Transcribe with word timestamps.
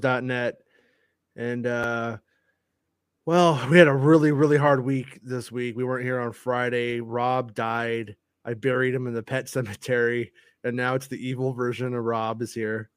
StarWars.net. 0.00 0.58
And 1.36 1.66
uh 1.66 2.18
well, 3.26 3.64
we 3.70 3.78
had 3.78 3.86
a 3.86 3.94
really, 3.94 4.32
really 4.32 4.56
hard 4.56 4.82
week 4.84 5.20
this 5.22 5.52
week. 5.52 5.76
We 5.76 5.84
weren't 5.84 6.04
here 6.04 6.18
on 6.18 6.32
Friday. 6.32 7.00
Rob 7.00 7.54
died. 7.54 8.16
I 8.44 8.54
buried 8.54 8.94
him 8.94 9.06
in 9.06 9.14
the 9.14 9.22
pet 9.22 9.48
cemetery, 9.48 10.32
and 10.64 10.76
now 10.76 10.94
it's 10.94 11.06
the 11.06 11.24
evil 11.28 11.52
version 11.52 11.94
of 11.94 12.04
Rob 12.04 12.42
is 12.42 12.54
here. 12.54 12.90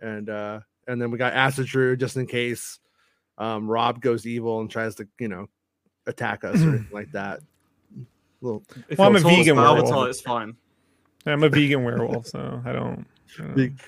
And 0.00 0.28
uh 0.28 0.60
and 0.88 1.00
then 1.00 1.10
we 1.10 1.18
got 1.18 1.34
Azatru 1.34 1.98
just 1.98 2.16
in 2.16 2.26
case 2.26 2.78
um 3.38 3.68
Rob 3.68 4.00
goes 4.00 4.26
evil 4.26 4.60
and 4.60 4.70
tries 4.70 4.94
to, 4.96 5.08
you 5.18 5.28
know, 5.28 5.46
attack 6.06 6.44
us 6.44 6.60
or 6.62 6.68
anything 6.70 6.88
like 6.92 7.12
that. 7.12 7.40
Little 8.40 8.64
If 8.88 8.98
Well, 8.98 9.08
I'm 9.08 9.16
a 9.16 9.20
vegan 9.20 9.56
werewolf. 9.56 10.08
It's 10.08 10.20
fine. 10.22 10.56
I'm 11.26 11.42
a 11.42 11.50
vegan 11.50 11.84
werewolf, 11.84 12.26
so 12.26 12.62
I 12.64 12.72
don't. 12.72 13.06
I, 13.38 13.42
don't- 13.42 13.54
Big- 13.54 13.78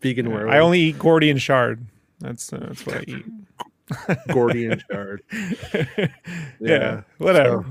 vegan 0.00 0.30
werewolf. 0.30 0.54
I 0.54 0.58
only 0.58 0.80
eat 0.80 0.98
Gordian 0.98 1.38
shard. 1.38 1.84
That's 2.20 2.52
uh, 2.52 2.58
that's 2.68 2.86
what 2.86 2.96
I 2.96 3.04
eat. 3.06 3.24
Gordian 4.32 4.82
shard. 4.90 5.22
yeah, 5.32 6.06
Yeah, 6.60 7.00
whatever. 7.18 7.64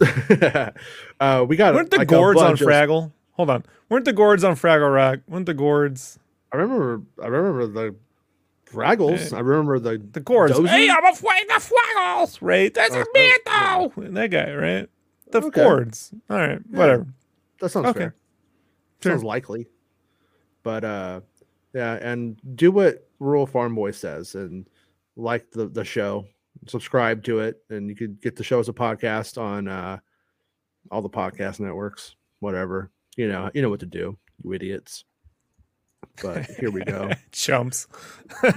uh, 1.20 1.44
we 1.48 1.56
got 1.56 1.74
Weren't 1.74 1.90
the 1.90 1.98
like, 1.98 2.08
gourds 2.08 2.40
on 2.40 2.52
of- 2.52 2.58
Fraggle? 2.58 3.12
Hold 3.32 3.50
on. 3.50 3.64
Weren't 3.88 4.04
the 4.04 4.12
gourds 4.12 4.44
on 4.44 4.54
Fraggle 4.54 4.92
Rock? 4.94 5.20
Weren't 5.28 5.46
the 5.46 5.54
gourds 5.54 6.18
I 6.52 6.56
remember. 6.56 7.02
I 7.22 7.26
remember 7.26 7.66
the 7.66 7.94
Fraggles. 8.70 9.30
Yeah. 9.32 9.38
I 9.38 9.40
remember 9.40 9.78
the 9.78 9.98
the 10.12 10.20
gourds? 10.20 10.54
Dozy? 10.56 10.68
Hey, 10.68 10.88
I'm 10.90 11.04
afraid 11.04 11.44
the 11.48 11.54
Fraggles, 11.54 12.38
right? 12.40 12.72
That's 12.72 12.94
Oh, 12.94 13.00
a 13.02 13.04
man 13.14 13.32
oh, 13.46 13.92
though. 13.96 14.02
That 14.10 14.30
guy, 14.30 14.52
right? 14.54 14.88
The 15.30 15.38
Okay. 15.42 15.62
gourds. 15.64 16.12
All 16.30 16.36
right, 16.36 16.60
whatever. 16.70 17.06
that 17.60 17.68
sounds 17.70 17.86
Okay. 17.88 17.98
fair. 17.98 18.14
Sure. 19.02 19.12
Sounds 19.12 19.24
likely. 19.24 19.66
But 20.64 20.84
uh, 20.84 21.20
yeah, 21.72 21.94
and 21.94 22.40
do 22.56 22.72
what 22.72 23.08
Rural 23.20 23.46
Farm 23.46 23.76
Boy 23.76 23.92
says 23.92 24.34
and 24.34 24.68
like 25.16 25.52
the 25.52 25.68
the 25.68 25.84
show, 25.84 26.26
subscribe 26.66 27.22
to 27.24 27.38
it, 27.40 27.62
and 27.70 27.88
you 27.88 27.94
could 27.94 28.20
get 28.20 28.34
the 28.34 28.42
show 28.42 28.58
as 28.58 28.68
a 28.68 28.72
podcast 28.72 29.40
on 29.40 29.68
uh 29.68 29.98
all 30.90 31.02
the 31.02 31.08
podcast 31.08 31.60
networks, 31.60 32.16
whatever. 32.40 32.90
You 33.16 33.28
know, 33.28 33.50
you 33.54 33.62
know 33.62 33.70
what 33.70 33.80
to 33.80 33.86
do, 33.86 34.18
you 34.42 34.52
idiots. 34.52 35.04
But 36.22 36.44
here 36.44 36.70
we 36.70 36.84
go. 36.84 37.10
Chumps. 37.32 37.86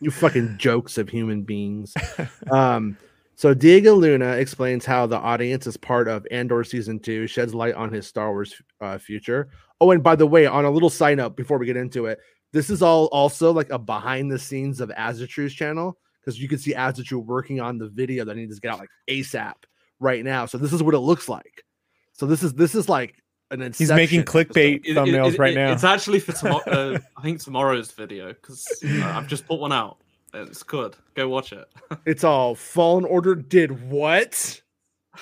you 0.00 0.10
fucking 0.10 0.56
jokes 0.58 0.98
of 0.98 1.08
human 1.08 1.42
beings. 1.42 1.94
Um, 2.50 2.96
so 3.36 3.52
Diego 3.52 3.94
Luna 3.94 4.32
explains 4.32 4.84
how 4.84 5.06
the 5.06 5.16
audience 5.16 5.66
is 5.66 5.76
part 5.76 6.06
of 6.06 6.26
Andor 6.30 6.62
season 6.62 7.00
two, 7.00 7.26
sheds 7.26 7.54
light 7.54 7.74
on 7.74 7.92
his 7.92 8.06
Star 8.06 8.30
Wars 8.30 8.54
uh, 8.80 8.98
future. 8.98 9.48
Oh, 9.80 9.90
and 9.90 10.02
by 10.02 10.16
the 10.16 10.26
way, 10.26 10.46
on 10.46 10.64
a 10.64 10.70
little 10.70 10.90
sign 10.90 11.20
up 11.20 11.36
before 11.36 11.58
we 11.58 11.66
get 11.66 11.76
into 11.76 12.06
it, 12.06 12.18
this 12.52 12.70
is 12.70 12.82
all 12.82 13.06
also 13.06 13.52
like 13.52 13.70
a 13.70 13.78
behind 13.78 14.30
the 14.30 14.38
scenes 14.38 14.80
of 14.80 14.88
Azatru's 14.90 15.52
channel 15.52 15.98
because 16.20 16.40
you 16.40 16.48
can 16.48 16.58
see 16.58 16.72
Azatru 16.74 17.24
working 17.24 17.60
on 17.60 17.78
the 17.78 17.88
video 17.88 18.24
that 18.24 18.36
he 18.36 18.42
needs 18.42 18.54
to 18.56 18.60
get 18.60 18.72
out 18.72 18.78
like 18.78 18.88
ASAP 19.10 19.54
right 20.00 20.24
now. 20.24 20.46
So 20.46 20.56
this 20.58 20.72
is 20.72 20.82
what 20.82 20.94
it 20.94 21.00
looks 21.00 21.28
like. 21.28 21.64
So 22.12 22.26
this 22.26 22.42
is 22.42 22.54
this 22.54 22.74
is 22.74 22.88
like 22.88 23.16
an 23.50 23.60
insane 23.60 23.84
He's 23.86 23.92
making 23.92 24.20
Inception 24.20 24.52
clickbait 24.54 24.74
It- 24.76 24.86
it- 24.90 24.96
thumbnails 24.96 25.34
it- 25.34 25.38
right 25.38 25.54
now. 25.54 25.72
It's 25.72 25.84
actually 25.84 26.20
for 26.20 26.32
tomorrow. 26.32 26.62
uh, 26.66 26.98
I 27.16 27.22
think 27.22 27.40
tomorrow's 27.42 27.90
video 27.90 28.28
because 28.28 28.66
I've 28.84 29.26
just 29.26 29.46
put 29.46 29.58
one 29.58 29.72
out. 29.72 29.98
It's 30.32 30.62
good. 30.62 30.96
Go 31.14 31.28
watch 31.28 31.52
it. 31.52 31.64
It's 32.06 32.24
all 32.24 32.54
Fallen 32.54 33.04
Order 33.04 33.34
did 33.34 33.88
what? 33.90 34.60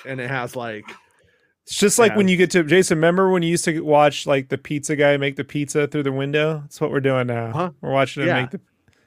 And 0.07 0.19
it 0.21 0.29
has 0.29 0.55
like 0.55 0.85
It's 1.65 1.77
just 1.77 1.97
like 1.99 2.11
Yeah. 2.11 2.17
when 2.17 2.27
you 2.27 2.37
get 2.37 2.51
to 2.51 2.63
Jason. 2.63 2.97
Remember 2.97 3.29
when 3.31 3.41
you 3.43 3.49
used 3.49 3.65
to 3.65 3.79
watch 3.81 4.27
like 4.27 4.49
the 4.49 4.57
pizza 4.57 4.95
guy 4.95 5.15
make 5.17 5.35
the 5.37 5.43
pizza 5.43 5.87
through 5.87 6.03
the 6.03 6.11
window? 6.11 6.59
That's 6.61 6.81
what 6.81 6.91
we're 6.91 6.99
doing 6.99 7.27
now. 7.27 7.51
Huh? 7.51 7.71
We're 7.81 7.91
watching 7.93 8.23
him 8.23 8.29
Yeah. 8.29 8.41
make 8.41 8.51
the, 8.51 8.59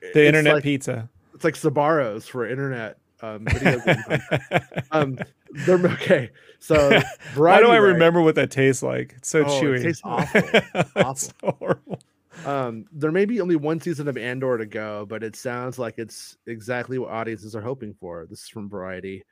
it's 0.03 0.15
the 0.15 0.27
internet 0.27 0.55
like, 0.55 0.63
pizza. 0.63 1.09
It's 1.35 1.45
like 1.45 1.55
Sbarro's 1.55 2.27
for 2.27 2.47
internet 2.49 2.99
um, 3.23 3.45
video 3.47 3.81
um, 4.93 5.19
they're 5.51 5.79
okay. 5.93 6.31
So 6.59 6.91
Why 7.35 7.61
do 7.61 7.69
I 7.69 7.79
Rag, 7.79 7.93
remember 7.95 8.21
what 8.23 8.35
that 8.37 8.51
tastes 8.51 8.83
like? 8.83 9.15
It's 9.17 9.29
so 9.29 9.41
Oh, 9.47 9.59
it 9.59 9.63
chewy. 9.63 9.83
tastes 9.83 10.03
awful. 10.05 10.43
It's 10.53 10.91
Awful. 10.97 11.15
so 11.17 11.57
horrible. 11.59 11.99
Um, 12.45 12.85
there 12.93 13.11
may 13.13 13.25
be 13.25 13.41
only 13.41 13.57
one 13.57 13.81
season 13.81 14.09
of 14.09 14.17
Andor 14.19 14.59
to 14.59 14.67
go, 14.67 15.07
but 15.09 15.23
it 15.23 15.35
sounds 15.37 15.79
like 15.79 15.95
it's 15.99 16.37
exactly 16.47 16.99
what 16.99 17.11
audiences 17.11 17.57
are 17.57 17.63
hoping 17.63 17.95
for. 17.99 18.27
This 18.29 18.43
is 18.43 18.49
from 18.49 18.69
Variety. 18.69 19.23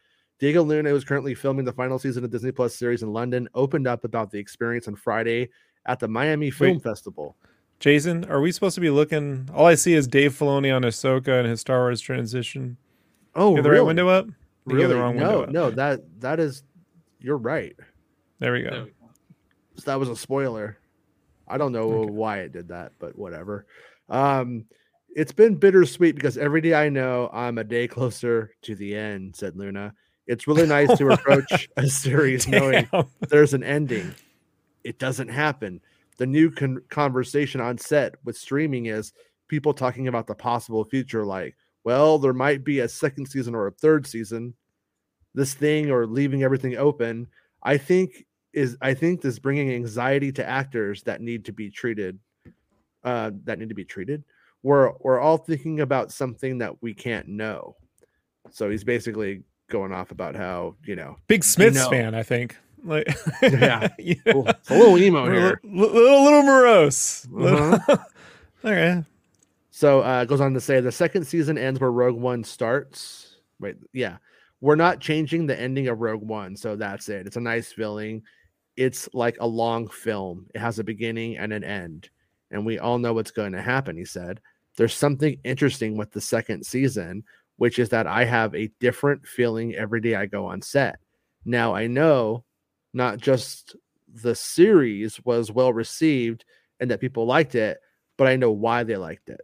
Diego 0.40 0.62
Luna, 0.62 0.90
who 0.90 0.96
is 0.96 1.04
currently 1.04 1.34
filming 1.34 1.64
the 1.64 1.72
final 1.72 1.98
season 1.98 2.24
of 2.24 2.30
Disney 2.30 2.50
Plus 2.52 2.74
series 2.74 3.02
in 3.02 3.12
London, 3.12 3.48
opened 3.54 3.86
up 3.86 4.04
about 4.04 4.30
the 4.30 4.38
experience 4.38 4.88
on 4.88 4.96
Friday 4.96 5.48
at 5.86 6.00
the 6.00 6.08
Miami 6.08 6.50
Film 6.50 6.74
Wait. 6.74 6.82
Festival. 6.82 7.36
Jason, 7.80 8.24
are 8.26 8.40
we 8.40 8.50
supposed 8.52 8.74
to 8.74 8.80
be 8.80 8.90
looking? 8.90 9.48
All 9.54 9.66
I 9.66 9.74
see 9.74 9.94
is 9.94 10.06
Dave 10.08 10.32
Filoni 10.32 10.74
on 10.74 10.82
Ahsoka 10.82 11.38
and 11.40 11.48
his 11.48 11.60
Star 11.60 11.80
Wars 11.80 12.00
transition. 12.00 12.76
Oh, 13.34 13.50
You 13.50 13.56
have 13.56 13.64
the 13.64 13.70
really? 13.70 13.80
right 13.80 13.86
window 13.86 14.08
up? 14.08 14.26
You 14.26 14.32
have 14.32 14.76
Really? 14.76 14.94
the 14.94 15.00
wrong 15.00 15.16
window 15.16 15.30
no, 15.32 15.42
up. 15.42 15.50
no, 15.50 15.70
that 15.72 16.00
that 16.20 16.40
is. 16.40 16.62
You're 17.20 17.36
right. 17.36 17.76
There 18.38 18.52
we 18.52 18.62
There 18.62 18.70
go. 18.70 18.84
we 18.84 18.90
go. 18.90 19.10
So 19.76 19.82
that 19.86 20.00
was 20.00 20.08
a 20.08 20.16
spoiler. 20.16 20.78
I 21.46 21.58
don't 21.58 21.72
know 21.72 21.90
Okay. 21.92 22.10
why 22.12 22.38
it 22.38 22.52
did 22.52 22.68
that, 22.68 22.92
but 22.98 23.16
whatever. 23.18 23.66
Um, 24.08 24.64
it's 25.14 25.32
been 25.32 25.56
bittersweet 25.56 26.14
because 26.14 26.38
every 26.38 26.60
day 26.60 26.74
I 26.74 26.88
know 26.88 27.28
I'm 27.32 27.58
a 27.58 27.64
day 27.64 27.86
closer 27.88 28.52
to 28.62 28.74
the 28.74 28.96
end, 28.96 29.36
said 29.36 29.56
Luna. 29.56 29.92
It's 30.26 30.46
really 30.46 30.66
nice 30.66 30.96
to 30.98 31.10
approach 31.10 31.68
a 31.76 31.86
series 31.88 32.48
knowing 32.48 32.88
there's 33.28 33.54
an 33.54 33.62
ending. 33.62 34.14
It 34.82 34.98
doesn't 34.98 35.28
happen. 35.28 35.80
The 36.16 36.26
new 36.26 36.50
con- 36.50 36.82
conversation 36.88 37.60
on 37.60 37.76
set 37.78 38.14
with 38.24 38.36
streaming 38.36 38.86
is 38.86 39.12
people 39.48 39.74
talking 39.74 40.08
about 40.08 40.26
the 40.26 40.34
possible 40.34 40.84
future, 40.84 41.24
like, 41.24 41.56
well, 41.84 42.18
there 42.18 42.32
might 42.32 42.64
be 42.64 42.80
a 42.80 42.88
second 42.88 43.26
season 43.26 43.54
or 43.54 43.66
a 43.66 43.72
third 43.72 44.06
season, 44.06 44.54
this 45.34 45.52
thing 45.52 45.90
or 45.90 46.06
leaving 46.06 46.42
everything 46.42 46.76
open. 46.76 47.26
I 47.62 47.76
think 47.76 48.26
is 48.52 48.76
I 48.80 48.94
think 48.94 49.20
this 49.20 49.38
bringing 49.38 49.72
anxiety 49.72 50.32
to 50.32 50.48
actors 50.48 51.02
that 51.02 51.20
need 51.20 51.44
to 51.46 51.52
be 51.52 51.70
treated, 51.70 52.18
uh, 53.02 53.32
that 53.44 53.58
need 53.58 53.68
to 53.68 53.74
be 53.74 53.84
treated. 53.84 54.24
We're 54.62 54.92
we're 55.00 55.20
all 55.20 55.38
thinking 55.38 55.80
about 55.80 56.12
something 56.12 56.58
that 56.58 56.82
we 56.82 56.94
can't 56.94 57.28
know. 57.28 57.76
So 58.50 58.70
he's 58.70 58.84
basically 58.84 59.42
going 59.70 59.92
off 59.92 60.10
about 60.10 60.34
how 60.36 60.74
you 60.84 60.96
know 60.96 61.16
Big 61.26 61.44
Smiths 61.44 61.76
know. 61.76 61.90
fan, 61.90 62.14
I 62.14 62.22
think. 62.22 62.56
Like, 62.84 63.08
Yeah. 63.42 63.88
yeah. 63.98 64.14
It's 64.26 64.70
a 64.70 64.76
little 64.76 64.98
emo 64.98 65.24
a 65.26 65.32
here. 65.32 65.60
li- 65.64 65.70
little, 65.88 66.24
little 66.24 66.42
morose. 66.42 67.26
Uh-huh. 67.34 67.96
All 68.64 68.72
right. 68.72 69.04
So 69.76 70.02
uh, 70.02 70.24
goes 70.24 70.40
on 70.40 70.54
to 70.54 70.60
say 70.60 70.78
the 70.80 70.92
second 70.92 71.24
season 71.26 71.58
ends 71.58 71.80
where 71.80 71.90
Rogue 71.90 72.14
One 72.16 72.44
starts. 72.44 73.38
Wait, 73.58 73.74
yeah, 73.92 74.18
we're 74.60 74.76
not 74.76 75.00
changing 75.00 75.46
the 75.48 75.60
ending 75.60 75.88
of 75.88 75.98
Rogue 75.98 76.22
One, 76.22 76.56
so 76.56 76.76
that's 76.76 77.08
it. 77.08 77.26
It's 77.26 77.34
a 77.34 77.40
nice 77.40 77.72
feeling. 77.72 78.22
It's 78.76 79.08
like 79.12 79.36
a 79.40 79.46
long 79.48 79.88
film. 79.88 80.46
It 80.54 80.60
has 80.60 80.78
a 80.78 80.84
beginning 80.84 81.38
and 81.38 81.52
an 81.52 81.64
end, 81.64 82.08
and 82.52 82.64
we 82.64 82.78
all 82.78 82.98
know 83.00 83.12
what's 83.14 83.32
going 83.32 83.50
to 83.50 83.60
happen. 83.60 83.96
He 83.96 84.04
said, 84.04 84.38
"There's 84.76 84.94
something 84.94 85.36
interesting 85.42 85.96
with 85.96 86.12
the 86.12 86.20
second 86.20 86.64
season, 86.64 87.24
which 87.56 87.78
is 87.78 87.88
that 87.90 88.06
I 88.06 88.24
have 88.24 88.54
a 88.54 88.70
different 88.80 89.26
feeling 89.26 89.74
every 89.74 90.00
day 90.00 90.14
I 90.14 90.26
go 90.26 90.46
on 90.46 90.62
set. 90.62 90.96
Now 91.44 91.74
I 91.74 91.86
know 91.86 92.44
not 92.92 93.18
just 93.18 93.76
the 94.12 94.34
series 94.34 95.24
was 95.24 95.50
well 95.50 95.72
received 95.72 96.44
and 96.80 96.90
that 96.90 97.00
people 97.00 97.26
liked 97.26 97.54
it, 97.54 97.78
but 98.16 98.28
I 98.28 98.36
know 98.36 98.52
why 98.52 98.84
they 98.84 98.96
liked 98.96 99.28
it." 99.28 99.40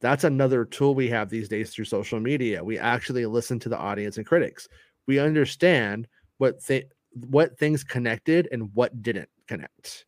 that's 0.00 0.24
another 0.24 0.64
tool 0.64 0.94
we 0.94 1.08
have 1.08 1.30
these 1.30 1.48
days 1.48 1.70
through 1.70 1.84
social 1.84 2.20
media. 2.20 2.62
We 2.62 2.78
actually 2.78 3.26
listen 3.26 3.58
to 3.60 3.68
the 3.68 3.78
audience 3.78 4.18
and 4.18 4.26
critics. 4.26 4.68
We 5.06 5.18
understand 5.18 6.06
what 6.38 6.62
th- 6.64 6.86
what 7.28 7.58
things 7.58 7.82
connected 7.82 8.48
and 8.52 8.70
what 8.74 9.02
didn't 9.02 9.30
connect. 9.48 10.04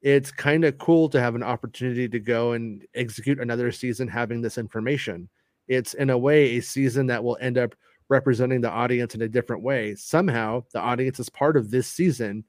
It's 0.00 0.30
kind 0.30 0.64
of 0.64 0.78
cool 0.78 1.08
to 1.10 1.20
have 1.20 1.34
an 1.34 1.42
opportunity 1.42 2.08
to 2.08 2.18
go 2.18 2.52
and 2.52 2.84
execute 2.94 3.40
another 3.40 3.70
season 3.72 4.08
having 4.08 4.40
this 4.40 4.56
information. 4.56 5.28
It's 5.68 5.94
in 5.94 6.10
a 6.10 6.18
way 6.18 6.56
a 6.56 6.62
season 6.62 7.06
that 7.06 7.22
will 7.22 7.38
end 7.40 7.58
up 7.58 7.74
representing 8.08 8.60
the 8.60 8.70
audience 8.70 9.14
in 9.14 9.22
a 9.22 9.28
different 9.28 9.62
way. 9.62 9.94
Somehow 9.94 10.62
the 10.72 10.80
audience 10.80 11.18
is 11.18 11.28
part 11.28 11.56
of 11.56 11.70
this 11.70 11.88
season 11.88 12.44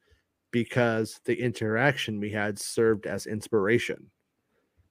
because 0.52 1.20
the 1.26 1.40
interaction 1.40 2.20
we 2.20 2.32
had 2.32 2.60
served 2.60 3.06
as 3.06 3.26
inspiration. 3.26 4.10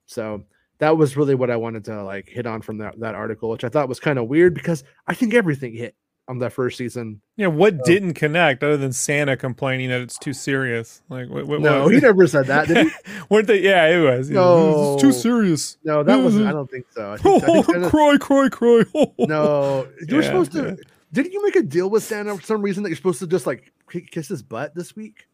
So 0.07 0.45
that 0.79 0.97
was 0.97 1.17
really 1.17 1.35
what 1.35 1.51
I 1.51 1.57
wanted 1.57 1.85
to 1.87 2.03
like 2.03 2.29
hit 2.29 2.47
on 2.47 2.63
from 2.63 2.79
that, 2.79 2.99
that 3.01 3.15
article, 3.15 3.51
which 3.51 3.65
I 3.65 3.69
thought 3.69 3.89
was 3.89 4.01
kind 4.01 4.19
of 4.19 4.29
weird 4.29 4.55
because 4.55 4.85
I 5.07 5.15
think 5.15 5.35
everything 5.35 5.75
hit 5.75 5.95
on 6.29 6.39
that 6.41 6.53
first 6.53 6.77
season. 6.77 7.21
Yeah, 7.37 7.47
what 7.49 7.85
didn't 7.85 8.15
connect 8.15 8.65
other 8.65 8.77
than 8.77 8.93
Santa 8.93 9.37
complaining 9.37 9.91
that 9.91 10.01
it's 10.01 10.19
too 10.19 10.33
serious? 10.33 11.03
Like, 11.09 11.29
what, 11.29 11.47
what 11.47 11.61
No, 11.61 11.85
was 11.85 11.93
he 11.93 12.01
never 12.01 12.27
said 12.27 12.47
that, 12.47 12.67
did 12.67 12.89
he? 12.89 12.93
Weren't 13.31 13.47
they? 13.47 13.61
Yeah, 13.61 13.87
it 13.87 14.01
was. 14.03 14.31
Was, 14.31 14.95
It's 14.95 15.03
too 15.03 15.13
serious. 15.13 15.77
No, 15.85 16.03
that 16.03 16.17
wasn't. 16.17 16.43
Mm-hmm. 16.45 16.49
I 16.51 16.53
don't 16.53 16.71
think 16.71 16.87
so. 16.91 17.13
I 17.13 17.17
think, 17.17 17.45
I 17.45 17.47
Oh, 17.47 17.53
think 17.63 17.67
Santa- 17.67 17.91
cry, 17.91 18.17
cry, 18.19 18.49
cry. 18.49 18.83
no, 19.21 19.87
you 20.09 20.17
were 20.17 20.23
Yeah, 20.23 20.27
supposed 20.27 20.53
to. 20.53 20.65
yeah. 20.65 20.75
Didn't 21.13 21.33
you 21.33 21.43
make 21.45 21.55
a 21.57 21.63
deal 21.63 21.89
with 21.89 22.03
Santa 22.03 22.35
for 22.37 22.43
some 22.43 22.61
reason 22.63 22.83
that 22.83 22.89
you're 22.91 22.97
supposed 22.97 23.21
to 23.21 23.27
just 23.29 23.47
like 23.47 23.73
kiss 24.11 24.27
his 24.29 24.43
butt 24.43 24.75
this 24.75 24.97
week? 24.97 25.27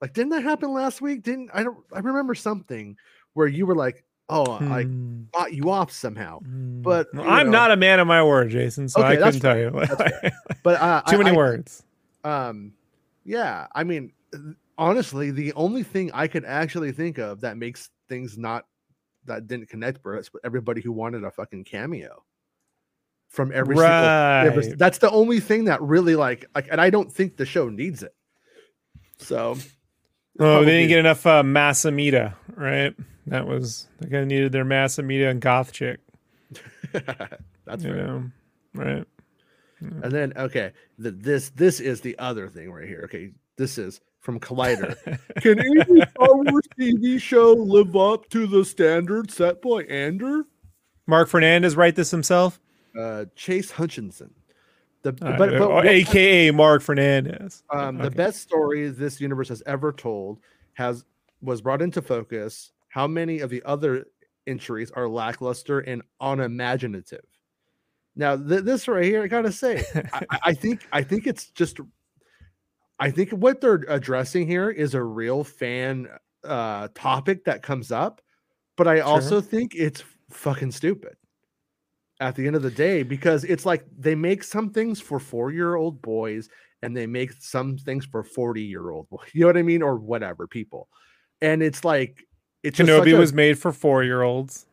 Like, 0.00 0.12
didn't 0.12 0.30
that 0.30 0.42
happen 0.44 0.72
last 0.72 1.00
week? 1.02 1.22
Didn't 1.22 1.50
I 1.52 1.62
don't 1.64 1.78
I 1.92 1.98
remember 1.98 2.34
something 2.36 2.96
where 3.32 3.46
you 3.48 3.66
were 3.66 3.74
like, 3.74 4.04
oh, 4.28 4.52
I 4.52 4.82
Hmm. 4.84 5.22
bought 5.32 5.52
you 5.52 5.70
off 5.70 5.90
somehow. 5.92 6.40
Hmm. 6.40 6.82
but, 6.82 7.08
Well, 7.14 7.28
I'm 7.28 7.46
know- 7.46 7.52
not 7.58 7.70
a 7.70 7.76
man 7.76 8.00
of 8.00 8.06
my 8.06 8.22
word, 8.22 8.50
Jason. 8.50 8.88
So 8.88 9.00
Okay, 9.00 9.12
I 9.12 9.16
couldn't 9.16 9.40
tell 9.40 9.58
you. 9.58 9.70
But 10.62 10.80
uh, 10.80 11.02
Too 11.02 11.16
I- 11.16 11.18
many 11.18 11.30
I- 11.30 11.36
words. 11.36 11.82
Um, 12.24 12.72
yeah, 13.24 13.66
I 13.74 13.84
mean, 13.84 14.12
honestly, 14.78 15.30
the 15.30 15.52
only 15.54 15.82
thing 15.82 16.10
I 16.14 16.26
could 16.26 16.44
actually 16.46 16.92
think 16.92 17.18
of 17.18 17.42
that 17.42 17.56
makes 17.58 17.90
things 18.08 18.38
not 18.38 18.66
that 19.26 19.46
didn't 19.46 19.68
connect, 19.68 20.02
bro, 20.02 20.18
is 20.18 20.30
everybody 20.44 20.80
who 20.80 20.92
wanted 20.92 21.24
a 21.24 21.30
fucking 21.30 21.64
cameo 21.64 22.22
from 23.28 23.50
every 23.52 23.76
single. 23.76 23.90
Right. 23.92 24.78
that's 24.78 24.98
the 24.98 25.10
only 25.10 25.40
thing 25.40 25.64
that 25.64 25.80
really 25.82 26.14
like 26.16 26.46
like, 26.54 26.68
and 26.70 26.80
I 26.80 26.88
don't 26.90 27.12
think 27.12 27.36
the 27.36 27.44
show 27.46 27.68
needs 27.68 28.02
it. 28.02 28.14
So 29.18 29.56
Oh, 30.40 30.64
they 30.64 30.78
didn't 30.78 30.88
get 30.88 30.98
enough 30.98 31.26
uh, 31.26 31.42
Massamita, 31.42 32.34
right? 32.56 32.94
That 33.26 33.46
was 33.46 33.88
they 34.00 34.08
kind 34.08 34.22
of 34.22 34.28
needed 34.28 34.52
their 34.52 34.64
Massamita 34.64 35.30
and 35.30 35.40
Goth 35.40 35.72
chick. 35.72 36.00
that's 36.92 37.84
you 37.84 37.94
know, 37.94 38.30
right? 38.74 39.04
And 39.80 40.12
then 40.12 40.32
okay, 40.36 40.72
the, 40.98 41.10
this 41.10 41.50
this 41.50 41.80
is 41.80 42.00
the 42.00 42.18
other 42.18 42.48
thing 42.48 42.72
right 42.72 42.88
here. 42.88 43.02
Okay, 43.04 43.30
this 43.56 43.78
is 43.78 44.00
from 44.20 44.40
Collider. 44.40 44.96
Can 45.40 45.58
any 45.58 46.00
Star 46.10 46.34
Wars 46.34 46.66
TV 46.78 47.20
show 47.20 47.52
live 47.52 47.94
up 47.94 48.28
to 48.30 48.46
the 48.46 48.64
standard 48.64 49.30
set 49.30 49.62
by 49.62 49.82
Andor? 49.84 50.44
Mark 51.06 51.28
Fernandez 51.28 51.76
write 51.76 51.96
this 51.96 52.10
himself, 52.10 52.58
Uh, 52.98 53.26
Chase 53.36 53.70
Hutchinson. 53.70 54.32
The 55.04 55.10
Uh, 55.22 55.36
but, 55.38 55.50
but 55.58 55.70
what- 55.70 55.86
AKA 55.86 56.50
Mark 56.50 56.82
Fernandez. 56.82 57.62
um, 57.70 57.98
the 57.98 58.10
best 58.10 58.40
story 58.40 58.88
this 58.88 59.20
universe 59.20 59.48
has 59.50 59.62
ever 59.66 59.92
told 59.92 60.40
has 60.72 61.04
was 61.40 61.60
brought 61.60 61.82
into 61.82 62.02
focus. 62.02 62.72
How 62.88 63.06
many 63.06 63.38
of 63.40 63.50
the 63.50 63.62
other 63.64 64.06
entries 64.46 64.90
are 64.90 65.06
lackluster 65.08 65.80
and 65.80 66.02
unimaginative? 66.20 67.24
Now, 68.16 68.36
th- 68.36 68.62
this 68.64 68.88
right 68.88 69.04
here, 69.04 69.22
I 69.22 69.26
gotta 69.28 69.52
say, 69.52 69.84
I, 70.12 70.22
I- 70.30 70.38
I 70.46 70.52
think 70.54 70.86
I 70.92 71.02
think 71.02 71.26
it's 71.26 71.46
just, 71.50 71.78
I 72.98 73.10
think 73.10 73.30
what 73.30 73.60
they're 73.60 73.84
addressing 73.88 74.46
here 74.46 74.70
is 74.70 74.94
a 74.94 75.02
real 75.02 75.44
fan 75.44 76.08
uh, 76.44 76.88
topic 76.94 77.44
that 77.44 77.62
comes 77.62 77.92
up, 77.92 78.20
but 78.76 78.86
I 78.88 79.00
also 79.00 79.40
think 79.40 79.74
it's 79.74 80.02
fucking 80.30 80.70
stupid 80.72 81.16
at 82.20 82.34
the 82.36 82.46
end 82.46 82.54
of 82.56 82.62
the 82.62 82.70
day 82.70 83.02
because 83.02 83.44
it's 83.44 83.66
like 83.66 83.84
they 83.98 84.14
make 84.14 84.42
some 84.44 84.70
things 84.70 85.00
for 85.00 85.18
four 85.18 85.50
year 85.50 85.74
old 85.74 86.00
boys 86.00 86.48
and 86.82 86.96
they 86.96 87.06
make 87.06 87.32
some 87.32 87.76
things 87.78 88.04
for 88.06 88.22
40 88.22 88.62
year 88.62 88.90
old 88.90 89.08
boys 89.08 89.26
you 89.32 89.40
know 89.40 89.46
what 89.48 89.56
i 89.56 89.62
mean 89.62 89.82
or 89.82 89.96
whatever 89.96 90.46
people 90.46 90.88
and 91.42 91.62
it's 91.62 91.84
like 91.84 92.24
it's 92.62 92.78
just 92.78 92.88
Kenobi 92.88 93.14
a- 93.14 93.18
was 93.18 93.32
made 93.32 93.58
for 93.58 93.72
four 93.72 94.02
year 94.04 94.22
olds, 94.22 94.64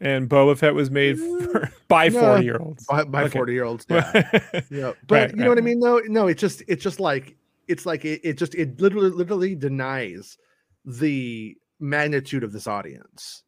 and 0.00 0.28
Boba 0.28 0.56
Fett 0.58 0.74
was 0.74 0.90
made 0.90 1.16
mm, 1.16 1.42
for, 1.52 1.72
by 1.88 2.08
No. 2.08 2.20
forty 2.20 2.44
year 2.44 2.58
olds. 2.58 2.84
by, 2.86 3.04
by 3.04 3.22
Okay. 3.24 3.38
40 3.38 3.52
year 3.52 3.64
olds 3.64 3.86
yeah. 3.90 4.30
yeah 4.70 4.92
but 5.06 5.10
Right, 5.10 5.30
you 5.30 5.36
know 5.42 5.48
what 5.48 5.58
i 5.58 5.62
mean 5.62 5.80
though 5.80 6.00
no 6.06 6.26
it's 6.26 6.40
just 6.40 6.62
it's 6.68 6.82
just 6.82 7.00
like 7.00 7.36
it's 7.68 7.86
like 7.86 8.04
it, 8.04 8.20
it 8.24 8.34
just 8.38 8.54
it 8.54 8.80
literally 8.80 9.10
literally 9.10 9.54
denies 9.54 10.36
the 10.84 11.56
magnitude 11.80 12.42
of 12.44 12.52
this 12.52 12.66
audience 12.66 13.44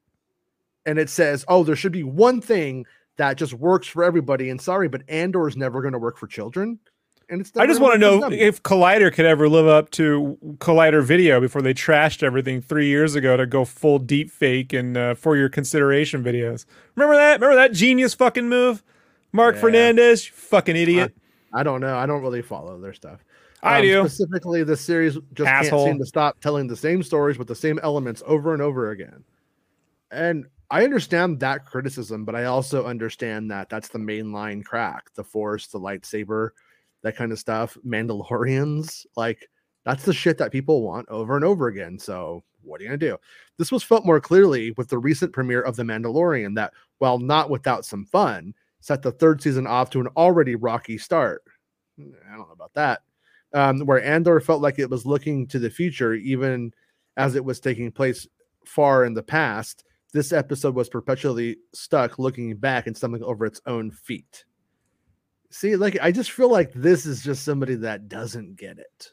and 0.87 0.99
it 0.99 1.09
says 1.11 1.44
oh 1.49 1.62
there 1.65 1.77
should 1.77 1.93
be 1.93 2.03
one 2.03 2.41
thing 2.41 2.85
that 3.17 3.37
just 3.37 3.55
works 3.55 3.87
for 3.87 4.03
everybody 4.05 4.49
and 4.50 4.61
sorry 4.61 4.88
but 4.88 5.03
andor 5.09 5.47
is 5.49 5.56
never 5.56 5.81
going 5.82 5.93
to 5.93 5.99
work 5.99 6.17
for 6.19 6.27
children 6.27 6.79
and 7.29 7.41
it's 7.43 7.53
I 7.56 7.65
just 7.67 7.81
want 7.81 7.93
to 7.94 7.99
know 7.99 8.19
them. 8.21 8.32
if 8.32 8.61
Collider 8.65 9.12
could 9.12 9.25
ever 9.27 9.49
live 9.49 9.69
up 9.69 9.91
to 9.93 10.37
Collider 10.59 11.00
Video 11.05 11.41
before 11.41 11.62
they 11.62 11.73
trashed 11.73 12.25
everything 12.25 12.61
three 12.61 12.88
years 12.88 13.15
ago 13.15 13.37
to 13.37 13.47
go 13.47 13.65
full 13.65 14.00
deep 14.00 14.32
fake 14.32 14.73
and 14.73 14.97
uh, 14.97 15.15
for 15.15 15.37
your 15.37 15.49
consideration 15.49 16.25
videos. 16.25 16.67
Remember 16.97 17.15
that? 17.15 17.35
Remember 17.41 17.55
that 17.55 17.73
genius 17.73 18.15
fucking 18.15 18.49
move, 18.49 18.83
Mark 19.31 19.55
Yeah. 19.55 19.61
Fernandez? 19.61 20.26
You 20.26 20.33
fucking 20.33 20.75
idiot. 20.75 21.15
I 21.55 21.62
don't 21.62 21.81
know. 21.81 21.97
I 21.97 22.05
don't 22.05 22.21
really 22.21 22.43
follow 22.43 22.81
their 22.81 22.94
stuff. 22.94 23.25
I 23.62 23.76
Um, 23.79 23.83
do. 23.83 24.00
Specifically, 24.09 24.65
the 24.65 24.76
series 24.76 25.17
just 25.35 25.49
Asshole. 25.49 25.85
can't 25.85 25.94
seem 25.94 25.99
to 26.00 26.06
stop 26.06 26.41
telling 26.41 26.67
the 26.67 26.76
same 26.76 27.00
stories 27.00 27.38
with 27.38 27.47
the 27.47 27.55
same 27.55 27.79
elements 27.85 28.25
over 28.26 28.55
and 28.55 28.61
over 28.62 28.91
again. 28.91 29.23
And 30.11 30.47
I 30.71 30.85
understand 30.85 31.41
that 31.41 31.67
criticism, 31.67 32.25
but 32.25 32.37
I 32.37 32.45
also 32.45 32.87
understand 32.87 33.51
that 33.51 33.69
that's 33.69 33.89
the 33.89 33.99
mainline 33.99 34.65
crack 34.65 35.13
the 35.15 35.25
Force, 35.25 35.67
the 35.67 35.81
lightsaber, 35.81 36.51
that 37.03 37.17
kind 37.17 37.33
of 37.33 37.39
stuff. 37.39 37.77
Mandalorians, 37.85 39.05
like 39.17 39.49
that's 39.85 40.05
the 40.05 40.13
shit 40.13 40.39
that 40.39 40.53
people 40.53 40.83
want 40.83 41.09
over 41.09 41.37
and 41.37 41.45
over 41.45 41.67
again. 41.69 41.99
So, 41.99 42.45
what 42.63 42.81
are 42.81 42.85
you 42.85 42.91
to 42.91 42.99
do? 42.99 43.17
This 43.59 43.73
was 43.73 43.83
felt 43.83 44.07
more 44.07 44.21
clearly 44.21 44.73
with 44.77 44.89
the 44.89 44.99
recent 44.99 45.33
premiere 45.33 45.63
of 45.63 45.77
The 45.77 45.83
Mandalorian, 45.83 46.55
that 46.57 46.73
while 46.99 47.19
not 47.19 47.51
without 47.51 47.85
some 47.85 48.05
fun, 48.05 48.55
set 48.81 49.03
the 49.03 49.13
third 49.13 49.43
season 49.43 49.67
off 49.67 49.91
to 49.91 50.01
an 50.01 50.09
already 50.17 50.55
rocky 50.55 50.99
start. 50.99 51.43
I 51.99 52.03
don't 52.31 52.49
know 52.49 52.53
about 52.53 52.75
that. 52.75 53.03
Um, 53.53 53.81
where 53.81 54.05
Andor 54.05 54.39
felt 54.41 54.63
like 54.63 54.79
it 54.79 54.91
was 54.91 55.05
looking 55.05 55.47
to 55.49 55.59
the 55.59 55.71
future, 55.71 56.15
even 56.15 56.73
as 57.17 57.35
it 57.35 57.45
was 57.45 57.59
taking 57.59 57.91
place 57.91 58.29
far 58.65 59.05
in 59.05 59.15
the 59.15 59.23
past. 59.23 59.85
This 60.12 60.33
episode 60.33 60.75
was 60.75 60.89
perpetually 60.89 61.59
stuck 61.73 62.19
looking 62.19 62.57
back 62.57 62.87
and 62.87 62.97
stumbling 62.97 63.23
over 63.23 63.47
its 63.47 63.61
own 63.67 63.91
feet. 63.91 64.45
See, 65.51 65.77
like 65.77 65.99
I 66.01 66.12
just 66.12 66.31
feel 66.33 66.51
like 66.51 66.73
this 66.73 67.07
is 67.07 67.23
just 67.23 67.45
somebody 67.45 67.75
that 67.77 68.09
doesn't 68.09 68.57
get 68.57 68.79
it. 68.79 69.11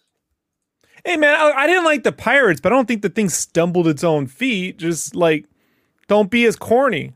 Hey 1.06 1.18
man, 1.18 1.36
I, 1.36 1.52
I 1.52 1.68
didn't 1.68 1.86
like 1.86 2.04
the 2.04 2.12
pirates, 2.12 2.60
but 2.60 2.72
I 2.72 2.76
don't 2.76 2.88
think 2.88 3.02
the 3.02 3.10
thing 3.10 3.30
stumbled 3.30 3.88
its 3.88 4.04
own 4.04 4.28
feet. 4.28 4.78
Just 4.78 5.16
like, 5.16 5.46
don't 6.08 6.30
be 6.32 6.46
as 6.46 6.56
corny. 6.56 7.14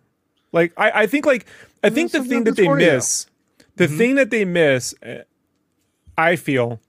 Like 0.51 0.73
I, 0.77 1.03
I 1.03 1.07
think 1.07 1.25
like 1.25 1.45
I 1.83 1.89
No, 1.89 1.95
think 1.95 2.11
the 2.11 2.23
thing 2.23 2.43
that 2.43 2.55
they 2.55 2.67
miss, 2.67 3.27
the 3.75 3.88
Mhm. 3.88 3.97
thing 3.97 4.15
that 4.15 4.29
they 4.29 4.45
miss, 4.45 4.93
uh, 5.03 5.23
I 6.17 6.35
feel, 6.35 6.79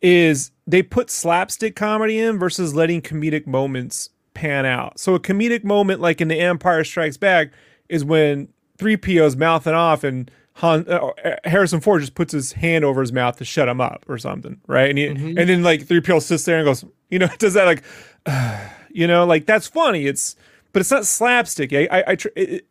is 0.00 0.52
they 0.66 0.82
put 0.82 1.10
slapstick 1.10 1.76
comedy 1.76 2.18
in 2.18 2.38
versus 2.38 2.74
letting 2.74 3.02
comedic 3.02 3.46
moments 3.46 4.10
pan 4.40 4.64
out. 4.66 4.98
So 4.98 5.14
a 5.14 5.20
comedic 5.20 5.64
moment 5.64 6.00
like 6.00 6.20
in 6.20 6.28
The 6.28 6.38
Empire 6.40 6.84
Strikes 6.84 7.16
Back 7.16 7.52
is 7.88 8.04
when 8.04 8.48
three 8.78 8.96
PO's 8.96 9.36
mouthing 9.36 9.74
off 9.74 10.02
and 10.04 10.30
Han, 10.54 10.84
uh, 10.88 11.10
uh, 11.24 11.36
Harrison 11.44 11.80
Ford 11.80 12.00
just 12.00 12.14
puts 12.14 12.32
his 12.32 12.52
hand 12.52 12.84
over 12.84 13.00
his 13.00 13.12
mouth 13.12 13.36
to 13.38 13.44
shut 13.44 13.68
him 13.68 13.80
up 13.80 14.04
or 14.08 14.18
something, 14.18 14.60
right? 14.66 14.90
And 14.90 14.98
he, 14.98 15.06
Mhm. 15.06 15.38
and 15.38 15.48
then 15.48 15.62
like 15.62 15.86
three 15.86 16.00
PO 16.00 16.18
sits 16.20 16.44
there 16.44 16.58
and 16.58 16.66
goes, 16.66 16.84
you 17.08 17.18
know, 17.18 17.28
does 17.38 17.54
that 17.54 17.64
like, 17.64 17.82
you 18.90 19.06
know, 19.06 19.24
like 19.26 19.46
that's 19.46 19.66
funny. 19.66 20.06
It's 20.06 20.36
but 20.72 20.80
it's 20.80 20.90
not 20.90 21.06
slapstick. 21.06 21.72
I 21.72 21.88
I 21.90 22.04
I, 22.08 22.14
tr- 22.16 22.28
it, 22.36 22.66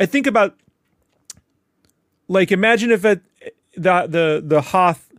I 0.00 0.06
think 0.06 0.26
about 0.26 0.56
like 2.28 2.52
imagine 2.52 2.90
if 2.90 3.04
at 3.04 3.20
the 3.76 4.06
the 4.06 4.42
the 4.44 4.60
Hoth 4.60 5.10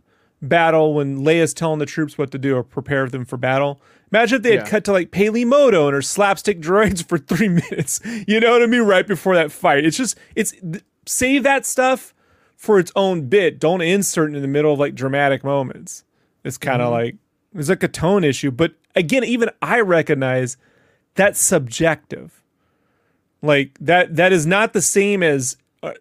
battle 0.42 0.94
when 0.94 1.18
Leia's 1.20 1.54
telling 1.54 1.78
the 1.78 1.86
troops 1.86 2.18
what 2.18 2.30
to 2.30 2.38
do 2.38 2.56
or 2.56 2.62
prepare 2.62 3.08
them 3.08 3.24
for 3.24 3.36
battle. 3.36 3.80
Imagine 4.14 4.36
if 4.36 4.42
they 4.44 4.56
had 4.56 4.66
cut 4.66 4.84
to 4.84 4.92
like 4.92 5.10
Peli 5.10 5.44
Motto 5.44 5.88
and 5.88 5.94
her 5.94 6.00
slapstick 6.00 6.60
droids 6.60 7.04
for 7.04 7.18
three 7.18 7.48
minutes. 7.70 8.00
You 8.28 8.38
know 8.38 8.52
what 8.52 8.62
I 8.62 8.66
mean? 8.66 8.82
Right 8.82 9.04
before 9.04 9.34
that 9.34 9.50
fight. 9.50 9.84
It's 9.84 9.96
just 9.96 10.16
it's 10.36 10.54
save 11.04 11.42
that 11.42 11.66
stuff 11.66 12.14
for 12.56 12.78
its 12.78 12.92
own 12.94 13.22
bit. 13.26 13.58
Don't 13.58 13.80
insert 13.80 14.30
it 14.30 14.36
in 14.36 14.42
the 14.42 14.46
middle 14.46 14.72
of 14.72 14.78
like 14.78 14.94
dramatic 14.94 15.42
moments. 15.42 16.04
It's 16.44 16.56
kind 16.56 16.80
of 16.80 16.92
like 16.92 17.16
it's 17.56 17.68
like 17.68 17.82
a 17.82 17.88
tone 17.88 18.22
issue. 18.22 18.52
But 18.52 18.74
again, 18.94 19.24
even 19.24 19.50
I 19.60 19.80
recognize 19.80 20.58
that's 21.16 21.40
subjective. 21.40 22.44
Like 23.42 23.76
that 23.80 24.14
that 24.14 24.32
is 24.32 24.46
not 24.46 24.74
the 24.74 24.82
same 24.82 25.24
as 25.24 25.56
uh, 25.82 25.94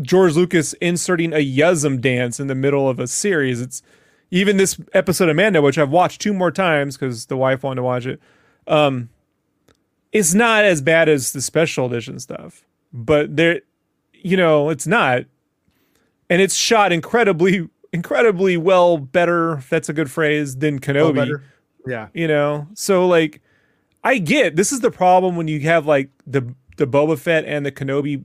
George 0.00 0.36
Lucas 0.36 0.72
inserting 0.80 1.34
a 1.34 1.44
Yuzzum 1.44 2.00
dance 2.00 2.40
in 2.40 2.46
the 2.46 2.54
middle 2.54 2.88
of 2.88 2.98
a 2.98 3.06
series. 3.06 3.60
It's 3.60 3.82
even 4.34 4.56
this 4.56 4.78
episode 4.92 5.28
of 5.28 5.36
Mando, 5.36 5.62
which 5.62 5.78
I've 5.78 5.90
watched 5.90 6.20
two 6.20 6.34
more 6.34 6.50
times 6.50 6.96
because 6.96 7.26
the 7.26 7.36
wife 7.36 7.62
wanted 7.62 7.76
to 7.76 7.82
watch 7.84 8.04
it. 8.04 8.20
Um, 8.66 9.08
it's 10.12 10.34
not 10.34 10.64
as 10.64 10.82
bad 10.82 11.08
as 11.08 11.32
the 11.32 11.40
special 11.40 11.86
edition 11.86 12.18
stuff, 12.18 12.64
but 12.92 13.36
there, 13.36 13.60
you 14.12 14.36
know, 14.36 14.70
it's 14.70 14.86
not, 14.88 15.22
and 16.28 16.42
it's 16.42 16.54
shot 16.56 16.90
incredibly, 16.92 17.68
incredibly 17.92 18.56
well, 18.56 18.98
better. 18.98 19.54
If 19.58 19.70
that's 19.70 19.88
a 19.88 19.92
good 19.92 20.10
phrase 20.10 20.56
than 20.56 20.80
Kenobi 20.80 21.14
better. 21.14 21.42
Yeah. 21.86 22.08
you 22.14 22.26
know 22.26 22.66
so 22.72 23.06
like 23.06 23.42
i 24.02 24.16
get 24.16 24.56
this 24.56 24.72
is 24.72 24.80
the 24.80 24.90
problem 24.90 25.36
when 25.36 25.48
you 25.48 25.60
have 25.60 25.84
like 25.86 26.08
the 26.26 26.54
the 26.78 26.86
boba 26.86 27.18
fett 27.18 27.44
and 27.44 27.66
the 27.66 27.70
kenobi 27.70 28.24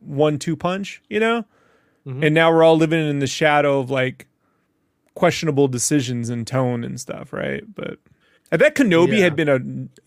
one 0.00 0.40
two 0.40 0.56
punch 0.56 1.00
you 1.08 1.20
know 1.20 1.44
Mhm. 2.04 2.24
and 2.26 2.34
now 2.34 2.50
we're 2.52 2.64
all 2.64 2.76
living 2.76 3.08
in 3.08 3.20
the 3.20 3.28
shadow 3.28 3.78
of 3.78 3.90
like 3.92 4.26
questionable 5.14 5.68
decisions 5.68 6.28
and 6.28 6.46
tone 6.46 6.84
and 6.84 7.00
stuff 7.00 7.32
right 7.32 7.64
but 7.74 7.98
i 8.52 8.56
bet 8.56 8.74
kenobi 8.74 9.18
Yeah. 9.18 9.24
had 9.24 9.36
been 9.36 9.48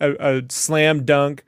a, 0.00 0.06
a 0.08 0.38
a 0.38 0.42
slam 0.48 1.04
dunk 1.04 1.44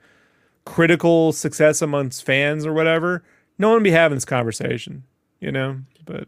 critical 0.65 1.31
success 1.33 1.81
amongst 1.81 2.23
fans 2.23 2.65
or 2.65 2.73
whatever 2.73 3.23
no 3.57 3.69
one 3.69 3.75
would 3.77 3.83
be 3.83 3.91
having 3.91 4.15
this 4.15 4.25
conversation 4.25 5.03
you 5.39 5.51
know 5.51 5.79
but 6.05 6.27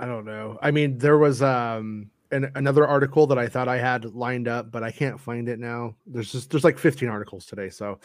I 0.00 0.06
don't 0.06 0.24
know. 0.26 0.58
I 0.62 0.70
mean, 0.70 0.96
there 0.98 1.18
was 1.18 1.42
um 1.42 2.08
an, 2.30 2.52
another 2.54 2.86
article 2.86 3.26
that 3.26 3.38
I 3.38 3.48
thought 3.48 3.66
I 3.66 3.78
had 3.78 4.04
lined 4.14 4.46
up, 4.46 4.70
but 4.70 4.84
I 4.84 4.92
can't 4.92 5.18
find 5.18 5.48
it 5.48 5.58
now. 5.58 5.96
There's 6.06 6.30
just 6.30 6.50
there's 6.50 6.62
like 6.62 6.78
15 6.78 7.08
articles 7.08 7.46
today, 7.46 7.68
so 7.68 7.98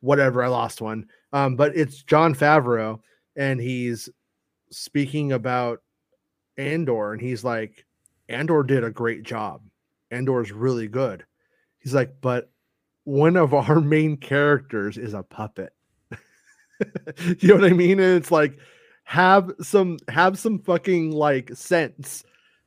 whatever. 0.00 0.42
I 0.42 0.48
lost 0.48 0.82
one. 0.82 1.06
Um, 1.32 1.56
but 1.56 1.74
it's 1.74 2.02
Jon 2.02 2.34
Favreau, 2.34 3.00
and 3.34 3.58
he's 3.58 4.10
speaking 4.70 5.32
about 5.32 5.80
Andor, 6.58 7.12
and 7.12 7.20
he's 7.22 7.44
like, 7.44 7.86
Andor 8.28 8.62
did 8.62 8.84
a 8.84 8.90
great 8.90 9.22
job. 9.22 9.62
Andor 10.10 10.42
is 10.42 10.52
really 10.52 10.88
good. 10.88 11.24
He's 11.78 11.94
like, 11.94 12.16
but 12.20 12.50
one 13.04 13.36
of 13.36 13.54
our 13.54 13.80
main 13.80 14.16
characters 14.16 14.98
is 14.98 15.14
a 15.14 15.22
puppet. 15.22 15.72
you 17.38 17.48
know 17.48 17.54
what 17.56 17.64
I 17.64 17.70
mean? 17.74 17.98
And 18.00 18.16
it's 18.16 18.30
like, 18.30 18.58
have 19.04 19.50
some 19.62 19.96
have 20.08 20.38
some 20.38 20.58
fucking 20.58 21.12
like 21.12 21.50
sense. 21.54 22.24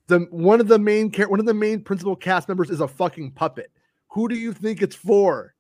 The 0.08 0.20
one 0.32 0.60
of 0.60 0.68
the 0.68 0.80
main 0.80 1.12
one 1.28 1.40
of 1.40 1.46
the 1.46 1.54
main 1.54 1.82
principal 1.82 2.16
cast 2.16 2.48
members 2.48 2.70
is 2.72 2.82
a 2.82 2.88
fucking 2.88 3.32
puppet. 3.32 3.72
Who 4.10 4.28
do 4.28 4.36
you 4.36 4.52
think 4.52 4.82
it's 4.82 4.96
for? 4.96 5.54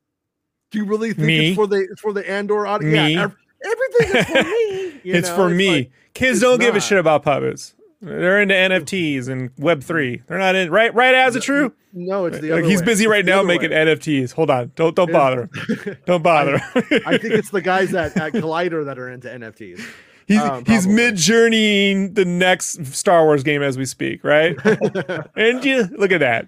Do 0.71 0.79
you 0.79 0.85
really 0.85 1.13
think 1.13 1.27
Me? 1.27 1.47
it's 1.49 1.55
for 1.55 1.67
the 1.67 1.87
it's 1.91 2.01
for 2.01 2.13
the 2.13 2.27
Andor 2.29 2.65
audience? 2.65 3.13
Yeah, 3.13 3.23
ev- 3.23 3.35
everything 3.63 4.17
is 4.17 4.25
for 4.25 4.43
me. 4.43 5.01
you 5.03 5.13
it's 5.15 5.29
know? 5.29 5.35
for 5.35 5.49
me. 5.49 5.69
like- 5.71 5.91
Kids 6.13 6.37
it's 6.37 6.41
don't 6.41 6.59
give 6.59 6.75
a 6.75 6.81
shit 6.81 6.97
about 6.97 7.23
puppets. 7.23 7.73
They're 8.01 8.41
into 8.41 8.55
NFTs 8.55 9.27
and 9.27 9.51
Web 9.57 9.83
three. 9.83 10.21
They're 10.27 10.39
not 10.39 10.55
in 10.55 10.71
right. 10.71 10.93
Right? 10.93 11.13
Azatru? 11.13 11.71
no, 11.93 12.25
it's 12.25 12.39
the 12.39 12.49
Like, 12.51 12.59
other 12.61 12.69
he's 12.69 12.79
way. 12.79 12.85
busy 12.85 13.07
right 13.07 13.23
now 13.25 13.43
making 13.43 13.69
way. 13.71 13.75
NFTs. 13.85 14.33
Hold 14.33 14.49
on. 14.49 14.71
Don't 14.75 14.95
don't 14.95 15.11
bother. 15.11 15.49
him. 15.53 15.97
Don't 16.05 16.23
bother. 16.23 16.57
him. 16.57 16.61
I 17.05 17.17
think 17.17 17.33
it's 17.35 17.51
the 17.51 17.61
guys 17.61 17.93
at, 17.93 18.17
at 18.17 18.33
Collider 18.33 18.85
that 18.85 18.97
are 18.97 19.09
into 19.09 19.27
NFTs. 19.27 19.81
He's 20.27 20.39
Um, 20.41 20.63
he's 20.65 20.87
mid 20.87 21.15
journeying 21.15 22.13
the 22.13 22.25
next 22.25 22.85
Star 22.87 23.25
Wars 23.25 23.43
game 23.43 23.61
as 23.61 23.77
we 23.77 23.85
speak, 23.85 24.23
right? 24.23 24.55
and 25.35 25.63
you 25.65 25.83
look 25.97 26.11
at 26.11 26.21
that. 26.21 26.47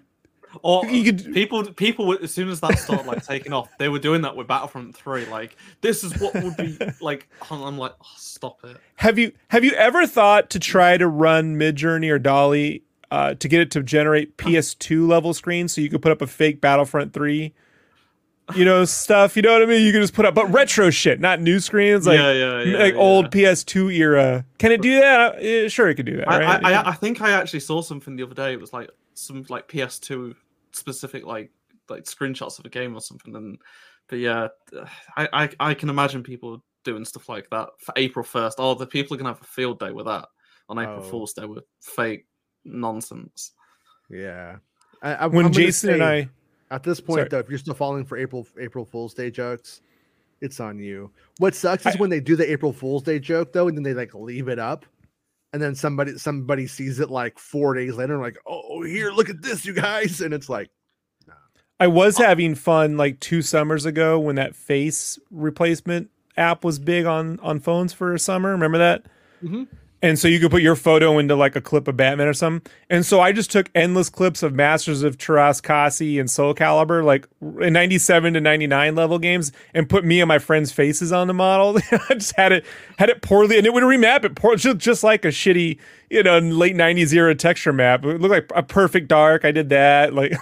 Or 0.62 0.86
You 0.86 1.04
could- 1.04 1.34
people, 1.34 1.64
people, 1.74 2.06
would- 2.08 2.22
as 2.22 2.34
soon 2.34 2.50
as 2.50 2.60
that 2.62 2.78
started 2.78 3.08
like 3.08 3.26
taking 3.26 3.54
off, 3.54 3.70
they 3.80 3.90
were 3.90 4.00
doing 4.00 4.22
that 4.22 4.36
with 4.36 4.48
Battlefront 4.48 4.96
Three. 4.96 5.26
Like, 5.26 5.58
this 5.82 6.04
is 6.04 6.20
what 6.20 6.34
would 6.36 6.58
be 6.58 6.78
like. 7.02 7.28
I'm 7.50 7.78
like, 7.78 7.94
oh, 8.02 8.08
stop 8.16 8.60
it. 8.64 8.78
Have 8.98 9.18
you 9.18 9.32
have 9.50 9.64
you 9.64 9.74
ever 9.74 10.06
thought 10.06 10.50
to 10.52 10.60
try 10.60 10.98
to 10.98 11.08
run 11.08 11.56
Midjourney 11.58 12.10
or 12.10 12.20
DALL-E 12.20 12.84
uh, 13.12 13.34
to 13.36 13.48
get 13.48 13.62
it 13.62 13.72
to 13.72 13.84
generate 13.84 14.38
PS2 14.38 15.08
level 15.08 15.34
screens 15.34 15.74
so 15.74 15.82
you 15.82 15.90
could 15.90 16.02
put 16.02 16.12
up 16.12 16.22
a 16.22 16.28
fake 16.28 16.62
Battlefront 16.62 17.14
3 17.14 17.54
you 18.56 18.66
know 18.66 18.84
stuff, 18.86 19.36
you 19.36 19.42
know 19.42 19.54
what 19.54 19.62
I 19.62 19.66
mean? 19.66 19.86
You 19.86 19.92
can 19.92 20.02
just 20.02 20.14
put 20.14 20.26
up 20.26 20.36
but 20.36 20.52
retro 20.52 20.90
shit, 20.90 21.20
not 21.20 21.40
new 21.40 21.60
screens 21.60 22.06
like 22.06 22.20
yeah, 22.20 22.32
yeah, 22.32 22.62
yeah, 22.62 22.78
like 22.78 22.96
old 22.96 23.32
PS2 23.32 23.96
era. 23.96 24.46
Can 24.58 24.72
it 24.72 24.82
do 24.82 25.00
that? 25.00 25.72
Sure 25.72 25.90
it 25.90 25.96
could 25.96 26.06
do 26.06 26.18
that, 26.18 26.30
I, 26.30 26.40
right? 26.40 26.66
I, 26.66 26.74
I, 26.74 26.90
I 26.90 26.94
think 26.94 27.22
I 27.22 27.32
actually 27.32 27.62
saw 27.62 27.82
something 27.82 28.16
the 28.16 28.24
other 28.24 28.36
day. 28.36 28.54
It 28.54 28.60
was 28.60 28.74
like 28.74 28.90
some 29.14 29.46
like 29.50 29.68
PS2 29.70 30.36
specific 30.74 31.26
like 31.26 31.52
like 31.90 32.04
screenshots 32.04 32.60
of 32.60 32.66
a 32.66 32.70
game 32.70 32.96
or 32.96 33.02
something. 33.02 33.36
And 33.36 33.58
but 34.08 34.20
yeah, 34.20 34.48
I, 35.18 35.28
I 35.34 35.50
I 35.60 35.74
can 35.74 35.90
imagine 35.90 36.24
people 36.24 36.64
doing 36.84 37.06
stuff 37.06 37.30
like 37.30 37.50
that 37.50 37.70
for 37.80 37.94
April 37.96 38.24
first. 38.26 38.58
Oh, 38.60 38.74
the 38.76 38.86
people 38.88 39.16
are 39.16 39.18
gonna 39.18 39.30
have 39.34 39.42
a 39.42 39.46
field 39.46 39.80
day 39.80 39.92
with 39.92 40.06
that 40.06 40.28
on 40.70 40.80
April 40.80 41.00
Oh. 41.00 41.10
Fool's 41.10 41.34
Day 41.34 41.46
with 41.46 41.64
fake 41.82 42.26
nonsense. 42.66 43.52
Yeah. 44.10 44.58
I, 45.02 45.14
I, 45.16 45.28
when 45.28 45.46
I'm 45.46 45.52
gonna 45.52 45.66
Jason 45.66 45.94
and 45.96 46.04
I 46.04 46.30
at 46.72 46.84
this 46.84 47.00
point 47.02 47.20
Sorry. 47.20 47.30
though, 47.30 47.40
if 47.40 47.50
you're 47.50 47.58
still 47.60 47.74
falling 47.74 48.06
for 48.06 48.18
April 48.18 48.48
April 48.60 48.86
Fool's 48.86 49.14
Day 49.14 49.30
jokes, 49.30 49.82
it's 50.42 50.60
on 50.60 50.80
you. 50.80 51.12
What 51.40 51.56
sucks 51.56 51.86
is 51.86 51.96
I- 51.96 52.00
when 52.00 52.10
they 52.10 52.20
do 52.20 52.36
the 52.36 52.50
April 52.50 52.72
Fool's 52.74 53.04
Day 53.04 53.20
joke 53.20 53.52
though, 53.54 53.68
and 53.68 53.78
then 53.78 53.84
they 53.84 53.94
like 53.94 54.14
leave 54.14 54.48
it 54.48 54.60
up, 54.60 54.86
and 55.54 55.62
then 55.62 55.76
somebody 55.76 56.18
somebody 56.18 56.68
sees 56.68 57.00
it 57.00 57.10
like 57.10 57.38
four 57.40 57.76
days 57.76 57.96
later, 57.96 58.18
like, 58.18 58.38
oh 58.46 58.84
here, 58.84 59.12
look 59.12 59.30
at 59.30 59.42
this, 59.42 59.66
you 59.66 59.74
guys, 59.74 60.20
and 60.20 60.34
it's 60.34 60.50
like, 60.50 60.70
I 61.80 61.88
was 61.88 62.18
having 62.18 62.56
fun 62.56 62.98
like 62.98 63.20
two 63.20 63.42
summers 63.42 63.86
ago 63.86 64.20
when 64.20 64.36
that 64.36 64.56
face 64.56 65.20
replacement 65.32 66.10
app 66.38 66.64
was 66.64 66.80
big 66.80 67.06
on 67.06 67.40
on 67.42 67.60
phones 67.60 67.94
for 67.94 68.14
a 68.14 68.20
summer. 68.20 68.52
Remember 68.52 68.78
that? 68.80 69.06
Mhm. 69.44 69.68
And 70.04 70.20
so 70.20 70.28
you 70.28 70.42
could 70.42 70.52
put 70.52 70.62
your 70.62 70.76
photo 70.76 71.18
into 71.18 71.34
like 71.34 71.56
a 71.56 71.62
clip 71.62 71.88
of 71.88 71.96
Batman 71.96 72.28
or 72.28 72.34
something. 72.34 72.70
And 72.90 73.06
so 73.06 73.22
I 73.22 73.32
just 73.32 73.50
took 73.50 73.70
endless 73.74 74.10
clips 74.10 74.44
of 74.44 74.54
Masters 74.54 75.02
of 75.02 75.18
Teräs 75.18 75.62
Käsi 75.62 76.20
and 76.20 76.30
Soul 76.30 76.54
Calibur, 76.54 77.06
like 77.06 77.26
in 77.62 77.72
97 77.72 78.34
to 78.34 78.42
99 78.42 78.96
level 78.96 79.18
games, 79.18 79.54
and 79.74 79.88
put 79.88 80.04
me 80.04 80.20
and 80.20 80.28
my 80.28 80.40
friends' 80.40 80.74
faces 80.74 81.14
on 81.14 81.28
the 81.28 81.34
model. 81.34 81.80
I 82.10 82.16
just 82.16 82.36
had 82.36 82.52
it 82.52 82.66
had 82.98 83.10
it 83.10 83.22
poorly, 83.22 83.58
and 83.58 83.66
it 83.66 83.74
would 83.74 83.84
remap 83.84 84.26
it 84.26 84.36
poor, 84.36 84.58
just, 84.58 84.78
just 84.78 85.06
like 85.06 85.24
a 85.24 85.30
shitty, 85.30 85.80
you 86.10 86.22
know, 86.22 86.38
late 86.38 86.76
90s 86.76 87.14
era 87.14 87.34
texture 87.34 87.72
map. 87.72 88.04
It 88.04 88.20
looked 88.20 88.34
like 88.34 88.52
a 88.54 88.62
perfect 88.62 89.08
dark. 89.08 89.46
I 89.46 89.52
did 89.52 89.70
that. 89.70 90.14
Like 90.14 90.34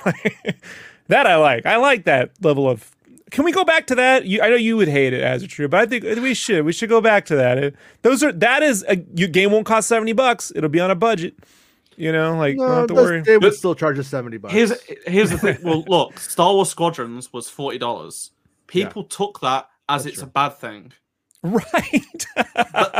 that 1.07 1.27
I 1.27 1.35
like. 1.35 1.67
I 1.67 1.75
like 1.75 2.05
that 2.05 2.31
level 2.41 2.67
of 2.67 2.95
can 3.31 3.43
we 3.45 3.51
go 3.51 3.63
back 3.63 3.87
to 3.87 3.95
that? 3.95 4.25
You, 4.25 4.41
I 4.41 4.49
know 4.49 4.55
you 4.55 4.77
would 4.77 4.87
hate 4.87 5.13
it 5.13 5.21
as 5.21 5.41
a 5.41 5.47
true, 5.47 5.67
but 5.67 5.79
I 5.79 5.85
think 5.87 6.03
we 6.03 6.33
should. 6.33 6.63
We 6.65 6.73
should 6.73 6.89
go 6.89 7.01
back 7.01 7.25
to 7.25 7.35
that. 7.37 7.57
It, 7.57 7.75
those 8.03 8.21
are 8.23 8.31
that 8.33 8.61
is 8.61 8.85
a 8.87 9.03
your 9.15 9.29
game 9.29 9.51
won't 9.51 9.65
cost 9.65 9.87
seventy 9.87 10.13
bucks. 10.13 10.51
It'll 10.55 10.69
be 10.69 10.79
on 10.79 10.91
a 10.91 10.95
budget. 10.95 11.35
You 11.97 12.11
know, 12.11 12.37
like 12.37 12.57
don't 12.57 12.69
have 12.71 12.87
to 12.87 12.93
those- 12.93 13.05
worry. 13.09 13.21
they 13.21 13.37
would 13.37 13.53
still 13.53 13.73
charge 13.75 13.97
us 13.99 14.07
seventy 14.07 14.37
bucks. 14.37 14.53
Here's 14.53 14.73
here's 15.07 15.29
the 15.31 15.37
thing. 15.37 15.57
Well, 15.63 15.83
look, 15.87 16.19
Star 16.19 16.53
Wars 16.53 16.69
Squadrons 16.69 17.31
was 17.33 17.49
forty 17.49 17.77
dollars. 17.77 18.31
People 18.67 19.03
took 19.03 19.39
that 19.41 19.67
as 19.89 20.03
That's 20.03 20.13
it's 20.13 20.21
true. 20.21 20.27
a 20.27 20.31
bad 20.31 20.49
thing. 20.57 20.91
Right? 21.43 22.27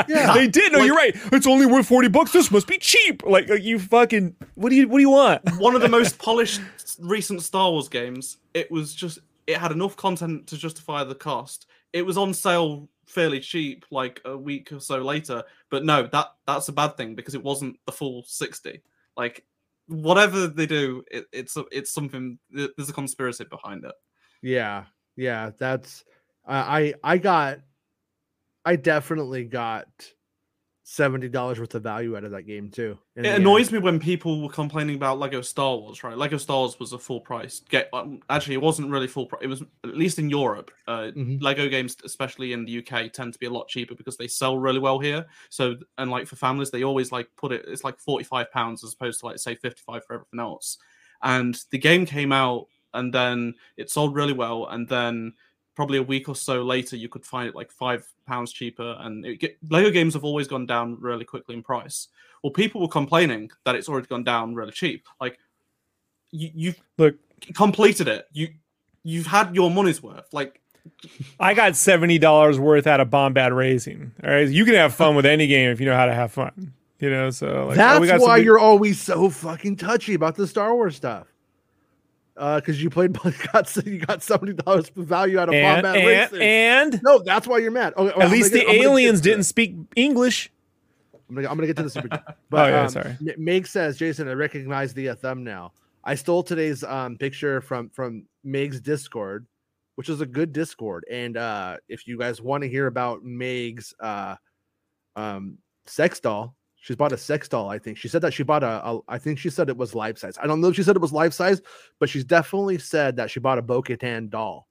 Yeah. 0.08 0.34
they 0.34 0.48
did. 0.48 0.72
No, 0.72 0.80
Like- 0.80 0.88
you're 0.88 0.96
right. 0.96 1.16
It's 1.32 1.48
only 1.48 1.66
worth 1.66 1.88
forty 1.88 2.08
bucks. 2.08 2.32
This 2.32 2.52
must 2.52 2.68
be 2.68 2.78
cheap. 2.78 3.24
Like, 3.24 3.48
like 3.50 3.64
you 3.64 3.80
fucking. 3.80 4.36
What 4.56 4.70
do 4.70 4.76
you 4.76 4.88
What 4.88 4.98
do 4.98 5.02
you 5.02 5.10
want? 5.12 5.42
One 5.60 5.76
of 5.76 5.82
the 5.82 5.90
most 5.98 6.18
polished 6.20 6.60
recent 7.00 7.42
Star 7.44 7.70
Wars 7.72 7.88
games. 7.88 8.38
It 8.54 8.72
was 8.72 8.94
just 8.94 9.20
it 9.48 9.58
had 9.58 9.72
enough 9.72 9.96
content 9.96 10.48
to 10.48 10.58
justify 10.58 11.04
the 11.04 11.16
cost. 11.16 11.68
It 11.94 12.06
was 12.06 12.18
on 12.18 12.34
sale 12.34 12.90
fairly 13.06 13.40
cheap, 13.40 13.86
like 13.92 14.22
a 14.26 14.38
week 14.38 14.72
or 14.72 14.80
so 14.80 15.00
later. 15.00 15.44
But 15.70 15.86
no, 15.86 16.08
that 16.08 16.28
that's 16.48 16.70
a 16.70 16.74
bad 16.74 16.98
thing 16.98 17.16
because 17.16 17.36
it 17.36 17.44
wasn't 17.44 17.78
the 17.86 17.92
full 17.92 18.24
sixty. 18.26 18.82
Like 19.18 19.46
whatever 19.88 20.48
they 20.48 20.66
do, 20.66 21.04
it, 21.12 21.26
it's 21.32 21.58
it's 21.72 21.92
something. 21.92 22.40
There's 22.50 22.90
a 22.90 22.94
conspiracy 22.94 23.46
behind 23.46 23.84
it. 23.84 23.94
Yeah, 24.42 24.86
yeah, 25.16 25.52
that's 25.58 26.04
I 26.48 26.94
I 27.04 27.18
got 27.18 27.60
I 28.66 28.76
definitely 28.76 29.46
got 29.46 29.88
seventy 30.92 31.30
dollars 31.30 31.58
worth 31.58 31.74
of 31.74 31.84
value 31.84 32.18
out 32.18 32.26
of 32.26 32.32
that 32.32 32.44
game 32.44 32.70
too. 32.70 32.98
It 33.16 33.26
annoys 33.26 33.68
end. 33.68 33.74
me 33.74 33.80
when 33.80 33.98
people 33.98 34.42
were 34.42 34.50
complaining 34.50 34.96
about 34.98 35.20
Lego 35.20 35.42
Star 35.42 35.78
Wars, 35.78 36.04
right? 36.04 36.18
Lego 36.18 36.36
Star 36.36 36.58
Wars 36.58 36.78
was 36.80 36.92
a 36.92 37.00
full 37.00 37.22
price. 37.22 37.62
Get 37.70 37.90
um, 37.94 38.20
actually, 38.30 38.56
it 38.56 38.62
wasn't 38.62 38.90
really 38.90 39.08
full 39.08 39.26
price. 39.26 39.42
It 39.42 39.48
was 39.48 39.62
at 39.86 39.96
least 39.96 40.20
in 40.20 40.30
Europe. 40.30 40.70
Uh, 40.88 41.12
Mhm. 41.16 41.42
Lego 41.42 41.70
games, 41.70 41.96
especially 42.04 42.52
in 42.52 42.66
the 42.66 42.80
UK, 42.80 43.08
tend 43.08 43.32
to 43.32 43.40
be 43.40 43.46
a 43.46 43.50
lot 43.50 43.70
cheaper 43.70 43.96
because 43.96 44.18
they 44.18 44.28
sell 44.28 44.58
really 44.58 44.80
well 44.80 45.00
here. 45.00 45.26
So, 45.50 45.76
and 45.98 46.12
like 46.12 46.28
for 46.28 46.36
families, 46.36 46.72
they 46.72 46.84
always 46.84 47.12
like 47.12 47.30
put 47.38 47.54
it. 47.54 47.64
It's 47.70 47.86
like 47.86 47.98
forty 47.98 48.26
five 48.26 48.52
pounds 48.52 48.84
as 48.84 48.94
opposed 48.94 49.22
to 49.22 49.28
like 49.28 49.40
say 49.40 49.56
fifty 49.56 49.82
five 49.86 50.04
for 50.06 50.16
everything 50.16 50.40
else. 50.42 50.78
And 51.24 51.58
the 51.70 51.78
game 51.78 52.06
came 52.06 52.34
out, 52.34 52.68
and 52.94 53.14
then 53.14 53.54
it 53.78 53.90
sold 53.90 54.14
really 54.16 54.34
well, 54.34 54.68
and 54.68 54.90
then 54.90 55.34
probably 55.82 55.98
a 55.98 56.04
week 56.04 56.30
or 56.30 56.36
so 56.36 56.62
later 56.62 56.96
you 56.96 57.10
could 57.10 57.26
find 57.26 57.50
it 57.50 57.56
like 57.56 57.72
five 57.72 58.06
pounds 58.28 58.52
cheaper 58.52 58.96
and 59.00 59.26
it 59.26 59.38
get, 59.38 59.58
lego 59.72 59.90
games 59.90 60.14
have 60.14 60.24
always 60.24 60.48
gone 60.48 60.68
down 60.68 60.96
really 61.00 61.26
quickly 61.26 61.56
in 61.56 61.64
price 61.64 62.10
well 62.44 62.52
people 62.52 62.80
were 62.80 62.88
complaining 62.88 63.50
that 63.66 63.74
it's 63.74 63.90
already 63.90 64.06
gone 64.06 64.24
down 64.24 64.54
really 64.54 64.72
cheap 64.72 65.08
like 65.20 65.40
you, 66.30 66.52
you've 66.54 66.80
Look, 67.00 67.16
completed 67.56 68.08
it 68.08 68.28
you 68.32 68.50
you've 69.04 69.26
had 69.26 69.56
your 69.56 69.72
money's 69.72 70.04
worth 70.04 70.32
like 70.32 70.62
I 71.40 71.56
got 71.56 71.76
seventy 71.76 72.20
dollars 72.20 72.60
worth 72.60 72.86
out 72.86 73.00
of 73.00 73.10
Bombad 73.10 73.56
Racing. 73.56 74.12
All 74.24 74.30
right, 74.30 74.48
you 74.48 74.66
can 74.66 74.76
have 74.76 74.94
fun 74.94 75.16
with 75.16 75.26
any 75.26 75.48
game 75.48 75.70
if 75.72 75.80
you 75.80 75.88
know 75.88 75.96
how 75.96 76.06
to 76.06 76.14
have 76.14 76.32
fun. 76.32 76.74
You 77.00 77.10
know, 77.10 77.30
so 77.32 77.68
like, 77.68 77.74
oh, 77.74 77.76
That's 77.76 78.00
we 78.00 78.08
got 78.08 78.20
why 78.20 78.38
some- 78.38 78.46
you're 78.46 78.60
always 78.60 79.00
so 79.02 79.30
fucking 79.30 79.78
touchy 79.78 80.14
about 80.16 80.36
the 80.36 80.46
Star 80.48 80.74
Wars 80.76 80.96
stuff. 80.96 81.31
Uh, 82.38 82.56
because 82.60 82.82
you 82.82 82.90
played, 82.90 83.14
got 83.54 83.76
you 83.86 84.00
got 84.00 84.24
seventy 84.24 84.54
dollars 84.54 84.90
for 84.90 85.04
value 85.04 85.38
out 85.38 85.50
of 85.50 85.54
and 85.54 85.84
Combat 85.84 86.32
and, 86.34 86.42
and 86.42 87.04
no, 87.04 87.20
that's 87.20 87.46
why 87.46 87.58
you're 87.58 87.72
mad. 87.72 87.94
Okay, 87.98 88.14
well, 88.16 88.22
at 88.22 88.26
I'm 88.28 88.32
least 88.32 88.54
the 88.54 88.60
get- 88.60 88.70
aliens 88.70 89.22
didn't 89.22 89.44
speak 89.44 89.76
English. 89.96 90.52
I'm 91.30 91.36
gonna, 91.36 91.50
I'm 91.50 91.56
gonna 91.56 91.68
get 91.68 91.78
to 91.78 91.84
the 91.84 91.90
super. 91.90 92.08
But, 92.50 92.72
yeah, 92.72 92.82
um, 92.82 92.90
sorry. 92.90 93.18
Meg 93.38 93.66
says, 93.66 93.98
Jason, 93.98 94.28
I 94.28 94.34
recognize 94.34 94.94
the 94.94 95.10
uh, 95.10 95.16
thumbnail. 95.16 95.74
I 96.04 96.16
stole 96.16 96.44
today's 96.44 96.84
um, 96.84 97.18
picture 97.18 97.62
from 97.62 97.90
from 97.90 98.26
Meg's 98.44 98.82
Discord, 98.82 99.46
which 99.96 100.10
is 100.10 100.20
a 100.20 100.26
good 100.26 100.52
Discord. 100.52 101.06
And 101.10 101.38
uh, 101.38 101.78
if 101.88 102.08
you 102.08 102.18
guys 102.18 102.42
want 102.42 102.64
to 102.64 102.70
hear 102.70 102.88
about 102.88 103.24
Meg's 103.24 103.94
uh, 104.00 104.36
um, 105.16 105.58
sex 105.86 106.20
doll, 106.20 106.56
she's 106.82 106.98
bought 106.98 107.14
a 107.14 107.18
sex 107.18 107.48
doll. 107.48 107.70
I 107.70 107.80
think 107.80 107.98
she 107.98 108.10
said 108.10 108.22
that 108.24 108.34
she 108.34 108.44
bought 108.44 108.64
a, 108.64 108.86
a. 108.86 109.00
I 109.08 109.18
think 109.18 109.40
she 109.40 109.50
said 109.50 109.70
it 109.70 109.78
was 109.78 109.96
life 109.96 110.18
size. 110.18 110.38
I 110.42 110.48
don't 110.48 110.60
know 110.60 110.68
if 110.68 110.76
she 110.76 110.84
said 110.84 110.98
it 110.98 111.02
was 111.02 111.14
life 111.14 111.32
size, 111.34 111.62
but 112.00 112.10
she's 112.10 112.26
definitely 112.26 112.78
said 112.80 113.16
that 113.16 113.32
she 113.32 113.40
bought 113.40 113.58
a 113.58 113.62
Bo-Katan 113.62 114.30
doll. 114.30 114.68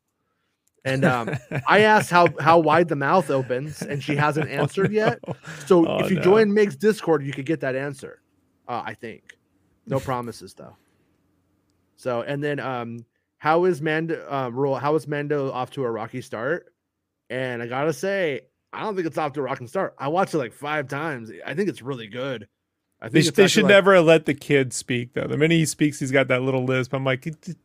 And 0.85 1.05
um, 1.05 1.31
I 1.67 1.81
asked 1.95 2.11
how 2.11 2.29
how 2.39 2.59
wide 2.59 2.89
the 2.89 2.97
mouth 2.97 3.31
opens, 3.31 3.81
and 3.83 4.03
she 4.03 4.17
hasn't 4.17 4.51
answered 4.61 4.93
yet. 4.93 5.21
So 5.67 5.87
Oh, 5.87 5.99
if 6.05 6.11
you 6.11 6.17
no. 6.17 6.23
join 6.23 6.53
Meg's 6.53 6.77
Discord, 6.77 7.25
you 7.25 7.33
could 7.33 7.47
get 7.47 7.61
that 7.61 7.75
answer. 7.77 8.21
Uh, 8.69 8.83
I 8.85 8.95
think. 8.95 9.37
No 9.87 9.99
promises 9.99 10.55
though. 10.55 10.77
So 11.97 12.23
and 12.23 12.43
then 12.43 12.61
um 12.61 13.05
how 13.39 13.65
is 13.65 13.83
Mando 13.83 14.25
um 14.31 14.55
rule 14.55 14.77
how 14.77 14.95
is 14.95 15.07
Mando 15.09 15.51
off 15.51 15.71
to 15.73 15.85
a 15.85 15.91
rocky 15.91 16.23
start? 16.23 16.73
And 17.29 17.63
I 17.63 17.67
gotta 17.67 17.93
say, 17.93 18.43
I 18.73 18.83
don't 18.83 18.95
think 18.95 19.07
it's 19.07 19.19
off 19.19 19.33
to 19.35 19.41
a 19.41 19.43
rocking 19.43 19.67
start. 19.67 19.95
I 19.99 20.09
watched 20.09 20.35
it 20.35 20.39
like 20.39 20.53
five 20.53 20.89
times. 20.89 21.31
I 21.45 21.55
think 21.55 21.69
it's 21.69 21.83
really 21.83 22.07
good. 22.07 22.47
I 23.03 23.09
They, 23.09 23.21
think 23.23 23.29
it's 23.29 23.37
they 23.37 23.49
should 23.49 23.65
like- 23.65 23.71
never 23.71 24.01
let 24.01 24.27
the 24.27 24.35
kid 24.35 24.73
speak 24.73 25.15
though. 25.15 25.27
The 25.27 25.37
minute 25.37 25.55
he 25.57 25.67
speaks, 25.67 25.99
he's 25.99 26.11
got 26.13 26.29
that 26.29 26.43
little 26.43 26.65
lisp. 26.65 26.93
I'm 26.95 27.05
like, 27.05 27.23
the 27.41 27.57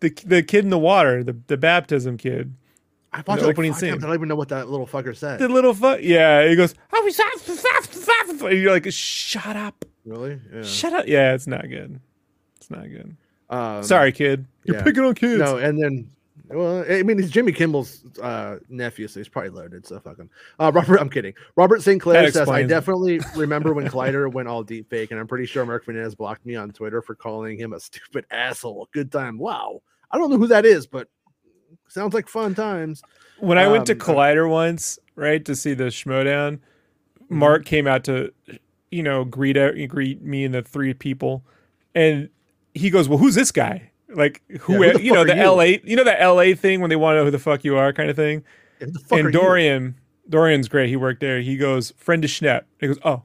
the 0.00 0.42
kid 0.42 0.64
in 0.64 0.70
the 0.70 0.78
water, 0.78 1.22
the 1.24 1.36
the 1.48 1.56
baptism 1.56 2.16
kid, 2.16 2.54
I 3.12 3.18
watched 3.26 3.40
the 3.40 3.46
like 3.48 3.54
opening 3.56 3.74
scene. 3.74 3.90
times. 3.90 4.04
I 4.04 4.06
don't 4.06 4.16
even 4.16 4.28
know 4.28 4.36
what 4.36 4.48
that 4.50 4.68
little 4.68 4.86
fucker 4.86 5.16
said. 5.16 5.38
the 5.40 5.48
little 5.48 5.74
fuck. 5.74 6.00
Yeah, 6.02 6.46
he 6.48 6.54
goes, 6.54 6.74
oh, 6.92 7.02
we 7.04 7.12
and 8.50 8.60
you're 8.60 8.72
like, 8.72 8.86
shut 8.92 9.56
up, 9.56 9.84
really? 10.04 10.40
Yeah. 10.52 10.62
shut 10.62 10.92
up. 10.92 11.06
Yeah, 11.06 11.34
it's 11.34 11.46
not 11.46 11.68
good. 11.68 12.00
It's 12.56 12.70
not 12.70 12.82
good. 12.88 13.16
Um, 13.48 13.82
Sorry, 13.82 14.12
kid. 14.12 14.46
You're 14.64 14.76
yeah. 14.76 14.82
picking 14.82 15.04
on 15.04 15.14
kids. 15.14 15.38
No, 15.38 15.56
and 15.56 15.80
then 15.80 16.10
well, 16.48 16.84
I 16.88 17.02
mean, 17.02 17.18
he's 17.18 17.30
Jimmy 17.30 17.52
Kimmel's 17.52 18.04
uh, 18.22 18.56
nephew, 18.68 19.08
so 19.08 19.20
he's 19.20 19.28
probably 19.28 19.50
loaded. 19.50 19.86
So 19.86 19.98
fuck 20.00 20.18
him. 20.18 20.30
Uh, 20.60 20.70
Robert, 20.74 21.00
I'm 21.00 21.10
kidding. 21.10 21.34
Robert 21.56 21.82
St. 21.82 22.00
Clair 22.00 22.30
says, 22.30 22.48
"I 22.48 22.62
definitely 22.62 23.20
remember 23.36 23.72
when 23.74 23.86
Collider 23.88 24.32
went 24.32 24.48
all 24.48 24.62
deep 24.62 24.88
fake, 24.90 25.10
and 25.10 25.18
I'm 25.20 25.26
pretty 25.26 25.46
sure 25.46 25.64
Mark 25.66 25.84
Fernandez 25.84 26.14
blocked 26.14 26.46
me 26.46 26.54
on 26.54 26.70
Twitter 26.70 27.02
for 27.02 27.14
calling 27.14 27.58
him 27.58 27.72
a 27.72 27.80
stupid 27.80 28.26
asshole. 28.30 28.88
Good 28.92 29.10
time. 29.10 29.38
Wow. 29.38 29.82
I 30.10 30.18
don't 30.18 30.30
know 30.30 30.38
who 30.38 30.46
that 30.46 30.64
is, 30.64 30.86
but 30.86 31.08
sounds 31.88 32.14
like 32.14 32.28
fun 32.28 32.54
times. 32.54 33.02
when 33.40 33.58
I 33.58 33.66
went 33.66 33.86
to 33.86 33.92
Um, 33.94 33.98
Collider 33.98 34.48
once, 34.48 34.98
right, 35.16 35.44
to 35.44 35.54
see 35.56 35.74
the 35.74 35.84
Schmodown, 35.84 36.60
Mm-hmm. 37.24 37.38
Mark 37.38 37.64
came 37.64 37.88
out 37.88 38.04
to, 38.04 38.32
you 38.92 39.02
know, 39.02 39.24
greet 39.24 39.56
out- 39.56 39.74
greet 39.88 40.22
me 40.22 40.44
and 40.44 40.54
the 40.54 40.62
three 40.62 40.94
people, 40.94 41.44
and 41.92 42.28
he 42.72 42.88
goes, 42.88 43.08
"Well, 43.08 43.18
who's 43.18 43.34
this 43.34 43.50
guy? 43.50 43.90
Like, 44.08 44.42
who? 44.60 44.84
Yeah, 44.84 44.92
who 44.92 45.00
you 45.00 45.12
know, 45.12 45.24
the 45.24 45.34
you?" 45.34 45.42
L.A. 45.42 45.80
You 45.84 45.96
know 45.96 46.04
the 46.04 46.20
L.A. 46.20 46.54
thing 46.54 46.80
when 46.80 46.90
they 46.90 46.96
want 46.96 47.14
to 47.14 47.20
know 47.20 47.24
who 47.24 47.30
the 47.30 47.38
fuck 47.38 47.64
you 47.64 47.76
are, 47.76 47.92
kind 47.92 48.10
of 48.10 48.16
thing." 48.16 48.44
Who 48.80 48.90
the 48.90 48.98
fuck 48.98 49.12
are 49.12 49.26
and 49.26 49.34
you? 49.34 49.40
Dorian, 49.40 49.94
Dorian's 50.28 50.68
great. 50.68 50.88
He 50.88 50.96
worked 50.96 51.20
there. 51.20 51.40
He 51.40 51.56
goes, 51.56 51.92
"Friend 51.96 52.22
of 52.24 52.30
Schnepp." 52.30 52.64
He 52.80 52.86
goes, 52.86 52.98
"Oh," 53.04 53.22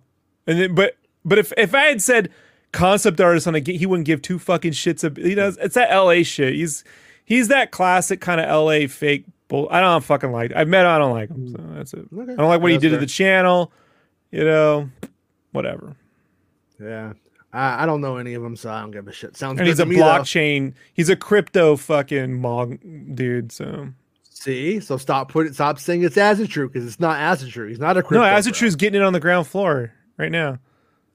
and 0.48 0.60
then, 0.60 0.76
but 0.76 0.98
but 1.24 1.38
if 1.38 1.54
if 1.58 1.76
I 1.76 1.86
had 1.86 2.02
said 2.02 2.30
concept 2.72 3.20
artist 3.20 3.48
on 3.48 3.56
a, 3.56 3.60
he 3.60 3.86
wouldn't 3.86 4.06
give 4.06 4.22
two 4.22 4.40
fucking 4.40 4.72
shits. 4.72 5.04
Of, 5.04 5.18
he 5.18 5.36
does. 5.36 5.58
It's 5.58 5.76
that 5.76 5.92
L.A. 5.92 6.24
shit. 6.24 6.54
He's 6.56 6.84
he's 7.24 7.48
that 7.50 7.72
classic 7.72 8.22
kind 8.22 8.42
of 8.42 8.48
L.A. 8.48 8.88
fake. 8.88 9.26
Bull. 9.48 9.68
I 9.70 9.82
don't 9.82 10.04
fucking 10.04 10.32
like. 10.32 10.54
I've 10.56 10.68
met. 10.68 10.86
I 10.86 10.98
don't 10.98 11.12
like 11.12 11.30
him. 11.30 11.50
So 11.50 11.58
mm. 11.58 11.76
that's 11.76 11.94
it. 11.94 12.08
Okay. 12.14 12.34
I 12.34 12.36
don't 12.36 12.48
like 12.48 12.62
what 12.62 12.72
he 12.72 12.78
did 12.78 12.92
to 12.92 12.98
the 12.98 13.06
channel. 13.06 13.72
You 14.32 14.46
know, 14.46 14.90
whatever. 15.52 15.96
Yeah. 16.82 17.14
I, 17.54 17.84
I 17.84 17.86
don't 17.86 18.02
know 18.02 18.18
any 18.18 18.34
of 18.34 18.42
them, 18.44 18.56
so 18.56 18.72
I 18.72 18.82
don't 18.82 18.92
give 18.92 19.08
a 19.08 19.12
shit. 19.12 19.36
Sounds 19.38 19.52
And 19.52 19.66
good 19.66 19.68
he's 19.68 19.80
a 19.80 19.84
to 19.84 19.90
me, 19.90 19.96
though. 19.98 20.04
blockchain. 20.04 20.74
He's 20.94 21.10
a 21.10 21.16
crypto 21.16 21.76
fucking 21.76 22.40
mog 22.40 22.80
dude. 23.16 23.52
So 23.52 23.90
See, 24.30 24.80
so 24.80 24.98
stop 24.98 25.32
putting, 25.32 25.54
stop 25.54 25.78
saying 25.78 26.04
it's 26.04 26.18
acid 26.18 26.50
true 26.50 26.68
because 26.68 26.86
it's 26.88 27.00
not 27.00 27.20
acid 27.20 27.50
true. 27.50 27.68
He's 27.68 27.80
not 27.80 27.96
a 27.98 28.02
crypto. 28.02 28.16
no, 28.16 28.22
crypto 28.24 28.38
Acid 28.38 28.54
bro. 28.54 28.58
True's 28.60 28.76
getting 28.76 29.02
it 29.02 29.04
on 29.04 29.14
the 29.14 29.20
ground 29.20 29.48
floor 29.48 29.94
right 30.18 30.32
now. 30.32 30.58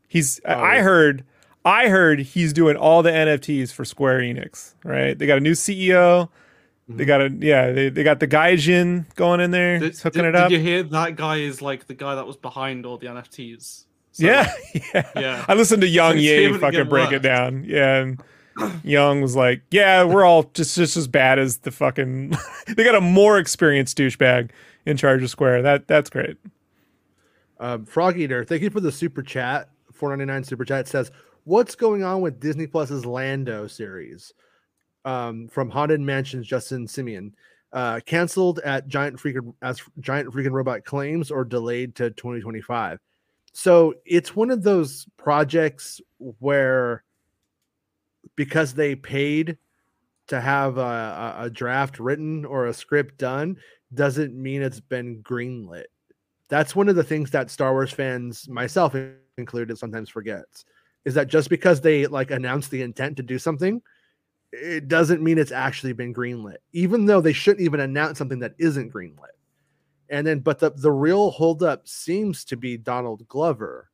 He's. 0.09 0.41
I- 0.45 0.55
Oh, 0.55 0.59
I 0.61 0.75
yeah. 0.77 0.83
heard. 0.83 1.25
I 1.65 1.89
heard 1.89 2.21
he's 2.21 2.53
doing 2.53 2.77
all 2.77 3.03
the 3.03 3.11
NFTs 3.11 3.73
for 3.73 3.85
Square 3.85 4.21
Enix. 4.21 4.75
Right? 4.85 5.19
They 5.19 5.27
got 5.27 5.39
a 5.39 5.41
new 5.41 5.53
CEO. 5.55 6.29
They 6.89 7.03
Mm-hmm. 7.03 7.07
got 7.09 7.21
a 7.23 7.31
yeah. 7.41 7.73
They, 7.73 7.89
they 7.89 8.05
got 8.05 8.21
the 8.21 8.29
Gaijin 8.29 9.13
going 9.17 9.41
in 9.41 9.51
there, 9.51 9.81
Did, 9.81 9.99
hooking 9.99 10.23
did- 10.23 10.29
it 10.29 10.37
up. 10.37 10.49
did 10.51 10.59
you 10.59 10.63
hear 10.65 10.83
that 10.85 11.17
guy 11.17 11.39
is 11.39 11.61
like 11.61 11.89
the 11.89 11.95
guy 11.95 12.15
that 12.15 12.25
was 12.29 12.37
behind 12.37 12.87
all 12.87 12.97
the 12.99 13.07
NFTs? 13.09 13.86
So, 14.17 14.27
yeah, 14.27 14.51
yeah, 14.95 15.11
Yeah. 15.15 15.45
I 15.47 15.55
listened 15.55 15.83
to 15.83 15.89
Yong 15.89 16.17
it's 16.17 16.23
Ye 16.23 16.53
fucking 16.53 16.71
getting 16.71 16.89
break 16.89 17.13
it 17.13 17.21
down. 17.21 17.65
Yeah, 17.65 17.97
and 17.97 18.23
Yong 18.83 19.21
was 19.21 19.37
like, 19.37 19.61
"Yeah, 19.71 20.05
we're 20.05 20.25
all 20.25 20.45
just 20.55 20.75
just 20.75 20.97
as 20.97 21.07
bad 21.07 21.39
as 21.39 21.59
the 21.59 21.71
fucking." 21.71 22.35
they 22.67 22.83
got 22.83 22.95
a 22.95 23.01
more 23.03 23.39
experienced 23.39 23.99
douchebag 23.99 24.51
in 24.87 24.97
charge 24.97 25.23
of 25.23 25.29
Square. 25.29 25.63
That 25.63 25.87
that's 25.87 26.09
great. 26.09 26.39
Um, 27.61 27.85
Frog 27.85 28.19
Eater, 28.19 28.45
thank 28.45 28.63
you 28.63 28.71
for 28.71 28.81
the 28.81 28.93
super 28.93 29.23
chat. 29.23 29.69
499 29.93 30.45
super 30.45 30.65
chat 30.65 30.89
says, 30.89 31.11
What's 31.45 31.75
going 31.75 32.03
on 32.03 32.21
with 32.21 32.41
Disney 32.41 32.67
Plus's 32.67 33.07
Lando 33.07 33.67
series? 33.67 34.33
Um, 35.05 35.49
from 35.49 35.71
Haunted 35.71 36.01
Mansions, 36.01 36.47
Justin 36.47 36.87
Simien. 36.87 37.33
Uh, 37.73 38.01
canceled 38.07 38.61
at 38.61 38.89
Giant 38.89 39.17
Freaking 39.19 39.53
as 39.61 39.83
Giant 40.01 40.33
Freaking 40.33 40.53
Robot 40.53 40.85
claims 40.85 41.31
or 41.31 41.45
delayed 41.45 41.95
to 41.97 42.11
2025. 42.11 42.99
So 43.57 43.95
it's 44.05 44.37
one 44.37 44.51
of 44.51 44.63
those 44.63 45.07
projects 45.17 46.01
where 46.19 47.05
because 48.37 48.75
they 48.75 48.95
paid 48.95 49.57
to 50.29 50.41
have 50.41 50.77
a, 50.77 51.37
a, 51.39 51.51
draft 51.51 51.99
written 51.99 52.45
or 52.45 52.67
a 52.67 52.75
script 52.75 53.17
done 53.17 53.57
doesn't 53.95 54.35
mean 54.35 54.61
it's 54.61 54.81
been 54.81 55.23
greenlit 55.23 55.85
that's 56.49 56.77
one 56.77 56.89
of 56.89 56.97
the 56.97 57.05
things 57.05 57.31
that 57.31 57.51
Star 57.51 57.73
Wars 57.73 57.93
fans, 57.93 58.49
myself 58.49 58.95
included, 59.37 59.79
sometimes 59.79 60.09
forgets 60.09 60.65
is 61.05 61.15
that 61.15 61.29
just 61.29 61.49
because 61.49 61.81
they 61.81 62.07
like 62.07 62.33
announce 62.33 62.69
the 62.69 62.83
intent 62.83 63.17
to 63.17 63.23
do 63.23 63.39
something, 63.39 63.81
it 64.53 64.89
doesn't 64.89 65.23
mean 65.23 65.39
it's 65.39 65.53
actually 65.53 65.93
been 65.93 66.13
greenlit, 66.15 66.57
even 66.73 67.07
though 67.07 67.21
they 67.21 67.33
shouldn't 67.33 67.65
even 67.65 67.81
announce 67.81 68.19
something 68.19 68.41
that 68.41 68.55
isn't 68.59 68.93
greenlit. 68.93 69.36
And 70.09 70.27
then, 70.27 70.41
but 70.41 70.59
the, 70.59 70.71
the 70.71 70.93
real 70.93 71.31
holdup 71.31 71.89
seems 71.89 72.45
to 72.47 72.57
be 72.57 72.77
Donald 72.77 73.27
Glover, 73.29 73.91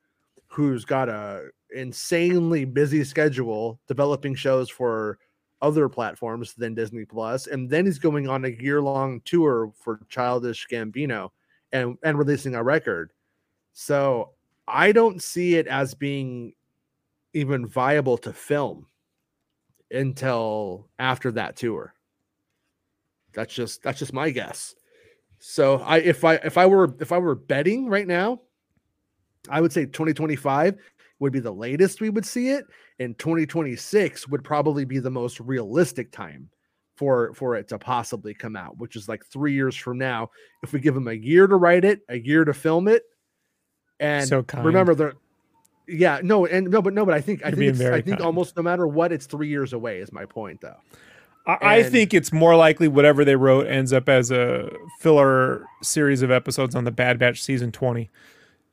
who's 0.46 0.85
got 0.85 1.09
a 1.09 1.48
insanely 1.75 2.64
busy 2.64 3.03
schedule 3.05 3.81
developing 3.88 4.35
shows 4.35 4.68
for 4.68 5.18
other 5.62 5.88
platforms 5.88 6.55
than 6.55 6.75
Disney 6.75 7.05
Plus, 7.05 7.46
and 7.46 7.70
then 7.70 7.87
he's 7.87 7.98
going 7.98 8.29
on 8.29 8.44
a 8.44 8.48
year 8.48 8.83
long 8.83 9.20
tour 9.25 9.72
for 9.83 10.01
Childish 10.09 10.66
Gambino 10.70 11.31
and 11.72 11.96
and 12.03 12.18
releasing 12.18 12.55
a 12.55 12.62
record. 12.62 13.12
So 13.72 14.33
I 14.68 14.92
don't 14.92 15.22
see 15.22 15.55
it 15.55 15.66
as 15.66 15.94
being 15.94 16.53
even 17.33 17.66
viable 17.66 18.18
to 18.18 18.33
film 18.33 18.87
until 19.90 20.88
after 20.98 21.31
that 21.33 21.57
tour. 21.57 21.94
That's 23.33 23.55
just 23.55 23.83
that's 23.83 24.01
just 24.01 24.12
my 24.12 24.31
guess. 24.31 24.75
So 25.44 25.78
I 25.81 25.98
if 25.98 26.22
I 26.22 26.35
if 26.37 26.57
I 26.57 26.66
were 26.66 26.94
if 27.00 27.11
I 27.11 27.18
were 27.18 27.35
betting 27.35 27.88
right 27.88 28.07
now, 28.07 28.42
I 29.50 29.61
would 29.61 29.72
say 29.72 29.87
2025 29.87 30.76
would 31.18 31.33
be 31.33 31.40
the 31.40 31.50
latest 31.50 32.00
we 32.00 32.11
would 32.11 32.24
see 32.24 32.50
it, 32.50 32.64
and 33.00 33.18
2026 33.18 34.28
would 34.28 34.44
probably 34.44 34.85
be 34.85 35.00
the 35.00 35.11
most 35.11 35.40
realistic 35.40 36.12
time 36.12 36.48
for 36.94 37.35
for 37.35 37.57
it 37.57 37.66
to 37.68 37.78
possibly 37.81 38.35
come 38.35 38.55
out, 38.55 38.78
which 38.78 38.94
is 38.94 39.09
like 39.09 39.26
three 39.26 39.52
years 39.52 39.74
from 39.74 39.98
now. 39.98 40.31
If 40.62 40.72
we 40.72 40.78
give 40.78 40.94
them 40.94 41.09
a 41.09 41.12
year 41.12 41.48
to 41.48 41.57
write 41.57 41.85
it, 41.85 42.02
a 42.09 42.20
year 42.20 42.44
to 42.44 42.55
film 42.55 42.87
it, 42.87 43.02
and 43.98 44.28
So 44.28 44.44
kind. 44.44 44.64
remember 44.64 44.94
the 44.94 45.16
yeah 45.88 46.20
no 46.22 46.46
and 46.46 46.68
no 46.68 46.81
but 46.81 46.94
no 46.94 47.05
but 47.05 47.14
I 47.14 47.20
think 47.20 47.44
I 47.44 47.48
You're 47.48 47.57
think 47.57 47.70
it's, 47.72 47.81
I 47.81 48.00
think 48.00 48.18
kind. 48.18 48.22
almost 48.22 48.57
no 48.57 48.62
matter 48.62 48.87
what 48.87 49.11
it's 49.11 49.26
three 49.26 49.48
years 49.48 49.72
away 49.72 49.98
is 49.98 50.12
my 50.12 50.24
point 50.24 50.61
though. 50.61 50.76
I, 51.46 51.59
I 51.62 51.83
think 51.90 52.14
it's 52.14 52.33
more 52.33 52.55
likely 52.57 52.87
whatever 52.88 53.24
they 53.24 53.37
wrote 53.37 53.66
ends 53.66 53.92
up 53.92 54.09
as 54.09 54.31
a 54.31 54.70
filler 55.00 55.64
series 55.83 56.22
of 56.22 56.31
episodes 56.31 56.74
on 56.74 56.85
the 56.85 56.90
Bad 56.92 57.18
Batch 57.18 57.42
season 57.42 57.72
twenty. 57.72 58.11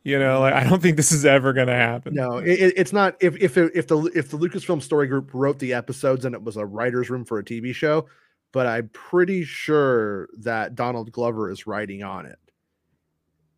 You 0.04 0.18
know, 0.18 0.40
like 0.40 0.54
I 0.54 0.64
don't 0.64 0.82
think 0.82 0.96
this 0.96 1.12
is 1.12 1.26
ever 1.26 1.52
going 1.52 1.68
to 1.68 1.74
happen. 1.76 2.14
No, 2.14 2.38
it, 2.38 2.48
it- 2.60 2.74
it's 2.78 2.94
not. 2.94 3.16
If 3.20 3.36
if 3.38 3.58
it- 3.58 3.72
if 3.76 3.88
the 3.88 3.98
if 4.16 4.30
the 4.30 4.38
Lucasfilm 4.38 4.82
Story 4.82 5.08
Group 5.08 5.32
wrote 5.34 5.60
the 5.60 5.74
episodes 5.74 6.26
and 6.26 6.34
it 6.36 6.42
was 6.44 6.58
a 6.58 6.66
writer's 6.66 7.10
room 7.10 7.26
for 7.26 7.40
a 7.40 7.44
TV 7.44 7.74
show, 7.76 8.08
but 8.54 8.66
I'm 8.68 8.90
pretty 8.94 9.44
sure 9.44 10.30
that 10.40 10.76
Donald 10.76 11.12
Glover 11.12 11.50
is 11.52 11.68
writing 11.68 12.04
on 12.04 12.26
it. 12.28 12.40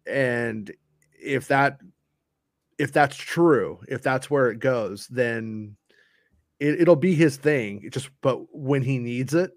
And 0.07 0.71
if 1.21 1.47
that 1.49 1.79
if 2.79 2.91
that's 2.91 3.15
true, 3.15 3.79
if 3.87 4.01
that's 4.01 4.29
where 4.29 4.49
it 4.49 4.59
goes, 4.59 5.07
then 5.07 5.75
it, 6.61 6.81
it'll 6.81 6.95
be 6.95 7.15
his 7.15 7.35
thing. 7.37 7.89
Just 7.91 8.09
but 8.21 8.39
when 8.55 8.83
he 8.83 8.99
needs 8.99 9.33
it, 9.33 9.51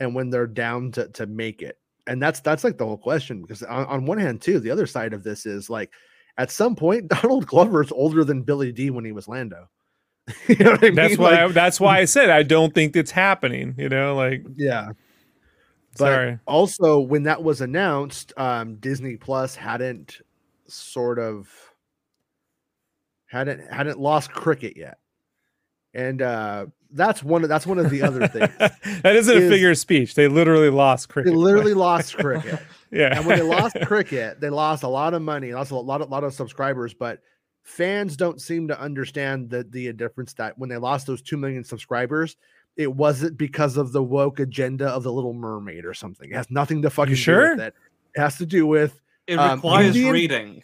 and 0.00 0.14
when 0.14 0.30
they're 0.30 0.46
down 0.46 0.90
to 0.92 1.08
to 1.08 1.26
make 1.26 1.62
it, 1.62 1.78
and 2.06 2.20
that's 2.20 2.40
that's 2.40 2.64
like 2.64 2.78
the 2.78 2.86
whole 2.86 2.98
question. 2.98 3.42
Because 3.42 3.62
on, 3.62 3.84
on 3.86 4.06
one 4.06 4.18
hand, 4.18 4.40
too, 4.40 4.58
the 4.58 4.70
other 4.70 4.86
side 4.86 5.12
of 5.12 5.22
this 5.22 5.44
is 5.44 5.68
like 5.68 5.92
at 6.38 6.50
some 6.50 6.74
point, 6.74 7.08
Donald 7.22 7.46
Glover 7.46 7.82
is 7.82 7.92
older 7.92 8.24
than 8.24 8.42
Billy 8.42 8.72
Dee 8.72 8.90
when 8.90 9.04
he 9.04 9.12
was 9.12 9.28
Lando. 9.28 9.68
you 10.48 10.56
know 10.56 10.72
what 10.72 10.84
I 10.84 10.90
That's 10.90 11.10
mean? 11.12 11.18
why. 11.18 11.30
Like, 11.30 11.38
I, 11.40 11.48
that's 11.48 11.78
why 11.78 11.98
I 11.98 12.04
said 12.06 12.30
I 12.30 12.42
don't 12.42 12.74
think 12.74 12.96
it's 12.96 13.10
happening. 13.10 13.74
You 13.76 13.90
know, 13.90 14.16
like 14.16 14.44
yeah. 14.56 14.92
But 15.98 15.98
sorry. 15.98 16.38
also, 16.46 17.00
when 17.00 17.24
that 17.24 17.42
was 17.42 17.60
announced, 17.60 18.32
um, 18.36 18.76
Disney 18.76 19.16
Plus 19.16 19.56
hadn't 19.56 20.18
sort 20.68 21.18
of 21.18 21.50
hadn't 23.26 23.70
hadn't 23.72 23.98
lost 23.98 24.30
cricket 24.30 24.76
yet, 24.76 24.98
and 25.94 26.22
uh, 26.22 26.66
that's 26.92 27.22
one 27.22 27.42
of 27.42 27.48
that's 27.48 27.66
one 27.66 27.78
of 27.78 27.90
the 27.90 28.02
other 28.02 28.26
things. 28.28 28.50
that 29.02 29.16
isn't 29.16 29.36
a 29.36 29.48
figure 29.48 29.70
of 29.70 29.78
speech. 29.78 30.14
They 30.14 30.28
literally 30.28 30.70
lost 30.70 31.08
cricket. 31.08 31.26
They 31.26 31.30
cricket. 31.32 31.44
literally 31.44 31.74
lost 31.88 32.16
cricket. 32.16 32.60
yeah. 32.90 33.16
and 33.16 33.26
when 33.26 33.38
they 33.38 33.44
lost 33.44 33.76
cricket, 33.84 34.40
they 34.40 34.50
lost 34.50 34.82
a 34.82 34.88
lot 34.88 35.14
of 35.14 35.22
money, 35.22 35.52
lost 35.52 35.70
a 35.70 35.76
lot 35.76 36.00
of 36.00 36.10
lot 36.10 36.24
of 36.24 36.32
subscribers. 36.34 36.94
But 36.94 37.20
fans 37.62 38.16
don't 38.16 38.40
seem 38.40 38.68
to 38.68 38.80
understand 38.80 39.50
the 39.50 39.64
the 39.64 39.92
difference 39.92 40.32
that 40.34 40.58
when 40.58 40.68
they 40.68 40.76
lost 40.78 41.06
those 41.06 41.20
2 41.22 41.36
million 41.36 41.62
subscribers 41.62 42.36
it 42.76 42.90
wasn't 42.94 43.36
because 43.36 43.76
of 43.76 43.92
the 43.92 44.02
woke 44.02 44.40
agenda 44.40 44.88
of 44.88 45.02
the 45.02 45.12
little 45.12 45.34
mermaid 45.34 45.84
or 45.84 45.92
something 45.92 46.30
it 46.30 46.34
has 46.36 46.50
nothing 46.50 46.80
to 46.80 46.88
fucking 46.88 47.14
sure? 47.14 47.48
do 47.48 47.56
with 47.56 47.60
it 47.66 47.74
it 48.14 48.20
has 48.20 48.38
to 48.38 48.46
do 48.46 48.66
with 48.66 48.98
It 49.26 49.38
Um, 49.38 49.56
requires 49.58 49.94
Indian- 49.94 50.12
reading. 50.12 50.62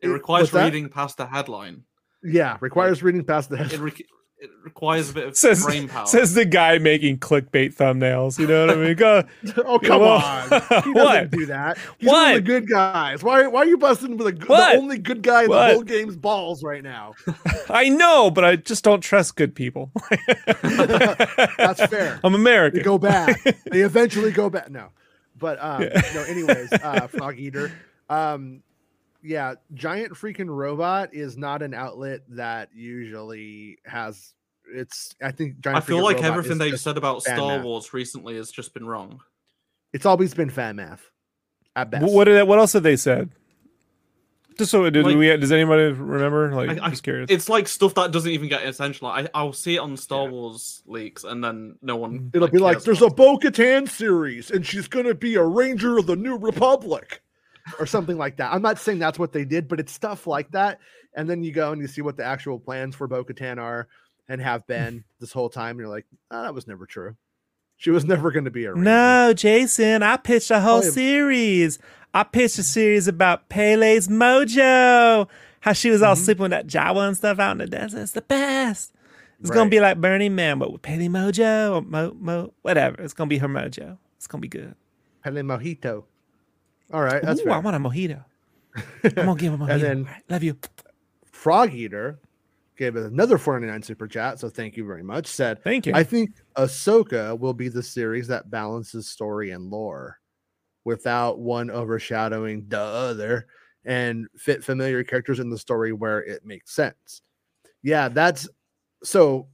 It 0.00 0.08
It- 0.08 0.12
requires 0.12 0.52
reading 0.52 0.88
past 0.88 1.16
the 1.16 1.26
headline. 1.26 1.82
yeah 2.22 2.58
requires 2.60 3.02
reading 3.02 3.24
past 3.24 3.50
the 3.50 3.56
It, 3.60 3.78
re- 3.78 4.06
it 4.40 4.50
requires 4.62 5.10
a 5.10 5.14
bit 5.14 5.26
of 5.26 5.36
Says 5.36 5.64
brain 5.64 5.88
power. 5.88 6.06
says 6.06 6.34
the 6.34 6.44
guy 6.44 6.78
making 6.78 7.18
clickbait 7.18 7.74
thumbnails. 7.74 8.38
You 8.38 8.46
know 8.46 8.66
what 8.66 8.76
I 8.76 8.80
mean? 8.80 8.94
Go, 8.96 9.24
oh 9.64 9.78
come 9.78 10.02
on 10.02 10.42
he 10.44 10.48
doesn't 10.50 10.94
what? 10.94 11.30
do 11.30 11.46
that 11.46 11.76
he's 11.98 12.08
one 12.08 12.28
of 12.30 12.34
the 12.36 12.40
good 12.42 12.68
guys 12.68 13.22
why, 13.22 13.46
why 13.48 13.60
are 13.62 13.66
you 13.66 13.76
busting 13.78 14.16
with 14.16 14.38
the, 14.38 14.46
the 14.46 14.76
only 14.76 14.98
good 14.98 15.22
guy 15.22 15.42
in 15.44 15.48
What? 15.48 15.66
the 15.68 15.72
whole 15.74 15.82
game's 15.82 16.16
balls 16.16 16.62
right 16.62 16.82
now 16.84 17.14
I 17.68 17.88
know, 17.88 18.30
but 18.30 18.44
I 18.44 18.56
just 18.56 18.84
don't 18.84 19.00
trust 19.00 19.36
good 19.36 19.54
people. 19.54 19.90
That's 20.62 21.84
fair. 21.86 22.18
I'm 22.24 22.34
American. 22.34 22.78
they 22.78 22.84
go 22.84 22.98
back. 22.98 23.42
They 23.70 23.80
eventually 23.82 24.30
go 24.32 24.48
back. 24.50 24.70
No, 24.70 24.88
but 25.38 25.58
um, 25.62 25.82
Yeah. 25.82 26.00
no. 26.14 26.22
Anyways, 26.22 26.72
uh, 26.72 27.06
Frog 27.08 27.38
Eater. 27.38 27.70
Um, 28.08 28.62
yeah, 29.22 29.54
giant 29.74 30.12
freaking 30.14 30.48
robot 30.48 31.10
is 31.12 31.36
not 31.36 31.62
an 31.62 31.74
outlet 31.74 32.20
that 32.30 32.70
usually 32.74 33.78
has. 33.84 34.34
It's. 34.72 35.14
I 35.22 35.30
think 35.32 35.60
giant. 35.60 35.78
I 35.78 35.80
feel 35.80 36.02
like 36.02 36.16
Robot 36.16 36.30
everything 36.30 36.52
is 36.52 36.58
they've 36.58 36.80
said 36.80 36.96
about 36.96 37.22
Star 37.22 37.56
math. 37.56 37.64
Wars 37.64 37.92
recently 37.92 38.36
has 38.36 38.50
just 38.50 38.74
been 38.74 38.86
wrong. 38.86 39.20
It's 39.92 40.04
always 40.06 40.34
been 40.34 40.50
fan 40.50 40.76
math. 40.76 41.10
At 41.74 41.90
best. 41.90 42.12
What 42.12 42.24
did 42.24 42.46
what 42.46 42.58
else 42.58 42.74
have 42.74 42.82
they 42.82 42.96
said? 42.96 43.30
Just 44.58 44.72
so 44.72 44.90
did 44.90 45.04
Like- 45.06 45.16
we 45.16 45.28
does 45.36 45.52
anybody 45.52 45.92
remember? 45.92 46.52
Like 46.52 46.80
I- 46.80 46.86
I- 46.86 46.90
just 46.90 47.04
curious. 47.04 47.30
It's 47.30 47.48
like 47.48 47.68
stuff 47.68 47.94
that 47.94 48.10
doesn't 48.10 48.30
even 48.32 48.48
get 48.48 48.66
attention. 48.66 49.06
Like 49.06 49.26
I, 49.26 49.30
I'll 49.38 49.52
see 49.52 49.76
it 49.76 49.78
on 49.78 49.96
Star 49.96 50.24
Yeah. 50.24 50.30
Wars 50.30 50.82
leaks, 50.86 51.22
and 51.24 51.42
then 51.42 51.76
no 51.80 51.96
one. 51.96 52.30
It'll 52.34 52.48
be 52.48 52.58
like, 52.58 52.82
there's 52.82 53.00
a 53.00 53.06
about 53.06 53.16
Bo 53.16 53.38
Katan 53.38 53.88
series, 53.88 54.50
and 54.50 54.66
she's 54.66 54.88
gonna 54.88 55.14
be 55.14 55.36
a 55.36 55.44
Ranger 55.44 55.96
of 55.98 56.06
the 56.06 56.16
New 56.16 56.36
Republic, 56.36 57.22
or 57.78 57.86
something 57.86 58.16
like 58.16 58.36
that. 58.36 58.52
I'm 58.52 58.62
not 58.62 58.78
saying 58.78 58.98
that's 58.98 59.18
what 59.18 59.32
they 59.32 59.44
did, 59.44 59.68
but 59.68 59.80
it's 59.80 59.92
stuff 59.92 60.26
like 60.26 60.50
that. 60.52 60.80
And 61.14 61.28
then 61.28 61.42
you 61.42 61.52
go 61.52 61.72
and 61.72 61.80
you 61.80 61.88
see 61.88 62.02
what 62.02 62.16
the 62.16 62.24
actual 62.24 62.58
plans 62.58 62.94
for 62.94 63.06
Bo 63.06 63.24
Katan 63.24 63.58
are 63.58 63.88
and 64.28 64.40
have 64.40 64.62
mm. 64.62 64.68
been 64.68 65.04
this 65.20 65.32
whole 65.32 65.48
time. 65.48 65.70
And 65.70 65.80
you're 65.80 65.88
like, 65.88 66.06
oh, 66.30 66.42
that 66.42 66.54
was 66.54 66.66
never 66.66 66.86
true. 66.86 67.16
She 67.76 67.90
was 67.90 68.04
never 68.04 68.30
going 68.30 68.44
to 68.44 68.50
be 68.50 68.66
a. 68.66 68.74
No, 68.74 69.32
Jason, 69.32 70.02
I 70.02 70.16
pitched 70.16 70.50
a 70.50 70.56
oh, 70.56 70.60
whole 70.60 70.80
Oh, 70.80 70.84
yeah. 70.84 70.90
series. 70.90 71.78
I 72.12 72.24
pitched 72.24 72.58
a 72.58 72.62
mm-hmm. 72.62 72.66
series 72.66 73.08
about 73.08 73.48
Pele's 73.48 74.08
mojo. 74.08 75.28
How 75.60 75.72
she 75.72 75.90
was 75.90 76.02
all 76.02 76.14
Mhm. 76.14 76.18
sleeping 76.18 76.42
with 76.42 76.50
that 76.52 76.66
Jawa 76.66 77.08
and 77.08 77.16
stuff 77.16 77.38
out 77.38 77.52
in 77.52 77.58
the 77.58 77.66
desert. 77.66 78.00
It's 78.00 78.12
the 78.12 78.22
best. 78.22 78.92
It's 79.40 79.50
gonna 79.50 79.70
be 79.70 79.80
like 79.80 80.00
Burning 80.00 80.34
Man, 80.34 80.58
but 80.58 80.72
with 80.72 80.82
Pele 80.82 81.06
Mojo 81.08 81.76
or 81.76 81.82
Mo, 81.82 82.16
Mo 82.18 82.52
whatever. 82.62 83.00
It's 83.00 83.14
gonna 83.14 83.28
be 83.28 83.38
her 83.38 83.48
mojo. 83.48 83.98
It's 84.16 84.26
gonna 84.26 84.40
be 84.40 84.48
good. 84.48 84.74
Pele 85.22 85.42
Mojito. 85.42 86.04
All 86.92 87.02
right, 87.02 87.22
that's 87.22 87.40
Ooh, 87.40 87.44
fair. 87.44 87.52
I 87.54 87.58
want 87.58 87.76
a 87.76 87.80
mojito. 87.80 88.24
I'm 88.76 89.12
gonna 89.14 89.34
give 89.36 89.52
him 89.52 89.62
a 89.62 89.66
mojito. 89.66 89.70
And 89.70 89.82
then- 89.82 90.04
right, 90.04 90.22
love 90.28 90.42
you. 90.42 90.56
Frog 91.30 91.72
Eater 91.72 92.18
gave 92.76 92.96
us 92.96 93.06
another 93.06 93.38
49 93.38 93.82
super 93.82 94.06
chat, 94.06 94.38
so 94.38 94.48
thank 94.48 94.76
you 94.76 94.86
very 94.86 95.02
much. 95.02 95.26
Said, 95.26 95.62
Thank 95.62 95.86
you. 95.86 95.92
I 95.94 96.02
think 96.04 96.30
Ahsoka 96.56 97.38
will 97.38 97.54
be 97.54 97.68
the 97.68 97.82
series 97.82 98.26
that 98.28 98.50
balances 98.50 99.08
story 99.08 99.50
and 99.50 99.70
lore 99.70 100.18
without 100.84 101.38
one 101.38 101.70
overshadowing 101.70 102.64
the 102.68 102.80
other 102.80 103.46
and 103.84 104.26
fit 104.36 104.64
familiar 104.64 105.04
characters 105.04 105.38
in 105.38 105.50
the 105.50 105.58
story 105.58 105.92
where 105.92 106.22
it 106.24 106.44
makes 106.44 106.72
sense. 106.72 107.22
Yeah, 107.82 108.08
that's 108.08 108.48
so 109.02 109.48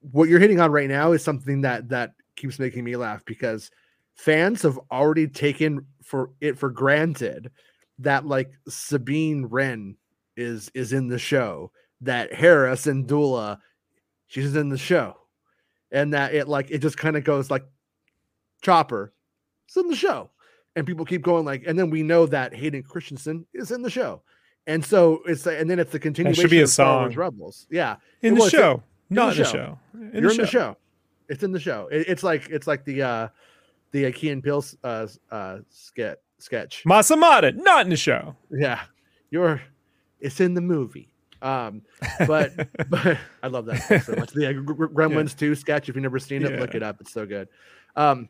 what 0.00 0.28
you're 0.28 0.40
hitting 0.40 0.60
on 0.60 0.70
right 0.70 0.88
now 0.88 1.12
is 1.12 1.22
something 1.22 1.60
that 1.62 1.88
that 1.88 2.12
keeps 2.36 2.58
making 2.58 2.84
me 2.84 2.96
laugh 2.96 3.24
because 3.24 3.70
fans 4.14 4.62
have 4.62 4.78
already 4.90 5.26
taken 5.28 5.86
for 6.02 6.30
it 6.40 6.58
for 6.58 6.70
granted 6.70 7.50
that 7.98 8.26
like 8.26 8.50
Sabine 8.68 9.46
Wren 9.46 9.96
is 10.36 10.70
is 10.74 10.92
in 10.92 11.08
the 11.08 11.18
show, 11.18 11.70
that 12.00 12.32
Harris 12.34 12.86
and 12.86 13.06
Syndulla 13.06 13.58
she's 14.26 14.56
in 14.56 14.68
the 14.68 14.78
show, 14.78 15.16
and 15.92 16.12
that 16.12 16.34
it 16.34 16.48
like 16.48 16.70
it 16.70 16.78
just 16.78 16.96
kind 16.98 17.16
of 17.16 17.24
goes 17.24 17.50
like 17.50 17.64
Chopper, 18.62 19.12
it's 19.66 19.76
in 19.76 19.88
the 19.88 19.96
show, 19.96 20.30
and 20.74 20.86
people 20.86 21.04
keep 21.04 21.22
going 21.22 21.44
like, 21.44 21.64
and 21.66 21.78
then 21.78 21.90
we 21.90 22.02
know 22.02 22.26
that 22.26 22.54
Hayden 22.54 22.82
Christensen 22.82 23.46
is 23.52 23.70
in 23.70 23.82
the 23.82 23.90
show, 23.90 24.22
and 24.66 24.84
so 24.84 25.20
it's 25.26 25.46
and 25.46 25.68
then 25.70 25.78
it's 25.78 25.92
the 25.92 25.98
continuation 26.00 26.40
should 26.42 26.50
be 26.50 26.62
a 26.62 26.66
song. 26.66 27.12
Rebels, 27.12 27.66
yeah, 27.70 27.96
in 28.22 28.36
it 28.36 28.40
the 28.42 28.48
show. 28.50 28.82
Not 29.10 29.26
the 29.26 29.32
in 29.32 29.38
the 29.38 29.44
show. 29.44 29.52
show. 29.52 29.78
In 29.94 30.00
you're 30.14 30.22
the 30.22 30.30
in 30.30 30.36
the 30.38 30.46
show. 30.46 30.50
show, 30.72 30.76
it's 31.28 31.42
in 31.42 31.52
the 31.52 31.60
show. 31.60 31.88
It- 31.92 32.08
it's 32.08 32.22
like 32.22 32.48
it's 32.48 32.66
like 32.66 32.84
the 32.86 33.02
uh 33.02 33.28
the 33.94 34.10
Key 34.12 34.30
and 34.30 34.42
Peele 34.42 34.64
uh 34.82 35.06
uh 35.30 35.58
sketch 35.70 36.18
sketch. 36.38 36.82
Masamada, 36.84 37.54
not 37.54 37.84
in 37.84 37.90
the 37.90 37.96
show. 37.96 38.36
Yeah, 38.50 38.82
you're. 39.30 39.62
It's 40.20 40.40
in 40.40 40.54
the 40.54 40.60
movie. 40.60 41.08
Um, 41.40 41.82
but 42.26 42.68
but 42.90 43.18
I 43.42 43.46
love 43.46 43.66
that 43.66 44.02
so 44.04 44.14
much. 44.16 44.32
The 44.32 44.48
uh, 44.48 44.52
Gr- 44.52 44.72
Gr- 44.72 44.86
Gremlins 44.86 45.36
two 45.36 45.54
sketch. 45.54 45.88
If 45.88 45.94
you've 45.94 46.02
never 46.02 46.18
seen 46.18 46.44
it, 46.44 46.58
look 46.58 46.74
it 46.74 46.82
up. 46.82 47.00
It's 47.00 47.12
so 47.12 47.24
good. 47.24 47.48
Um. 47.96 48.28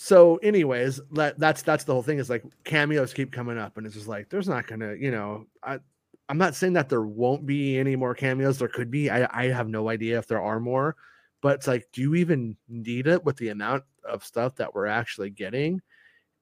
So, 0.00 0.36
anyways, 0.36 1.00
that, 1.14 1.40
that's 1.40 1.62
that's 1.62 1.82
the 1.82 1.92
whole 1.92 2.04
thing. 2.04 2.18
Is 2.18 2.30
like 2.30 2.44
cameos 2.62 3.12
keep 3.12 3.32
coming 3.32 3.58
up, 3.58 3.76
and 3.76 3.84
it's 3.84 3.96
just 3.96 4.06
like 4.06 4.28
there's 4.28 4.48
not 4.48 4.68
gonna, 4.68 4.94
you 4.94 5.10
know, 5.10 5.46
I 5.64 5.80
I'm 6.28 6.38
not 6.38 6.54
saying 6.54 6.74
that 6.74 6.88
there 6.88 7.02
won't 7.02 7.46
be 7.46 7.76
any 7.78 7.96
more 7.96 8.14
cameos. 8.14 8.58
There 8.58 8.68
could 8.68 8.92
be. 8.92 9.10
I 9.10 9.28
I 9.32 9.48
have 9.48 9.68
no 9.68 9.88
idea 9.88 10.18
if 10.18 10.28
there 10.28 10.40
are 10.40 10.60
more, 10.60 10.94
but 11.40 11.56
it's 11.56 11.66
like, 11.66 11.88
do 11.92 12.00
you 12.00 12.14
even 12.16 12.56
need 12.68 13.06
it 13.06 13.24
with 13.24 13.36
the 13.36 13.48
amount 13.48 13.84
of 14.04 14.24
stuff 14.24 14.56
that 14.56 14.74
we're 14.74 14.86
actually 14.86 15.30
getting? 15.30 15.80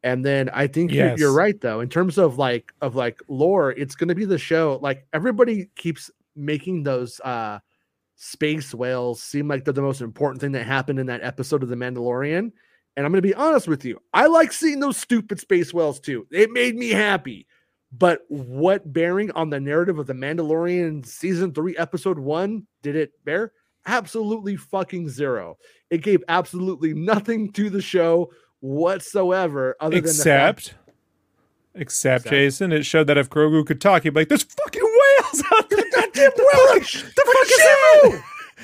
And 0.03 0.25
then 0.25 0.49
I 0.51 0.67
think 0.67 0.93
you're, 0.93 1.17
you're 1.17 1.35
right 1.35 1.61
though 1.61 1.81
in 1.81 1.89
terms 1.89 2.17
of 2.19 2.39
like 2.39 2.73
of 2.81 2.95
like 2.95 3.21
lore. 3.29 3.73
It's 3.73 3.95
going 3.95 4.09
to 4.09 4.15
be 4.15 4.25
the 4.25 4.39
show. 4.39 4.79
Like 4.81 5.07
everybody 5.13 5.69
keeps 5.75 6.11
making 6.37 6.83
those 6.85 7.19
uh 7.21 7.59
space 8.17 8.75
whales 8.75 9.23
seem 9.23 9.49
like 9.49 9.65
they're 9.65 9.75
the 9.75 9.83
most 9.83 10.01
important 10.01 10.41
thing 10.41 10.53
that 10.53 10.67
happened 10.67 10.99
in 10.99 11.07
that 11.07 11.23
episode 11.23 11.63
of 11.63 11.69
The 11.69 11.77
Mandalorian. 11.77 12.53
And 12.97 13.05
I'm 13.05 13.13
going 13.13 13.15
to 13.15 13.29
be 13.29 13.35
honest 13.35 13.69
with 13.69 13.85
you. 13.85 14.01
I 14.15 14.27
like 14.27 14.53
seeing 14.53 14.81
those 14.81 14.97
stupid 14.97 15.39
space 15.39 15.75
whales 15.75 16.01
too. 16.01 16.27
It 16.31 16.51
made 16.51 16.77
me 16.77 16.91
happy. 16.91 17.47
But 17.93 18.21
what 18.29 18.93
bearing 18.93 19.31
on 19.33 19.51
the 19.51 19.61
narrative 19.61 19.99
of 19.99 20.07
The 20.07 20.13
Mandalorian 20.13 21.05
season 21.07 21.53
three, 21.53 21.77
episode 21.77 22.19
one, 22.19 22.67
did 22.83 22.97
it 22.97 23.13
bear? 23.25 23.53
Absolutely 23.87 24.57
fucking 24.57 25.09
zero. 25.09 25.57
It 25.91 26.03
gave 26.03 26.23
absolutely 26.29 26.93
nothing 26.95 27.53
to 27.53 27.71
the 27.71 27.81
show 27.81 28.31
whatsoever, 28.61 29.77
other 29.81 29.97
than 29.97 30.05
the 30.05 30.09
fact 30.25 30.59
Except, 30.59 30.75
except 31.75 32.25
Except- 32.27 32.31
Jason, 32.31 32.73
it 32.73 32.85
showed 32.85 33.07
that 33.07 33.19
if 33.19 33.31
Grogu 33.31 33.65
could 33.67 33.81
talk, 33.81 34.03
he'd 34.03 34.11
be 34.11 34.21
like, 34.21 34.29
"There's 34.29 34.43
fucking 34.43 34.83
whales 34.83 35.43
out 35.53 35.71
there." 35.71 35.85
goddamn 35.93 36.31
the 36.37 36.51
whale! 36.53 36.81
fuck, 36.81 36.83
the 37.15 37.23
fuck 37.27 37.45
is 37.45 37.57
that? 37.59 38.23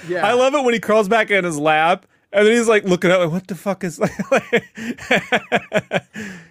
Yeah. 0.09 0.27
I 0.27 0.33
love 0.33 0.55
it 0.55 0.65
when 0.65 0.75
he 0.75 0.81
crawls 0.81 1.09
back 1.09 1.31
in 1.31 1.45
his 1.45 1.59
lap 1.59 2.07
and 2.33 2.47
then 2.47 2.55
he's 2.57 2.67
like 2.69 2.85
looking 2.85 3.11
up, 3.11 3.21
like, 3.21 3.31
"What 3.31 3.47
the 3.47 3.55
fuck 3.55 3.85
is?" 3.85 3.99
Like, 4.31 4.65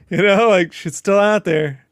you 0.09 0.17
know, 0.21 0.49
like 0.49 0.71
shit's 0.73 0.97
still 0.97 1.19
out 1.19 1.43
there. 1.45 1.85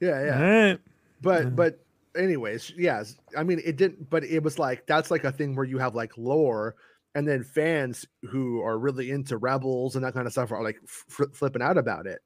yeah, 0.00 0.24
yeah. 0.24 0.36
All 0.36 0.42
right. 0.70 0.80
but 1.20 1.54
but 1.56 1.83
anyways 2.16 2.72
yes 2.76 3.16
i 3.36 3.42
mean 3.42 3.60
it 3.64 3.76
didn't 3.76 4.08
but 4.10 4.22
it 4.24 4.42
was 4.42 4.58
like 4.58 4.86
that's 4.86 5.10
like 5.10 5.24
a 5.24 5.32
thing 5.32 5.54
where 5.56 5.64
you 5.64 5.78
have 5.78 5.94
like 5.94 6.16
lore 6.16 6.74
and 7.16 7.26
then 7.28 7.42
fans 7.44 8.04
who 8.22 8.60
are 8.62 8.78
really 8.78 9.10
into 9.10 9.36
rebels 9.36 9.94
and 9.96 10.04
that 10.04 10.14
kind 10.14 10.26
of 10.26 10.32
stuff 10.32 10.50
are 10.52 10.62
like 10.64 10.78
f- 10.84 11.28
flipping 11.32 11.62
out 11.62 11.78
about 11.78 12.06
it. 12.08 12.20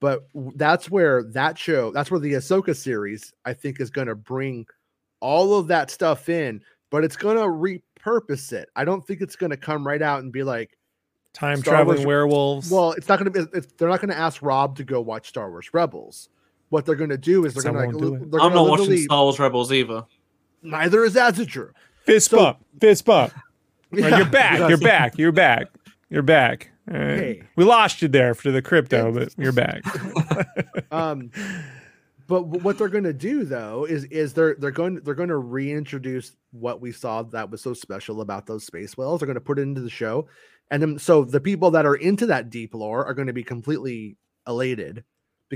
But 0.00 0.24
that's 0.56 0.90
where 0.90 1.22
that 1.32 1.56
show 1.56 1.92
that's 1.92 2.10
where 2.10 2.18
the 2.20 2.32
ahsoka 2.34 2.74
series 2.76 3.32
i 3.44 3.52
think 3.54 3.80
is 3.80 3.90
going 3.90 4.08
to 4.08 4.14
bring 4.16 4.66
all 5.20 5.54
of 5.58 5.68
that 5.68 5.90
stuff 5.90 6.28
in 6.28 6.60
but 6.90 7.02
it's 7.04 7.16
going 7.16 7.36
to 7.36 7.44
repurpose 7.44 8.52
it. 8.52 8.68
I 8.76 8.84
don't 8.84 9.04
think 9.06 9.20
it's 9.20 9.36
going 9.36 9.50
to 9.50 9.56
come 9.56 9.86
right 9.86 10.02
out 10.02 10.22
and 10.22 10.32
be 10.32 10.42
like 10.42 10.76
Time 11.32 11.58
Star 11.58 11.74
traveling 11.74 11.98
Wars- 11.98 12.06
werewolves. 12.06 12.70
well 12.70 12.92
it's 12.92 13.08
not 13.08 13.18
going 13.18 13.32
to 13.32 13.46
be 13.46 13.60
they're 13.78 13.88
not 13.88 14.00
going 14.00 14.10
to 14.10 14.18
ask 14.18 14.42
rob 14.42 14.76
to 14.76 14.84
go 14.84 15.00
watch 15.00 15.28
star 15.28 15.48
wars 15.50 15.70
rebels 15.72 16.28
what 16.74 16.84
they're 16.84 16.94
going 16.96 17.10
to 17.10 17.16
do 17.16 17.44
is 17.46 17.54
they're 17.54 17.72
going 17.72 17.90
to 17.92 17.96
like 17.98 18.22
it. 18.22 18.30
they're 18.32 18.40
I'm 18.40 18.48
gonna 18.50 18.54
not 18.56 18.68
watching 18.68 18.86
literally- 18.86 19.02
Star 19.04 19.22
Wars 19.22 19.38
Rebels 19.38 19.72
either. 19.72 20.04
neither 20.62 21.04
is 21.04 21.16
Azure. 21.16 21.72
fist 22.04 22.30
so- 22.30 22.36
bump, 22.36 22.58
fist 22.80 23.04
bump. 23.04 23.32
All 23.94 24.00
right, 24.00 24.10
Yeah, 24.10 24.16
you're 24.18 24.26
back. 24.26 24.68
You're 24.68 24.78
back. 24.78 25.18
You're 25.18 25.32
back. 25.32 25.66
You're 26.10 26.22
back. 26.22 26.70
All 26.92 26.98
right. 26.98 27.18
Hey. 27.18 27.42
We 27.56 27.64
lost 27.64 28.02
you 28.02 28.08
there 28.08 28.34
for 28.34 28.50
the 28.50 28.60
crypto, 28.60 29.06
Yeah. 29.06 29.10
but 29.20 29.34
you're 29.38 29.52
back. 29.52 29.82
Um, 30.90 31.30
but 32.26 32.42
what 32.42 32.78
they're 32.78 32.88
going 32.88 33.04
to 33.04 33.12
do 33.12 33.44
though 33.44 33.84
is 33.84 34.04
is 34.04 34.32
they're 34.32 34.54
they're 34.56 34.70
going 34.70 34.96
they're 35.04 35.14
going 35.14 35.28
to 35.28 35.36
reintroduce 35.36 36.36
what 36.52 36.80
we 36.80 36.90
saw 36.92 37.22
that 37.22 37.50
was 37.50 37.60
so 37.62 37.74
special 37.74 38.20
about 38.20 38.46
those 38.46 38.64
space 38.64 38.96
whales. 38.96 39.20
They're 39.20 39.26
going 39.26 39.34
to 39.34 39.40
put 39.40 39.58
it 39.58 39.62
into 39.62 39.80
the 39.80 39.90
show, 39.90 40.26
and 40.70 40.80
then 40.82 40.98
so 40.98 41.24
the 41.24 41.40
people 41.40 41.70
that 41.72 41.84
are 41.86 41.96
into 41.96 42.26
that 42.26 42.48
deep 42.50 42.74
lore 42.74 43.04
are 43.04 43.14
going 43.14 43.26
to 43.28 43.32
be 43.32 43.42
completely 43.44 44.16
elated 44.46 45.04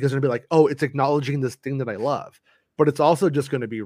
because 0.01 0.13
to 0.13 0.21
be 0.21 0.29
like, 0.29 0.47
oh, 0.51 0.67
it's 0.67 0.83
acknowledging 0.83 1.41
this 1.41 1.57
thing 1.57 1.79
that 1.79 1.89
I 1.89 1.97
love. 1.97 2.41
but 2.79 2.89
it's 2.89 3.01
also 3.01 3.29
just 3.29 3.51
going 3.51 3.61
to 3.61 3.69
be 3.69 3.83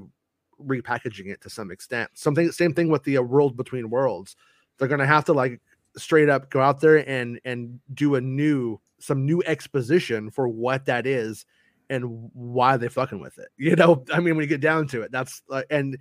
repackaging 0.61 1.27
it 1.27 1.41
to 1.41 1.51
some 1.51 1.73
extent. 1.73 2.11
Something 2.15 2.53
same 2.53 2.75
thing 2.75 2.89
with 2.89 3.03
the 3.03 3.19
uh, 3.19 3.23
world 3.23 3.57
between 3.57 3.91
worlds. 3.91 4.37
They're 4.79 4.89
going 4.89 5.01
to 5.01 5.07
have 5.07 5.25
to 5.25 5.33
like 5.33 5.61
straight 5.97 6.29
up 6.29 6.51
go 6.51 6.61
out 6.61 6.81
there 6.81 7.09
and 7.09 7.41
and 7.45 7.81
do 7.93 8.15
a 8.15 8.21
new 8.21 8.81
some 9.01 9.27
new 9.27 9.43
exposition 9.45 10.31
for 10.31 10.47
what 10.47 10.87
that 10.87 11.07
is 11.07 11.45
and 11.91 12.31
why 12.33 12.77
they 12.77 12.89
fucking 12.89 13.21
with 13.21 13.39
it. 13.39 13.49
You 13.57 13.75
know, 13.75 14.05
I 14.13 14.21
mean, 14.21 14.37
when 14.37 14.45
you 14.45 14.49
get 14.49 14.61
down 14.61 14.87
to 14.89 15.03
it, 15.03 15.11
that's 15.11 15.43
uh, 15.51 15.63
and 15.71 15.99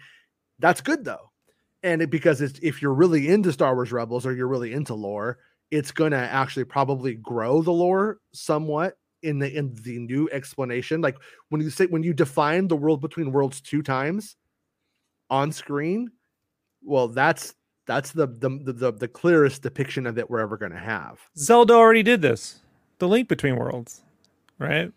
that's 0.59 0.81
good 0.81 1.03
though, 1.05 1.31
and 1.81 2.01
it, 2.01 2.09
because 2.11 2.41
it's 2.41 2.59
if 2.61 2.81
you're 2.81 2.93
really 2.93 3.29
into 3.29 3.51
Star 3.51 3.73
Wars 3.73 3.91
Rebels 3.91 4.25
or 4.25 4.33
you're 4.33 4.47
really 4.47 4.73
into 4.73 4.93
lore, 4.93 5.39
it's 5.71 5.91
gonna 5.91 6.17
actually 6.17 6.65
probably 6.65 7.15
grow 7.15 7.61
the 7.61 7.71
lore 7.71 8.19
somewhat 8.33 8.97
in 9.23 9.39
the 9.39 9.55
in 9.55 9.73
the 9.83 9.99
new 9.99 10.29
explanation. 10.31 11.01
Like 11.01 11.17
when 11.49 11.61
you 11.61 11.69
say 11.69 11.85
when 11.85 12.03
you 12.03 12.13
define 12.13 12.67
the 12.67 12.75
world 12.75 13.01
between 13.01 13.31
worlds 13.31 13.61
two 13.61 13.81
times 13.81 14.35
on 15.29 15.51
screen, 15.51 16.11
well, 16.83 17.07
that's 17.07 17.55
that's 17.85 18.11
the 18.11 18.27
the 18.27 18.73
the, 18.73 18.91
the 18.91 19.07
clearest 19.07 19.61
depiction 19.61 20.05
of 20.05 20.17
it 20.17 20.29
we're 20.29 20.39
ever 20.39 20.57
gonna 20.57 20.79
have. 20.79 21.19
Zelda 21.37 21.73
already 21.73 22.03
did 22.03 22.21
this. 22.21 22.59
The 22.99 23.07
link 23.07 23.27
between 23.27 23.55
worlds, 23.55 24.01
right? 24.59 24.91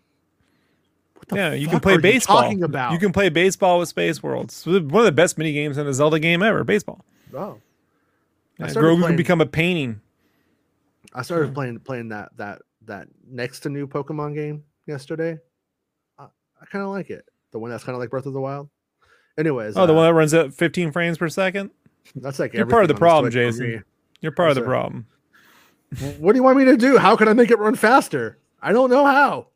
yeah, 1.33 1.53
you 1.53 1.67
can 1.67 1.79
play 1.79 1.97
baseball. 1.97 2.63
about? 2.63 2.91
You 2.93 2.99
can 2.99 3.11
play 3.11 3.29
baseball 3.29 3.79
with 3.79 3.89
Space 3.89 4.21
Worlds. 4.21 4.65
One 4.65 4.77
of 4.77 5.05
the 5.05 5.11
best 5.11 5.37
mini 5.37 5.53
games 5.53 5.77
in 5.77 5.87
a 5.87 5.93
Zelda 5.93 6.19
game 6.19 6.43
ever. 6.43 6.63
Baseball. 6.63 7.03
Oh, 7.33 7.59
Yeah, 8.59 8.67
Grogu 8.67 9.05
can 9.05 9.15
become 9.15 9.41
a 9.41 9.45
painting. 9.45 10.01
I 11.13 11.21
started 11.21 11.53
playing 11.53 11.79
playing 11.79 12.09
that 12.09 12.31
that 12.37 12.61
that 12.87 13.07
next 13.29 13.61
to 13.61 13.69
new 13.69 13.87
Pokemon 13.87 14.35
game 14.35 14.63
yesterday. 14.87 15.37
I, 16.17 16.23
I 16.61 16.65
kind 16.71 16.83
of 16.83 16.91
like 16.91 17.09
it. 17.09 17.25
The 17.51 17.59
one 17.59 17.71
that's 17.71 17.83
kind 17.83 17.95
of 17.95 17.99
like 17.99 18.09
Breath 18.09 18.25
of 18.25 18.33
the 18.33 18.41
Wild. 18.41 18.69
Anyways, 19.37 19.75
Oh, 19.77 19.85
the 19.85 19.93
uh, 19.93 19.95
one 19.95 20.05
that 20.05 20.13
runs 20.13 20.33
at 20.33 20.53
15 20.53 20.91
frames 20.91 21.17
per 21.17 21.27
second. 21.29 21.71
that's 22.15 22.39
like 22.39 22.53
You're 22.53 22.65
part 22.65 22.83
of 22.83 22.87
the 22.87 22.95
problem, 22.95 23.31
Jason. 23.31 23.83
You're 24.21 24.31
part 24.31 24.49
of 24.49 24.55
the 24.55 24.61
problem. 24.61 25.07
What 26.19 26.33
do 26.33 26.37
you 26.39 26.43
want 26.43 26.57
me 26.57 26.65
to 26.65 26.77
do? 26.77 26.97
How 26.97 27.15
can 27.15 27.27
I 27.27 27.33
make 27.33 27.51
it 27.51 27.59
run 27.59 27.75
faster? 27.75 28.37
I 28.61 28.71
don't 28.73 28.89
know 28.89 29.05
how. 29.05 29.47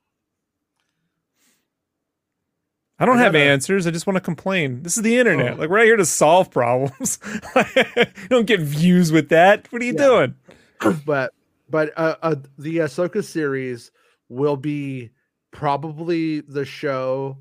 I 3.02 3.06
don't 3.06 3.18
I 3.18 3.24
have 3.24 3.36
answers. 3.36 3.88
I 3.88 3.92
just 3.92 4.06
want 4.06 4.16
to 4.18 4.22
complain. 4.22 4.84
This 4.84 4.98
is 4.98 5.04
the 5.04 5.18
internet. 5.18 5.54
Oh. 5.54 5.56
Like 5.56 5.70
we're 5.70 5.78
not 5.78 5.86
here 5.86 5.96
to 5.96 6.06
solve 6.06 6.52
problems. 6.52 7.18
you 7.76 8.06
don't 8.30 8.46
get 8.46 8.60
views 8.60 9.12
with 9.12 9.30
that. 9.30 9.72
What 9.72 9.82
are 9.82 9.86
you 9.86 9.94
Yeah. 9.98 10.34
doing? 10.82 11.02
but 11.06 11.34
but 11.70 11.94
uh, 11.98 12.16
uh 12.22 12.36
the 12.58 12.78
Ahsoka 12.78 13.24
series 13.24 13.92
will 14.30 14.58
be 14.58 15.10
probably 15.52 16.42
the 16.42 16.66
show. 16.66 17.38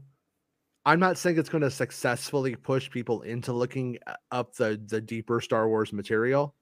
I'm 0.86 1.00
not 1.00 1.18
saying 1.18 1.38
it's 1.38 1.48
going 1.50 1.62
to 1.62 1.70
successfully 1.70 2.54
push 2.54 2.90
people 2.90 3.22
into 3.22 3.52
looking 3.52 3.98
up 4.30 4.54
the 4.54 4.80
the 4.86 5.00
deeper 5.00 5.40
Star 5.40 5.68
Wars 5.68 5.92
material. 5.92 6.54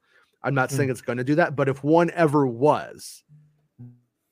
I'm 0.42 0.54
not 0.54 0.70
saying 0.70 0.90
it's 0.90 1.00
going 1.00 1.18
to 1.18 1.24
do 1.24 1.34
that, 1.36 1.56
but 1.56 1.68
if 1.68 1.82
one 1.82 2.10
ever 2.10 2.46
was, 2.46 3.24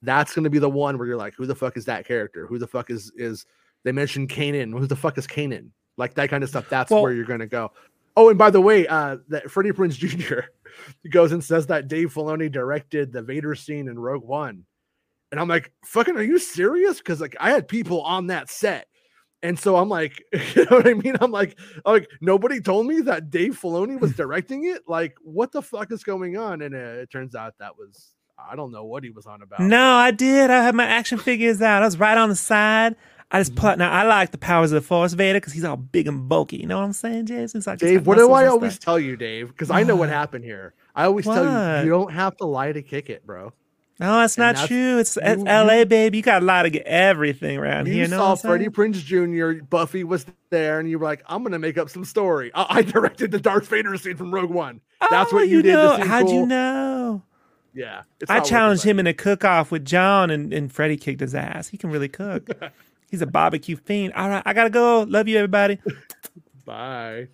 that's 0.02 0.32
going 0.34 0.44
to 0.44 0.50
be 0.50 0.60
the 0.60 0.70
one 0.70 0.96
where 0.96 1.08
you're 1.08 1.16
like, 1.16 1.34
who 1.34 1.46
the 1.46 1.56
fuck 1.56 1.76
is 1.76 1.86
that 1.86 2.06
character? 2.06 2.46
Who 2.46 2.58
the 2.58 2.66
fuck 2.66 2.90
is 2.90 3.10
is 3.16 3.46
they 3.84 3.92
mentioned 3.92 4.28
Kanan? 4.28 4.78
Who 4.78 4.86
the 4.86 4.96
fuck 4.96 5.18
is 5.18 5.26
Kanan? 5.26 5.70
Like 5.96 6.14
that 6.14 6.30
kind 6.30 6.42
of 6.42 6.50
stuff. 6.50 6.68
That's 6.68 6.90
Well- 6.90 7.02
where 7.02 7.12
you're 7.12 7.24
going 7.24 7.40
to 7.40 7.46
go. 7.46 7.72
Oh, 8.16 8.28
and 8.28 8.38
by 8.38 8.50
the 8.50 8.60
way, 8.60 8.86
uh, 8.86 9.16
that 9.28 9.50
Freddie 9.50 9.72
Prinze 9.72 9.96
Jr. 9.96 10.42
goes 11.10 11.32
and 11.32 11.42
says 11.42 11.66
that 11.66 11.88
Dave 11.88 12.12
Filoni 12.12 12.50
directed 12.50 13.12
the 13.12 13.22
Vader 13.22 13.54
scene 13.54 13.88
in 13.88 13.98
Rogue 13.98 14.24
One, 14.24 14.64
and 15.30 15.40
I'm 15.40 15.48
like, 15.48 15.72
fucking, 15.84 16.16
are 16.16 16.22
you 16.22 16.38
serious? 16.38 16.98
Because 16.98 17.20
like 17.20 17.36
I 17.40 17.50
had 17.50 17.66
people 17.66 18.02
on 18.02 18.28
that 18.28 18.48
set. 18.48 18.86
And 19.42 19.58
so 19.58 19.76
I'm 19.76 19.88
like, 19.88 20.22
you 20.32 20.64
know 20.64 20.76
what 20.76 20.86
I 20.86 20.94
mean? 20.94 21.16
I'm 21.20 21.32
like, 21.32 21.58
I'm 21.84 21.92
like 21.92 22.08
nobody 22.20 22.60
told 22.60 22.86
me 22.86 23.00
that 23.02 23.30
Dave 23.30 23.60
Filoni 23.60 23.98
was 23.98 24.12
directing 24.16 24.64
it. 24.66 24.82
Like, 24.86 25.16
what 25.22 25.52
the 25.52 25.60
fuck 25.60 25.90
is 25.92 26.04
going 26.04 26.36
on? 26.36 26.62
And 26.62 26.74
uh, 26.74 27.02
it 27.02 27.10
turns 27.10 27.34
out 27.34 27.54
that 27.58 27.76
was 27.76 28.14
I 28.38 28.56
don't 28.56 28.70
know 28.70 28.84
what 28.84 29.04
he 29.04 29.10
was 29.10 29.26
on 29.26 29.42
about. 29.42 29.60
No, 29.60 29.94
I 29.94 30.10
did. 30.10 30.50
I 30.50 30.62
had 30.62 30.74
my 30.74 30.86
action 30.86 31.18
figures 31.18 31.60
out. 31.60 31.82
I 31.82 31.86
was 31.86 31.98
right 31.98 32.16
on 32.16 32.28
the 32.28 32.36
side. 32.36 32.96
I 33.34 33.40
just 33.40 33.54
put. 33.56 33.78
Now 33.78 33.90
I 33.90 34.04
like 34.04 34.30
the 34.30 34.38
powers 34.38 34.70
of 34.72 34.80
the 34.82 34.86
Force 34.86 35.12
Vader 35.12 35.40
because 35.40 35.52
he's 35.52 35.64
all 35.64 35.76
big 35.76 36.06
and 36.06 36.28
bulky. 36.28 36.56
You 36.58 36.66
know 36.66 36.78
what 36.78 36.84
I'm 36.84 36.92
saying, 36.92 37.26
Jason? 37.26 37.58
He's 37.60 37.66
like, 37.66 37.78
Dave, 37.80 38.06
what 38.06 38.16
do 38.16 38.32
I 38.32 38.46
always 38.46 38.78
tell 38.78 38.98
you, 38.98 39.16
Dave? 39.16 39.48
Because 39.48 39.70
I 39.70 39.82
know 39.82 39.94
what 39.96 40.08
What? 40.08 40.10
happened 40.10 40.44
here. 40.44 40.72
I 40.94 41.04
always 41.06 41.24
tell 41.24 41.44
you, 41.44 41.84
you 41.84 41.90
don't 41.90 42.12
have 42.12 42.36
to 42.38 42.44
lie 42.46 42.70
to 42.72 42.80
kick 42.82 43.10
it, 43.10 43.26
bro. 43.26 43.52
No, 44.00 44.18
that's 44.20 44.36
And 44.36 44.42
not 44.42 44.54
that's- 44.56 44.68
true. 44.68 44.98
It's, 44.98 45.16
it's 45.16 45.40
you- 45.42 45.46
L.A., 45.48 45.84
baby. 45.84 46.16
You 46.18 46.22
got 46.24 46.42
a 46.42 46.44
lot 46.44 46.62
to 46.62 46.70
get 46.70 46.84
everything 46.84 47.58
around 47.58 47.86
You 47.86 47.92
here. 47.94 48.08
Know 48.08 48.16
saw 48.18 48.34
Freddie? 48.34 48.68
Prinze 48.68 49.04
Jr., 49.04 49.62
Buffy 49.64 50.02
was 50.02 50.26
there, 50.50 50.80
and 50.80 50.90
you 50.90 50.98
were 50.98 51.04
like, 51.04 51.22
I'm 51.28 51.42
going 51.42 51.52
to 51.52 51.60
make 51.60 51.78
up 51.78 51.88
some 51.90 52.04
story. 52.04 52.50
Uh, 52.54 52.66
I, 52.68 52.78
I 52.78 52.82
directed 52.82 53.30
the 53.30 53.38
Darth 53.40 53.68
Vader 53.68 53.96
scene 53.96 54.16
from 54.16 54.34
Rogue 54.34 54.50
One. 54.50 54.80
That's 55.10 55.32
Oh, 55.32 55.36
what 55.36 55.48
you, 55.48 55.62
did. 55.62 55.74
Know. 55.74 55.96
to 55.96 56.04
How'd 56.04 56.28
you 56.28 56.44
know? 56.46 57.22
Yeah. 57.72 58.02
it's 58.20 58.30
I 58.30 58.40
challenged 58.40 58.82
him 58.84 58.98
in 58.98 59.06
a 59.06 59.14
cook-off 59.14 59.70
with 59.70 59.84
John, 59.84 60.28
and, 60.30 60.52
and 60.52 60.72
Freddie 60.72 60.96
kicked 60.96 61.20
his 61.20 61.34
ass. 61.34 61.68
He 61.68 61.76
can 61.76 61.90
really 61.90 62.08
cook. 62.08 62.48
He's 63.14 63.22
a 63.22 63.26
barbecue 63.26 63.76
fiend. 63.76 64.12
All 64.14 64.28
right, 64.28 64.42
I 64.44 64.52
gotta 64.52 64.70
go. 64.70 65.02
Love 65.04 65.28
you, 65.28 65.36
everybody. 65.38 65.78
Bye. 66.64 67.28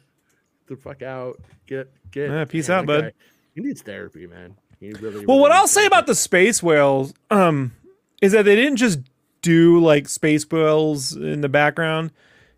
The 0.66 0.77
fuck 0.77 1.01
out. 1.01 1.40
Get 1.66 1.90
get. 2.11 2.29
Yeah, 2.31 2.45
peace 2.45 2.69
Man, 2.69 2.81
out, 2.81 2.87
bud. 2.87 3.01
guy, 3.05 3.12
He 3.55 3.62
needs 3.62 3.81
therapy, 3.81 4.27
man. 4.27 4.57
He 4.79 4.90
really. 4.93 5.25
Well, 5.25 5.38
really 5.38 5.40
what 5.40 5.53
I'll 5.53 5.66
say 5.66 5.87
about 5.87 6.07
the 6.07 6.14
space 6.14 6.62
whales, 6.62 7.14
um, 7.31 7.73
is 8.21 8.33
that 8.33 8.45
they 8.45 8.57
didn't 8.57 8.77
just 8.77 8.99
do 9.40 9.81
like 9.81 10.07
space 10.07 10.49
whales 10.51 11.16
in 11.16 11.40
the 11.40 11.49
background. 11.49 12.11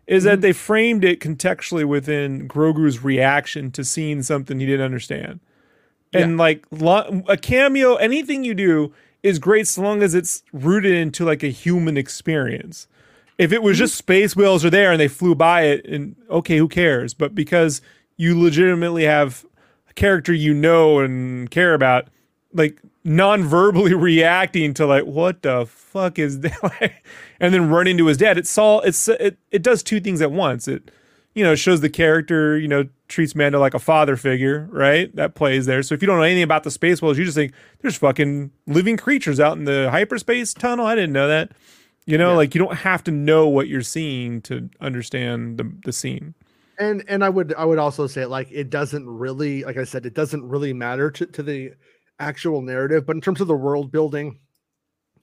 Is 0.05 0.23
Mm-hmm. 0.23 0.29
that 0.31 0.41
they 0.41 0.51
framed 0.51 1.05
it 1.05 1.21
contextually 1.21 1.85
within 1.85 2.45
Grogu's 2.49 3.01
reaction 3.05 3.71
to 3.71 3.85
seeing 3.85 4.21
something 4.21 4.59
he 4.59 4.65
didn't 4.65 4.83
understand, 4.85 5.39
and 6.11 6.37
like 6.37 6.65
lo- 6.71 7.23
a 7.29 7.37
cameo, 7.37 7.95
anything 7.95 8.43
you 8.43 8.53
do 8.53 8.93
is 9.23 9.39
great 9.39 9.65
so 9.65 9.81
long 9.81 10.03
as 10.03 10.13
it's 10.13 10.43
rooted 10.51 10.91
into 10.93 11.23
like 11.23 11.41
a 11.41 11.47
human 11.47 11.95
experience. 11.95 12.89
If 13.37 13.51
it 13.51 13.63
was 13.63 13.77
just 13.77 13.95
space 13.95 14.35
whales 14.35 14.63
are 14.63 14.69
there 14.69 14.91
and 14.91 14.99
they 14.99 15.07
flew 15.07 15.35
by 15.35 15.63
it, 15.63 15.85
and 15.85 16.15
okay, 16.29 16.57
who 16.57 16.67
cares? 16.67 17.13
But 17.13 17.33
because 17.33 17.81
you 18.17 18.39
legitimately 18.39 19.03
have 19.03 19.45
a 19.89 19.93
character 19.93 20.33
you 20.33 20.53
know 20.53 20.99
and 20.99 21.49
care 21.49 21.73
about, 21.73 22.09
like 22.53 22.79
non-verbally 23.03 23.93
reacting 23.95 24.73
to 24.73 24.85
like 24.85 25.05
what 25.05 25.41
the 25.41 25.65
fuck 25.65 26.17
is 26.17 26.39
that 26.39 26.93
and 27.39 27.53
then 27.53 27.69
running 27.69 27.97
to 27.97 28.05
his 28.05 28.17
dad. 28.17 28.37
It's 28.37 28.57
all 28.57 28.81
it's 28.81 29.07
it 29.07 29.37
it 29.51 29.61
does 29.61 29.83
two 29.83 29.99
things 29.99 30.21
at 30.21 30.31
once. 30.31 30.67
It 30.67 30.91
you 31.33 31.43
know 31.43 31.55
shows 31.55 31.81
the 31.81 31.89
character 31.89 32.57
you 32.57 32.67
know 32.67 32.87
treats 33.07 33.35
Mando 33.35 33.59
like 33.59 33.73
a 33.73 33.79
father 33.79 34.15
figure, 34.15 34.67
right? 34.71 35.13
That 35.15 35.35
plays 35.35 35.65
there. 35.65 35.83
So 35.83 35.93
if 35.93 36.01
you 36.01 36.07
don't 36.07 36.17
know 36.17 36.23
anything 36.23 36.43
about 36.43 36.63
the 36.63 36.71
space 36.71 37.01
whales, 37.01 37.17
you 37.17 37.25
just 37.25 37.37
think 37.37 37.53
there's 37.81 37.95
fucking 37.97 38.51
living 38.67 38.97
creatures 38.97 39.39
out 39.39 39.57
in 39.57 39.65
the 39.65 39.89
hyperspace 39.91 40.53
tunnel. 40.53 40.85
I 40.85 40.95
didn't 40.95 41.13
know 41.13 41.27
that. 41.27 41.51
You 42.05 42.17
know, 42.17 42.31
Yeah. 42.31 42.35
like 42.35 42.53
you 42.55 42.59
don't 42.59 42.75
have 42.77 43.03
to 43.05 43.11
know 43.11 43.47
what 43.47 43.67
you're 43.67 43.81
seeing 43.81 44.41
to 44.43 44.69
understand 44.81 45.57
the 45.57 45.71
the 45.85 45.93
scene. 45.93 46.35
and 46.79 47.03
and 47.07 47.23
I 47.23 47.29
would 47.29 47.53
I 47.53 47.65
would 47.65 47.79
also 47.79 48.07
say 48.07 48.25
like 48.25 48.49
it 48.51 48.69
doesn't 48.69 49.07
really 49.07 49.63
like 49.63 49.77
I 49.77 49.83
said 49.85 50.05
it 50.05 50.13
doesn't 50.15 50.43
really 50.47 50.73
matter 50.73 51.11
to, 51.11 51.25
to 51.27 51.43
the 51.43 51.73
actual 52.19 52.61
narrative, 52.61 53.05
but 53.05 53.15
in 53.15 53.21
terms 53.21 53.41
of 53.41 53.47
the 53.47 53.55
world 53.55 53.91
building 53.91 54.39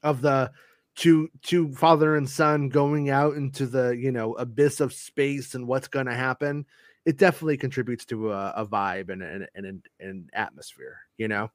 of 0.03 0.23
the 0.23 0.51
two 0.97 1.29
two 1.43 1.73
father 1.75 2.16
and 2.16 2.29
son 2.29 2.69
going 2.69 3.11
out 3.11 3.35
into 3.37 3.66
the 3.66 3.90
you 3.97 4.12
know 4.12 4.35
abyss 4.35 4.81
of 4.81 4.93
space 4.93 5.55
and 5.55 5.66
what's 5.66 5.88
going 5.88 6.07
to 6.07 6.14
happen, 6.14 6.64
it 7.05 7.16
definitely 7.19 7.57
contributes 7.57 8.05
to 8.07 8.33
a, 8.33 8.51
a 8.57 8.66
vibe 8.66 9.11
and 9.11 9.23
an 9.23 9.47
and 9.55 9.66
an, 9.66 9.83
an 10.01 10.29
atmosphere, 10.33 10.99
you 11.19 11.29
know. 11.29 11.51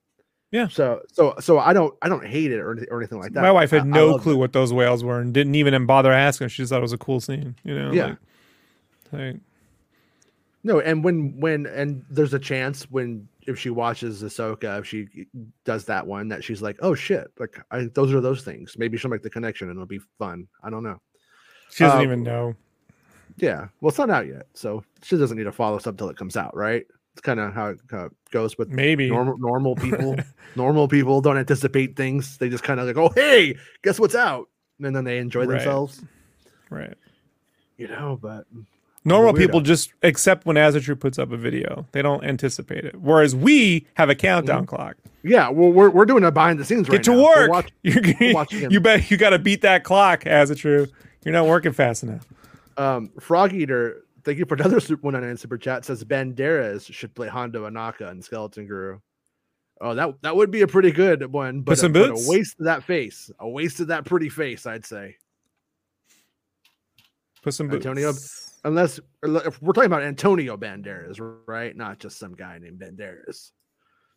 Yeah. 0.51 0.67
So 0.67 1.01
so 1.12 1.36
so 1.39 1.60
I 1.60 1.73
don't 1.73 1.93
I 2.01 2.08
don't 2.10 2.25
hate 2.25 2.51
it 2.51 2.60
or, 2.60 2.71
anything- 2.71 2.89
or 2.91 2.99
anything 3.01 3.19
like 3.19 3.34
that. 3.34 3.41
My 3.41 3.51
wife 3.51 3.71
had 3.71 3.81
I 3.81 3.86
no 3.86 4.12
love 4.12 4.21
clue 4.21 4.38
what 4.38 4.53
those 4.53 4.71
whales 4.71 5.03
were 5.03 5.19
and 5.19 5.34
didn't 5.34 5.55
even 5.55 5.86
bother 5.86 6.12
asking. 6.12 6.47
She 6.49 6.62
just 6.63 6.69
thought 6.69 6.79
it 6.79 6.81
was 6.81 6.93
a 6.93 6.97
cool 6.97 7.19
scene. 7.19 7.55
You 7.63 7.77
know? 7.77 7.91
Yeah. 7.91 8.05
Like, 8.05 8.17
like, 9.12 9.36
No, 10.63 10.79
and 10.79 11.03
when 11.03 11.39
when 11.39 11.65
and 11.65 12.03
there's 12.10 12.34
a 12.34 12.39
chance 12.39 12.89
when 12.89 13.27
if 13.47 13.60
she 13.60 13.69
watches 13.69 14.23
Ahsoka, 14.23 14.79
if 14.79 14.88
she 14.88 15.08
does 15.65 15.86
that 15.86 16.08
one, 16.08 16.29
that 16.29 16.43
she's 16.43 16.62
like, 16.62 16.77
oh 16.81 16.95
shit, 16.95 17.27
like 17.38 17.60
I, 17.71 17.89
those 17.93 18.13
are 18.13 18.21
those 18.21 18.43
things. 18.43 18.75
Maybe 18.77 18.97
she'll 18.97 19.12
make 19.12 19.21
the 19.23 19.29
connection 19.29 19.69
and 19.69 19.77
it'll 19.77 19.86
be 19.88 19.99
fun. 20.17 20.47
I 20.63 20.69
don't 20.69 20.84
know. 20.84 20.99
she 21.69 21.84
doesn't 21.84 21.99
Uh, 21.99 22.03
even 22.03 22.23
know. 22.23 22.55
Yeah, 23.38 23.67
well, 23.81 23.89
it's 23.89 23.97
not 23.97 24.10
out 24.10 24.27
yet, 24.27 24.47
so 24.53 24.84
she 25.03 25.17
doesn't 25.17 25.38
need 25.38 25.43
to 25.43 25.51
follow 25.51 25.75
us 25.75 25.86
up 25.88 25.97
till 25.97 26.10
it 26.10 26.15
comes 26.15 26.38
out, 26.38 26.55
right? 26.55 26.86
It's 27.15 27.21
kind 27.21 27.39
of 27.39 27.54
how 27.54 27.67
it 27.69 27.80
uh, 27.93 28.10
goes 28.32 28.58
with 28.58 28.67
Maybe. 28.69 29.10
normal 29.10 29.38
normal 29.38 29.75
people. 29.88 30.17
normal 30.58 30.88
people 30.89 31.21
don't 31.21 31.38
anticipate 31.38 31.95
things; 31.95 32.38
they 32.39 32.49
just 32.49 32.63
kind 32.63 32.78
of 32.80 32.88
like, 32.88 32.97
oh 32.97 33.10
hey, 33.15 33.56
guess 33.84 33.99
what's 33.99 34.15
out, 34.15 34.49
and 34.84 34.93
then 34.93 35.06
they 35.06 35.17
enjoy 35.19 35.41
Right. 35.45 35.56
themselves, 35.60 36.01
Right. 36.69 36.95
you 37.78 37.88
know. 37.88 38.19
But 38.21 38.45
Normal 39.08 39.34
people 39.34 39.62
just 39.62 39.93
accept 40.01 40.45
when 40.47 40.56
Azatru 40.56 40.99
puts 40.99 41.19
up 41.19 41.32
a 41.32 41.38
video. 41.38 41.86
They 41.91 42.01
don't 42.01 42.23
anticipate 42.25 42.84
it. 42.86 42.95
Whereas 42.99 43.36
we 43.36 43.86
have 43.93 44.10
a 44.10 44.15
countdown 44.15 44.65
clock. 44.65 44.95
yeah, 45.23 45.47
well, 45.49 45.69
we're 45.71 45.91
we're 45.91 46.06
doing 46.06 46.23
a 46.25 46.32
behind 46.32 46.60
the 46.60 46.65
scenes 46.65 46.88
Get 46.89 46.95
right 46.97 47.04
to 47.06 47.12
now. 47.15 47.23
Work. 47.23 47.49
watch- 47.51 47.71
You're, 47.84 48.34
watching 48.34 48.63
it. 48.63 48.71
you 48.71 48.80
bet 48.82 49.10
you 49.12 49.15
got 49.17 49.30
to 49.30 49.39
beat 49.39 49.62
that 49.62 49.84
clock, 49.84 50.23
Azatru. 50.23 50.89
You're 51.23 51.34
not 51.34 51.45
working 51.45 51.71
fast 51.71 52.04
enough. 52.04 52.25
Um, 52.78 53.10
Frog 53.21 53.54
Eater, 53.54 54.04
thank 54.25 54.38
you 54.39 54.45
for 54.45 54.55
another 54.55 54.79
Super 54.79 55.03
199 55.03 55.38
super 55.38 55.57
chat. 55.57 55.85
Says 55.85 56.03
Banderas 56.03 56.91
should 56.91 57.13
play 57.15 57.27
Hondo 57.27 57.69
Ohnaka 57.69 58.09
and 58.09 58.23
Skeleton 58.23 58.67
Crew. 58.67 59.01
Oh, 59.81 59.93
that 59.93 60.13
that 60.21 60.35
would 60.35 60.51
be 60.51 60.61
a 60.61 60.67
pretty 60.67 60.91
good 60.91 61.31
one, 61.31 61.61
but, 61.61 61.81
a, 61.83 61.89
but 61.89 62.09
a 62.11 62.29
waste 62.29 62.59
of 62.59 62.65
that 62.65 62.83
face, 62.83 63.29
a 63.39 63.47
waste 63.47 63.79
of 63.81 63.88
that 63.88 64.05
pretty 64.05 64.29
face, 64.29 64.65
I'd 64.65 64.85
say. 64.85 65.15
Put 67.43 67.53
some 67.53 67.67
boots. 67.67 67.85
Antonio- 67.85 68.13
Unless 68.63 68.99
if 69.21 69.61
we're 69.61 69.73
talking 69.73 69.85
about 69.85 70.01
Antonio 70.01 70.57
Banderas, 70.57 71.19
right? 71.45 71.75
Not 71.75 71.99
just 71.99 72.17
some 72.17 72.33
guy 72.33 72.57
named 72.57 72.79
Banderas. 72.79 73.51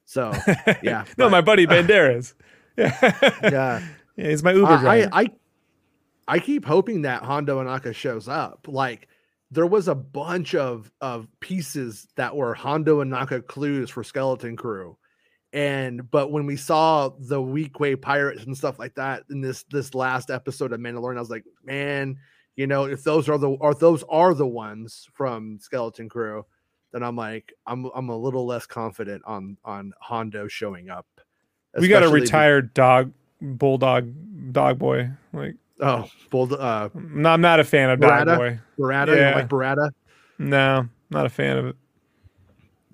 So 0.07 0.33
yeah, 0.83 1.05
no, 1.19 1.27
but- 1.27 1.31
my 1.31 1.41
buddy 1.43 1.67
Banderas. 1.69 2.35
Yeah. 2.79 2.97
yeah, 3.43 3.87
Yeah, 4.17 4.29
he's 4.31 4.43
my 4.43 4.53
Uber 4.53 4.73
I, 4.73 4.81
driver. 4.81 5.11
I 5.13 5.23
I 5.23 5.31
I 6.29 6.39
keep 6.39 6.65
hoping 6.65 7.03
that 7.03 7.25
Hondo 7.25 7.63
Ohnaka 7.63 7.95
shows 7.95 8.29
up. 8.29 8.67
Like 8.69 9.09
there 9.51 9.67
was 9.67 9.89
a 9.89 9.95
bunch 9.95 10.55
of 10.55 10.91
of 11.01 11.29
pieces 11.41 12.09
that 12.17 12.35
were 12.35 12.55
Hondo 12.55 13.03
Ohnaka 13.03 13.47
clues 13.47 13.91
for 13.91 14.05
Skeleton 14.05 14.57
Crew. 14.57 14.97
And 15.53 16.11
but 16.11 16.31
when 16.31 16.45
we 16.45 16.57
saw 16.57 17.09
the 17.19 17.41
Weequay 17.41 18.01
pirates 18.01 18.45
and 18.45 18.57
stuff 18.57 18.79
like 18.79 18.95
that 18.97 19.25
in 19.31 19.41
this 19.41 19.65
this 19.71 19.95
last 19.95 20.31
episode 20.31 20.73
of 20.73 20.81
Mandalorian, 20.81 21.17
I 21.17 21.21
was 21.21 21.31
like, 21.31 21.45
man, 21.65 22.19
you 22.57 22.67
know, 22.67 22.85
if 22.85 23.03
those 23.03 23.29
are 23.29 23.39
the 23.39 23.49
or 23.49 23.75
those 23.75 24.05
are 24.11 24.35
the 24.35 24.47
ones 24.47 25.09
from 25.15 25.59
Skeleton 25.59 26.09
Crew, 26.09 26.45
then 26.93 27.03
I'm 27.03 27.17
like, 27.17 27.55
I'm 27.67 27.87
I'm 27.95 28.11
a 28.11 28.17
little 28.17 28.47
less 28.47 28.67
confident 28.67 29.23
on 29.25 29.57
on 29.65 29.93
Hondo 30.01 30.49
showing 30.49 30.91
up. 30.91 31.07
we 31.79 31.89
got 31.89 32.03
a 32.03 32.09
retired 32.11 32.75
dog, 32.75 33.13
bulldog, 33.41 34.13
dog 34.53 34.79
boy. 34.79 35.11
Like, 35.33 35.55
oh, 35.81 36.09
bull, 36.31 36.49
uh, 36.59 36.89
no, 36.95 37.31
I'm 37.31 37.41
not 37.41 37.61
a 37.61 37.65
fan 37.65 37.91
of 37.91 38.01
Barada? 38.01 38.37
boy. 38.37 38.61
Don't 39.07 39.17
Yeah. 39.17 39.35
like. 39.35 39.49
No, 40.39 40.89
not 41.11 41.27
a 41.27 41.29
fan 41.31 41.57
of 41.57 41.67
it. 41.67 41.77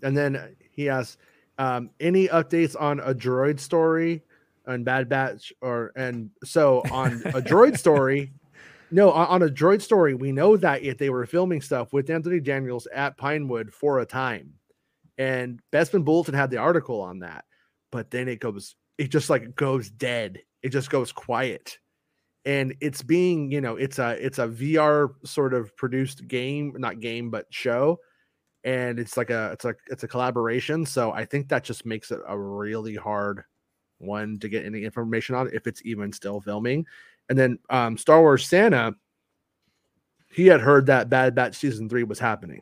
And 0.03 0.17
then 0.17 0.57
he 0.71 0.89
asks, 0.89 1.19
um, 1.59 1.91
any 2.01 2.29
updates 2.29 2.75
on 2.79 3.01
a 3.01 3.15
droid 3.15 3.61
story 3.61 4.23
and 4.67 4.85
Bad 4.85 5.09
Batch 5.09 5.53
or 5.61 5.93
and 5.95 6.31
so 6.43 6.83
on 6.91 7.23
a 7.27 7.41
droid 7.41 7.79
story. 7.79 8.33
No, 8.91 9.11
on, 9.11 9.27
on 9.27 9.43
a 9.49 9.53
droid 9.53 9.83
story, 9.83 10.15
we 10.15 10.31
know 10.31 10.57
that 10.57 10.83
if 10.83 10.99
they 10.99 11.11
were 11.11 11.27
filming 11.27 11.61
stuff 11.61 11.93
with 11.93 12.09
Anthony 12.11 12.39
Daniels 12.39 12.87
at 12.95 13.17
Pinewood 13.17 13.73
for 13.73 13.99
a 13.99 14.07
time, 14.07 14.53
and 15.19 15.59
Bespin 15.73 16.05
Bulletin 16.05 16.35
had 16.35 16.51
the 16.51 16.59
article 16.59 17.01
on 17.01 17.19
that, 17.21 17.45
but 17.91 18.13
then 18.13 18.29
it 18.29 18.39
goes, 18.39 18.77
it 18.97 19.09
just 19.09 19.31
like 19.31 19.57
goes 19.57 19.91
dead. 19.91 20.43
It 20.63 20.69
just 20.69 20.91
goes 20.91 21.11
quiet, 21.11 21.79
and 22.45 22.75
it's 22.81 23.03
being, 23.03 23.51
you 23.51 23.61
know, 23.61 23.77
it's 23.77 23.99
a 23.99 24.13
it's 24.25 24.39
a 24.39 24.49
VR 24.49 25.15
sort 25.25 25.55
of 25.55 25.77
produced 25.77 26.27
game, 26.29 26.75
not 26.79 27.01
game, 27.01 27.31
but 27.31 27.47
show 27.51 27.99
and 28.65 28.99
it's 28.99 29.17
like 29.17 29.31
a 29.31 29.51
it's 29.53 29.65
like 29.65 29.79
it's 29.89 30.03
a 30.03 30.09
collaboration 30.09 30.85
so 30.85 31.13
i 31.13 31.25
think 31.25 31.49
that 31.49 31.63
just 31.63 31.87
makes 31.87 32.11
it 32.11 32.21
a 32.27 32.39
really 32.39 32.95
hard 32.95 33.45
one 33.99 34.39
to 34.39 34.49
get 34.49 34.65
any 34.65 34.83
information 34.83 35.35
on 35.35 35.49
if 35.53 35.67
it's 35.67 35.83
even 35.85 36.13
still 36.13 36.41
filming 36.41 36.85
and 37.29 37.39
then 37.39 37.59
um 37.71 37.97
star 37.97 38.21
wars 38.21 38.47
santa 38.47 38.95
he 40.33 40.47
had 40.47 40.61
heard 40.61 40.87
that 40.87 41.09
bad 41.09 41.35
batch 41.35 41.55
season 41.55 41.89
three 41.89 42.03
was 42.03 42.19
happening 42.19 42.61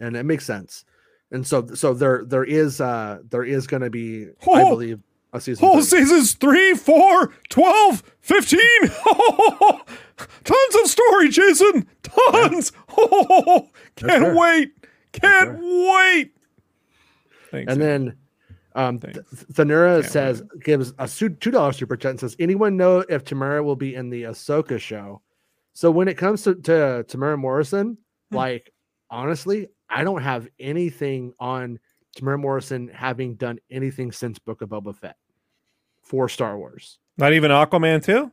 and 0.00 0.16
it 0.16 0.24
makes 0.24 0.44
sense 0.44 0.84
and 1.30 1.46
so 1.46 1.66
so 1.74 1.94
there 1.94 2.24
there 2.26 2.44
is 2.44 2.80
uh 2.80 3.18
there 3.30 3.44
is 3.44 3.66
going 3.66 3.82
to 3.82 3.90
be 3.90 4.28
i 4.54 4.62
believe 4.68 5.00
a 5.34 5.40
season 5.40 5.64
Whole 5.66 5.82
three. 5.82 6.00
seasons 6.00 6.32
3, 6.34 6.74
4, 6.74 7.32
12, 7.50 8.02
15. 8.20 8.60
Tons 10.44 10.74
of 10.82 10.86
story, 10.86 11.28
Jason. 11.28 11.86
Tons. 12.02 12.72
can't 13.96 14.22
fair. 14.22 14.34
wait. 14.34 14.72
Can't 15.12 15.58
wait. 15.60 16.32
Thanks. 17.50 17.72
And 17.72 17.80
then 17.82 18.16
um 18.74 18.98
Thanks. 18.98 19.18
Thanura 19.52 20.00
Can't 20.02 20.12
says 20.12 20.42
gives 20.62 20.92
a 20.98 21.06
su- 21.06 21.28
two 21.30 21.50
dollar 21.50 21.72
super 21.72 21.96
chat 21.96 22.10
and 22.12 22.20
says, 22.20 22.36
anyone 22.38 22.76
know 22.76 23.04
if 23.08 23.24
Temuera 23.24 23.62
will 23.64 23.76
be 23.76 23.94
in 23.94 24.10
the 24.10 24.24
Ahsoka 24.24 24.78
show? 24.80 25.20
So 25.72 25.90
when 25.90 26.08
it 26.08 26.16
comes 26.16 26.42
to, 26.42 26.54
to 26.54 27.04
Temuera 27.08 27.38
Morrison, 27.38 27.98
Hmm. 28.30 28.36
like 28.36 28.72
honestly, 29.10 29.68
I 29.88 30.02
don't 30.04 30.22
have 30.22 30.48
anything 30.58 31.32
on 31.38 31.78
Temuera 32.16 32.40
Morrison 32.40 32.88
having 32.88 33.34
done 33.34 33.58
anything 33.70 34.10
since 34.12 34.38
Book 34.38 34.62
of 34.62 34.68
Boba 34.70 34.96
Fett 34.96 35.16
for 36.04 36.28
Star 36.28 36.56
Wars. 36.56 36.98
Not 37.18 37.32
even 37.32 37.50
Aquaman 37.50 38.04
too? 38.04 38.30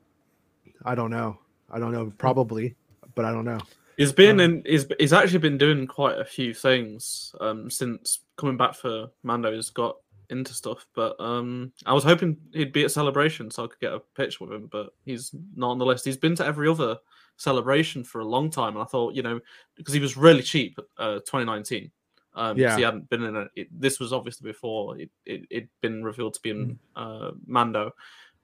I 0.85 0.93
don't 0.93 1.09
know. 1.11 1.39
I 1.71 1.79
don't 1.79 1.91
know. 1.91 2.11
Probably, 2.17 2.75
but 3.15 3.25
I 3.25 3.31
don't 3.31 3.45
know. 3.45 3.59
He's 3.97 4.11
been 4.13 4.39
Uh. 4.39 4.43
in. 4.43 4.63
He's, 4.65 4.85
he's 4.99 5.13
actually 5.13 5.39
been 5.39 5.57
doing 5.57 5.87
quite 5.87 6.17
a 6.19 6.25
few 6.25 6.53
things 6.53 7.33
um, 7.41 7.69
since 7.69 8.19
coming 8.37 8.57
back 8.57 8.75
for 8.75 9.07
Mando. 9.23 9.51
He's 9.53 9.69
got 9.69 9.97
into 10.29 10.53
stuff, 10.53 10.87
but 10.95 11.19
um, 11.19 11.71
I 11.85 11.93
was 11.93 12.03
hoping 12.05 12.37
he'd 12.53 12.71
be 12.71 12.83
at 12.85 12.91
Celebration 12.91 13.51
so 13.51 13.65
I 13.65 13.67
could 13.67 13.79
get 13.79 13.93
a 13.93 13.99
picture 13.99 14.45
with 14.45 14.53
him, 14.53 14.69
but 14.71 14.91
he's 15.05 15.31
not 15.55 15.71
on 15.71 15.77
the 15.77 15.85
list. 15.85 16.05
He's 16.05 16.15
been 16.17 16.35
to 16.37 16.45
every 16.45 16.69
other 16.69 16.97
celebration 17.37 18.03
for 18.03 18.21
a 18.21 18.25
long 18.25 18.49
time, 18.49 18.75
and 18.75 18.81
I 18.81 18.85
thought, 18.85 19.13
you 19.13 19.23
know, 19.23 19.39
because 19.75 19.93
he 19.93 19.99
was 19.99 20.15
really 20.17 20.41
cheap, 20.41 20.79
uh, 20.97 21.15
2019. 21.15 21.91
Um, 22.33 22.57
Yeah. 22.57 22.77
he 22.77 22.83
hadn't 22.83 23.09
been 23.09 23.23
in 23.23 23.35
it. 23.35 23.47
it 23.55 23.67
this 23.81 23.99
was 23.99 24.13
obviously 24.13 24.49
before 24.49 24.97
it, 24.97 25.09
it, 25.25 25.41
it'd 25.49 25.69
been 25.81 26.03
revealed 26.03 26.33
to 26.35 26.41
be 26.41 26.51
in 26.51 26.79
uh, 26.95 27.31
Mando. 27.45 27.91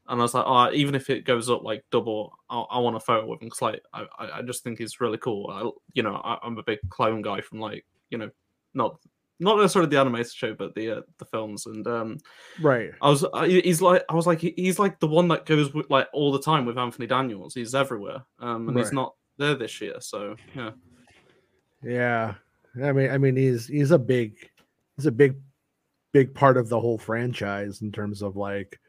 And 0.09 0.21
I 0.21 0.23
was 0.23 0.33
like, 0.33 0.45
oh, 0.47 0.71
even 0.71 0.95
if 0.95 1.09
it 1.09 1.25
goes 1.25 1.49
up 1.49 1.63
like 1.63 1.83
double, 1.91 2.33
I, 2.49 2.59
I 2.59 2.79
want 2.79 2.95
a 2.95 2.99
photo 3.01 3.27
with 3.27 3.41
him 3.41 3.47
because, 3.47 3.61
like, 3.61 3.81
I, 3.93 4.05
I 4.35 4.41
just 4.41 4.63
think 4.63 4.77
he's 4.79 5.01
really 5.01 5.17
cool. 5.17 5.49
I, 5.51 5.69
you 5.93 6.03
know, 6.03 6.15
I, 6.15 6.37
I'm 6.43 6.57
a 6.57 6.63
big 6.63 6.79
clone 6.89 7.21
guy 7.21 7.41
from 7.41 7.59
like, 7.59 7.85
you 8.09 8.17
know, 8.17 8.29
not 8.73 8.99
not 9.39 9.57
necessarily 9.57 9.89
the 9.89 9.99
animated 9.99 10.31
show, 10.31 10.53
but 10.53 10.73
the 10.75 10.91
uh, 10.91 11.01
the 11.17 11.25
films. 11.25 11.65
And 11.65 11.85
um, 11.87 12.17
Right. 12.61 12.91
I 13.01 13.09
was, 13.09 13.25
I, 13.33 13.47
he's 13.49 13.81
like, 13.81 14.03
I 14.09 14.15
was 14.15 14.25
like, 14.25 14.39
he- 14.39 14.53
he's 14.55 14.79
like 14.79 14.99
the 14.99 15.07
one 15.07 15.27
that 15.27 15.45
goes 15.45 15.73
with, 15.73 15.89
like 15.89 16.07
all 16.13 16.31
the 16.31 16.41
time 16.41 16.65
with 16.65 16.77
Anthony 16.77 17.05
Daniels. 17.05 17.53
He's 17.53 17.75
everywhere, 17.75 18.23
um, 18.39 18.67
and 18.69 18.75
Right. 18.77 18.85
he's 18.85 18.93
not 18.93 19.13
there 19.37 19.55
this 19.55 19.79
year. 19.81 19.95
So 19.99 20.37
yeah, 20.55 20.71
Yeah. 21.83 22.35
I 22.83 22.91
mean, 22.91 23.09
I 23.11 23.17
mean, 23.17 23.35
he's 23.35 23.67
he's 23.67 23.91
a 23.91 23.99
big, 23.99 24.35
he's 24.95 25.05
a 25.05 25.11
big, 25.11 25.35
big 26.13 26.33
part 26.33 26.57
of 26.57 26.69
the 26.69 26.79
whole 26.79 26.97
franchise 26.97 27.81
in 27.81 27.91
terms 27.91 28.21
of 28.21 28.35
like 28.35 28.79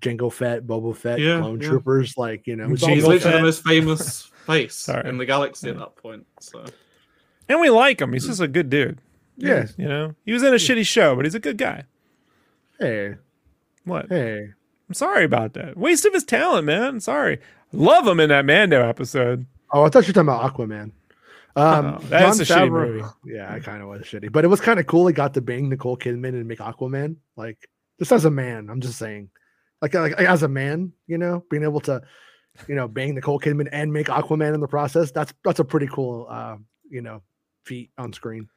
Jango 0.00 0.32
Fett, 0.32 0.66
Boba 0.66 0.96
Fett, 0.96 1.18
Yeah, 1.20 1.38
Clone 1.40 1.60
yeah. 1.60 1.68
Troopers. 1.68 2.16
Like 2.16 2.46
you 2.46 2.56
know, 2.56 2.70
it's 2.72 2.82
Jango 2.82 2.88
all 2.88 2.94
he's 2.94 3.02
the- 3.04 3.08
literally 3.10 3.32
Fett. 3.32 3.38
the 3.40 3.42
most 3.42 3.64
famous 3.64 4.22
face 4.46 4.74
Sorry. 4.74 5.08
in 5.08 5.18
the 5.18 5.26
galaxy 5.26 5.70
at 5.70 5.78
that 5.78 5.96
point. 5.96 6.26
So 6.40 6.64
And 7.48 7.60
we 7.60 7.70
like 7.70 8.00
him. 8.00 8.12
He's 8.12 8.26
just 8.26 8.40
a 8.40 8.48
good 8.48 8.68
dude. 8.70 9.00
yeah. 9.36 9.66
You 9.78 9.88
know? 9.88 10.14
He 10.26 10.32
was 10.32 10.42
in 10.42 10.52
a 10.52 10.56
shitty 10.58 10.86
show, 10.86 11.16
but 11.16 11.24
he's 11.24 11.34
a 11.34 11.40
good 11.40 11.56
guy. 11.58 11.84
Hey, 12.78 13.14
What? 13.84 14.08
hey. 14.08 14.50
I'm 14.88 14.94
sorry 14.94 15.24
about 15.24 15.54
that. 15.54 15.76
Waste 15.78 16.04
of 16.04 16.12
his 16.12 16.24
talent, 16.24 16.66
man. 16.66 17.00
Sorry. 17.00 17.40
Love 17.72 18.06
him 18.06 18.20
in 18.20 18.28
that 18.28 18.44
Mando 18.44 18.86
episode. 18.86 19.46
Oh, 19.72 19.84
I 19.84 19.88
thought 19.88 20.06
you 20.06 20.10
were 20.14 20.22
talking 20.22 20.28
about 20.28 20.54
Aquaman. 20.54 20.92
Um, 21.56 21.94
Oh, 21.94 21.98
that's 22.08 22.40
a 22.40 22.44
shitty 22.44 22.70
movie. 22.70 23.04
Yeah, 23.24 23.52
I 23.52 23.60
kind 23.60 23.82
of 23.82 23.88
was 23.88 24.02
shitty, 24.02 24.32
but 24.32 24.44
it 24.44 24.48
was 24.48 24.60
kind 24.60 24.80
of 24.80 24.86
cool. 24.86 25.06
He 25.06 25.12
got 25.12 25.34
to 25.34 25.40
bang 25.40 25.68
Nicole 25.68 25.96
Kidman 25.96 26.30
and 26.30 26.48
make 26.48 26.58
Aquaman. 26.58 27.16
Like 27.36 27.68
just 27.98 28.12
as 28.12 28.24
a 28.24 28.30
man, 28.30 28.68
I'm 28.70 28.80
just 28.80 28.98
saying, 28.98 29.30
like, 29.80 29.94
like 29.94 30.14
as 30.14 30.42
a 30.42 30.48
man, 30.48 30.92
you 31.06 31.18
know, 31.18 31.44
being 31.50 31.62
able 31.62 31.80
to, 31.82 32.02
you 32.66 32.74
know, 32.74 32.88
bang 32.88 33.14
Nicole 33.14 33.38
Kidman 33.38 33.68
and 33.70 33.92
make 33.92 34.08
Aquaman 34.08 34.54
in 34.54 34.60
the 34.60 34.68
process. 34.68 35.10
That's 35.12 35.32
that's 35.44 35.60
a 35.60 35.64
pretty 35.64 35.86
cool, 35.86 36.26
uh, 36.28 36.56
you 36.90 37.02
know, 37.02 37.22
feat 37.64 37.90
on 37.98 38.12
screen. 38.12 38.48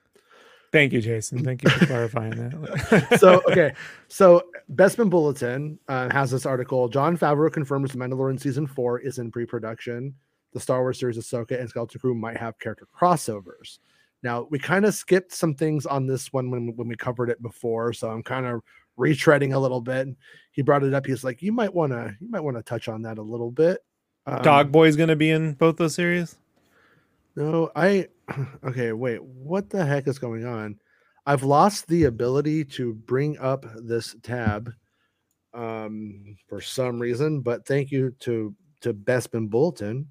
Thank 0.72 0.92
you, 0.92 1.02
Jason. 1.02 1.44
Thank 1.44 1.64
you 1.64 1.70
for 1.70 1.86
clarifying 1.86 2.32
that. 2.32 3.18
so 3.20 3.42
okay, 3.50 3.74
so 4.08 4.44
Bespin 4.74 5.10
Bulletin 5.10 5.80
uh, 5.88 6.10
has 6.12 6.32
this 6.32 6.46
article. 6.46 6.90
Jon 6.90 7.18
Favreau 7.18 7.52
confirms 7.52 7.94
Mandalorian 7.94 8.40
season 8.40 8.68
four 8.68 9.00
is 9.00 9.18
in 9.18 9.32
pre-production. 9.32 10.14
The 10.54 10.60
Star 10.60 10.82
Wars 10.82 11.00
series 11.00 11.18
Ahsoka 11.18 11.60
and 11.60 11.70
Skeleton 11.70 12.00
Crew 12.00 12.16
might 12.16 12.38
have 12.38 12.58
character 12.60 12.88
crossovers. 12.98 13.80
Now 14.24 14.48
we 14.50 14.60
kind 14.60 14.86
of 14.86 14.94
skipped 14.94 15.34
some 15.34 15.54
things 15.54 15.86
on 15.86 16.08
this 16.08 16.34
one 16.34 16.50
when 16.50 16.76
when 16.76 16.88
we 16.88 16.96
covered 16.96 17.30
it 17.30 17.42
before, 17.42 17.94
so 17.94 18.10
I'm 18.10 18.24
kind 18.24 18.46
of 18.46 18.62
retreading 18.98 19.54
a 19.54 19.60
little 19.60 19.82
bit. 19.82 20.08
He 20.52 20.62
brought 20.62 20.84
it 20.84 20.94
up. 20.94 21.06
He's 21.06 21.24
like, 21.24 21.42
you 21.42 21.52
might 21.52 21.74
want 21.74 21.92
to 21.92 22.16
you 22.20 22.30
might 22.30 22.44
want 22.44 22.58
to 22.58 22.64
touch 22.64 22.88
on 22.88 23.02
that 23.04 23.18
a 23.18 23.22
little 23.22 23.52
bit. 23.52 23.80
Um, 24.26 24.42
Dog 24.42 24.72
Boy's 24.72 24.96
going 24.96 25.10
to 25.10 25.16
be 25.16 25.32
in 25.32 25.54
both 25.54 25.78
those 25.78 25.96
series. 25.96 26.36
No, 27.36 27.72
I 27.76 28.08
okay, 28.64 28.92
wait. 28.92 29.24
What 29.24 29.70
the 29.70 29.86
heck 29.86 30.08
is 30.08 30.20
going 30.20 30.46
on? 30.46 30.80
I've 31.26 31.44
lost 31.44 31.88
the 31.88 32.06
ability 32.06 32.66
to 32.66 32.94
bring 32.94 33.38
up 33.38 33.66
this 33.76 34.16
tab 34.24 34.72
um 35.54 36.36
for 36.48 36.60
some 36.60 37.00
reason, 37.00 37.42
but 37.42 37.66
thank 37.66 37.92
you 37.92 38.12
to 38.20 38.56
to 38.82 38.94
Bespin 38.94 39.50
Bulletin. 39.50 40.08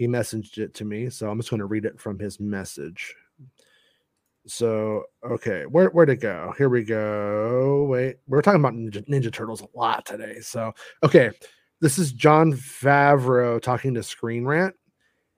He 0.00 0.08
messaged 0.08 0.56
it 0.56 0.72
to 0.76 0.86
me, 0.86 1.10
so 1.10 1.28
I'm 1.28 1.38
just 1.38 1.50
going 1.50 1.60
to 1.60 1.66
read 1.66 1.84
it 1.84 2.00
from 2.00 2.18
his 2.18 2.40
message. 2.40 3.14
So, 4.46 5.04
okay, 5.22 5.66
where 5.66 5.90
where'd 5.90 6.08
it 6.08 6.22
go? 6.22 6.54
Here 6.56 6.70
we 6.70 6.84
go. 6.84 7.84
Wait, 7.86 8.16
we're 8.26 8.40
talking 8.40 8.60
about 8.60 8.72
Ninja, 8.72 9.06
Ninja 9.10 9.30
Turtles 9.30 9.60
a 9.60 9.66
lot 9.78 10.06
today. 10.06 10.40
So, 10.40 10.72
okay, 11.02 11.32
this 11.82 11.98
is 11.98 12.14
Jon 12.14 12.54
Favreau 12.54 13.60
talking 13.60 13.92
to 13.92 14.02
Screen 14.02 14.46
Rant 14.46 14.74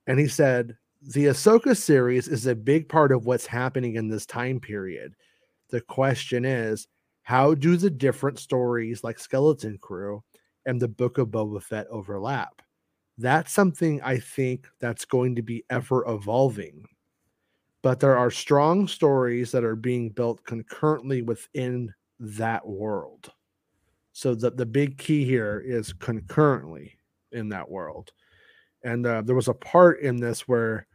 and 0.07 0.21
he 0.21 0.29
said 0.29 0.77
the 1.13 1.27
Ahsoka 1.27 1.77
series 1.77 2.29
is 2.29 2.47
a 2.47 2.55
big 2.55 2.89
part 2.89 3.11
of 3.11 3.27
what's 3.27 3.47
happening 3.47 3.97
in 3.97 4.07
this 4.07 4.27
time 4.27 4.61
period. 4.61 5.17
The 5.71 5.81
question 5.81 6.45
is, 6.45 6.87
how 7.23 7.55
do 7.55 7.77
the 7.77 7.91
different 7.91 8.39
stories 8.39 9.03
like 9.03 9.19
Skeleton 9.19 9.79
Crew 9.79 10.23
and 10.67 10.81
the 10.81 10.87
Book 10.87 11.19
of 11.19 11.31
Boba 11.31 11.61
Fett 11.61 11.89
overlap? 11.89 12.63
That's 13.23 13.53
something 13.53 14.03
I 14.03 14.19
think 14.19 14.67
that's 14.81 15.05
going 15.05 15.37
to 15.37 15.43
be 15.43 15.65
ever 15.71 16.05
evolving. 16.09 16.85
But 17.81 18.01
there 18.01 18.19
are 18.19 18.33
strong 18.33 18.89
stories 18.89 19.53
that 19.53 19.63
are 19.63 19.77
being 19.77 20.11
built 20.11 20.45
concurrently 20.45 21.23
within 21.23 21.95
that 22.19 22.67
world. 22.67 23.31
So 24.13 24.35
the, 24.35 24.51
the 24.51 24.67
big 24.67 24.99
key 24.99 25.25
here 25.25 25.63
is 25.65 25.93
concurrently 25.93 26.99
in 27.31 27.49
that 27.51 27.71
world. 27.71 28.11
And 28.83 29.07
uh, 29.07 29.23
there 29.23 29.37
was 29.37 29.49
a 29.49 29.55
part 29.55 30.01
in 30.01 30.17
this 30.17 30.49
where 30.49 30.87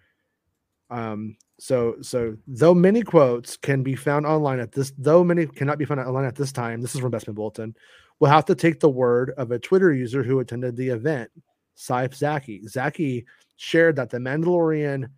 um 0.89 1.35
so 1.59 1.95
so 2.01 2.37
though 2.47 2.73
many 2.73 3.01
quotes 3.01 3.57
can 3.57 3.83
be 3.83 3.93
found 3.93 4.25
online 4.25 4.59
at 4.59 4.71
this 4.71 4.93
though 4.97 5.21
many 5.21 5.45
cannot 5.45 5.77
be 5.77 5.83
found 5.83 5.99
online 5.99 6.23
at 6.23 6.35
this 6.35 6.53
time 6.53 6.79
this 6.79 6.95
is 6.95 7.01
from 7.01 7.11
Bespin 7.11 7.35
Bulletin 7.35 7.75
we'll 8.21 8.31
have 8.31 8.45
to 8.45 8.55
take 8.55 8.79
the 8.79 8.89
word 8.89 9.31
of 9.31 9.51
a 9.51 9.59
twitter 9.59 9.91
user 9.91 10.23
who 10.23 10.39
attended 10.39 10.77
the 10.77 10.87
event 10.87 11.29
Saif 11.77 12.13
Zaki 12.13 12.67
Zaki 12.67 13.25
shared 13.55 13.95
that 13.95 14.09
the 14.09 14.17
Mandalorian 14.17 15.09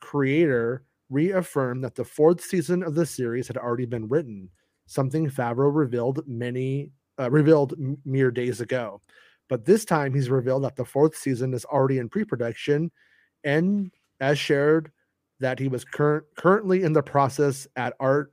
creator 0.00 0.84
reaffirmed 1.10 1.84
that 1.84 1.94
the 1.94 2.04
fourth 2.04 2.42
season 2.42 2.82
of 2.82 2.94
the 2.94 3.06
series 3.06 3.48
had 3.48 3.56
already 3.56 3.86
been 3.86 4.08
written 4.08 4.48
something 4.86 5.28
Favreau 5.28 5.74
revealed 5.74 6.26
many 6.26 6.90
uh, 7.18 7.30
revealed 7.30 7.74
mere 8.04 8.30
days 8.30 8.60
ago 8.60 9.00
but 9.48 9.64
this 9.64 9.84
time 9.84 10.14
he's 10.14 10.30
revealed 10.30 10.64
that 10.64 10.76
the 10.76 10.84
fourth 10.84 11.16
season 11.16 11.54
is 11.54 11.64
already 11.64 11.98
in 11.98 12.08
pre-production 12.08 12.90
and 13.44 13.90
as 14.20 14.38
shared 14.38 14.90
that 15.40 15.58
he 15.58 15.68
was 15.68 15.84
current 15.84 16.24
currently 16.36 16.82
in 16.82 16.92
the 16.92 17.02
process 17.02 17.66
at 17.76 17.94
art 18.00 18.32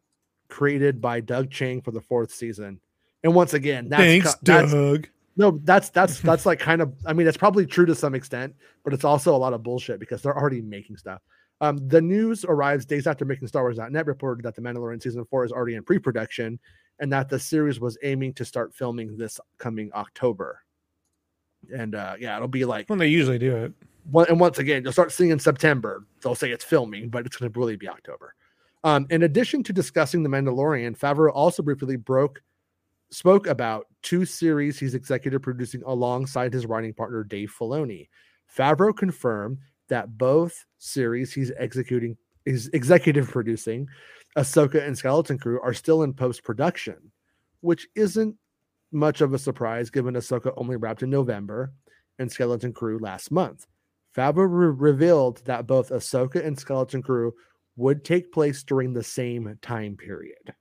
created 0.49 1.01
by 1.01 1.19
Doug 1.19 1.49
Chiang 1.51 1.81
for 1.81 1.91
the 1.91 2.01
fourth 2.01 2.31
season. 2.31 2.79
And 3.23 3.33
once 3.33 3.53
again, 3.53 3.89
that's 3.89 4.01
Thanks, 4.01 4.35
that's, 4.41 4.71
Doug. 4.71 5.09
No, 5.37 5.59
that's 5.63 5.89
that's 5.89 6.19
that's 6.21 6.45
like 6.45 6.59
kind 6.59 6.81
of 6.81 6.93
I 7.05 7.13
mean, 7.13 7.27
it's 7.27 7.37
probably 7.37 7.65
true 7.65 7.85
to 7.85 7.95
some 7.95 8.15
extent, 8.15 8.55
but 8.83 8.93
it's 8.93 9.03
also 9.03 9.35
a 9.35 9.37
lot 9.37 9.53
of 9.53 9.63
bullshit 9.63 9.99
because 9.99 10.21
they're 10.21 10.37
already 10.37 10.61
making 10.61 10.97
stuff. 10.97 11.21
Um, 11.61 11.77
the 11.87 12.01
news 12.01 12.43
arrives 12.45 12.85
days 12.85 13.07
after 13.07 13.23
making 13.23 13.47
Star 13.47 13.63
Wars.net 13.63 14.05
reported 14.05 14.43
that 14.43 14.55
The 14.55 14.61
Mandalorian 14.61 15.01
season 15.01 15.23
four 15.25 15.45
is 15.45 15.53
already 15.53 15.75
in 15.75 15.83
pre-production 15.83 16.59
and 16.99 17.11
that 17.13 17.29
the 17.29 17.39
series 17.39 17.79
was 17.79 17.97
aiming 18.03 18.33
to 18.33 18.45
start 18.45 18.73
filming 18.73 19.15
this 19.15 19.39
coming 19.57 19.89
October. 19.93 20.59
And 21.73 21.95
uh 21.95 22.15
yeah, 22.19 22.35
it'll 22.35 22.47
be 22.47 22.65
like 22.65 22.89
When 22.89 22.99
they 22.99 23.07
usually 23.07 23.39
do 23.39 23.55
it. 23.55 23.73
one, 24.11 24.27
and 24.29 24.39
once 24.39 24.59
again, 24.59 24.83
you'll 24.83 24.91
start 24.91 25.11
seeing 25.11 25.31
in 25.31 25.39
September. 25.39 26.05
They'll 26.21 26.35
say 26.35 26.51
it's 26.51 26.63
filming, 26.63 27.09
but 27.09 27.25
it's 27.25 27.37
going 27.37 27.51
to 27.51 27.59
really 27.59 27.75
be 27.77 27.87
October. 27.87 28.35
Um, 28.83 29.07
in 29.09 29.23
addition 29.23 29.63
to 29.63 29.73
discussing 29.73 30.21
the 30.23 30.29
Mandalorian, 30.29 30.97
Favreau 30.97 31.31
also 31.33 31.63
briefly 31.63 31.95
broke 31.95 32.41
spoke 33.09 33.47
about 33.47 33.87
two 34.05 34.23
series 34.23 34.79
he's 34.79 34.93
executive 34.93 35.41
producing 35.41 35.81
alongside 35.85 36.53
his 36.53 36.67
writing 36.67 36.93
partner 36.93 37.23
Dave 37.23 37.53
Filoni. 37.59 38.07
Favreau 38.55 38.95
confirmed 38.95 39.57
that 39.89 40.17
both 40.17 40.65
series 40.77 41.33
he's 41.33 41.51
executing 41.57 42.15
is 42.45 42.69
executive 42.73 43.27
producing, 43.27 43.87
Ahsoka 44.37 44.85
and 44.85 44.95
Skeleton 44.95 45.39
Crew, 45.39 45.59
are 45.61 45.73
still 45.73 46.03
in 46.03 46.13
post 46.13 46.43
production, 46.43 47.11
which 47.61 47.87
isn't 47.95 48.35
much 48.91 49.21
of 49.21 49.33
a 49.33 49.39
surprise 49.39 49.89
given 49.89 50.13
Ahsoka 50.13 50.53
only 50.55 50.75
wrapped 50.75 51.01
in 51.01 51.09
November 51.09 51.73
and 52.19 52.31
Skeleton 52.31 52.73
Crew 52.73 52.99
last 52.99 53.31
month. 53.31 53.65
Favreau 54.15 54.47
re- 54.47 54.91
revealed 54.91 55.43
that 55.45 55.65
both 55.65 55.89
Ahsoka 55.89 56.45
and 56.45 56.57
Skeleton 56.57 57.01
Crew 57.01 57.33
would 57.75 58.05
take 58.05 58.31
place 58.31 58.63
during 58.63 58.93
the 58.93 59.03
same 59.03 59.57
time 59.63 59.97
period. 59.97 60.53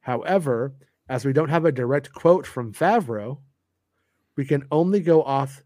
However, 0.00 0.74
as 1.10 1.24
we 1.24 1.32
don't 1.32 1.48
have 1.48 1.64
a 1.64 1.72
direct 1.72 2.12
quote 2.12 2.46
from 2.46 2.72
Favreau, 2.72 3.38
we 4.36 4.44
can 4.44 4.64
only 4.70 5.00
go 5.00 5.22
off 5.24 5.62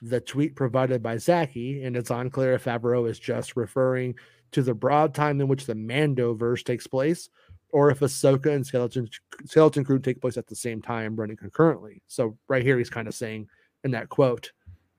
the 0.00 0.20
tweet 0.20 0.56
provided 0.56 1.02
by 1.02 1.18
Zaki, 1.18 1.82
and 1.84 1.94
it's 1.96 2.10
unclear 2.10 2.54
if 2.54 2.64
Favreau 2.64 3.08
is 3.08 3.18
just 3.18 3.56
referring 3.56 4.14
to 4.52 4.62
the 4.62 4.74
broad 4.74 5.14
time 5.14 5.40
in 5.40 5.48
which 5.48 5.66
the 5.66 5.74
Mando 5.74 6.32
verse 6.32 6.62
takes 6.62 6.86
place, 6.86 7.28
or 7.70 7.90
if 7.90 8.00
Ahsoka 8.00 8.46
and 8.46 8.66
Skeleton 8.66 9.08
Skeleton 9.44 9.84
Crew 9.84 9.98
take 9.98 10.20
place 10.20 10.38
at 10.38 10.46
the 10.46 10.56
same 10.56 10.80
time, 10.80 11.14
running 11.14 11.36
concurrently. 11.36 12.02
So 12.06 12.38
right 12.48 12.62
here, 12.62 12.78
he's 12.78 12.90
kind 12.90 13.06
of 13.06 13.14
saying 13.14 13.48
in 13.84 13.90
that 13.90 14.08
quote, 14.08 14.50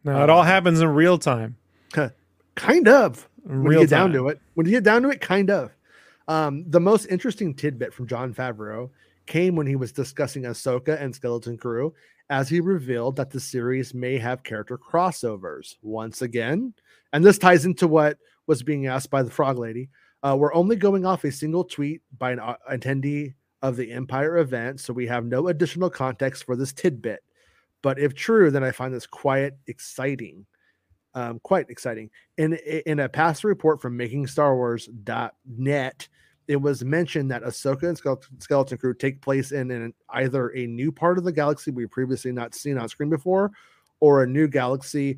No, 0.04 0.24
it 0.24 0.30
all 0.30 0.44
happens 0.44 0.80
in 0.80 0.90
real 0.90 1.18
time. 1.18 1.58
kind 2.54 2.88
of 2.88 3.28
when 3.44 3.64
real 3.64 3.82
you 3.82 3.88
get 3.88 3.96
down 3.96 4.14
to 4.14 4.28
it. 4.28 4.40
When 4.54 4.68
you 4.68 4.74
get 4.74 4.84
down 4.84 5.02
to 5.02 5.10
it, 5.10 5.22
kind 5.22 5.50
of. 5.50 5.72
Um, 6.28 6.66
the 6.68 6.80
most 6.80 7.06
interesting 7.06 7.56
tidbit 7.56 7.94
from 7.94 8.06
Jon 8.06 8.34
Favreau 8.34 8.92
came 9.28 9.56
when 9.56 9.68
he 9.68 9.76
was 9.76 9.92
discussing 9.92 10.44
Ahsoka 10.44 11.02
and 11.02 11.14
Skeleton 11.14 11.58
Crew, 11.58 11.94
as 12.30 12.50
he 12.50 12.60
revealed 12.60 13.16
that 13.18 13.30
the 13.30 13.40
series 13.40 13.94
may 13.94 14.18
have 14.18 14.44
character 14.44 14.78
crossovers 14.78 15.76
once 15.82 16.22
again. 16.22 16.74
And 17.14 17.24
this 17.24 17.38
ties 17.38 17.66
into 17.66 17.88
what 17.88 18.18
was 18.48 18.64
being 18.64 18.88
asked 18.88 19.10
by 19.10 19.24
the 19.24 19.32
Frog 19.32 19.60
Lady. 19.60 19.90
Uh, 20.24 20.36
we're 20.38 20.54
only 20.54 20.76
going 20.76 21.06
off 21.06 21.24
a 21.24 21.32
single 21.32 21.64
tweet 21.64 22.02
by 22.18 22.32
an 22.32 22.40
uh, 22.40 22.56
attendee 22.72 23.34
of 23.62 23.76
the 23.76 23.92
Empire 23.92 24.38
event, 24.38 24.80
so 24.80 24.94
we 24.94 25.08
have 25.08 25.26
no 25.26 25.48
additional 25.48 25.90
context 25.90 26.46
for 26.46 26.56
this 26.56 26.74
tidbit. 26.74 27.24
But 27.82 28.00
if 28.00 28.16
true, 28.16 28.52
then 28.52 28.64
I 28.64 28.72
find 28.72 28.94
this 28.94 29.08
quite 29.08 29.54
exciting. 29.68 30.46
Um, 31.14 31.40
quite 31.40 31.70
exciting. 31.70 32.10
In 32.38 32.54
in 32.86 33.00
a 33.00 33.10
past 33.10 33.44
report 33.44 33.82
from 33.82 33.98
MakingStarWars.net, 33.98 36.08
it 36.48 36.56
was 36.56 36.84
mentioned 36.84 37.32
that 37.32 37.44
Ahsoka 37.44 37.84
and 37.84 37.98
Skeleton, 38.40 38.78
Crew 38.78 38.94
take 38.94 39.22
place 39.22 39.52
in, 39.52 39.70
in 39.72 39.94
either 40.10 40.50
a 40.50 40.66
new 40.68 40.92
part 40.92 41.18
of 41.18 41.24
the 41.24 41.32
galaxy 41.32 41.72
we've 41.72 41.92
previously 41.92 42.32
not 42.32 42.56
seen 42.56 42.78
on 42.78 42.88
screen 42.90 43.10
before, 43.10 43.52
or 44.00 44.24
a 44.24 44.28
new 44.28 44.48
galaxy 44.48 45.18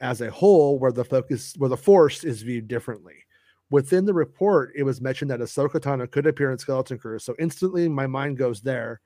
as 0.00 0.20
a 0.20 0.30
whole 0.30 0.78
where 0.78 0.92
the 0.92 1.04
focus 1.04 1.54
where 1.56 1.70
the 1.70 1.76
Force 1.76 2.24
is 2.24 2.42
viewed 2.42 2.68
differently. 2.68 3.24
Within 3.70 4.04
the 4.04 4.12
report, 4.12 4.72
it 4.76 4.82
was 4.82 5.00
mentioned 5.00 5.30
that 5.30 5.40
Ahsoka 5.40 5.80
Tano 5.80 6.10
could 6.10 6.26
appear 6.26 6.50
in 6.52 6.58
Skeleton 6.58 6.98
Crew, 6.98 7.18
so 7.18 7.34
instantly 7.38 7.88
my 7.88 8.06
mind 8.06 8.36
goes 8.36 8.60
there. 8.60 9.00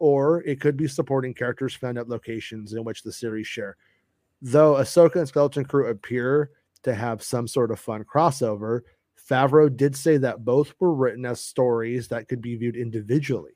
Or 0.00 0.44
it 0.44 0.60
could 0.60 0.76
be 0.76 0.86
supporting 0.86 1.34
characters 1.34 1.74
found 1.74 1.98
at 1.98 2.08
locations 2.08 2.72
in 2.72 2.84
which 2.84 3.02
the 3.02 3.12
series 3.12 3.48
share 3.48 3.76
though 4.42 4.74
Ahsoka 4.74 5.16
and 5.16 5.28
Skeleton 5.28 5.64
Crew 5.64 5.88
appear 5.88 6.50
to 6.82 6.94
have 6.94 7.22
some 7.22 7.48
sort 7.48 7.70
of 7.70 7.80
fun 7.80 8.04
crossover, 8.04 8.82
Favreau 9.28 9.74
did 9.74 9.94
say 9.94 10.16
that 10.18 10.44
both 10.44 10.72
were 10.80 10.94
written 10.94 11.26
as 11.26 11.40
stories 11.40 12.08
that 12.08 12.28
could 12.28 12.40
be 12.40 12.56
viewed 12.56 12.76
individually. 12.76 13.52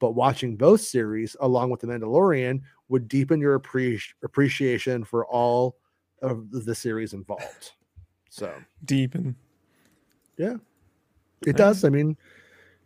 But 0.00 0.12
watching 0.16 0.56
both 0.56 0.80
series 0.80 1.36
along 1.40 1.70
with 1.70 1.80
The 1.80 1.86
Mandalorian 1.86 2.62
would 2.88 3.06
deepen 3.06 3.40
your 3.40 3.58
appreci- 3.60 4.14
appreciation 4.24 5.04
for 5.04 5.24
all 5.26 5.76
of 6.22 6.50
the 6.50 6.74
series 6.74 7.12
involved. 7.12 7.72
So, 8.30 8.52
Deepen. 8.84 9.36
yeah, 10.38 10.56
it 11.46 11.56
does. 11.56 11.84
I 11.84 11.88
mean, 11.90 12.16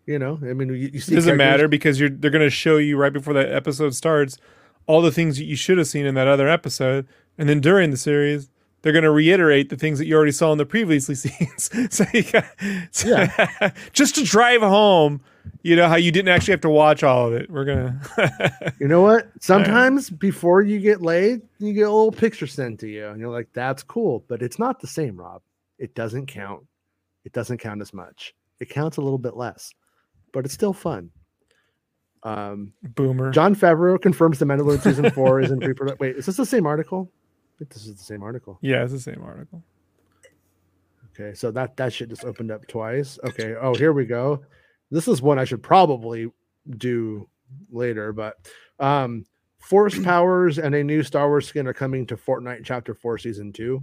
you 0.07 0.18
know, 0.18 0.39
I 0.43 0.53
mean, 0.53 0.68
you, 0.70 0.91
you 0.93 1.01
see, 1.01 1.12
It 1.12 1.16
doesn't 1.16 1.37
characters- 1.37 1.39
matter 1.39 1.68
because 1.68 2.01
you're 2.01 2.11
they're 2.11 2.30
gonna 2.30 2.51
show 2.51 2.76
you 2.78 2.97
right 2.99 3.12
before 3.12 3.32
that 3.34 3.53
episode 3.53 3.95
starts 3.95 4.39
all 4.87 5.01
the 5.03 5.11
things 5.12 5.39
that 5.39 5.45
you 5.45 5.57
should 5.57 5.78
have 5.78 5.87
seen 5.89 6.05
in 6.05 6.14
that 6.16 6.28
other 6.28 6.49
episode, 6.49 7.07
and 7.39 7.49
then 7.49 7.61
during 7.61 7.91
the 7.91 7.97
series 7.97 8.51
they're 8.87 8.93
gonna 8.95 9.11
reiterate 9.11 9.68
the 9.68 9.76
things 9.76 9.99
that 9.99 10.07
you 10.07 10.14
already 10.14 10.30
saw 10.32 10.53
in 10.53 10.59
the 10.59 10.64
previously 10.66 11.14
scenes. 11.16 11.70
so 11.95 12.05
you 12.14 12.22
got, 12.22 12.45
so- 12.93 13.26
just 13.93 14.14
to 14.14 14.22
drive 14.24 14.61
home, 14.62 15.20
you 15.62 15.74
know 15.74 15.89
how 15.89 15.97
you 15.97 16.12
didn't 16.12 16.28
actually 16.28 16.53
have 16.53 16.61
to 16.61 16.70
watch 16.70 17.03
all 17.03 17.26
of 17.26 17.32
it. 17.34 17.51
We're 17.51 17.64
gonna 17.64 18.72
You 18.80 18.87
know 18.89 19.03
what? 19.03 19.28
Sometimes 19.41 20.09
before 20.11 20.62
you 20.62 20.78
get 20.78 21.03
laid, 21.03 21.43
you 21.59 21.72
get 21.72 21.82
a 21.82 21.91
little 21.91 22.12
picture 22.12 22.47
sent 22.47 22.78
to 22.80 22.89
you, 22.89 23.09
and 23.09 23.18
you're 23.20 23.30
like, 23.32 23.49
"That's 23.53 23.82
cool," 23.82 24.24
but 24.28 24.43
it's 24.43 24.59
not 24.59 24.80
the 24.80 24.87
same, 24.87 25.16
Rob. 25.16 25.43
It 25.78 25.95
doesn't 25.95 26.26
count. 26.26 26.64
It 27.24 27.32
doesn't 27.32 27.59
count 27.59 27.80
as 27.80 27.93
much. 27.93 28.34
It 28.61 28.70
counts 28.70 28.97
a 28.97 29.03
little 29.03 29.18
bit 29.18 29.37
less, 29.37 29.72
but 30.32 30.45
it's 30.45 30.55
still 30.55 30.72
fun. 30.72 31.11
Um, 32.22 32.72
boomer. 32.82 33.30
Jon 33.30 33.55
Favreau 33.55 34.01
confirms 34.01 34.39
the 34.39 34.47
Mandalorian 34.47 34.82
season 34.82 35.11
four 35.11 35.41
is 35.41 35.51
in 35.51 35.61
pre-production. 35.61 35.99
Wait, 36.01 36.16
is 36.16 36.26
this 36.26 36.37
the 36.37 36.47
same 36.47 36.66
article? 36.66 37.12
Think 37.59 37.73
this 37.73 37.87
is 37.87 37.97
the 37.97 38.05
same 38.05 38.23
article. 38.23 38.59
yeah, 38.61 38.83
it's 38.83 38.93
the 38.93 39.01
same 39.01 39.23
article. 39.25 39.63
Okay, 41.19 41.35
so 41.35 41.51
that 41.53 41.77
that 41.79 41.93
shit 41.93 42.11
just 42.11 42.25
opened 42.25 42.51
up 42.51 42.67
twice. 42.67 43.19
Okay, 43.25 43.55
oh 43.61 43.75
here 43.75 43.93
we 43.93 44.05
go. 44.05 44.43
This 44.91 45.09
is 45.09 45.23
one 45.23 45.39
I 45.39 45.45
should 45.45 45.63
probably 45.63 46.31
do 46.77 47.29
later, 47.71 48.13
but 48.13 48.37
um 48.79 49.25
Force 49.59 49.99
powers 50.05 50.59
and 50.59 50.75
a 50.75 50.85
new 50.85 51.03
Star 51.03 51.29
Wars 51.29 51.49
skin 51.49 51.67
are 51.67 51.73
coming 51.73 52.07
to 52.07 52.17
Fortnite 52.17 52.65
Chapter 52.65 52.95
Four 52.95 53.17
Season 53.19 53.53
Two, 53.53 53.83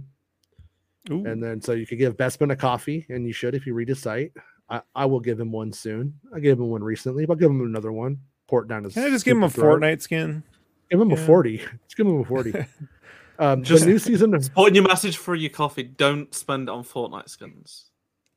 Ooh. 1.10 1.26
and 1.26 1.42
then 1.42 1.60
so 1.60 1.72
you 1.72 1.86
could 1.86 1.98
give 1.98 2.16
Bespin 2.16 2.52
a 2.52 2.56
coffee, 2.56 3.04
and 3.08 3.26
you 3.26 3.32
should 3.32 3.54
if 3.56 3.66
you 3.66 3.74
read 3.74 3.88
his 3.88 4.00
site. 4.00 4.32
I, 4.70 4.80
I 4.94 5.04
will 5.04 5.20
give 5.20 5.38
him 5.38 5.52
one 5.52 5.72
soon. 5.72 6.18
I 6.34 6.40
gave 6.40 6.58
him 6.58 6.68
one 6.70 6.82
recently, 6.82 7.26
but 7.26 7.34
I'll 7.34 7.38
give 7.38 7.50
him 7.50 7.60
another 7.60 7.92
one. 7.92 8.18
Port 8.46 8.66
down 8.68 8.84
his. 8.84 8.94
Can 8.94 9.02
I 9.02 9.10
just 9.10 9.24
give 9.26 9.36
him 9.36 9.42
a 9.42 9.50
throat. 9.50 9.80
Fortnite 9.80 10.00
skin? 10.00 10.42
Give 10.90 11.00
him 11.00 11.10
a 11.10 11.16
Yeah. 11.16 11.26
forty. 11.26 11.56
Just 11.86 11.96
give 11.96 12.06
him 12.06 12.20
a 12.20 12.24
forty. 12.24 12.52
Um, 13.38 13.62
Just- 13.62 13.84
the 13.84 13.90
new 13.90 13.98
season 13.98 14.34
of 14.34 14.48
in 14.56 14.74
your 14.74 14.84
message 14.86 15.16
for 15.16 15.34
your 15.34 15.50
coffee. 15.50 15.82
Don't 15.82 16.32
spend 16.34 16.68
it 16.68 16.72
on 16.72 16.84
Fortnite 16.84 17.28
skins. 17.28 17.86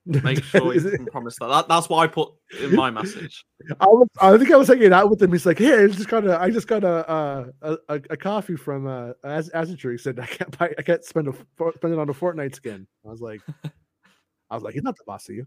Make 0.05 0.41
sure 0.43 0.73
you 0.73 0.89
can 0.89 1.05
promise 1.07 1.37
that. 1.39 1.47
that. 1.47 1.67
That's 1.67 1.89
what 1.89 1.97
I 1.99 2.07
put 2.07 2.31
in 2.61 2.73
my 2.75 2.89
message. 2.89 3.45
I, 3.81 3.85
was, 3.87 4.07
I 4.21 4.37
think 4.37 4.51
I 4.51 4.55
was 4.55 4.69
hanging 4.69 4.93
out 4.93 5.09
with 5.09 5.21
him. 5.21 5.33
He's 5.33 5.45
like, 5.45 5.57
"Hey, 5.59 5.83
I 5.83 5.87
just 5.87 6.07
got 6.07 6.25
a, 6.25 6.39
I 6.39 6.49
just 6.49 6.67
got 6.67 6.85
a, 6.85 7.09
uh, 7.09 7.45
a, 7.61 7.77
a, 7.89 8.01
a 8.11 8.17
coffee 8.17 8.55
from 8.55 8.87
uh, 8.87 9.11
Az 9.25 9.49
Azure." 9.49 9.91
He 9.91 9.97
said, 9.97 10.17
"I 10.19 10.25
can't 10.25 10.57
buy, 10.57 10.73
I 10.77 10.81
can't 10.81 11.03
spend 11.03 11.27
a 11.27 11.33
spend 11.75 11.93
it 11.93 11.99
on 11.99 12.09
a 12.09 12.13
Fortnite 12.13 12.55
skin." 12.55 12.87
I 13.05 13.09
was 13.09 13.19
like, 13.19 13.41
I 14.49 14.55
was 14.55 14.63
like, 14.63 14.75
he's 14.75 14.83
not 14.83 14.95
the 14.97 15.03
boss 15.05 15.27
of 15.27 15.35
you. 15.35 15.45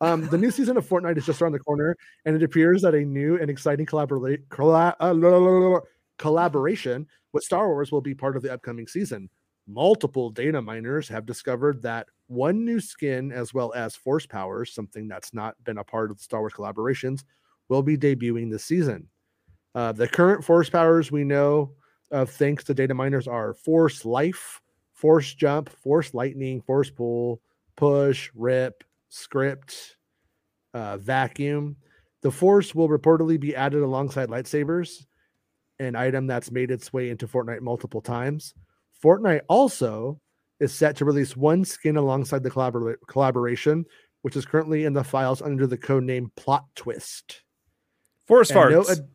Um, 0.00 0.28
the 0.28 0.38
new 0.38 0.52
season 0.52 0.76
of 0.76 0.88
Fortnite 0.88 1.18
is 1.18 1.26
just 1.26 1.42
around 1.42 1.52
the 1.52 1.58
corner, 1.58 1.96
and 2.24 2.36
it 2.36 2.42
appears 2.44 2.82
that 2.82 2.94
a 2.94 3.04
new 3.04 3.36
and 3.40 3.50
exciting 3.50 3.84
collaborate 3.84 4.48
colla- 4.48 4.94
uh, 5.00 5.12
la- 5.12 5.28
la- 5.28 5.38
la- 5.38 5.68
la- 5.70 5.80
collaboration 6.18 7.04
with 7.32 7.44
Star 7.44 7.68
Wars 7.68 7.92
will 7.92 8.00
be 8.00 8.14
part 8.14 8.36
of 8.36 8.42
the 8.42 8.52
upcoming 8.52 8.86
season. 8.86 9.28
Multiple 9.66 10.30
data 10.30 10.62
miners 10.62 11.08
have 11.08 11.26
discovered 11.26 11.82
that 11.82 12.08
one 12.26 12.64
new 12.64 12.80
skin, 12.80 13.32
as 13.32 13.52
well 13.52 13.72
as 13.74 13.94
force 13.94 14.26
powers, 14.26 14.74
something 14.74 15.08
that's 15.08 15.34
not 15.34 15.62
been 15.64 15.78
a 15.78 15.84
part 15.84 16.10
of 16.10 16.16
the 16.16 16.22
Star 16.22 16.40
Wars 16.40 16.54
collaborations, 16.54 17.24
will 17.68 17.82
be 17.82 17.96
debuting 17.96 18.50
this 18.50 18.64
season. 18.64 19.08
Uh, 19.74 19.92
the 19.92 20.08
current 20.08 20.42
force 20.42 20.70
powers 20.70 21.12
we 21.12 21.24
know 21.24 21.72
of, 22.10 22.30
thanks 22.30 22.64
to 22.64 22.74
data 22.74 22.94
miners, 22.94 23.28
are 23.28 23.52
Force 23.52 24.04
Life, 24.04 24.60
Force 24.92 25.34
Jump, 25.34 25.68
Force 25.68 26.14
Lightning, 26.14 26.60
Force 26.62 26.90
Pull, 26.90 27.40
Push, 27.76 28.30
Rip, 28.34 28.82
Script, 29.10 29.96
uh, 30.74 30.96
Vacuum. 30.96 31.76
The 32.22 32.30
Force 32.30 32.74
will 32.74 32.88
reportedly 32.88 33.38
be 33.38 33.54
added 33.54 33.82
alongside 33.82 34.28
lightsabers, 34.28 35.06
an 35.80 35.96
item 35.96 36.26
that's 36.26 36.50
made 36.50 36.70
its 36.70 36.92
way 36.92 37.10
into 37.10 37.26
Fortnite 37.26 37.60
multiple 37.60 38.00
times. 38.00 38.54
Fortnite 39.02 39.42
also 39.48 40.20
is 40.60 40.72
set 40.74 40.96
to 40.96 41.04
release 41.04 41.36
one 41.36 41.64
skin 41.64 41.96
alongside 41.96 42.42
the 42.42 42.50
collabor- 42.50 42.96
collaboration, 43.06 43.84
which 44.22 44.36
is 44.36 44.44
currently 44.44 44.84
in 44.84 44.92
the 44.92 45.04
files 45.04 45.40
under 45.40 45.66
the 45.66 45.76
code 45.78 46.02
name 46.04 46.32
Plot 46.36 46.64
Twist. 46.74 47.42
Force 48.26 48.50
And 48.50 48.70
no, 48.70 48.80
farts. 48.82 48.90
ad- 48.90 49.08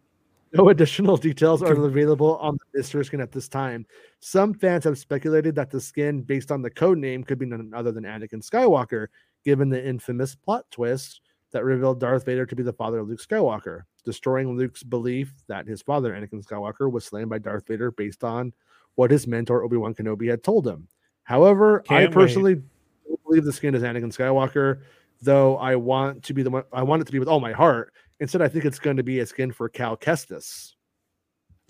no 0.54 0.70
additional 0.70 1.18
details 1.30 1.62
are 1.62 1.74
available 1.74 2.38
on 2.38 2.54
the 2.56 2.80
mystery 2.80 3.04
skin 3.04 3.20
at 3.20 3.32
this 3.32 3.50
time. 3.50 3.86
Some 4.22 4.54
fans 4.54 4.86
have 4.86 4.98
speculated 4.98 5.56
that 5.56 5.70
the 5.70 5.82
skin, 5.82 6.22
based 6.22 6.52
on 6.52 6.62
the 6.62 6.70
code 6.70 6.98
name, 6.98 7.24
could 7.24 7.40
be 7.40 7.46
none 7.46 7.74
other 7.76 7.92
than 7.92 8.06
Anakin 8.06 8.48
Skywalker, 8.48 9.08
given 9.44 9.68
the 9.70 9.86
infamous 9.86 10.36
plot 10.36 10.66
twist 10.72 11.22
that 11.52 11.66
revealed 11.66 12.00
Darth 12.00 12.26
Vader 12.26 12.46
to 12.46 12.56
be 12.56 12.64
the 12.64 12.74
father 12.74 13.00
of 13.00 13.10
Luke 13.10 13.22
Skywalker, 13.22 13.82
destroying 14.04 14.58
Luke's 14.58 14.84
belief 14.84 15.34
that 15.48 15.68
his 15.68 15.82
father, 15.82 16.14
Anakin 16.14 16.46
Skywalker, 16.46 16.92
was 16.92 17.06
slain 17.06 17.28
by 17.28 17.38
Darth 17.38 17.68
Vader 17.68 17.92
based 17.92 18.24
on 18.24 18.54
what 18.96 19.12
his 19.12 19.28
mentor 19.28 19.64
Obi 19.64 19.78
Wan 19.78 19.94
Kenobi 19.94 20.30
had 20.30 20.44
told 20.44 20.68
him. 20.68 20.88
However, 21.24 21.84
I 21.90 22.02
Can't 22.02 22.10
wait. 22.10 22.14
personally 22.14 22.56
don't 22.56 23.24
believe 23.26 23.46
the 23.46 23.54
skin 23.54 23.76
is 23.76 23.84
Anakin 23.84 24.16
Skywalker, 24.16 24.82
though 25.22 25.58
I 25.58 25.76
want 25.76 26.24
to 26.24 26.34
be 26.34 26.44
the 26.44 26.52
one. 26.52 26.64
I 26.74 26.84
want 26.84 27.02
it 27.02 27.06
to 27.06 27.12
be 27.12 27.20
with 27.20 27.28
all 27.28 27.40
my 27.40 27.54
heart. 27.54 27.94
Instead, 28.20 28.42
I 28.42 28.48
think 28.48 28.66
it's 28.66 28.80
going 28.80 28.98
to 28.98 29.04
be 29.04 29.20
a 29.20 29.26
skin 29.26 29.52
for 29.52 29.70
Cal 29.70 29.98
Kestis, 29.98 30.74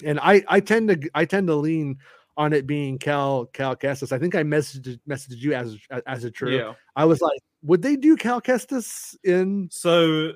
and 0.03 0.19
I 0.19 0.43
I 0.47 0.59
tend 0.59 0.89
to 0.89 1.09
I 1.13 1.25
tend 1.25 1.47
to 1.47 1.55
lean 1.55 1.97
on 2.35 2.51
it 2.51 2.65
being 2.65 2.97
Cal 2.97 3.45
Cal 3.53 3.75
Kestis. 3.75 4.11
I 4.11 4.19
think 4.19 4.35
I 4.35 4.43
messaged 4.43 4.99
messaged 5.07 5.37
you 5.37 5.53
as 5.53 5.77
as 6.05 6.23
a 6.23 6.31
true. 6.31 6.57
Yeah. 6.57 6.73
I 6.95 7.05
was 7.05 7.21
like, 7.21 7.39
would 7.61 7.81
they 7.81 7.95
do 7.95 8.15
Cal 8.17 8.41
Kestis 8.41 9.15
in? 9.23 9.69
So, 9.71 10.33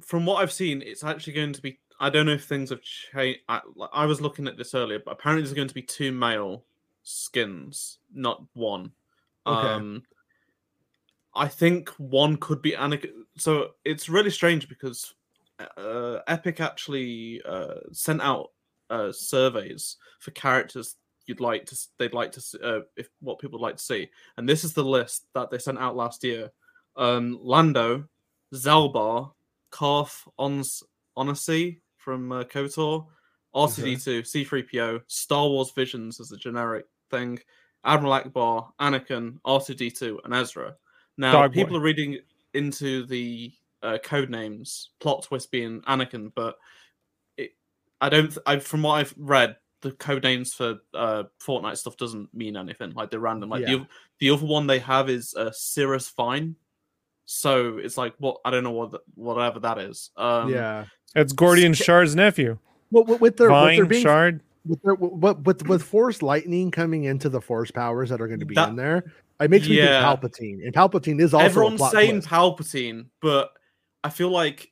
from 0.00 0.26
what 0.26 0.42
I've 0.42 0.52
seen, 0.52 0.82
it's 0.82 1.04
actually 1.04 1.34
going 1.34 1.52
to 1.52 1.62
be. 1.62 1.78
I 2.00 2.10
don't 2.10 2.26
know 2.26 2.32
if 2.32 2.44
things 2.44 2.70
have 2.70 2.82
changed. 2.82 3.40
I, 3.48 3.60
I 3.92 4.04
was 4.04 4.20
looking 4.20 4.48
at 4.48 4.56
this 4.56 4.74
earlier, 4.74 4.98
but 4.98 5.12
apparently 5.12 5.42
there's 5.42 5.54
going 5.54 5.68
to 5.68 5.74
be 5.74 5.82
two 5.82 6.12
male 6.12 6.64
skins, 7.02 7.98
not 8.12 8.42
one. 8.54 8.92
Okay. 9.46 9.68
Um, 9.68 10.02
I 11.34 11.48
think 11.48 11.90
one 11.90 12.36
could 12.36 12.62
be 12.62 12.72
Anakin. 12.72 13.10
So 13.36 13.70
it's 13.84 14.08
really 14.08 14.30
strange 14.30 14.68
because 14.68 15.14
uh, 15.76 16.18
Epic 16.26 16.60
actually 16.60 17.42
uh, 17.46 17.74
sent 17.92 18.20
out 18.22 18.50
uh, 18.90 19.12
surveys 19.12 19.96
for 20.18 20.30
characters 20.32 20.96
you'd 21.26 21.40
like 21.40 21.66
to 21.66 21.78
they'd 21.98 22.14
like 22.14 22.32
to 22.32 22.40
see, 22.40 22.58
uh, 22.62 22.80
if 22.96 23.08
what 23.20 23.38
people 23.38 23.58
would 23.58 23.64
like 23.64 23.76
to 23.76 23.82
see, 23.82 24.08
and 24.36 24.48
this 24.48 24.64
is 24.64 24.72
the 24.72 24.84
list 24.84 25.26
that 25.34 25.50
they 25.50 25.58
sent 25.58 25.78
out 25.78 25.96
last 25.96 26.24
year. 26.24 26.50
Um, 26.96 27.38
Lando, 27.42 28.04
Zelbar, 28.54 29.32
Carth 29.74 30.28
Ons 30.38 30.84
Onasi 31.18 31.80
from 31.96 32.30
uh, 32.30 32.44
KOTOR, 32.44 33.06
R2D2, 33.56 34.20
C3PO, 34.20 35.00
Star 35.08 35.48
Wars 35.48 35.72
Visions 35.72 36.20
as 36.20 36.30
a 36.30 36.36
generic 36.36 36.84
thing, 37.10 37.40
Admiral 37.84 38.12
Ackbar, 38.20 38.68
Anakin, 38.80 39.40
R2D2, 39.44 40.18
and 40.24 40.32
Ezra. 40.32 40.76
Now, 41.18 41.32
Dog 41.32 41.52
boy. 41.52 41.60
people 41.60 41.76
are 41.76 41.80
reading 41.80 42.20
into 42.52 43.04
the 43.06 43.52
uh, 43.82 43.98
code 44.04 44.30
names, 44.30 44.90
plot 45.00 45.24
twist 45.24 45.50
being 45.50 45.80
Anakin, 45.88 46.30
but 46.36 46.56
it, 47.36 47.56
I 48.00 48.08
don't. 48.10 48.28
th- 48.28 48.38
I, 48.46 48.60
from 48.60 48.82
what 48.82 49.00
I've 49.00 49.14
read, 49.16 49.56
the 49.80 49.90
code 49.90 50.22
names 50.22 50.54
for 50.54 50.76
uh, 50.94 51.24
Fortnite 51.44 51.78
stuff 51.78 51.96
doesn't 51.96 52.32
mean 52.32 52.56
anything. 52.56 52.92
Like 52.92 53.10
they're 53.10 53.18
random. 53.18 53.50
Like 53.50 53.62
Yeah. 53.62 53.78
the 53.78 53.86
the 54.20 54.30
other 54.30 54.46
one 54.46 54.68
they 54.68 54.78
have 54.78 55.10
is 55.10 55.34
uh, 55.34 55.50
Cirrus 55.52 56.08
Fine. 56.08 56.54
So 57.26 57.78
it's 57.78 57.96
like 57.96 58.14
what 58.18 58.38
I 58.44 58.50
don't 58.50 58.64
know 58.64 58.70
what 58.72 58.90
th- 58.92 59.02
whatever 59.14 59.60
that 59.60 59.78
is. 59.78 60.10
Um, 60.16 60.50
yeah. 60.52 60.84
it's 61.14 61.32
Gordian 61.32 61.72
Shard's 61.74 62.14
nephew. 62.14 62.58
Well, 62.90 63.04
with, 63.04 63.20
with 63.20 63.36
their 63.36 63.50
with 63.50 63.76
their 63.76 63.86
being 63.86 64.02
Shard. 64.02 64.40
with 64.66 64.82
their, 64.82 64.94
with, 64.94 65.38
with 65.46 65.68
with 65.68 65.82
Force 65.82 66.22
Lightning 66.22 66.70
coming 66.70 67.04
into 67.04 67.28
the 67.28 67.40
Force 67.40 67.70
powers 67.70 68.10
that 68.10 68.20
are 68.20 68.28
going 68.28 68.40
to 68.40 68.46
be 68.46 68.54
That- 68.54 68.68
in 68.70 68.76
there, 68.76 69.04
it 69.40 69.50
makes 69.50 69.68
me 69.68 69.76
Yeah. 69.78 70.14
think 70.14 70.32
Palpatine, 70.32 70.64
and 70.66 70.74
Palpatine 70.74 71.20
is 71.20 71.32
also 71.34 71.44
a 71.44 71.48
Everyone's 71.48 71.78
plot 71.78 71.92
saying 71.92 72.10
twist. 72.22 72.28
Palpatine, 72.28 73.06
but 73.22 73.50
I 74.04 74.10
feel 74.10 74.28
like 74.30 74.70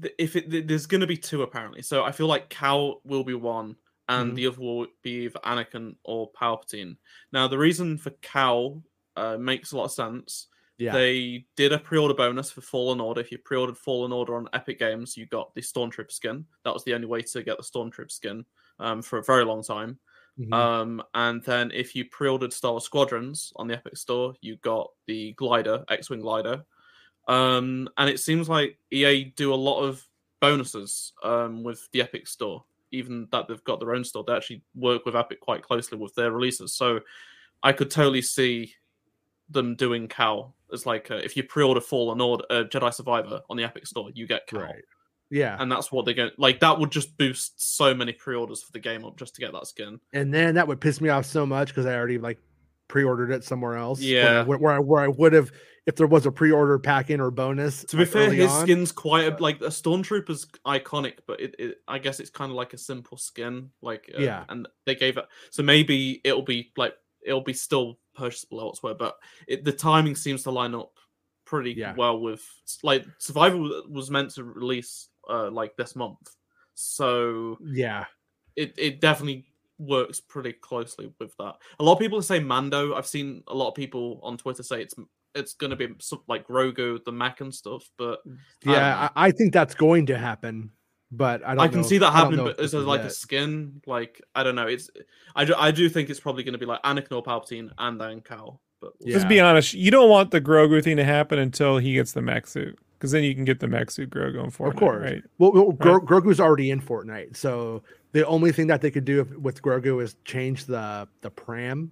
th- 0.00 0.14
if 0.18 0.36
it 0.36 0.50
th- 0.50 0.66
there's 0.66 0.86
going 0.86 1.02
to 1.02 1.06
be 1.06 1.16
two 1.18 1.42
apparently, 1.42 1.82
so 1.82 2.02
I 2.02 2.12
feel 2.12 2.26
like 2.26 2.48
Cal 2.48 3.00
will 3.04 3.24
be 3.24 3.34
one, 3.34 3.76
and 4.08 4.32
Mhm. 4.32 4.36
the 4.36 4.46
other 4.48 4.60
will 4.60 4.86
be 5.02 5.24
either 5.26 5.38
Anakin 5.44 5.96
or 6.02 6.32
Palpatine. 6.32 6.96
Now, 7.32 7.46
the 7.46 7.58
reason 7.58 7.98
for 7.98 8.10
Cal 8.22 8.82
uh, 9.16 9.36
makes 9.36 9.72
a 9.72 9.76
lot 9.76 9.84
of 9.84 9.92
sense. 9.92 10.48
Yeah, 10.82 10.92
They 10.92 11.46
did 11.56 11.72
a 11.72 11.78
pre-order 11.78 12.14
bonus 12.14 12.50
for 12.50 12.60
Fallen 12.60 13.00
Order. 13.00 13.20
If 13.20 13.32
you 13.32 13.38
pre-ordered 13.38 13.78
Fallen 13.78 14.12
Order 14.12 14.36
on 14.36 14.48
Epic 14.52 14.78
Games, 14.78 15.16
you 15.16 15.26
got 15.26 15.54
the 15.54 15.60
Stormtrooper 15.60 16.12
skin. 16.12 16.44
That 16.64 16.74
was 16.74 16.84
the 16.84 16.94
only 16.94 17.06
way 17.06 17.22
to 17.22 17.42
get 17.42 17.56
the 17.56 17.62
Stormtrooper 17.62 18.10
skin 18.10 18.44
um, 18.78 19.02
for 19.02 19.18
a 19.18 19.22
very 19.22 19.44
long 19.44 19.62
time. 19.62 19.98
Mhm. 20.40 20.52
Um, 20.52 21.02
and 21.14 21.42
then 21.44 21.70
if 21.72 21.94
you 21.94 22.06
pre-ordered 22.06 22.52
Star 22.52 22.72
Wars 22.72 22.84
Squadrons 22.84 23.52
on 23.56 23.68
the 23.68 23.74
Epic 23.74 23.96
Store, 23.96 24.34
you 24.40 24.56
got 24.56 24.90
the 25.06 25.32
glider, 25.32 25.84
X-wing 25.88 26.20
glider. 26.20 26.64
Um, 27.28 27.88
and 27.98 28.08
it 28.08 28.18
seems 28.18 28.48
like 28.48 28.78
EA 28.90 29.24
do 29.24 29.52
a 29.52 29.56
lot 29.56 29.82
of 29.82 30.06
bonuses 30.40 31.12
um, 31.22 31.62
with 31.62 31.88
the 31.92 32.00
Epic 32.02 32.26
Store, 32.26 32.64
even 32.90 33.28
that 33.30 33.46
they've 33.46 33.62
got 33.64 33.78
their 33.78 33.94
own 33.94 34.04
store. 34.04 34.24
They 34.26 34.34
actually 34.34 34.62
work 34.74 35.04
with 35.04 35.14
Epic 35.16 35.40
quite 35.40 35.62
closely 35.62 35.98
with 35.98 36.14
their 36.14 36.32
releases. 36.32 36.74
So 36.74 37.00
I 37.62 37.72
could 37.72 37.90
totally 37.90 38.22
see 38.22 38.74
them 39.50 39.76
doing 39.76 40.08
Cal 40.08 40.54
as 40.72 40.86
like 40.86 41.10
uh, 41.10 41.16
if 41.16 41.36
you 41.36 41.42
pre-order 41.44 41.80
Fallen 41.80 42.20
Order, 42.20 42.44
uh, 42.50 42.64
Jedi 42.64 42.92
Survivor 42.92 43.40
on 43.50 43.56
the 43.56 43.64
Epic 43.64 43.86
Store, 43.86 44.10
you 44.14 44.26
get 44.26 44.46
Cal 44.46 44.60
right, 44.60 44.84
yeah, 45.30 45.56
and 45.60 45.70
that's 45.70 45.90
what 45.92 46.04
they're 46.04 46.14
going 46.14 46.30
like 46.38 46.60
that 46.60 46.78
would 46.78 46.90
just 46.90 47.16
boost 47.18 47.76
so 47.76 47.94
many 47.94 48.12
pre-orders 48.12 48.62
for 48.62 48.72
the 48.72 48.78
game 48.80 49.04
up 49.04 49.18
just 49.18 49.34
to 49.36 49.40
get 49.40 49.52
that 49.52 49.66
skin 49.66 49.98
and 50.12 50.32
then 50.32 50.54
that 50.56 50.68
would 50.68 50.80
piss 50.80 51.00
me 51.00 51.08
off 51.08 51.24
so 51.26 51.44
much 51.46 51.68
because 51.68 51.86
I 51.86 51.94
already 51.94 52.18
like 52.18 52.38
pre-ordered 52.88 53.30
it 53.30 53.42
somewhere 53.44 53.76
else. 53.76 54.00
where 54.00 54.08
I- 54.08 54.32
Yeah. 54.32 54.44
where, 54.44 54.72
I 54.72 54.78
where 54.78 55.02
I 55.02 55.08
would 55.08 55.32
have 55.32 55.50
if 55.86 55.96
there 55.96 56.06
was 56.06 56.26
a 56.26 56.30
pre-order 56.30 56.78
pack 56.78 57.10
in 57.10 57.20
or 57.20 57.30
bonus. 57.30 57.82
to 57.84 57.96
be 57.96 58.02
like, 58.04 58.12
fair 58.12 58.30
his 58.32 58.50
on. 58.52 58.62
skin's 58.66 58.92
quite 58.92 59.32
a, 59.32 59.42
like 59.42 59.60
a 59.62 59.66
stormtrooper's 59.68 60.46
iconic 60.66 61.14
but 61.26 61.40
it, 61.40 61.54
it 61.58 61.76
i 61.88 61.98
guess 61.98 62.20
it's 62.20 62.30
kind 62.30 62.50
of 62.50 62.56
like 62.56 62.72
a 62.72 62.78
simple 62.78 63.16
skin 63.16 63.70
like 63.80 64.08
uh, 64.16 64.20
Yeah. 64.20 64.44
and 64.48 64.68
they 64.86 64.94
gave 64.94 65.16
it 65.16 65.24
so 65.50 65.62
maybe 65.62 66.20
it'll 66.24 66.42
be 66.42 66.70
like 66.76 66.94
it'll 67.26 67.40
be 67.42 67.52
still 67.54 67.98
purchasable 68.14 68.60
elsewhere 68.60 68.94
but 68.94 69.16
it, 69.48 69.64
the 69.64 69.72
timing 69.72 70.14
seems 70.14 70.42
to 70.42 70.50
line 70.50 70.74
up 70.74 70.92
pretty 71.44 71.72
Yeah. 71.72 71.94
well 71.96 72.20
with 72.20 72.42
like 72.82 73.04
survival 73.18 73.82
was 73.88 74.10
meant 74.10 74.30
to 74.34 74.44
release 74.44 75.08
uh 75.28 75.50
like 75.50 75.76
this 75.76 75.94
month 75.96 76.34
so 76.74 77.58
Yeah, 77.62 78.06
it, 78.56 78.74
it 78.78 79.00
definitely 79.00 79.44
works 79.78 80.20
pretty 80.20 80.52
closely 80.54 81.12
with 81.20 81.36
that. 81.38 81.56
A 81.80 81.84
lot 81.84 81.94
of 81.94 81.98
people 81.98 82.22
say 82.22 82.40
Mando. 82.40 82.94
I've 82.94 83.06
seen 83.06 83.42
a 83.48 83.54
lot 83.54 83.68
of 83.68 83.74
people 83.74 84.20
on 84.22 84.38
Twitter 84.38 84.62
say 84.62 84.80
it's 84.82 84.94
it's 85.34 85.54
going 85.54 85.70
to 85.70 85.76
be 85.76 85.88
like 86.28 86.46
Grogu, 86.46 87.02
the 87.04 87.12
Mac 87.12 87.40
and 87.40 87.54
stuff. 87.54 87.88
But 87.98 88.20
yeah, 88.64 88.72
know. 88.72 89.08
I, 89.16 89.26
I 89.28 89.30
think 89.32 89.52
that's 89.52 89.74
going 89.74 90.06
to 90.06 90.18
happen, 90.18 90.70
but 91.12 91.44
I 91.46 91.54
don't. 91.54 91.60
I, 91.64 91.68
can 91.68 91.82
know- 91.82 91.86
see 91.86 91.98
that 91.98 92.12
happening. 92.12 92.38
know 92.38 92.44
But 92.44 92.50
if 92.52 92.56
this 92.56 92.64
as 92.66 92.74
a, 92.74 92.78
is 92.80 92.86
like 92.86 93.00
a 93.02 93.10
skin, 93.10 93.80
like 93.86 94.20
I 94.34 94.42
don't 94.42 94.54
know. 94.56 94.66
It's 94.66 94.90
I 95.36 95.44
do, 95.44 95.54
I 95.56 95.70
do 95.70 95.88
think 95.88 96.10
it's 96.10 96.18
probably 96.20 96.42
going 96.42 96.54
to 96.54 96.58
be 96.58 96.66
like 96.66 96.82
Anakin 96.82 97.12
or 97.12 97.22
Palpatine 97.22 97.70
and 97.78 98.00
then 98.00 98.20
Cal. 98.22 98.60
But 98.80 98.92
we'll 98.98 99.10
Yeah. 99.10 99.16
Let's 99.18 99.28
be 99.28 99.38
honest. 99.40 99.74
You 99.74 99.90
don't 99.92 100.10
want 100.10 100.30
the 100.32 100.40
Grogu 100.40 100.82
thing 100.82 100.96
to 100.96 101.04
happen 101.04 101.38
until 101.38 101.78
he 101.78 101.92
gets 101.94 102.12
the 102.12 102.22
mech 102.22 102.46
suit. 102.48 102.76
because 102.98 103.12
then 103.12 103.22
you 103.24 103.34
can 103.34 103.44
get 103.44 103.60
the 103.60 103.68
mech 103.68 103.90
suit 103.90 104.10
Grogu 104.10 104.42
in 104.42 104.50
Fortnite, 104.50 104.68
of 104.70 104.76
course. 104.76 105.02
right? 105.02 105.22
Well, 105.38 105.52
well 105.52 105.72
Gro- 105.72 105.94
Right. 105.98 106.04
Grogu's 106.04 106.40
already 106.40 106.70
in 106.70 106.80
Fortnite, 106.80 107.36
so 107.36 107.82
the 108.12 108.26
only 108.26 108.52
thing 108.52 108.66
that 108.68 108.80
they 108.80 108.90
could 108.92 109.04
do 109.04 109.20
if- 109.22 109.30
with 109.38 109.60
Grogu 109.62 110.02
is 110.02 110.16
change 110.24 110.64
the 110.66 111.06
the 111.20 111.30
pram. 111.30 111.90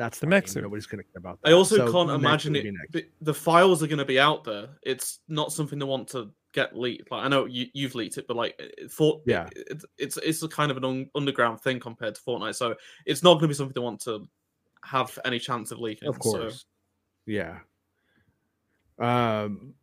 That's 0.00 0.18
The 0.18 0.26
the 0.26 0.30
mech 0.30 0.46
mech. 0.54 0.62
Nobody's 0.62 0.86
gonna 0.86 1.02
care 1.02 1.18
about 1.18 1.38
that. 1.42 1.50
I 1.50 1.52
also 1.52 1.76
So 1.76 1.92
can't 1.92 2.10
imagine 2.10 2.56
it. 2.56 2.64
the- 2.90 3.06
The 3.20 3.34
files 3.34 3.82
are 3.82 3.86
going 3.86 3.98
to 3.98 4.04
be 4.06 4.18
out 4.18 4.44
there. 4.44 4.68
It's 4.82 5.20
not 5.28 5.52
something 5.52 5.78
they 5.78 5.84
want 5.84 6.08
to 6.08 6.30
get 6.52 6.74
leaked. 6.76 7.10
Like 7.10 7.24
I 7.24 7.28
know 7.28 7.44
you, 7.44 7.66
you've 7.74 7.94
leaked 7.94 8.16
it, 8.18 8.26
but 8.26 8.36
like 8.36 8.58
for 8.90 9.20
Yeah. 9.26 9.48
it, 9.54 9.84
it's 9.98 10.16
it's 10.16 10.42
a 10.42 10.48
kind 10.48 10.70
of 10.70 10.78
an 10.78 10.84
un, 10.84 11.10
underground 11.14 11.60
thing 11.60 11.78
compared 11.80 12.14
to 12.14 12.20
Fortnite. 12.22 12.54
So 12.56 12.74
it's 13.04 13.22
not 13.22 13.34
going 13.34 13.42
to 13.42 13.48
be 13.48 13.54
something 13.54 13.74
they 13.74 13.80
want 13.84 14.00
to 14.02 14.26
have 14.82 15.16
any 15.26 15.38
chance 15.38 15.70
of 15.70 15.78
leaking. 15.78 16.08
Of 16.08 16.14
so- 16.16 16.20
course. 16.20 16.64
Yeah. 17.26 17.58
Um. 18.98 19.74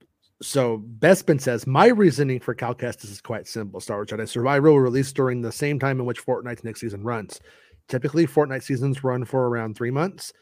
So 0.41 0.77
Bespin 0.99 1.41
says 1.41 1.65
my 1.65 1.87
reasoning 1.87 2.39
for 2.39 2.53
Cal 2.53 2.75
Kestis 2.75 3.05
is 3.11 3.21
quite 3.21 3.47
simple. 3.47 3.79
Star 3.79 3.97
Wars 3.97 4.09
Jedi 4.09 4.27
Survivor 4.27 4.71
will 4.71 4.79
release 4.79 5.11
during 5.11 5.41
the 5.41 5.51
same 5.51 5.79
time 5.79 5.99
in 5.99 6.05
which 6.05 6.23
Fortnite's 6.23 6.63
next 6.63 6.81
season 6.81 7.03
runs. 7.03 7.39
Typically, 7.87 8.27
Fortnite 8.27 8.63
seasons 8.63 9.03
run 9.03 9.23
for 9.23 9.47
around 9.47 9.75
three 9.75 9.91
months, 9.91 10.33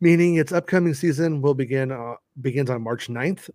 meaning 0.00 0.36
its 0.36 0.52
upcoming 0.52 0.94
season 0.94 1.42
will 1.42 1.54
begin 1.54 1.90
uh, 1.90 2.14
begins 2.40 2.70
on 2.70 2.82
March 2.82 3.08
9th, 3.08 3.50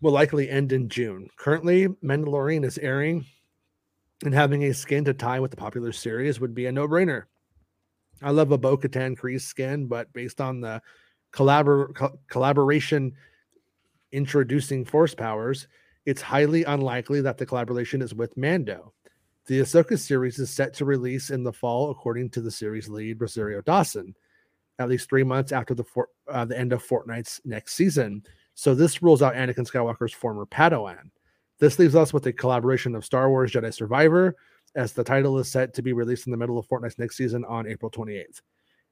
will 0.00 0.12
likely 0.12 0.50
end 0.50 0.72
in 0.72 0.88
June. 0.88 1.28
Currently, 1.36 1.88
Mandalorian 2.02 2.64
is 2.64 2.78
airing, 2.78 3.24
and 4.24 4.34
having 4.34 4.64
a 4.64 4.74
skin 4.74 5.04
to 5.04 5.14
tie 5.14 5.40
with 5.40 5.50
the 5.50 5.56
popular 5.56 5.92
series 5.92 6.40
would 6.40 6.54
be 6.54 6.66
a 6.66 6.72
no-brainer. 6.72 7.24
I 8.22 8.30
love 8.30 8.52
a 8.52 8.58
Bo 8.58 8.76
Katan 8.76 9.16
Kryze 9.16 9.42
skin, 9.42 9.86
but 9.86 10.12
based 10.12 10.40
on 10.40 10.60
the 10.60 10.80
collabor- 11.32 11.94
co- 11.94 12.18
collaboration 12.28 13.12
introducing 14.12 14.84
force 14.84 15.14
powers, 15.14 15.66
it's 16.06 16.22
highly 16.22 16.64
unlikely 16.64 17.20
that 17.22 17.38
the 17.38 17.46
collaboration 17.46 18.02
is 18.02 18.14
with 18.14 18.36
Mando. 18.36 18.92
The 19.46 19.60
Ahsoka 19.60 19.98
series 19.98 20.38
is 20.38 20.50
set 20.50 20.72
to 20.74 20.84
release 20.84 21.30
in 21.30 21.42
the 21.42 21.52
fall, 21.52 21.90
according 21.90 22.30
to 22.30 22.40
the 22.40 22.50
series 22.50 22.88
lead 22.88 23.20
Rosario 23.20 23.60
Dawson, 23.60 24.14
at 24.78 24.88
least 24.88 25.08
three 25.08 25.24
months 25.24 25.50
after 25.50 25.74
the 25.74 25.82
for- 25.82 26.10
uh, 26.28 26.44
the 26.44 26.58
end 26.58 26.72
of 26.72 26.86
Fortnite's 26.86 27.40
next 27.44 27.74
season. 27.74 28.22
So 28.54 28.74
this 28.74 29.02
rules 29.02 29.20
out 29.20 29.34
Anakin 29.34 29.68
Skywalker's 29.68 30.12
former 30.12 30.46
Padawan. 30.46 31.10
This 31.58 31.78
leaves 31.78 31.96
us 31.96 32.12
with 32.12 32.26
a 32.26 32.32
collaboration 32.32 32.94
of 32.94 33.04
Star 33.04 33.30
Wars 33.30 33.50
Jedi 33.50 33.74
Survivor, 33.74 34.36
as 34.76 34.92
the 34.92 35.04
title 35.04 35.38
is 35.38 35.50
set 35.50 35.74
to 35.74 35.82
be 35.82 35.92
released 35.92 36.26
in 36.26 36.30
the 36.30 36.36
middle 36.36 36.58
of 36.58 36.66
Fortnite's 36.68 36.98
next 36.98 37.16
season 37.16 37.44
on 37.46 37.66
April 37.66 37.90
28th. 37.90 38.42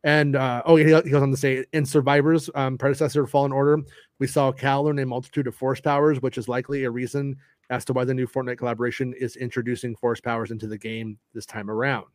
And 0.03 0.35
uh, 0.35 0.63
oh, 0.65 0.77
he, 0.77 0.85
he 0.85 1.11
goes 1.11 1.23
on 1.23 1.31
to 1.31 1.37
say, 1.37 1.65
in 1.73 1.85
Survivor's 1.85 2.51
um, 2.55 2.77
predecessor, 2.77 3.27
Fallen 3.27 3.53
Order, 3.53 3.81
we 4.19 4.27
saw 4.27 4.51
Cal 4.51 4.85
learn 4.85 4.99
a 4.99 5.07
multitude 5.07 5.47
of 5.47 5.55
force 5.55 5.81
powers, 5.81 6.21
which 6.23 6.39
is 6.39 6.49
likely 6.49 6.85
a 6.85 6.91
reason 6.91 7.37
as 7.71 7.85
to 7.87 7.93
why 7.93 8.05
the 8.05 8.13
new 8.13 8.27
Fortnite 8.27 8.59
collaboration 8.59 9.15
is 9.19 9.37
introducing 9.37 9.97
force 9.97 10.21
powers 10.21 10.51
into 10.51 10.67
the 10.67 10.77
game 10.77 11.19
this 11.33 11.47
time 11.47 11.71
around. 11.71 12.07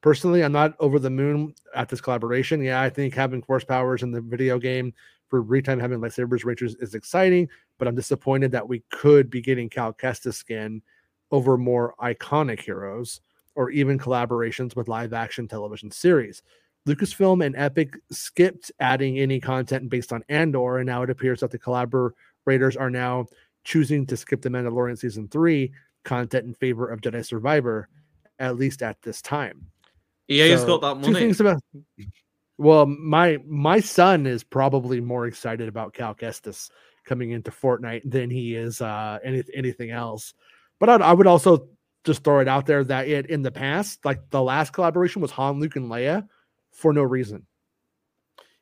Personally, 0.00 0.42
I'm 0.42 0.52
not 0.52 0.74
over 0.80 0.98
the 0.98 1.10
moon 1.10 1.54
at 1.74 1.88
this 1.88 2.00
collaboration. 2.00 2.62
Yeah, 2.62 2.80
I 2.80 2.88
think 2.88 3.14
having 3.14 3.42
force 3.42 3.64
powers 3.64 4.02
in 4.02 4.12
the 4.12 4.22
video 4.22 4.58
game 4.58 4.94
for 5.28 5.44
time 5.60 5.78
having 5.78 6.00
lightsabers 6.00 6.44
rangers 6.44 6.74
is 6.76 6.94
exciting, 6.94 7.48
but 7.78 7.86
I'm 7.86 7.94
disappointed 7.94 8.50
that 8.52 8.68
we 8.68 8.82
could 8.90 9.28
be 9.28 9.40
getting 9.40 9.68
Cal 9.68 9.92
Kestis 9.92 10.34
skin 10.34 10.82
over 11.30 11.56
more 11.58 11.94
iconic 12.00 12.60
heroes 12.60 13.20
or 13.54 13.70
even 13.70 13.98
collaborations 13.98 14.74
with 14.74 14.88
live 14.88 15.12
action 15.12 15.46
television 15.46 15.90
series. 15.90 16.42
Lucasfilm 16.88 17.44
and 17.44 17.54
Epic 17.56 17.94
skipped 18.10 18.72
adding 18.80 19.18
any 19.18 19.38
content 19.38 19.90
based 19.90 20.12
on 20.12 20.24
Andor, 20.28 20.78
and 20.78 20.86
now 20.86 21.02
it 21.02 21.10
appears 21.10 21.40
that 21.40 21.50
the 21.50 21.58
collaborators 21.58 22.76
are 22.76 22.90
now 22.90 23.26
choosing 23.64 24.06
to 24.06 24.16
skip 24.16 24.42
the 24.42 24.48
Mandalorian 24.48 24.98
season 24.98 25.28
three 25.28 25.72
content 26.04 26.46
in 26.46 26.54
favor 26.54 26.88
of 26.88 27.00
Jedi 27.00 27.24
Survivor, 27.24 27.88
at 28.38 28.56
least 28.56 28.82
at 28.82 29.00
this 29.02 29.20
time. 29.22 29.66
EA's 30.28 30.60
So, 30.60 30.78
got 30.78 30.80
that 30.80 30.94
money. 31.00 31.08
two 31.08 31.14
things 31.14 31.40
about- 31.40 31.62
well, 32.58 32.86
my 32.86 33.38
my 33.46 33.80
son 33.80 34.26
is 34.26 34.44
probably 34.44 35.00
more 35.00 35.26
excited 35.26 35.66
about 35.68 35.94
Cal 35.94 36.14
Kestis 36.14 36.70
coming 37.06 37.30
into 37.30 37.50
Fortnite 37.50 38.02
than 38.04 38.28
he 38.30 38.54
is 38.54 38.80
uh, 38.82 39.18
any, 39.24 39.42
anything 39.54 39.90
else. 39.90 40.34
But 40.78 40.90
I'd, 40.90 41.02
I 41.02 41.12
would 41.14 41.26
also 41.26 41.68
just 42.04 42.22
throw 42.22 42.40
it 42.40 42.48
out 42.48 42.66
there 42.66 42.84
that 42.84 43.08
it 43.08 43.26
in 43.26 43.42
the 43.42 43.50
past, 43.50 44.04
like 44.04 44.28
the 44.30 44.42
last 44.42 44.72
collaboration 44.72 45.22
was 45.22 45.30
Han, 45.32 45.58
Luke, 45.58 45.76
and 45.76 45.90
Leia 45.90 46.26
for 46.72 46.92
no 46.92 47.02
reason. 47.02 47.46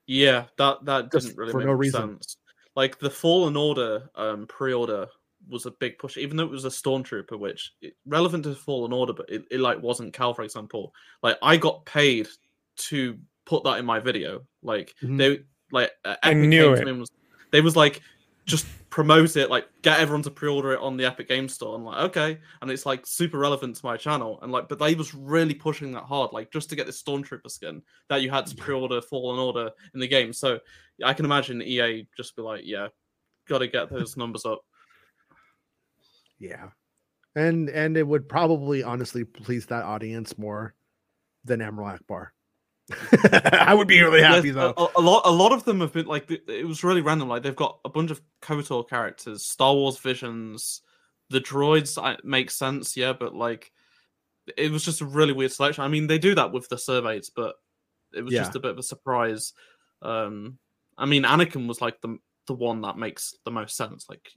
Yeah, 0.06 0.44
that 0.56 0.84
that 0.84 1.10
didn't 1.10 1.36
really 1.36 1.52
for 1.52 1.58
make 1.58 1.66
no 1.66 1.72
much 1.72 1.80
reason. 1.80 2.18
Like 2.78 2.96
the 3.00 3.10
Fallen 3.10 3.56
Order 3.56 4.08
um, 4.14 4.46
pre-order 4.46 5.08
was 5.48 5.66
a 5.66 5.72
big 5.72 5.98
push, 5.98 6.16
even 6.16 6.36
though 6.36 6.44
it 6.44 6.50
was 6.50 6.64
a 6.64 6.68
stormtrooper, 6.68 7.36
which 7.36 7.72
it, 7.82 7.94
relevant 8.06 8.44
to 8.44 8.54
Fallen 8.54 8.92
Order, 8.92 9.12
but 9.12 9.28
it, 9.28 9.42
it 9.50 9.58
like 9.58 9.82
wasn't 9.82 10.12
Cal, 10.12 10.32
for 10.32 10.42
example. 10.42 10.94
Like 11.20 11.38
I 11.42 11.56
got 11.56 11.84
paid 11.86 12.28
to 12.76 13.18
put 13.46 13.64
that 13.64 13.80
in 13.80 13.84
my 13.84 13.98
video. 13.98 14.46
Like 14.62 14.94
Mhm. 15.02 15.18
they 15.18 15.40
like 15.72 15.90
uh, 16.04 16.14
I 16.22 16.34
knew 16.34 16.72
it. 16.72 16.86
Was 16.96 17.10
they 17.50 17.60
was 17.60 17.74
like 17.74 18.00
just 18.46 18.64
promote 18.90 19.36
it, 19.36 19.50
like 19.50 19.68
get 19.82 20.00
everyone 20.00 20.22
to 20.22 20.30
pre-order 20.30 20.72
it 20.72 20.80
on 20.80 20.96
the 20.96 21.04
Epic 21.04 21.28
Game 21.28 21.48
Store. 21.48 21.76
I'm 21.76 21.84
like, 21.84 21.98
okay, 22.10 22.38
and 22.62 22.70
it's 22.70 22.86
like 22.86 23.06
super 23.06 23.38
relevant 23.38 23.76
to 23.76 23.86
my 23.86 23.96
channel, 23.96 24.38
and 24.42 24.50
like, 24.52 24.68
but 24.68 24.78
they 24.78 24.94
was 24.94 25.14
really 25.14 25.54
pushing 25.54 25.92
that 25.92 26.04
hard, 26.04 26.32
like 26.32 26.50
just 26.50 26.70
to 26.70 26.76
get 26.76 26.86
this 26.86 27.02
Stormtrooper 27.02 27.50
skin 27.50 27.82
that 28.08 28.22
you 28.22 28.30
had 28.30 28.46
to 28.46 28.56
pre-order 28.56 29.00
Fallen 29.00 29.38
Order 29.38 29.70
in 29.94 30.00
the 30.00 30.08
game. 30.08 30.32
So 30.32 30.58
I 31.04 31.12
can 31.12 31.24
imagine 31.24 31.62
EA 31.62 32.06
just 32.16 32.36
be 32.36 32.42
like, 32.42 32.62
yeah, 32.64 32.88
got 33.48 33.58
to 33.58 33.68
get 33.68 33.90
those 33.90 34.16
numbers 34.16 34.44
up. 34.44 34.60
Yeah. 36.38 36.68
And 37.34 37.68
and 37.68 37.96
it 37.96 38.06
would 38.06 38.28
probably 38.28 38.82
honestly 38.82 39.24
please 39.24 39.66
that 39.66 39.84
audience 39.84 40.38
more 40.38 40.74
than 41.44 41.60
Emerald 41.60 42.00
Ackbar. 42.00 42.28
I 43.52 43.74
would 43.74 43.88
be 43.88 44.00
really 44.00 44.22
happy 44.22 44.50
though. 44.50 44.72
A, 44.76 44.86
a 44.96 45.00
lot, 45.00 45.22
a 45.24 45.30
lot 45.30 45.52
of 45.52 45.64
them 45.64 45.80
have 45.80 45.92
been 45.92 46.06
like 46.06 46.30
it 46.30 46.66
was 46.66 46.84
really 46.84 47.00
random. 47.00 47.28
Like 47.28 47.42
they've 47.42 47.54
got 47.54 47.80
a 47.84 47.88
bunch 47.88 48.10
of 48.10 48.20
Kotor 48.42 48.88
characters, 48.88 49.44
Star 49.44 49.74
Wars 49.74 49.98
visions, 49.98 50.82
the 51.30 51.40
droids 51.40 52.02
I, 52.02 52.16
make 52.24 52.50
sense, 52.50 52.96
yeah, 52.96 53.12
but 53.12 53.34
like 53.34 53.72
it 54.56 54.70
was 54.70 54.84
just 54.84 55.00
a 55.00 55.06
really 55.06 55.32
weird 55.32 55.52
selection. 55.52 55.84
I 55.84 55.88
mean, 55.88 56.06
they 56.06 56.18
do 56.18 56.34
that 56.34 56.52
with 56.52 56.68
the 56.68 56.78
surveys, 56.78 57.30
but 57.34 57.56
it 58.14 58.22
was 58.22 58.32
just 58.32 58.56
a 58.56 58.60
bit 58.60 58.70
of 58.70 58.78
a 58.78 58.82
surprise. 58.82 59.52
Um, 60.00 60.58
I 60.96 61.06
mean, 61.06 61.24
Anakin 61.24 61.66
was 61.66 61.80
like 61.80 62.00
the 62.00 62.18
the 62.46 62.54
one 62.54 62.80
that 62.82 62.96
makes 62.96 63.34
the 63.44 63.50
most 63.50 63.76
sense. 63.76 64.06
Like, 64.08 64.30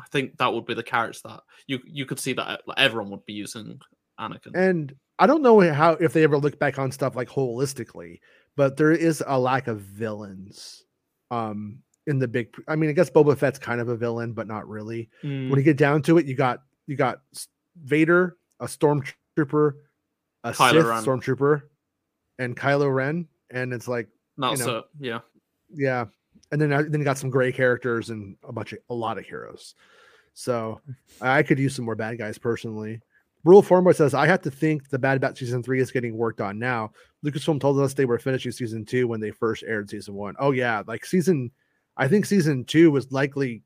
I 0.00 0.04
think 0.10 0.38
that 0.38 0.52
would 0.52 0.64
be 0.64 0.74
the 0.74 0.82
character 0.82 1.20
that 1.24 1.40
you 1.66 1.80
you 1.84 2.06
could 2.06 2.18
see 2.18 2.32
that 2.34 2.62
like, 2.66 2.78
everyone 2.78 3.10
would 3.10 3.26
be 3.26 3.34
using 3.34 3.80
Anakin. 4.18 4.54
And 4.54 4.94
I 5.18 5.26
don't 5.26 5.42
know 5.42 5.60
how 5.72 5.92
if 5.92 6.12
they 6.12 6.24
ever 6.24 6.38
look 6.38 6.58
back 6.58 6.78
on 6.78 6.92
stuff 6.92 7.16
like 7.16 7.28
holistically, 7.28 8.20
but 8.56 8.76
there 8.76 8.92
is 8.92 9.22
a 9.26 9.38
lack 9.38 9.66
of 9.68 9.80
villains. 9.80 10.84
Um, 11.30 11.80
in 12.06 12.18
the 12.18 12.28
big, 12.28 12.54
I 12.66 12.74
mean, 12.76 12.88
I 12.88 12.94
guess 12.94 13.10
Boba 13.10 13.36
Fett's 13.36 13.58
kind 13.58 13.82
of 13.82 13.88
a 13.88 13.96
villain, 13.96 14.32
but 14.32 14.46
not 14.46 14.66
really. 14.66 15.10
Mm, 15.22 15.50
When 15.50 15.58
you 15.58 15.64
get 15.64 15.76
down 15.76 16.00
to 16.02 16.16
it, 16.16 16.24
you 16.24 16.34
got 16.34 16.62
you 16.86 16.96
got 16.96 17.20
Vader, 17.82 18.38
a 18.60 18.66
stormtrooper, 18.66 19.72
a 20.44 20.52
Kylo 20.52 20.72
Sith 20.72 20.86
Ren. 20.86 21.04
stormtrooper, 21.04 21.62
and 22.38 22.56
Kylo 22.56 22.92
Ren, 22.94 23.28
and 23.50 23.74
it's 23.74 23.88
like 23.88 24.08
that's 24.38 24.64
know, 24.64 24.78
it. 24.78 24.84
Yeah. 25.00 25.18
yeah 25.74 26.04
and 26.50 26.60
then 26.60 26.70
then 26.70 27.00
you 27.00 27.04
got 27.04 27.18
some 27.18 27.30
gray 27.30 27.52
characters 27.52 28.10
and 28.10 28.36
a 28.46 28.52
bunch 28.52 28.72
of 28.72 28.78
a 28.90 28.94
lot 28.94 29.18
of 29.18 29.24
heroes 29.24 29.74
so 30.34 30.80
i 31.20 31.42
could 31.42 31.58
use 31.58 31.74
some 31.74 31.84
more 31.84 31.94
bad 31.94 32.18
guys 32.18 32.38
personally 32.38 33.00
rule 33.44 33.62
formboy 33.62 33.94
says 33.94 34.14
i 34.14 34.26
have 34.26 34.42
to 34.42 34.50
think 34.50 34.88
the 34.88 34.98
bad 34.98 35.20
batch 35.20 35.38
season 35.38 35.62
three 35.62 35.80
is 35.80 35.90
getting 35.90 36.16
worked 36.16 36.40
on. 36.40 36.58
Now 36.58 36.92
lucasfilm 37.24 37.60
told 37.60 37.78
us 37.80 37.94
they 37.94 38.04
were 38.04 38.18
finishing 38.18 38.52
season 38.52 38.84
two 38.84 39.08
when 39.08 39.20
they 39.20 39.30
first 39.30 39.64
aired 39.66 39.90
season 39.90 40.14
one. 40.14 40.34
Oh 40.38 40.50
yeah 40.50 40.82
like 40.86 41.04
season 41.04 41.50
i 41.96 42.08
think 42.08 42.26
season 42.26 42.64
two 42.64 42.90
was 42.90 43.10
likely 43.12 43.62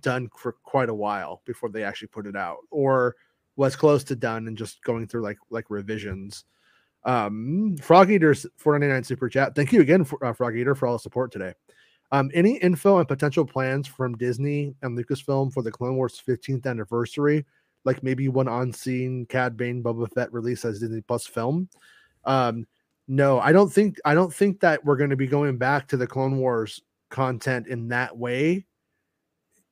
done 0.00 0.28
for 0.36 0.52
quite 0.62 0.88
a 0.88 0.94
while 0.94 1.42
before 1.46 1.68
they 1.70 1.84
actually 1.84 2.08
put 2.08 2.26
it 2.26 2.36
out 2.36 2.58
or 2.70 3.16
was 3.56 3.74
close 3.74 4.04
to 4.04 4.16
done 4.16 4.46
and 4.46 4.56
just 4.56 4.82
going 4.82 5.06
through 5.06 5.22
like 5.22 5.38
like 5.50 5.66
revisions. 5.68 6.44
Um 7.04 7.76
frog 7.80 8.10
eaters 8.10 8.46
499 8.56 9.04
super 9.04 9.28
chat 9.28 9.54
thank 9.54 9.72
you 9.72 9.80
again 9.80 10.04
for 10.04 10.24
uh, 10.24 10.32
frog 10.32 10.56
eater 10.56 10.74
for 10.74 10.86
all 10.86 10.94
the 10.94 10.98
support 10.98 11.32
today. 11.32 11.54
Um 12.12 12.30
any 12.34 12.58
info 12.58 12.98
and 12.98 13.08
potential 13.08 13.44
plans 13.44 13.86
from 13.86 14.16
disney 14.16 14.74
and 14.82 14.96
lucasfilm 14.96 15.52
for 15.52 15.62
the 15.62 15.70
clone 15.70 15.96
wars 15.96 16.22
15th 16.26 16.66
anniversary 16.66 17.44
like 17.84 18.02
maybe 18.02 18.28
one 18.28 18.48
on-scene 18.48 19.26
cad 19.26 19.56
bane 19.56 19.82
boba 19.82 20.10
fett 20.12 20.32
release 20.32 20.64
as 20.64 20.80
disney 20.80 21.00
plus 21.00 21.26
film 21.26 21.68
um 22.24 22.66
no 23.06 23.38
i 23.40 23.52
don't 23.52 23.72
think 23.72 23.98
i 24.04 24.14
don't 24.14 24.34
think 24.34 24.60
that 24.60 24.84
we're 24.84 24.96
going 24.96 25.10
to 25.10 25.16
be 25.16 25.26
going 25.26 25.56
back 25.56 25.86
to 25.86 25.96
the 25.96 26.06
clone 26.06 26.38
wars 26.38 26.80
content 27.10 27.66
in 27.66 27.88
that 27.88 28.16
way 28.16 28.66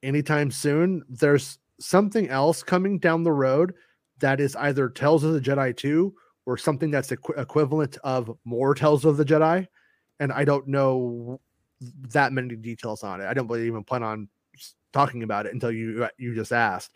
anytime 0.02 0.50
soon 0.50 1.02
there's 1.08 1.58
something 1.80 2.28
else 2.28 2.62
coming 2.62 2.98
down 2.98 3.22
the 3.22 3.32
road 3.32 3.74
that 4.18 4.40
is 4.40 4.56
either 4.56 4.88
Tales 4.88 5.24
of 5.24 5.32
the 5.32 5.40
Jedi 5.40 5.76
2 5.76 6.14
or 6.46 6.56
something 6.56 6.90
that's 6.90 7.12
equi- 7.12 7.34
equivalent 7.36 7.98
of 8.04 8.36
more 8.44 8.74
Tales 8.74 9.04
of 9.04 9.16
the 9.16 9.24
Jedi. 9.24 9.66
And 10.20 10.32
I 10.32 10.44
don't 10.44 10.66
know 10.68 11.40
that 12.08 12.32
many 12.32 12.56
details 12.56 13.02
on 13.02 13.20
it. 13.20 13.26
I 13.26 13.34
don't 13.34 13.48
really 13.48 13.66
even 13.66 13.84
plan 13.84 14.02
on 14.02 14.28
talking 14.92 15.22
about 15.22 15.44
it 15.44 15.52
until 15.52 15.70
you 15.70 16.08
you 16.16 16.34
just 16.34 16.52
asked. 16.52 16.92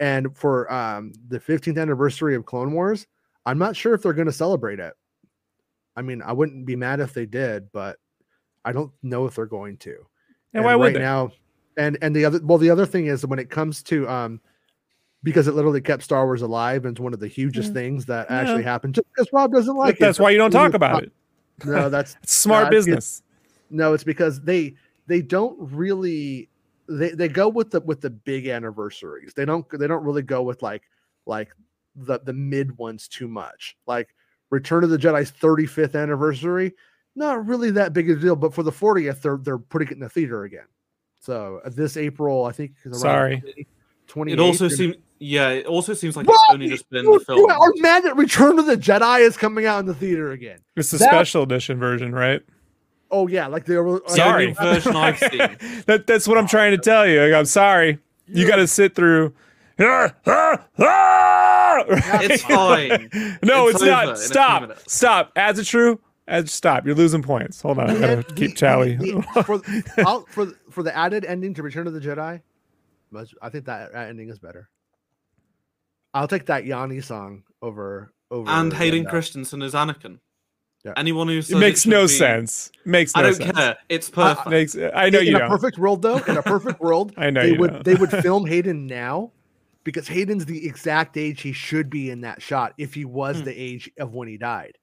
And 0.00 0.36
for 0.36 0.70
um, 0.72 1.12
the 1.28 1.40
15th 1.40 1.80
anniversary 1.80 2.34
of 2.34 2.44
Clone 2.44 2.72
Wars, 2.72 3.06
I'm 3.46 3.58
not 3.58 3.74
sure 3.76 3.94
if 3.94 4.02
they're 4.02 4.12
going 4.12 4.26
to 4.26 4.32
celebrate 4.32 4.78
it. 4.78 4.92
I 5.96 6.02
mean, 6.02 6.20
I 6.22 6.32
wouldn't 6.32 6.66
be 6.66 6.76
mad 6.76 7.00
if 7.00 7.14
they 7.14 7.24
did, 7.24 7.70
but 7.72 7.96
I 8.64 8.72
don't 8.72 8.92
know 9.02 9.24
if 9.26 9.36
they're 9.36 9.46
going 9.46 9.78
to. 9.78 9.96
And 10.52 10.64
why 10.64 10.74
would 10.74 10.84
right 10.84 10.94
they? 10.94 10.98
now? 11.00 11.30
And 11.78 11.96
and 12.02 12.14
the 12.14 12.24
other 12.24 12.40
well, 12.42 12.58
the 12.58 12.70
other 12.70 12.84
thing 12.86 13.06
is 13.06 13.24
when 13.26 13.38
it 13.38 13.48
comes 13.50 13.82
to 13.84 14.08
um, 14.08 14.40
because 15.22 15.46
it 15.48 15.54
literally 15.54 15.80
kept 15.80 16.02
Star 16.02 16.24
Wars 16.26 16.42
alive 16.42 16.84
and 16.84 16.94
it's 16.96 17.00
one 17.00 17.12
of 17.14 17.20
the 17.20 17.28
hugest 17.28 17.68
Yeah. 17.68 17.74
things 17.74 18.06
that 18.06 18.26
Yeah. 18.30 18.36
actually 18.40 18.62
happened. 18.62 18.94
Just 18.94 19.06
because 19.14 19.28
Rob 19.32 19.52
doesn't 19.52 19.74
But 19.74 19.80
like 19.80 19.94
it. 19.94 20.00
that's 20.00 20.18
why 20.18 20.30
you 20.30 20.38
don't 20.38 20.50
talk 20.50 20.74
about 20.74 21.02
it. 21.02 21.12
No, 21.64 21.88
that's 21.88 22.16
It's 22.22 22.34
smart 22.34 22.64
Nah, 22.64 22.68
it's- 22.68 22.84
business. 22.84 23.22
no, 23.70 23.92
it's 23.94 24.04
because 24.04 24.40
they 24.42 24.74
they 25.06 25.22
don't 25.22 25.56
really 25.72 26.48
they 26.88 27.10
they 27.10 27.28
go 27.28 27.48
with 27.48 27.70
the 27.70 27.80
with 27.80 28.00
the 28.00 28.10
big 28.10 28.46
anniversaries. 28.48 29.32
They 29.34 29.44
don't 29.44 29.66
they 29.78 29.86
don't 29.86 30.04
really 30.04 30.22
go 30.22 30.42
with 30.42 30.62
like 30.62 30.82
like 31.26 31.50
the 31.94 32.18
the 32.20 32.32
mid 32.32 32.76
ones 32.78 33.08
too 33.08 33.28
much. 33.28 33.76
Like 33.86 34.14
Return 34.50 34.84
of 34.84 34.90
the 34.90 34.98
Jedi's 34.98 35.32
35th 35.32 36.00
anniversary, 36.00 36.72
not 37.16 37.46
really 37.46 37.70
that 37.72 37.92
big 37.92 38.08
a 38.10 38.16
deal, 38.16 38.36
but 38.36 38.54
for 38.54 38.62
the 38.62 38.70
40th 38.72 39.22
they're 39.22 39.38
they're 39.38 39.58
putting 39.58 39.88
it 39.88 39.94
in 39.94 40.00
the 40.00 40.08
theater 40.08 40.44
again. 40.44 40.66
So 41.20 41.60
uh, 41.64 41.70
this 41.70 41.96
April, 41.96 42.44
I 42.44 42.52
think 42.52 42.72
Sorry. 42.92 43.42
20 44.06 44.32
It 44.32 44.38
also 44.38 44.68
seems, 44.68 44.94
yeah, 45.18 45.48
it 45.48 45.66
also 45.66 45.92
seems 45.94 46.16
like 46.16 46.28
What? 46.28 46.34
it's 46.34 46.54
only 46.54 46.68
just 46.68 46.88
been 46.90 47.04
you, 47.04 47.18
the 47.18 47.34
you 47.34 47.46
film. 47.46 47.50
are 47.50 47.72
mad 47.78 48.04
that 48.04 48.16
Return 48.16 48.60
of 48.60 48.66
the 48.66 48.76
Jedi 48.76 49.20
is 49.22 49.36
coming 49.36 49.66
out 49.66 49.80
in 49.80 49.86
the 49.86 49.94
theater 49.94 50.30
again. 50.30 50.60
It's 50.76 50.92
the 50.92 50.98
That- 50.98 51.10
special 51.10 51.42
edition 51.42 51.80
version, 51.80 52.12
right? 52.12 52.40
Oh 53.10 53.26
yeah, 53.28 53.46
like 53.46 53.64
they 53.66 53.76
were 53.76 54.02
Sorry. 54.08 54.52
The 54.52 54.60
only 54.60 54.74
version 54.74 54.96
I've 54.96 55.18
seen. 55.60 55.82
that 55.86 56.06
that's 56.06 56.26
what 56.26 56.38
I'm 56.38 56.46
trying 56.48 56.72
to 56.72 56.78
tell 56.78 57.06
you. 57.06 57.22
Like, 57.22 57.34
I'm 57.34 57.44
sorry. 57.44 57.98
You 58.26 58.46
got 58.46 58.56
to 58.56 58.66
sit 58.66 58.94
through. 58.94 59.32
Ah, 59.78 60.12
ah, 60.26 60.64
ah! 60.80 61.84
It's 61.88 62.42
fine. 62.48 63.10
No, 63.42 63.68
It's 63.68 63.76
it's, 63.80 63.84
not. 63.84 64.04
over 64.04 64.10
in 64.10 64.10
a 64.10 64.16
few 64.16 64.26
Stop. 64.26 64.78
Stop. 64.88 65.32
As 65.36 65.58
it 65.58 65.64
true. 65.64 66.00
As 66.26 66.50
stop. 66.50 66.84
You're 66.86 66.96
losing 66.96 67.22
points. 67.22 67.60
Hold 67.62 67.78
on. 67.78 67.90
I 67.90 67.94
gotta 68.00 68.12
And 68.16 68.26
keep 68.36 68.50
the- 68.52 68.56
tally. 68.56 68.96
the- 68.96 69.24
the- 69.34 69.42
for, 69.44 70.00
I'll- 70.06 70.26
for 70.30 70.46
for 70.70 70.82
the 70.82 70.96
added 70.96 71.24
ending 71.24 71.54
to 71.54 71.62
Return 71.62 71.86
of 71.86 71.92
the 71.92 72.00
Jedi, 72.00 72.40
much- 73.12 73.34
I 73.40 73.48
think 73.50 73.66
that, 73.66 73.92
that 73.92 74.08
ending 74.08 74.28
is 74.30 74.38
better. 74.40 74.68
I'll 76.14 76.26
take 76.28 76.46
that 76.46 76.64
Yanni 76.64 77.00
song 77.02 77.44
over 77.62 78.12
over 78.30 78.50
and 78.50 78.72
Hayden 78.72 79.04
Christensen 79.06 79.62
as 79.62 79.74
Anakin. 79.74 80.18
Yeah. 80.84 80.92
Anyone 80.96 81.26
who 81.28 81.38
It 81.38 81.50
makes 81.50 81.82
should 81.82 81.90
no 81.90 82.02
be- 82.04 82.08
sense. 82.08 82.70
Makes 82.84 83.16
no 83.16 83.22
sense. 83.22 83.40
I 83.40 83.44
don't 83.44 83.46
sense. 83.54 83.58
care. 83.58 83.76
It's 83.88 84.08
I- 84.10 84.12
perfect. 84.34 84.48
Makes. 84.50 84.76
I 84.94 85.10
know 85.10 85.18
in 85.18 85.26
you 85.26 85.36
a 85.36 85.38
don't. 85.40 85.50
perfect 85.50 85.78
world, 85.78 86.02
though, 86.02 86.18
in 86.18 86.36
a 86.36 86.42
perfect 86.42 86.80
world, 86.80 87.12
I 87.16 87.30
know 87.30 87.42
they 87.42 87.52
you 87.52 87.58
would 87.58 87.70
don't. 87.72 87.84
they 87.84 87.94
would 87.96 88.10
film 88.22 88.46
Hayden 88.46 88.86
now 88.86 89.32
because 89.84 90.06
Hayden's 90.08 90.46
the 90.46 90.66
exact 90.66 91.16
age 91.16 91.40
he 91.42 91.52
should 91.52 91.90
be 91.90 92.10
in 92.10 92.20
that 92.20 92.40
shot 92.40 92.74
if 92.78 92.94
he 92.94 93.04
was 93.04 93.38
Hmm. 93.38 93.44
the 93.44 93.60
age 93.60 93.90
of 93.98 94.14
when 94.14 94.28
he 94.28 94.36
died. 94.36 94.78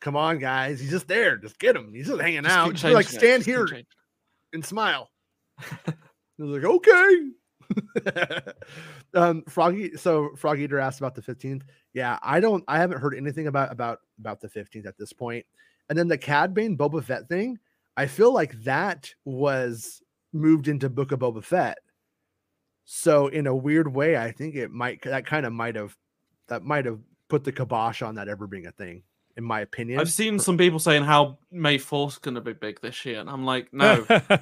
Come 0.00 0.16
on, 0.16 0.38
guys, 0.38 0.78
he's 0.80 0.90
just 0.90 1.08
there. 1.08 1.36
Just 1.36 1.58
get 1.58 1.74
him. 1.76 1.92
He's 1.94 2.06
just 2.08 2.20
hanging 2.20 2.42
Just 2.42 2.56
out. 2.56 2.72
Just 2.72 2.84
be 2.84 2.90
like 2.92 3.06
changing 3.06 3.16
it. 3.16 3.20
stand 3.20 3.44
here 3.44 3.82
and 4.52 4.64
smile. 4.64 5.08
I 5.58 5.94
was 6.38 6.50
like, 6.50 6.64
okay. 6.64 7.20
um, 9.14 9.42
Froggy. 9.48 9.96
So 9.96 10.30
Frog 10.36 10.60
Eater 10.60 10.78
asked 10.78 11.00
about 11.00 11.14
the 11.14 11.22
fifteenth. 11.22 11.64
Yeah, 11.92 12.18
I 12.22 12.40
don't. 12.40 12.64
I 12.68 12.78
haven't 12.78 12.98
heard 12.98 13.14
anything 13.14 13.46
about 13.46 13.72
about 13.72 14.00
about 14.18 14.40
the 14.40 14.48
fifteenth 14.48 14.86
at 14.86 14.98
this 14.98 15.12
point. 15.12 15.46
And 15.88 15.98
then 15.98 16.08
the 16.08 16.18
Cad 16.18 16.54
Bane 16.54 16.76
Boba 16.76 17.02
Fett 17.02 17.28
thing. 17.28 17.58
I 17.96 18.06
feel 18.06 18.32
like 18.32 18.52
that 18.64 19.10
was 19.24 20.02
moved 20.32 20.68
into 20.68 20.88
Book 20.90 21.12
of 21.12 21.20
Boba 21.20 21.42
Fett. 21.42 21.78
So 22.84 23.28
in 23.28 23.46
a 23.46 23.54
weird 23.54 23.92
way, 23.92 24.16
I 24.16 24.30
think 24.30 24.54
it 24.54 24.70
might 24.70 25.02
that 25.02 25.26
kind 25.26 25.46
of 25.46 25.52
might 25.52 25.76
have 25.76 25.96
that 26.48 26.62
might 26.62 26.84
have 26.86 27.00
put 27.28 27.44
the 27.44 27.52
kibosh 27.52 28.02
on 28.02 28.14
that 28.16 28.28
ever 28.28 28.46
being 28.46 28.66
a 28.66 28.72
thing, 28.72 29.02
in 29.36 29.44
my 29.44 29.60
opinion. 29.60 29.98
I've 29.98 30.12
seen 30.12 30.38
some 30.38 30.56
people 30.56 30.78
saying 30.78 31.02
how 31.02 31.38
May 31.50 31.78
4th's 31.78 32.18
going 32.18 32.36
to 32.36 32.40
be 32.40 32.52
big 32.52 32.80
this 32.80 33.04
year, 33.04 33.20
and 33.20 33.28
I'm 33.28 33.44
like, 33.44 33.72
no. 33.72 34.06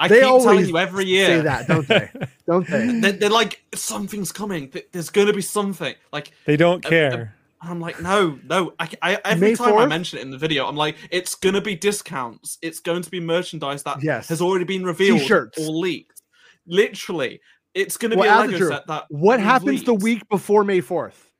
I 0.00 0.08
They 0.08 0.16
keep 0.16 0.22
telling 0.24 0.48
always 0.48 0.68
you 0.70 0.78
every 0.78 1.04
year. 1.04 1.26
say 1.26 1.40
that, 1.42 1.68
don't 1.68 1.86
they? 1.86 2.10
Don't 2.46 2.66
they? 2.66 3.00
They're, 3.00 3.12
they're 3.12 3.30
like, 3.30 3.62
something's 3.74 4.32
coming. 4.32 4.72
There's 4.92 5.10
going 5.10 5.26
to 5.28 5.32
be 5.32 5.42
something. 5.42 5.94
Like, 6.12 6.32
they 6.46 6.56
don't 6.56 6.84
Uh, 6.84 6.88
uh, 6.88 6.90
care. 6.90 7.34
And 7.62 7.70
I'm 7.70 7.80
like, 7.80 8.00
no, 8.00 8.38
no. 8.48 8.72
I, 8.80 8.88
I 9.02 9.18
every 9.24 9.50
May 9.50 9.54
time 9.54 9.76
I 9.76 9.84
mention 9.86 10.18
it 10.18 10.22
in 10.22 10.30
the 10.30 10.38
video, 10.38 10.66
I'm 10.66 10.74
like, 10.74 10.96
it's 11.10 11.34
gonna 11.34 11.60
be 11.60 11.76
discounts. 11.76 12.56
It's 12.62 12.80
going 12.80 13.02
to 13.02 13.10
be 13.10 13.20
merchandise 13.20 13.82
that 13.82 14.02
Yes. 14.02 14.28
has 14.30 14.40
already 14.40 14.64
been 14.64 14.82
revealed 14.82 15.20
T-shirts. 15.20 15.58
or 15.58 15.66
leaked. 15.70 16.22
Literally, 16.66 17.40
it's 17.74 17.96
gonna 17.98 18.16
Well, 18.16 18.46
be 18.46 18.52
a 18.52 18.52
Lego 18.56 18.64
a 18.66 18.68
set 18.70 18.86
that. 18.86 19.04
What 19.10 19.36
we've 19.38 19.44
happens 19.46 19.82
the 19.84 19.94
week 19.94 20.26
before 20.30 20.64
May 20.64 20.80
fourth? 20.80 21.30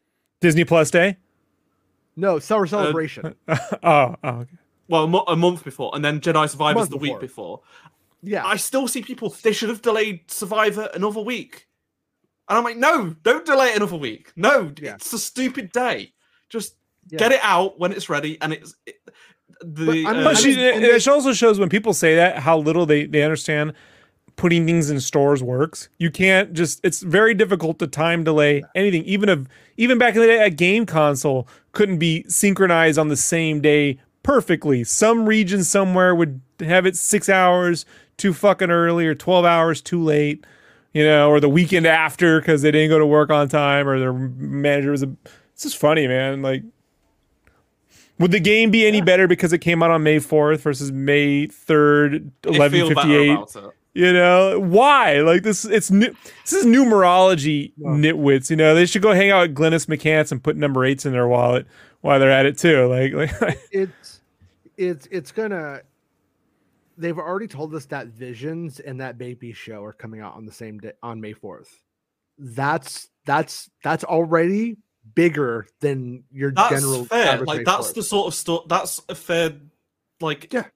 Disney 0.41 0.65
Plus 0.65 0.91
Day. 0.91 1.17
No, 2.17 2.37
Uh, 2.37 2.41
summer 2.41 2.67
celebration. 2.67 3.35
oh, 3.49 3.59
oh, 3.83 4.17
okay. 4.25 4.51
Well, 4.89 5.05
a, 5.05 5.09
mo- 5.09 5.25
a 5.27 5.37
month 5.37 5.65
before, 5.65 5.91
and 5.95 6.05
then 6.05 6.21
Jedi 6.21 6.51
Survivor's 6.51 6.81
month 6.83 6.91
the 6.91 6.97
week 6.99 7.19
before. 7.21 7.61
Before. 8.23 8.33
yeah, 8.33 8.47
I 8.47 8.57
still 8.57 8.87
see 8.89 9.03
people. 9.03 9.35
They 9.43 9.53
should 9.53 9.68
have 9.68 9.83
delayed 9.83 10.31
Survivor 10.31 10.89
another 10.95 11.21
week, 11.21 11.66
and 12.49 12.59
I'm 12.59 12.64
like, 12.64 12.77
no, 12.77 13.14
don't 13.23 13.45
delay 13.47 13.68
it 13.71 13.77
another 13.77 13.97
week. 13.97 14.33
No, 14.37 14.73
Yeah. 14.81 14.95
it's 14.95 15.12
a 15.12 15.18
stupid 15.18 15.73
day. 15.73 16.12
Just 16.49 16.75
Yeah. 17.11 17.18
get 17.18 17.33
it 17.33 17.41
out 17.43 17.79
when 17.79 17.93
it's 17.93 18.09
ready, 18.09 18.39
and 18.41 18.53
it's 18.53 18.75
it, 18.87 18.97
the. 19.62 20.05
I'm- 20.07 20.18
uh, 20.18 20.25
But 20.25 20.39
she, 20.39 20.57
mean, 20.57 20.75
and 20.77 20.85
it 20.85 21.07
also 21.09 21.33
shows 21.33 21.59
when 21.59 21.68
people 21.68 21.93
say 21.95 22.16
that 22.16 22.39
how 22.39 22.59
little 22.59 22.87
they, 22.87 23.07
they 23.07 23.23
understand 23.23 23.73
putting 24.37 24.64
things 24.64 24.89
in 24.91 24.99
stores 25.01 25.43
works. 25.43 25.89
You 25.99 26.11
can't 26.11 26.55
just 26.55 26.81
it's 26.83 27.01
very 27.03 27.35
difficult 27.35 27.79
to 27.81 27.87
time 27.87 28.25
delay 28.25 28.62
anything. 28.75 29.05
Even 29.05 29.29
if 29.29 29.41
even 29.77 29.99
back 29.99 30.14
in 30.14 30.21
the 30.23 30.27
day 30.27 30.43
a 30.43 30.49
game 30.51 30.87
console 30.87 31.47
couldn't 31.73 31.99
be 31.99 32.25
synchronized 32.29 32.99
on 32.99 33.09
the 33.09 33.16
same 33.16 33.61
day 33.61 33.99
perfectly. 34.23 34.83
Some 34.85 35.27
region 35.29 35.62
somewhere 35.62 36.14
would 36.14 36.41
have 36.61 36.87
it 36.87 36.97
6 36.97 37.29
hours 37.29 37.85
too 38.21 38.33
fucking 38.33 38.71
early 38.71 39.07
or 39.07 39.14
12 39.16 39.45
hours 39.45 39.81
too 39.83 40.03
late. 40.03 40.45
You 40.93 41.05
know, 41.05 41.31
or 41.31 41.39
the 41.39 41.49
weekend 41.49 41.87
after 41.87 42.41
because 42.41 42.62
they 42.62 42.71
didn't 42.73 42.89
go 42.89 42.99
to 42.99 43.07
work 43.07 43.31
on 43.31 43.49
time, 43.49 43.89
or 43.89 44.01
their 44.01 44.12
manager 44.12 44.91
was 44.91 45.05
a. 45.05 45.11
It's 45.53 45.62
just 45.62 45.77
funny, 45.77 46.09
man. 46.09 46.43
Like, 46.43 46.64
would 48.18 48.33
the 48.33 48.41
game 48.41 48.73
be 48.73 48.87
any 48.87 49.01
better 49.01 49.29
because 49.29 49.53
it 49.53 49.59
came 49.59 49.83
out 49.85 49.91
on 49.93 50.03
May 50.03 50.16
4th 50.18 50.59
versus 50.61 50.91
May 50.91 51.47
3rd, 51.47 52.31
they 52.43 52.51
feel 52.71 52.89
better 52.93 52.95
1158? 52.95 53.73
You 53.95 54.12
know, 54.12 54.59
why? 54.61 55.21
Like 55.21 55.43
this 55.43 55.64
it's 55.64 55.91
new 55.91 56.14
this 56.43 56.53
is 56.53 56.66
numerology 56.66 57.73
No. 57.77 57.91
nitwits, 57.91 58.51
you 58.51 58.57
know. 58.57 58.75
They 58.75 58.87
should 58.87 59.03
go 59.03 59.12
hang 59.12 59.31
out 59.31 59.45
at 59.45 59.55
Glennis 59.55 59.87
McCants 59.87 60.31
and 60.33 60.43
put 60.43 60.57
number 60.57 60.81
8s 60.81 61.07
in 61.07 61.12
their 61.12 61.27
wallet 61.27 61.66
while 62.01 62.18
they're 62.21 62.31
at 62.31 62.47
it 62.47 62.59
too. 62.59 62.87
Like 62.87 63.12
like 63.41 63.59
it's 63.71 64.21
it's 64.77 65.09
it's 65.11 65.33
gonna. 65.33 65.83
They've 67.01 67.18
already 67.18 67.46
told 67.48 67.74
us 67.74 67.86
that 67.86 68.09
Visions 68.09 68.78
and 68.80 69.01
that 69.01 69.18
Baby 69.18 69.53
Show 69.53 69.82
are 69.84 69.92
coming 69.92 70.20
out 70.20 70.34
on 70.36 70.44
the 70.46 70.53
same 70.53 70.78
day 70.78 70.92
on 71.03 71.20
May 71.20 71.32
fourth. 71.32 71.82
That's 72.38 73.09
that's 73.26 73.70
that's 73.82 74.05
already 74.05 74.76
bigger 75.14 75.66
than 75.80 76.24
your 76.30 76.53
That's 76.53 76.74
general. 76.74 77.05
fair. 77.07 77.38
Like 77.38 77.59
May 77.59 77.64
that's 77.64 77.90
4th. 77.90 77.94
the 77.94 78.03
sort 78.03 78.26
of 78.28 78.34
stuff. 78.34 78.62
That's 78.68 79.01
a 79.09 79.14
fair. 79.14 79.53
Like 80.20 80.53
Yeah. 80.53 80.66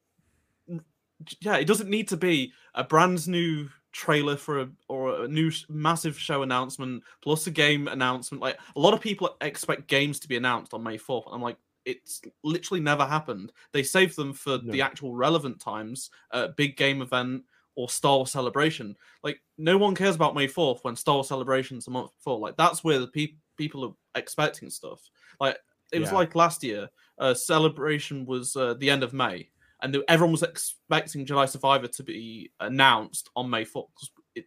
yeah. 1.41 1.57
It 1.57 1.67
doesn't 1.67 1.91
need 1.91 2.09
to 2.09 2.17
be 2.17 2.53
a 2.75 2.85
brand 2.85 3.27
new 3.29 3.69
trailer 3.93 4.37
for 4.37 4.61
a 4.63 4.69
or 4.89 5.25
a 5.25 5.29
new 5.29 5.51
sh- 5.51 5.65
massive 5.69 6.19
show 6.19 6.43
announcement 6.43 7.03
plus 7.23 7.47
a 7.47 7.51
game 7.51 7.87
announcement. 7.89 8.43
Like 8.43 8.59
a 8.75 8.81
lot 8.81 8.95
of 8.95 9.01
people 9.01 9.37
expect 9.41 9.87
games 9.87 10.19
to 10.21 10.29
be 10.29 10.37
announced 10.37 10.75
on 10.75 10.83
May 10.83 10.97
fourth. 10.99 11.27
and 11.27 11.35
I'm 11.35 11.43
like, 11.43 11.57
it's 11.85 12.21
literally 12.43 12.81
never 12.81 13.05
happened. 13.05 13.53
They 13.73 13.83
save 13.83 14.15
them 14.17 14.33
for 14.33 14.59
the 14.59 14.81
actual 14.83 15.15
relevant 15.15 15.61
times, 15.61 16.11
a 16.31 16.49
big 16.49 16.77
game 16.77 17.03
event 17.03 17.45
or 17.77 17.89
Star 17.89 18.17
Wars 18.19 18.31
Celebration. 18.31 18.97
Like 19.23 19.41
no 19.59 19.77
one 19.77 19.95
cares 19.95 20.15
about 20.15 20.35
May 20.35 20.47
fourth 20.47 20.83
when 20.83 20.97
Star 20.97 21.17
Wars 21.17 21.29
Celebration's 21.29 21.87
a 21.87 21.91
month 21.91 22.11
before. 22.17 22.39
Like 22.39 22.57
that's 22.57 22.85
where 22.85 22.99
the 22.99 23.09
pe- 23.09 23.35
people 23.59 23.85
are 23.85 23.95
expecting 24.19 24.71
stuff. 24.71 25.01
Like 25.41 25.59
it 25.93 25.99
was 25.99 26.11
Yeah. 26.11 26.15
like 26.17 26.35
last 26.35 26.63
year. 26.63 26.89
Uh, 27.19 27.35
celebration 27.35 28.27
was 28.27 28.57
uh, 28.57 28.75
the 28.75 28.91
end 28.91 29.03
of 29.03 29.13
May, 29.13 29.49
and 29.83 29.95
the- 29.95 30.05
everyone 30.09 30.33
was 30.33 30.43
expecting 30.43 31.25
Jedi 31.27 31.49
Survivor 31.49 31.87
to 31.89 32.03
be 32.03 32.51
announced 32.61 33.29
on 33.37 33.51
May 33.51 33.65
Fourth. 33.65 33.91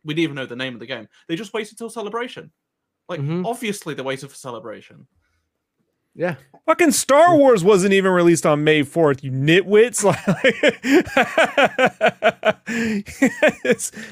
We 0.03 0.13
didn't 0.13 0.19
even 0.23 0.35
know 0.35 0.45
the 0.45 0.55
name 0.55 0.73
of 0.73 0.79
the 0.79 0.85
game. 0.85 1.07
They 1.27 1.35
just 1.35 1.53
waited 1.53 1.77
till 1.77 1.89
celebration. 1.89 2.51
Like 3.07 3.21
Mhm. 3.21 3.45
obviously 3.45 3.93
they 3.93 4.01
waited 4.01 4.29
for 4.29 4.35
celebration. 4.35 5.07
Yeah. 6.17 6.35
fucking 6.65 6.91
Star 6.91 7.37
Wars 7.37 7.63
wasn't 7.63 7.93
even 7.93 8.11
released 8.11 8.45
on 8.45 8.65
May 8.65 8.81
4th, 8.83 9.23
you 9.23 9.31
nitwits. 9.31 10.03
Like 10.03 10.27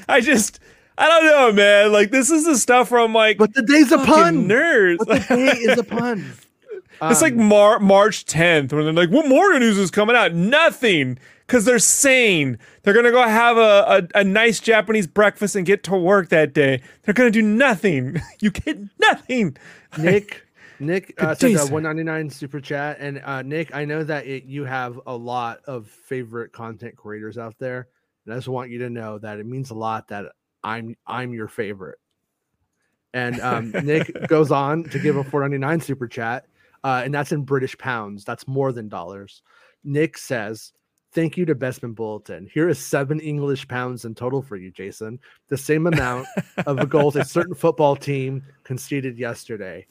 I 0.08 0.20
just 0.20 0.60
I 0.98 1.08
don't 1.08 1.24
know, 1.26 1.52
man. 1.52 1.92
Like 1.92 2.10
this 2.10 2.30
is 2.30 2.44
the 2.46 2.56
stuff 2.56 2.90
where 2.90 3.00
I'm 3.00 3.12
like 3.12 3.38
But 3.38 3.54
the 3.54 3.62
day's 3.62 3.92
a 3.92 3.98
pun. 3.98 4.48
nerds. 4.48 4.98
But 4.98 5.28
the 5.28 5.36
day 5.36 5.58
is 5.58 5.78
a 5.78 5.84
pun. 5.84 6.32
It's 7.02 7.20
like 7.20 7.34
Um, 7.34 7.44
Mar- 7.44 7.78
March 7.78 8.24
10th 8.24 8.72
when 8.72 8.84
they're 8.86 8.92
like, 8.94 9.10
what 9.10 9.28
more 9.28 9.58
news 9.58 9.76
is 9.76 9.90
coming 9.90 10.16
out? 10.16 10.32
Nothing. 10.32 11.18
because 11.46 11.66
they're 11.66 11.78
sane. 11.78 12.58
They're 12.82 12.94
gonna 12.94 13.10
go 13.10 13.22
have 13.22 13.58
a, 13.58 14.08
a, 14.14 14.20
a 14.20 14.24
nice 14.24 14.60
Japanese 14.60 15.06
breakfast 15.06 15.56
and 15.56 15.66
get 15.66 15.82
to 15.84 15.94
work 15.96 16.30
that 16.30 16.54
day. 16.54 16.80
They're 17.02 17.12
gonna 17.12 17.30
do 17.30 17.42
nothing. 17.42 18.22
You 18.40 18.50
get 18.50 18.78
nothing. 18.98 19.58
Nick, 19.98 20.45
Nick 20.80 21.14
uh, 21.18 21.28
Good 21.28 21.38
said 21.38 21.48
day, 21.48 21.54
uh, 21.54 21.64
sir. 21.66 21.72
199 21.72 22.30
super 22.30 22.60
chat, 22.60 22.98
and 23.00 23.20
uh, 23.24 23.42
Nick, 23.42 23.74
I 23.74 23.84
know 23.84 24.04
that 24.04 24.26
it, 24.26 24.44
you 24.44 24.64
have 24.64 25.00
a 25.06 25.16
lot 25.16 25.60
of 25.66 25.88
favorite 25.88 26.52
content 26.52 26.96
creators 26.96 27.38
out 27.38 27.54
there, 27.58 27.88
and 28.24 28.34
I 28.34 28.36
just 28.36 28.48
want 28.48 28.70
you 28.70 28.78
to 28.80 28.90
know 28.90 29.18
that 29.18 29.38
it 29.38 29.46
means 29.46 29.70
a 29.70 29.74
lot 29.74 30.08
that 30.08 30.26
I'm 30.62 30.96
I'm 31.06 31.32
your 31.32 31.48
favorite. 31.48 31.98
And 33.14 33.40
um, 33.40 33.70
Nick 33.84 34.28
goes 34.28 34.50
on 34.50 34.84
to 34.84 34.98
give 34.98 35.16
a 35.16 35.24
499 35.24 35.80
super 35.80 36.08
chat, 36.08 36.46
uh, 36.84 37.02
and 37.04 37.14
that's 37.14 37.32
in 37.32 37.42
British 37.42 37.76
pounds. 37.78 38.24
That's 38.24 38.46
more 38.46 38.72
than 38.72 38.88
dollars. 38.88 39.42
Nick 39.84 40.18
says, 40.18 40.72
"Thank 41.12 41.36
you 41.36 41.46
to 41.46 41.54
Bespin 41.54 41.94
Bulletin. 41.94 42.48
Here 42.52 42.68
is 42.68 42.78
seven 42.78 43.20
English 43.20 43.66
pounds 43.68 44.04
in 44.04 44.14
total 44.14 44.42
for 44.42 44.56
you, 44.56 44.70
Jason. 44.70 45.20
The 45.48 45.56
same 45.56 45.86
amount 45.86 46.26
of 46.66 46.88
goals 46.88 47.16
a 47.16 47.24
certain 47.24 47.54
football 47.54 47.96
team 47.96 48.42
conceded 48.64 49.16
yesterday. 49.18 49.86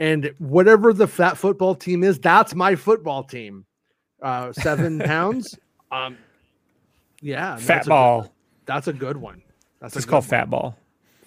And 0.00 0.32
whatever 0.38 0.92
the 0.92 1.06
fat 1.08 1.36
football 1.36 1.74
team 1.74 2.04
is, 2.04 2.18
that's 2.20 2.54
my 2.54 2.76
football 2.76 3.24
team. 3.24 3.64
Uh, 4.22 4.52
seven 4.52 4.98
pounds. 5.00 5.56
Um, 5.90 6.16
yeah, 7.20 7.56
Fat 7.56 7.66
that's 7.66 7.86
a- 7.86 7.90
ball. 7.90 8.34
that's 8.66 8.88
a 8.88 8.92
good 8.92 9.16
one. 9.16 9.42
That's 9.80 9.96
It's 9.96 10.06
called 10.06 10.24
one. 10.24 10.28
fat 10.30 10.50
ball. 10.50 10.76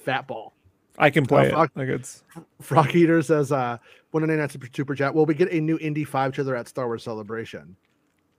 fat 0.06 0.28
ball. 0.28 0.54
I 0.98 1.10
can 1.10 1.26
play 1.26 1.52
Oh, 1.52 1.56
fuck. 1.56 1.72
it. 1.76 1.80
Like 1.80 1.88
it's 1.90 2.24
Frog 2.62 2.94
Eater 2.96 3.22
says, 3.22 3.52
uh, 3.52 3.78
199 4.12 4.50
super, 4.50 4.68
super 4.76 4.96
chat. 4.96 5.16
Will 5.16 5.26
we 5.26 5.34
get 5.34 5.52
a 5.52 5.60
new 5.60 5.78
Indy 5.80 6.04
5 6.04 6.34
trailer 6.34 6.56
at 6.56 6.68
Star 6.68 6.86
Wars 6.88 7.04
Celebration? 7.04 7.76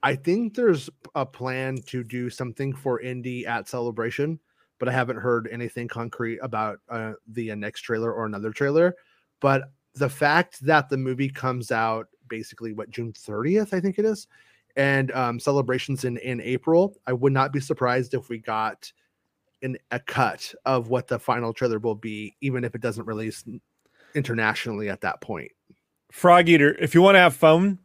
I 0.03 0.15
think 0.15 0.53
there's 0.53 0.89
a 1.15 1.25
plan 1.25 1.77
to 1.87 2.03
do 2.03 2.29
something 2.29 2.73
for 2.73 2.99
Indy 3.01 3.45
at 3.47 3.67
Celebration, 3.67 4.39
but 4.79 4.87
I 4.87 4.91
haven't 4.91 5.17
heard 5.17 5.47
anything 5.51 5.87
concrete 5.87 6.37
about 6.39 6.79
uh, 6.89 7.13
the 7.27 7.51
uh, 7.51 7.55
next 7.55 7.81
trailer 7.81 8.13
or 8.13 8.25
another 8.25 8.51
trailer. 8.51 8.95
But 9.39 9.63
the 9.95 10.09
fact 10.09 10.59
that 10.61 10.89
the 10.89 10.97
movie 10.97 11.29
comes 11.29 11.71
out 11.71 12.07
basically 12.27 12.73
what 12.73 12.89
June 12.89 13.13
30th, 13.13 13.73
I 13.73 13.79
think 13.79 13.99
it 13.99 14.05
is, 14.05 14.27
and 14.75 15.11
um, 15.11 15.39
celebrations 15.39 16.03
in 16.03 16.17
in 16.17 16.41
April, 16.41 16.95
I 17.05 17.13
would 17.13 17.33
not 17.33 17.53
be 17.53 17.59
surprised 17.59 18.13
if 18.13 18.29
we 18.29 18.39
got 18.39 18.91
in 19.61 19.77
a 19.91 19.99
cut 19.99 20.53
of 20.65 20.89
what 20.89 21.07
the 21.07 21.19
final 21.19 21.53
trailer 21.53 21.79
will 21.79 21.95
be, 21.95 22.35
even 22.41 22.63
if 22.63 22.75
it 22.75 22.81
doesn't 22.81 23.05
release 23.05 23.43
internationally 24.15 24.89
at 24.89 25.01
that 25.01 25.21
point. 25.21 25.51
Frog 26.11 26.49
Eater. 26.49 26.75
If 26.79 26.93
you 26.93 27.01
want 27.01 27.15
to 27.15 27.19
have 27.19 27.35
fun 27.35 27.79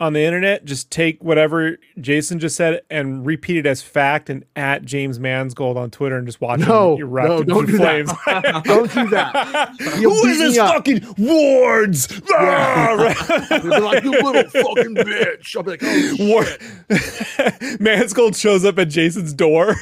on 0.00 0.12
the 0.12 0.20
internet, 0.20 0.64
just 0.64 0.90
take 0.92 1.22
whatever 1.24 1.76
Jason 2.00 2.38
just 2.38 2.54
said 2.56 2.82
and 2.88 3.26
repeat 3.26 3.56
it 3.56 3.66
as 3.66 3.82
fact 3.82 4.30
and 4.30 4.44
at 4.54 4.84
James 4.84 5.18
Mangold 5.18 5.76
on 5.76 5.90
Twitter 5.90 6.16
and 6.16 6.24
just 6.26 6.40
watch 6.40 6.60
No, 6.60 6.94
him 6.94 7.00
erupt 7.02 7.28
no, 7.28 7.36
into 7.38 7.46
don't 7.54 7.66
do 7.66 7.76
flames. 7.78 8.10
that. 8.26 8.62
Don't 8.64 8.92
do 8.92 9.08
that. 9.08 9.74
You'll 10.00 10.14
Who 10.14 10.28
is 10.28 10.38
this 10.38 10.56
fucking 10.56 11.02
Wards? 11.18 12.20
Ah, 12.32 12.94
right. 12.98 13.18
Like, 13.88 14.04
you 14.04 14.10
little 14.12 14.44
fucking 14.50 14.94
bitch. 14.94 15.56
I'll 15.56 15.62
be 15.62 15.70
like, 15.72 15.80
oh, 15.82 16.16
War-. 16.20 17.78
Mangold 17.80 18.36
shows 18.36 18.64
up 18.64 18.78
at 18.78 18.88
Jason's 18.88 19.32
door. 19.32 19.74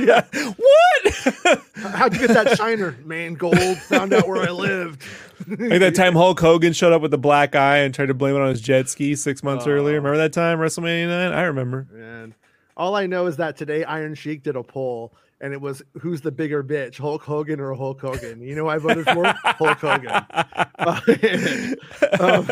Yeah. 0.00 0.22
what? 0.32 1.62
how'd 1.76 2.12
you 2.14 2.26
get 2.26 2.34
that 2.34 2.56
shiner? 2.58 2.96
Man, 3.04 3.34
gold 3.34 3.58
found 3.78 4.12
out 4.12 4.28
where 4.28 4.42
I 4.46 4.50
lived. 4.50 5.02
Like 5.46 5.80
that 5.80 5.94
time 5.94 6.14
Hulk 6.14 6.40
Hogan 6.40 6.72
showed 6.72 6.92
up 6.92 7.02
with 7.02 7.14
a 7.14 7.18
black 7.18 7.54
eye 7.54 7.78
and 7.78 7.94
tried 7.94 8.06
to 8.06 8.14
blame 8.14 8.34
it 8.34 8.40
on 8.40 8.48
his 8.48 8.60
jet 8.60 8.88
ski 8.88 9.14
six 9.14 9.42
months 9.42 9.66
earlier. 9.66 9.96
Remember 9.96 10.16
that 10.18 10.32
time, 10.32 10.58
WrestleMania 10.58 11.08
9? 11.08 11.32
I 11.32 11.42
remember. 11.42 11.86
And 11.94 12.34
all 12.76 12.96
I 12.96 13.06
know 13.06 13.26
is 13.26 13.36
that 13.36 13.56
today 13.56 13.84
Iron 13.84 14.14
Sheik 14.14 14.42
did 14.42 14.56
a 14.56 14.62
poll 14.62 15.14
and 15.40 15.52
it 15.52 15.60
was 15.60 15.82
who's 16.00 16.20
the 16.20 16.32
bigger 16.32 16.64
bitch, 16.64 16.98
Hulk 16.98 17.22
Hogan 17.22 17.60
or 17.60 17.74
Hulk 17.74 18.00
Hogan? 18.00 18.40
You 18.40 18.54
know 18.54 18.64
who 18.64 18.68
I 18.68 18.78
voted 18.78 19.04
for? 19.04 19.24
Hulk 19.44 19.78
Hogan. 19.78 20.10
Um, 22.20 22.48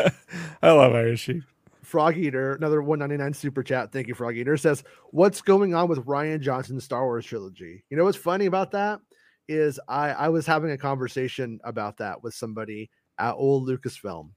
I 0.61 0.71
love 0.71 0.93
Iron 0.93 1.15
Sheik. 1.15 1.41
Frog 1.81 2.17
Eater, 2.17 2.53
another 2.53 2.81
199 2.81 3.33
super 3.33 3.63
chat. 3.63 3.91
Thank 3.91 4.07
you, 4.07 4.13
Frog 4.13 4.35
Eater. 4.35 4.57
Says, 4.57 4.83
What's 5.11 5.41
going 5.41 5.73
on 5.73 5.87
with 5.87 6.05
Rian 6.05 6.41
Johnson's 6.41 6.83
Star 6.83 7.05
Wars 7.05 7.25
trilogy? 7.25 7.83
You 7.89 7.97
know 7.97 8.03
what's 8.03 8.17
funny 8.17 8.45
about 8.45 8.71
that 8.71 8.99
is 9.47 9.79
I, 9.87 10.11
I 10.11 10.29
was 10.29 10.45
having 10.45 10.71
a 10.71 10.77
conversation 10.77 11.59
about 11.63 11.97
that 11.97 12.21
with 12.23 12.33
somebody 12.33 12.89
at 13.17 13.33
old 13.33 13.67
Lucasfilm. 13.67 14.29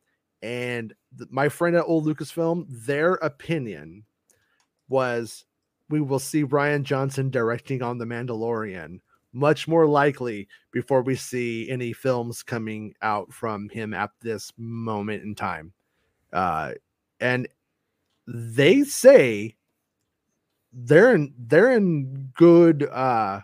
And 0.42 0.94
th- 1.18 1.30
my 1.30 1.48
friend 1.48 1.76
at 1.76 1.84
old 1.84 2.06
Lucasfilm, 2.06 2.66
their 2.68 3.14
opinion 3.14 4.04
was 4.88 5.44
we 5.88 6.00
will 6.00 6.18
see 6.18 6.44
Rian 6.44 6.82
Johnson 6.82 7.30
directing 7.30 7.82
on 7.82 7.98
The 7.98 8.04
Mandalorian 8.04 9.00
much 9.32 9.68
more 9.68 9.86
likely 9.86 10.48
before 10.72 11.02
we 11.02 11.14
see 11.14 11.68
any 11.70 11.92
films 11.92 12.42
coming 12.42 12.94
out 13.02 13.32
from 13.32 13.68
him 13.68 13.94
at 13.94 14.10
this 14.20 14.52
moment 14.56 15.22
in 15.22 15.34
time. 15.34 15.72
Uh, 16.32 16.72
and 17.20 17.48
they 18.26 18.82
say 18.82 19.54
they're 20.72 21.14
in 21.14 21.34
they're 21.36 21.72
in 21.72 22.30
good 22.36 22.84
uh 22.84 23.40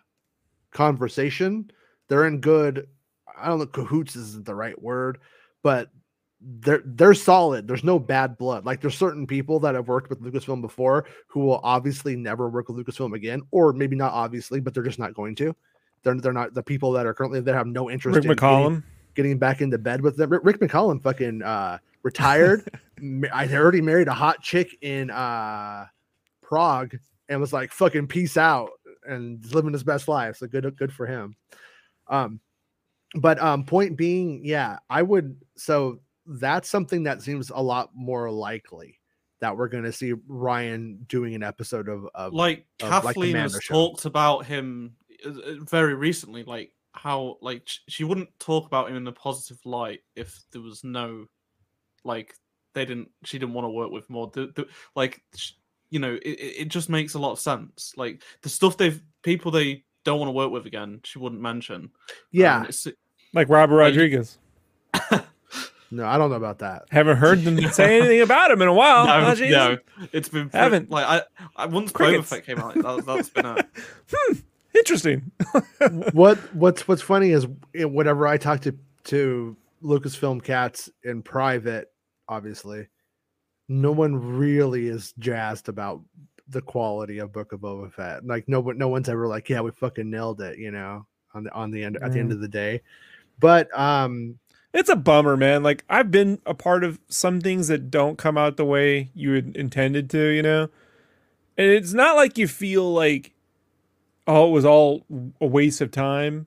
conversation 0.76 1.70
they're 2.08 2.26
in 2.26 2.38
good 2.40 2.86
i 3.40 3.48
don't 3.48 3.58
know 3.58 3.66
cahoots 3.66 4.14
isn't 4.14 4.44
the 4.44 4.54
right 4.54 4.80
word 4.82 5.18
but 5.62 5.90
they're 6.60 6.82
they're 6.84 7.14
solid 7.14 7.66
there's 7.66 7.82
no 7.82 7.98
bad 7.98 8.36
blood 8.36 8.66
like 8.66 8.80
there's 8.82 8.96
certain 8.96 9.26
people 9.26 9.58
that 9.58 9.74
have 9.74 9.88
worked 9.88 10.10
with 10.10 10.20
lucasfilm 10.22 10.60
before 10.60 11.06
who 11.28 11.40
will 11.40 11.60
obviously 11.62 12.14
never 12.14 12.50
work 12.50 12.68
with 12.68 12.76
lucasfilm 12.76 13.14
again 13.14 13.40
or 13.52 13.72
maybe 13.72 13.96
not 13.96 14.12
obviously 14.12 14.60
but 14.60 14.74
they're 14.74 14.82
just 14.84 14.98
not 14.98 15.14
going 15.14 15.34
to 15.34 15.56
they're, 16.02 16.14
they're 16.20 16.32
not 16.32 16.52
the 16.54 16.62
people 16.62 16.92
that 16.92 17.06
are 17.06 17.14
currently 17.14 17.40
that 17.40 17.54
have 17.54 17.66
no 17.66 17.90
interest 17.90 18.16
Rick 18.16 18.24
in 18.26 18.28
getting- 18.28 18.44
McCallum. 18.48 18.82
getting 19.14 19.38
back 19.38 19.60
into 19.60 19.78
bed 19.78 20.02
with 20.02 20.16
them. 20.16 20.30
Rick, 20.30 20.42
Rick 20.44 20.60
McCallum 20.60 21.02
fucking 21.02 21.42
uh 21.42 21.78
retired. 22.02 22.68
I 23.32 23.48
already 23.52 23.80
married 23.80 24.06
a 24.08 24.12
hot 24.14 24.40
chick 24.42 24.76
in 24.82 25.10
uh 25.10 25.86
Prague 26.42 26.94
and 27.28 27.40
was 27.40 27.52
like 27.52 27.72
fucking 27.72 28.06
peace 28.06 28.36
out 28.36 28.70
and 29.06 29.44
living 29.52 29.72
his 29.72 29.84
best 29.84 30.08
life. 30.08 30.36
So 30.36 30.46
good 30.46 30.76
good 30.76 30.92
for 30.92 31.06
him. 31.06 31.36
Um 32.08 32.40
but 33.14 33.40
um 33.40 33.64
point 33.64 33.96
being, 33.96 34.42
yeah, 34.44 34.78
I 34.90 35.02
would 35.02 35.36
so 35.56 36.00
that's 36.26 36.68
something 36.68 37.04
that 37.04 37.22
seems 37.22 37.50
a 37.50 37.62
lot 37.62 37.90
more 37.94 38.30
likely 38.30 39.00
that 39.40 39.56
we're 39.56 39.68
gonna 39.68 39.92
see 39.92 40.14
Ryan 40.26 41.04
doing 41.08 41.34
an 41.34 41.42
episode 41.42 41.88
of, 41.88 42.06
of 42.14 42.32
like 42.32 42.66
of, 42.82 42.90
like, 43.04 43.14
Kathleen 43.14 43.32
Mando 43.32 43.54
has 43.54 43.62
show. 43.62 43.74
talked 43.74 44.04
about 44.04 44.46
him 44.46 44.96
uh, 45.24 45.30
uh, 45.30 45.54
very 45.60 45.94
recently, 45.94 46.42
like 46.42 46.72
how 46.92 47.36
like 47.42 47.68
she 47.88 48.04
wouldn't 48.04 48.30
talk 48.38 48.66
about 48.66 48.88
him 48.88 48.96
in 48.96 49.06
a 49.06 49.12
positive 49.12 49.58
light 49.64 50.00
if 50.14 50.42
there 50.50 50.62
was 50.62 50.82
no 50.82 51.26
like 52.04 52.34
they 52.74 52.84
didn't 52.84 53.10
she 53.24 53.38
didn't 53.38 53.54
want 53.54 53.64
to 53.64 53.70
work 53.70 53.90
with 53.90 54.08
more 54.08 54.30
the, 54.32 54.52
the, 54.54 54.66
like 54.94 55.22
you 55.90 55.98
know 55.98 56.14
it, 56.14 56.22
it 56.22 56.54
it 56.62 56.68
just 56.68 56.88
makes 56.88 57.14
a 57.14 57.18
lot 57.18 57.32
of 57.32 57.38
sense 57.38 57.92
like 57.96 58.22
the 58.42 58.48
stuff 58.48 58.76
they've 58.76 59.02
people 59.22 59.50
they 59.50 59.84
don't 60.04 60.18
want 60.18 60.28
to 60.28 60.32
work 60.32 60.50
with 60.50 60.66
again 60.66 61.00
she 61.04 61.18
wouldn't 61.18 61.40
mention 61.40 61.90
yeah. 62.30 62.60
Um, 62.60 62.66
it's, 62.66 62.86
Like 63.32 63.48
Robert 63.48 63.76
Like- 63.76 63.90
Rodriguez. 63.92 64.38
no, 65.90 66.04
I 66.04 66.18
don't 66.18 66.30
know 66.30 66.36
about 66.36 66.58
that. 66.60 66.84
Haven't 66.90 67.16
heard 67.18 67.42
them 67.44 67.60
say 67.72 67.98
anything 68.00 68.20
about 68.22 68.50
him 68.50 68.60
in 68.62 68.68
a 68.68 68.74
while. 68.74 69.06
no, 69.06 69.12
huh, 69.24 69.34
Jason? 69.34 69.50
no, 69.52 69.78
it's 70.12 70.28
been 70.28 70.48
pre- 70.50 70.58
Haven't. 70.58 70.90
like 70.90 71.06
I, 71.06 71.22
I 71.56 71.66
once 71.66 71.92
Boba 71.92 71.94
Crickets. 71.94 72.28
Fett 72.30 72.46
came 72.46 72.58
out 72.58 72.74
that, 72.74 73.04
that's 73.06 73.28
been 73.30 73.46
a 73.46 73.64
Interesting. 74.76 75.30
what 76.12 76.38
what's 76.54 76.86
what's 76.86 77.02
funny 77.02 77.30
is 77.30 77.46
eh, 77.74 77.84
whenever 77.84 78.26
I 78.26 78.36
talk 78.36 78.60
to 78.62 78.76
to 79.04 79.56
Lucasfilm 79.82 80.42
cats 80.42 80.90
in 81.04 81.22
private, 81.22 81.90
obviously, 82.28 82.88
no 83.68 83.92
one 83.92 84.14
really 84.38 84.88
is 84.88 85.12
jazzed 85.18 85.68
about 85.68 86.00
the 86.48 86.62
quality 86.62 87.18
of 87.18 87.32
Book 87.32 87.52
of 87.52 87.60
Boba 87.60 87.92
Fett. 87.92 88.24
Like 88.24 88.48
no 88.48 88.60
one, 88.60 88.78
no 88.78 88.88
one's 88.88 89.08
ever 89.08 89.26
like, 89.26 89.48
yeah, 89.48 89.60
we 89.60 89.72
fucking 89.72 90.08
nailed 90.08 90.40
it, 90.40 90.58
you 90.58 90.70
know, 90.70 91.06
on 91.34 91.44
the 91.44 91.52
on 91.52 91.70
the 91.72 91.82
end 91.82 91.98
at 92.02 92.12
the 92.12 92.20
end 92.20 92.32
of 92.32 92.40
the 92.40 92.48
day. 92.48 92.82
But 93.40 93.76
um, 93.78 94.38
It's 94.72 94.88
a 94.88 94.96
bummer, 94.96 95.36
man. 95.36 95.62
Like 95.62 95.84
I've 95.88 96.10
been 96.10 96.40
a 96.46 96.54
part 96.54 96.84
of 96.84 97.00
some 97.08 97.40
things 97.40 97.68
that 97.68 97.90
don't 97.90 98.16
come 98.18 98.38
out 98.38 98.56
the 98.56 98.64
way 98.64 99.10
you 99.14 99.32
had 99.32 99.56
intended 99.56 100.08
to, 100.10 100.28
you 100.28 100.42
know? 100.42 100.68
And 101.58 101.68
it's 101.70 101.92
not 101.92 102.16
like 102.16 102.38
you 102.38 102.46
feel 102.46 102.92
like 102.92 103.32
oh, 104.28 104.48
it 104.48 104.52
was 104.52 104.64
all 104.64 105.04
a 105.40 105.46
waste 105.46 105.80
of 105.80 105.90
time. 105.90 106.46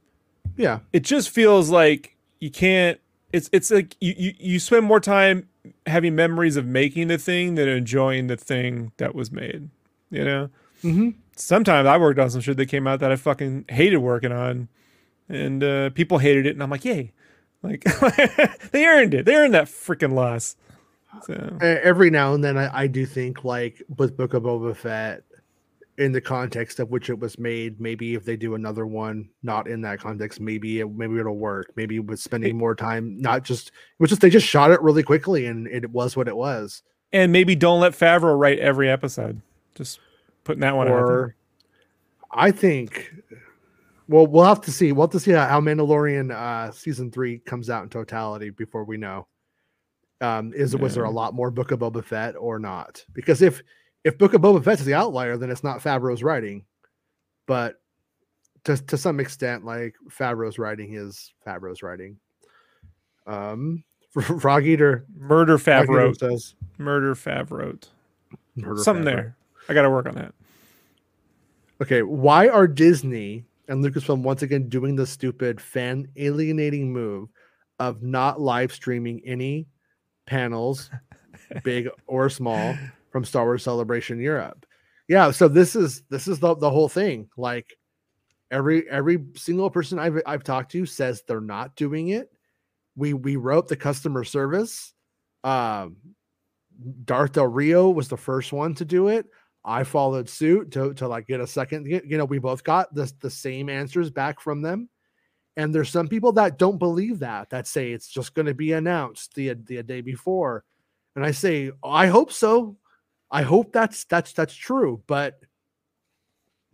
yeah, 0.58 0.80
It 0.94 1.02
just 1.02 1.30
feels 1.30 1.70
like 1.70 2.16
you 2.40 2.52
can't 2.52 3.00
it's 3.34 3.50
it's 3.52 3.70
like 3.72 3.98
you, 4.00 4.14
you, 4.18 4.34
you 4.40 4.60
spend 4.60 4.86
more 4.86 5.02
time 5.02 5.49
having 5.86 6.16
memories 6.16 6.56
of 6.56 6.66
making 6.66 7.08
the 7.08 7.18
thing 7.18 7.56
than 7.56 7.68
enjoying 7.68 8.28
the 8.28 8.38
thing 8.38 8.92
that 8.98 9.16
was 9.16 9.32
made. 9.32 9.70
You 10.12 10.24
know? 10.26 10.50
Mhm. 10.84 11.16
Sometimes 11.36 11.88
I 11.88 11.98
worked 11.98 12.20
on 12.20 12.30
some 12.30 12.42
shit 12.42 12.58
that 12.58 12.66
came 12.66 12.88
out 12.88 13.00
that 13.00 13.12
I 13.12 13.16
fucking 13.16 13.66
hated 13.70 13.98
working 13.98 14.32
on. 14.32 14.68
And 15.30 15.64
uh, 15.64 15.92
people 15.92 16.18
hated 16.18 16.48
it, 16.48 16.52
and 16.52 16.64
I'm 16.64 16.70
like, 16.72 16.84
yay. 16.86 17.12
Like 17.62 17.84
they 18.72 18.86
earned 18.86 19.14
it. 19.14 19.26
They 19.26 19.36
earned 19.36 19.54
that 19.54 19.66
freaking 19.68 20.14
loss. 20.14 20.56
So 21.24 21.58
every 21.62 22.10
now 22.10 22.34
and 22.34 22.44
then 22.44 22.58
I, 22.58 22.84
I 22.84 22.88
do 22.88 23.06
think 23.06 23.44
like 23.44 23.82
with 23.98 24.16
Book 24.16 24.34
of 24.34 24.44
Boba 24.44 24.76
Fett, 24.76 25.24
in 26.00 26.14
the 26.14 26.22
context 26.22 26.80
of 26.80 26.90
which 26.90 27.10
it 27.10 27.20
was 27.20 27.38
made. 27.38 27.80
Maybe 27.80 28.16
if 28.16 28.24
they 28.24 28.38
do 28.38 28.56
another 28.56 28.88
one 28.88 29.30
not 29.44 29.68
in 29.68 29.82
that 29.82 30.00
context, 30.00 30.40
maybe 30.40 30.80
it, 30.80 30.90
maybe 30.90 31.20
it'll 31.20 31.38
work. 31.38 31.74
Maybe 31.76 32.00
with 32.00 32.20
spending 32.22 32.58
more 32.58 32.74
time, 32.74 33.20
not 33.20 33.44
just 33.44 33.68
it 33.68 33.74
was 34.00 34.10
just 34.10 34.22
they 34.22 34.30
just 34.30 34.48
shot 34.48 34.72
it 34.72 34.82
really 34.82 35.04
quickly 35.04 35.46
and 35.46 35.68
it 35.68 35.90
was 35.92 36.16
what 36.16 36.30
it 36.30 36.36
was. 36.36 36.84
And 37.12 37.32
maybe 37.32 37.54
don't 37.54 37.82
let 37.82 37.92
Favreau 37.92 38.40
write 38.40 38.60
every 38.60 38.90
episode. 38.90 39.42
Just 39.76 40.00
putting 40.46 40.62
that 40.62 40.76
one. 40.76 40.88
Or 40.88 41.36
I 42.32 42.52
think 42.52 43.14
well 44.08 44.26
we'll 44.26 44.46
have 44.46 44.62
to 44.62 44.72
see. 44.72 44.94
We'll 44.94 45.08
have 45.08 45.12
to 45.12 45.20
see 45.20 45.32
how, 45.32 45.60
Mandalorian 45.60 46.32
uh 46.32 46.72
season 46.72 47.12
three 47.12 47.40
comes 47.40 47.70
out 47.70 47.84
in 47.84 47.90
totality 47.90 48.52
before 48.52 48.86
we 48.86 48.96
know. 48.96 49.28
Um 50.22 50.54
is 50.54 50.78
was 50.78 50.96
there 50.96 51.04
a 51.04 51.12
lot 51.12 51.34
more 51.34 51.52
Book 51.52 51.72
of 51.72 51.80
Boba 51.80 52.06
Fett 52.06 52.36
or 52.38 52.58
not? 52.58 53.04
Because 53.14 53.42
if 53.42 53.62
if 54.04 54.18
Book 54.18 54.34
of 54.34 54.42
Boba 54.42 54.64
Fett's 54.64 54.84
the 54.84 54.94
outlier, 54.94 55.38
then 55.38 55.50
it's 55.52 55.64
not 55.64 55.80
Favreau's 55.82 56.24
writing. 56.24 56.66
But 57.46 57.82
to 58.66 58.78
to 58.78 58.98
some 58.98 59.20
extent, 59.20 59.66
like 59.66 59.96
Favreau's 60.10 60.60
writing 60.60 60.94
is 60.96 61.34
Favreau's 61.46 61.84
writing. 61.84 62.18
Um 63.28 63.84
Frog 64.40 64.66
Eater 64.66 65.06
Murder 65.16 65.58
Favreau. 65.58 66.18
says 66.18 66.56
Murder 66.78 67.16
Favreau. 67.16 67.82
Murder 68.56 68.82
Something 68.82 69.04
Favreau. 69.04 69.06
there. 69.06 69.38
I 69.70 69.74
got 69.74 69.84
to 69.84 69.90
work 69.92 70.08
on 70.08 70.16
that. 70.16 70.34
Okay, 71.82 72.02
why 72.02 72.48
are 72.50 72.68
Disney 72.68 73.46
and 73.68 73.84
Lucasfilm 73.86 74.22
once 74.24 74.42
again 74.42 74.68
doing 74.68 74.96
the 74.96 75.06
stupid 75.06 75.62
fan 75.62 76.08
alienating 76.18 76.92
move 76.92 77.30
of 77.78 78.02
not 78.02 78.42
live 78.42 78.74
streaming 78.74 79.22
any 79.26 79.68
panels, 80.26 80.90
big 81.64 81.88
or 82.08 82.30
small, 82.30 82.76
from 83.12 83.26
Star 83.26 83.46
Wars 83.46 83.64
Celebration 83.64 84.20
Europe? 84.20 84.66
Yeah, 85.08 85.32
so 85.32 85.48
this 85.48 85.76
is 85.76 86.04
this 86.10 86.28
is 86.28 86.40
the, 86.40 86.56
the 86.56 86.70
whole 86.70 86.90
thing. 86.90 87.30
Like 87.36 87.76
every 88.52 88.90
every 88.90 89.26
single 89.36 89.70
person 89.70 90.00
I've 90.00 90.22
I've 90.26 90.44
talked 90.44 90.72
to 90.74 90.86
says 90.86 91.24
they're 91.28 91.42
not 91.42 91.76
doing 91.76 92.10
it. 92.10 92.32
We 92.96 93.14
we 93.14 93.36
wrote 93.36 93.68
the 93.68 93.76
customer 93.76 94.24
service. 94.24 94.94
Um 95.44 95.98
Darth 97.04 97.34
Del 97.34 97.48
Rio 97.48 97.90
was 97.90 98.08
the 98.08 98.18
first 98.18 98.54
one 98.54 98.74
to 98.76 98.86
do 98.86 99.10
it. 99.10 99.26
I 99.66 99.84
followed 99.84 100.30
suit 100.30 100.72
to 100.72 100.94
to 100.94 101.08
like 101.08 101.28
get 101.28 101.42
a 101.42 101.48
second. 101.48 101.88
You 101.88 102.18
know, 102.18 102.26
we 102.26 102.40
both 102.40 102.64
got 102.64 102.94
the 102.94 103.12
the 103.20 103.30
same 103.30 103.70
answers 103.70 104.10
back 104.10 104.40
from 104.40 104.62
them. 104.62 104.90
And 105.58 105.76
there's 105.76 105.90
some 105.90 106.08
people 106.08 106.32
that 106.34 106.58
don't 106.58 106.78
believe 106.78 107.20
that, 107.20 107.50
that 107.50 107.68
say 107.68 107.92
it's 107.92 108.08
just 108.08 108.34
going 108.34 108.46
to 108.46 108.54
be 108.54 108.74
announced 108.74 109.36
the 109.36 109.56
the 109.56 109.84
day 109.84 110.02
before. 110.02 110.64
And 111.16 111.26
I 111.26 111.32
say, 111.32 111.72
I 111.84 112.08
hope 112.08 112.32
so. 112.32 112.78
I 113.32 113.44
hope 113.44 113.72
that's 113.72 114.06
that's 114.06 114.34
that's 114.34 114.56
true. 114.56 115.04
But 115.08 115.40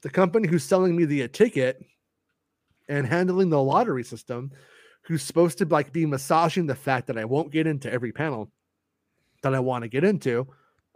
the 0.01 0.09
company 0.09 0.47
who's 0.47 0.63
selling 0.63 0.95
me 0.95 1.05
the 1.05 1.27
ticket 1.27 1.83
and 2.87 3.05
handling 3.05 3.49
the 3.49 3.61
lottery 3.61 4.03
system, 4.03 4.51
who's 5.03 5.23
supposed 5.23 5.57
to 5.57 5.65
like 5.65 5.91
be 5.91 6.05
massaging 6.05 6.67
the 6.67 6.75
fact 6.75 7.07
that 7.07 7.17
I 7.17 7.25
won't 7.25 7.51
get 7.51 7.67
into 7.67 7.91
every 7.91 8.11
panel 8.11 8.51
that 9.41 9.53
I 9.53 9.59
want 9.59 9.83
to 9.83 9.87
get 9.87 10.03
into, 10.03 10.47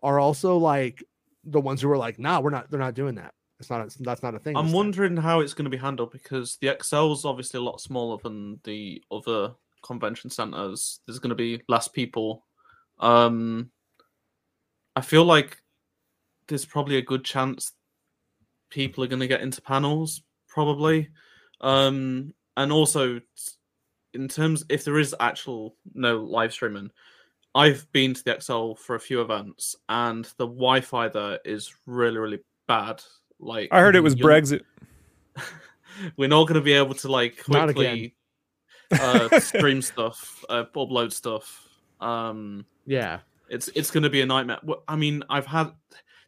are 0.01 0.19
also 0.19 0.57
like 0.57 1.03
the 1.43 1.59
ones 1.59 1.81
who 1.81 1.89
are 1.91 1.97
like, 1.97 2.19
nah, 2.19 2.39
we're 2.39 2.51
not. 2.51 2.69
They're 2.69 2.79
not 2.79 2.93
doing 2.93 3.15
that. 3.15 3.33
It's 3.59 3.69
not. 3.69 3.81
A, 3.81 4.03
that's 4.03 4.23
not 4.23 4.35
a 4.35 4.39
thing. 4.39 4.55
I'm 4.55 4.65
this 4.65 4.71
time." 4.71 4.77
wondering 4.77 5.17
how 5.17 5.41
it's 5.41 5.53
going 5.53 5.65
to 5.65 5.69
be 5.69 5.77
handled 5.77 6.11
because 6.11 6.57
the 6.61 6.67
ExCeL 6.67 7.13
is 7.13 7.25
obviously 7.25 7.57
a 7.57 7.63
lot 7.63 7.81
smaller 7.81 8.17
than 8.23 8.59
the 8.63 9.03
other 9.11 9.53
convention 9.83 10.29
centers. 10.29 10.99
There's 11.05 11.19
going 11.19 11.29
to 11.29 11.35
be 11.35 11.61
less 11.67 11.87
people. 11.87 12.45
Um, 12.99 13.71
I 14.99 15.01
feel 15.01 15.23
like 15.23 15.55
there's 16.49 16.65
probably 16.65 16.97
a 16.97 17.01
good 17.01 17.23
chance 17.23 17.71
people 18.69 19.01
are 19.01 19.07
going 19.07 19.21
to 19.21 19.27
get 19.27 19.39
into 19.39 19.61
panels, 19.61 20.23
probably. 20.49 21.07
Um, 21.61 22.33
and 22.57 22.69
also, 22.69 23.21
in 24.13 24.27
terms 24.27 24.65
if 24.67 24.83
there 24.83 24.99
is 24.99 25.15
actual 25.21 25.77
no 25.93 26.17
live 26.17 26.51
streaming, 26.51 26.91
I've 27.55 27.89
been 27.93 28.13
to 28.13 28.21
the 28.25 28.35
ExCeL 28.35 28.77
for 28.77 28.95
a 28.95 28.99
few 28.99 29.21
events, 29.21 29.77
and 29.87 30.25
the 30.35 30.45
Wi-Fi 30.47 31.07
there 31.07 31.39
is 31.45 31.73
really, 31.85 32.17
really 32.17 32.39
bad. 32.67 33.01
Like 33.39 33.69
I 33.71 33.79
heard 33.79 33.95
it 33.95 34.01
was 34.01 34.15
you're- 34.15 34.29
Brexit. 34.29 34.63
we're 36.17 36.27
not 36.27 36.45
going 36.45 36.59
to 36.59 36.61
be 36.61 36.73
able 36.73 36.95
to 36.95 37.09
like 37.09 37.41
quickly 37.41 38.15
uh, 38.91 39.39
stream 39.39 39.81
stuff, 39.81 40.43
uh, 40.49 40.65
upload 40.75 41.13
stuff. 41.13 41.69
Um, 42.01 42.65
Yeah. 42.85 43.19
It's 43.49 43.67
it's 43.69 43.91
going 43.91 44.03
to 44.03 44.09
be 44.09 44.21
a 44.21 44.25
nightmare. 44.25 44.59
I 44.87 44.95
mean, 44.95 45.23
I've 45.29 45.45
had 45.45 45.71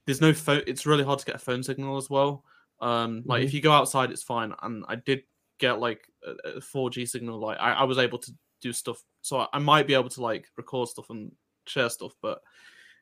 there's 0.05 0.21
no 0.21 0.33
phone. 0.33 0.61
It's 0.67 0.85
really 0.85 1.03
hard 1.03 1.19
to 1.19 1.25
get 1.25 1.35
a 1.35 1.39
phone 1.39 1.63
signal 1.63 1.97
as 1.97 2.09
well. 2.09 2.43
Um, 2.79 3.23
like 3.25 3.43
if 3.43 3.53
you 3.53 3.61
go 3.61 3.71
outside, 3.71 4.11
it's 4.11 4.23
fine. 4.23 4.53
And 4.61 4.83
I 4.87 4.95
did 4.95 5.23
get 5.59 5.79
like 5.79 6.07
a, 6.25 6.57
a 6.57 6.59
4G 6.59 7.07
signal. 7.07 7.39
Like 7.39 7.57
I, 7.59 7.73
I 7.73 7.83
was 7.83 7.97
able 7.97 8.17
to 8.19 8.31
do 8.61 8.73
stuff, 8.73 9.03
so 9.21 9.39
I, 9.39 9.47
I 9.53 9.59
might 9.59 9.87
be 9.87 9.93
able 9.93 10.09
to 10.09 10.21
like 10.21 10.47
record 10.57 10.89
stuff 10.89 11.09
and 11.09 11.31
share 11.65 11.89
stuff, 11.89 12.13
but. 12.21 12.39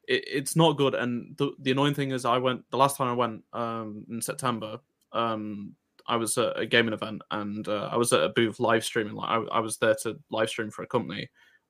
It, 0.07 0.23
it's 0.25 0.55
not 0.55 0.75
good, 0.75 0.95
and 0.95 1.37
the, 1.37 1.51
the 1.59 1.69
annoying 1.69 1.93
thing 1.93 2.09
is, 2.09 2.25
I 2.25 2.39
went 2.39 2.63
the 2.71 2.77
last 2.77 2.97
time 2.97 3.09
I 3.09 3.13
went 3.13 3.43
um, 3.53 4.05
in 4.09 4.23
September. 4.23 4.79
Um, 5.11 5.75
I 6.09 6.15
was 6.15 6.37
at 6.39 6.59
a 6.59 6.65
gaming 6.65 6.93
event 6.93 7.21
and 7.29 7.67
uh, 7.67 7.87
I 7.91 7.95
was 7.95 8.11
at 8.11 8.23
a 8.23 8.29
booth 8.29 8.59
live 8.59 8.83
streaming. 8.83 9.13
Like 9.13 9.29
I, 9.29 9.35
I 9.35 9.59
was 9.59 9.77
there 9.77 9.95
to 10.01 10.19
live 10.31 10.49
stream 10.49 10.71
for 10.71 10.81
a 10.81 10.87
company, 10.87 11.29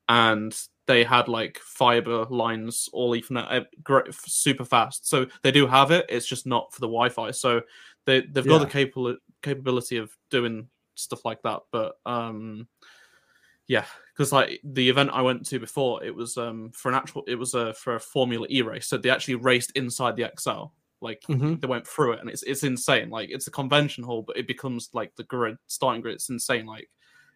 and 0.09 0.59
they 0.87 1.03
had 1.03 1.27
like 1.29 1.59
fiber 1.59 2.25
lines, 2.25 2.89
all 2.91 3.11
Ethernet, 3.11 3.65
uh, 3.87 4.11
super 4.11 4.65
fast. 4.65 5.07
So 5.07 5.27
they 5.43 5.51
do 5.51 5.67
have 5.67 5.91
it. 5.91 6.05
It's 6.09 6.27
just 6.27 6.47
not 6.47 6.73
for 6.73 6.81
the 6.81 6.87
Wi-Fi. 6.87 7.31
So 7.31 7.61
they 8.05 8.21
they've 8.21 8.47
got 8.47 8.57
the 8.59 8.65
Yeah. 8.65 8.71
capable 8.71 9.17
capability 9.43 9.97
of 9.97 10.11
doing 10.31 10.67
stuff 10.95 11.23
like 11.25 11.41
that. 11.43 11.61
But 11.71 11.93
um, 12.05 12.67
yeah, 13.67 13.85
because 14.13 14.31
like 14.31 14.59
the 14.63 14.89
event 14.89 15.11
I 15.13 15.21
went 15.21 15.45
to 15.47 15.59
before, 15.59 16.03
it 16.03 16.13
was 16.15 16.37
um 16.37 16.71
for 16.71 16.89
an 16.89 16.95
actual, 16.95 17.23
it 17.27 17.35
was 17.35 17.53
a 17.53 17.73
for 17.75 17.95
a 17.95 17.99
Formula 17.99 18.47
E 18.49 18.61
race. 18.63 18.87
So 18.87 18.97
they 18.97 19.11
actually 19.11 19.35
raced 19.35 19.71
inside 19.75 20.15
the 20.15 20.23
ExCeL. 20.23 20.71
Like 21.01 21.21
Mhm. 21.29 21.61
they 21.61 21.67
went 21.67 21.87
through 21.87 22.13
it, 22.13 22.19
and 22.21 22.29
it's 22.29 22.43
it's 22.43 22.63
insane. 22.63 23.09
Like 23.11 23.29
it's 23.29 23.47
a 23.47 23.51
convention 23.51 24.03
hall, 24.03 24.23
but 24.23 24.37
it 24.37 24.47
becomes 24.47 24.89
like 24.93 25.15
the 25.15 25.23
grid 25.23 25.57
starting 25.67 26.01
grid. 26.01 26.15
It's 26.15 26.29
insane. 26.29 26.65
Like 26.65 26.89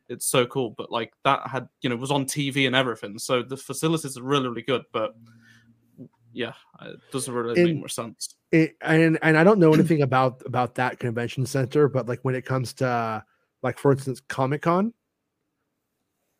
it's 0.09 0.25
so 0.25 0.45
cool. 0.45 0.71
But 0.77 0.91
like 0.91 1.13
that 1.23 1.47
had 1.47 1.67
you 1.81 1.89
know 1.89 1.95
was 1.95 2.11
on 2.11 2.25
TV 2.25 2.67
and 2.67 2.75
everything. 2.75 3.17
So 3.19 3.41
the 3.43 3.57
facilities 3.57 4.17
are 4.17 4.23
really 4.23 4.47
really 4.47 4.61
good. 4.61 4.83
But 4.91 5.13
yeah, 6.33 6.53
it 6.81 6.99
doesn't 7.11 7.33
really 7.33 7.61
make 7.61 7.71
In- 7.71 7.79
more 7.79 7.87
sense. 7.89 8.35
it, 8.51 8.75
and 8.81 9.19
and 9.21 9.37
I 9.37 9.43
don't 9.43 9.59
know 9.59 9.73
anything 9.73 10.01
about 10.01 10.41
about 10.45 10.75
that 10.75 10.99
convention 10.99 11.45
center, 11.45 11.87
but 11.87 12.07
like 12.07 12.19
when 12.23 12.35
it 12.35 12.45
comes 12.45 12.73
to 12.75 12.87
uh, 12.87 13.21
like 13.61 13.77
for 13.77 13.91
instance 13.91 14.19
Comic 14.27 14.63
Con, 14.63 14.93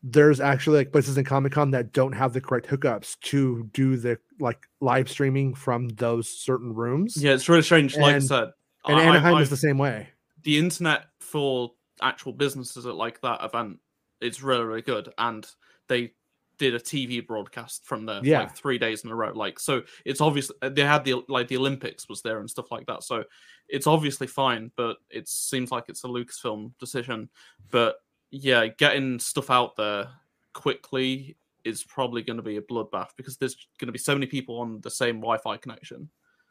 there's 0.02 0.40
actually 0.40 0.78
like 0.78 0.92
places 0.92 1.16
in 1.16 1.24
Comic 1.24 1.52
Con 1.52 1.70
that 1.70 1.92
don't 1.92 2.12
have 2.12 2.32
the 2.32 2.40
correct 2.40 2.66
hookups 2.66 3.18
to 3.20 3.68
do 3.72 3.96
the 3.96 4.18
like 4.40 4.66
live 4.80 5.08
streaming 5.08 5.54
from 5.54 5.88
those 5.90 6.28
certain 6.28 6.74
rooms. 6.74 7.16
Yeah, 7.16 7.32
it's 7.32 7.48
really 7.48 7.62
strange. 7.62 7.96
Like 7.96 8.16
I 8.16 8.18
said, 8.18 8.50
and 8.86 8.96
I- 8.96 9.00
I- 9.00 9.04
Anaheim 9.06 9.34
I've- 9.36 9.42
is 9.44 9.50
the 9.50 9.56
same 9.56 9.78
way. 9.78 10.08
the 10.42 10.58
internet 10.58 11.06
for 11.20 11.72
actual 12.02 12.32
businesses 12.32 12.86
at 12.86 12.94
like 12.94 13.20
that 13.22 13.42
event 13.44 13.78
It's 14.20 14.42
really 14.42 14.64
really 14.64 14.82
good. 14.82 15.12
And 15.18 15.46
they 15.88 16.12
did 16.56 16.72
a 16.74 16.78
tv 16.78 17.26
broadcast 17.26 17.84
from 17.84 18.06
there 18.06 18.20
Yeah. 18.22 18.40
like 18.40 18.54
three 18.54 18.78
days 18.78 19.02
in 19.02 19.10
a 19.10 19.14
row 19.14 19.32
like 19.34 19.58
so 19.58 19.82
it's 20.04 20.20
obvious 20.20 20.52
they 20.62 20.82
had 20.84 21.02
the 21.04 21.16
like 21.28 21.48
the 21.48 21.56
olympics 21.56 22.08
was 22.08 22.22
there 22.22 22.38
and 22.38 22.48
stuff 22.48 22.70
like 22.70 22.86
that 22.86 23.02
so 23.02 23.24
it's 23.68 23.88
obviously 23.88 24.28
fine 24.28 24.70
but 24.76 24.98
it 25.10 25.26
seems 25.28 25.72
like 25.72 25.86
it's 25.88 26.04
a 26.04 26.06
lucasfilm 26.06 26.70
decision. 26.78 27.28
But 27.72 27.96
yeah 28.30 28.68
getting 28.68 29.18
stuff 29.18 29.50
out 29.50 29.74
there 29.74 30.08
quickly 30.52 31.36
is 31.64 31.82
probably 31.82 32.22
going 32.22 32.36
to 32.36 32.42
be 32.42 32.56
a 32.56 32.62
bloodbath 32.62 33.10
because 33.16 33.36
there's 33.36 33.56
going 33.78 33.86
to 33.88 33.92
be 33.92 33.98
so 33.98 34.14
many 34.14 34.26
people 34.26 34.58
on 34.60 34.80
the 34.82 34.90
same 34.90 35.16
wi-fi 35.16 35.56
connection. 35.56 36.08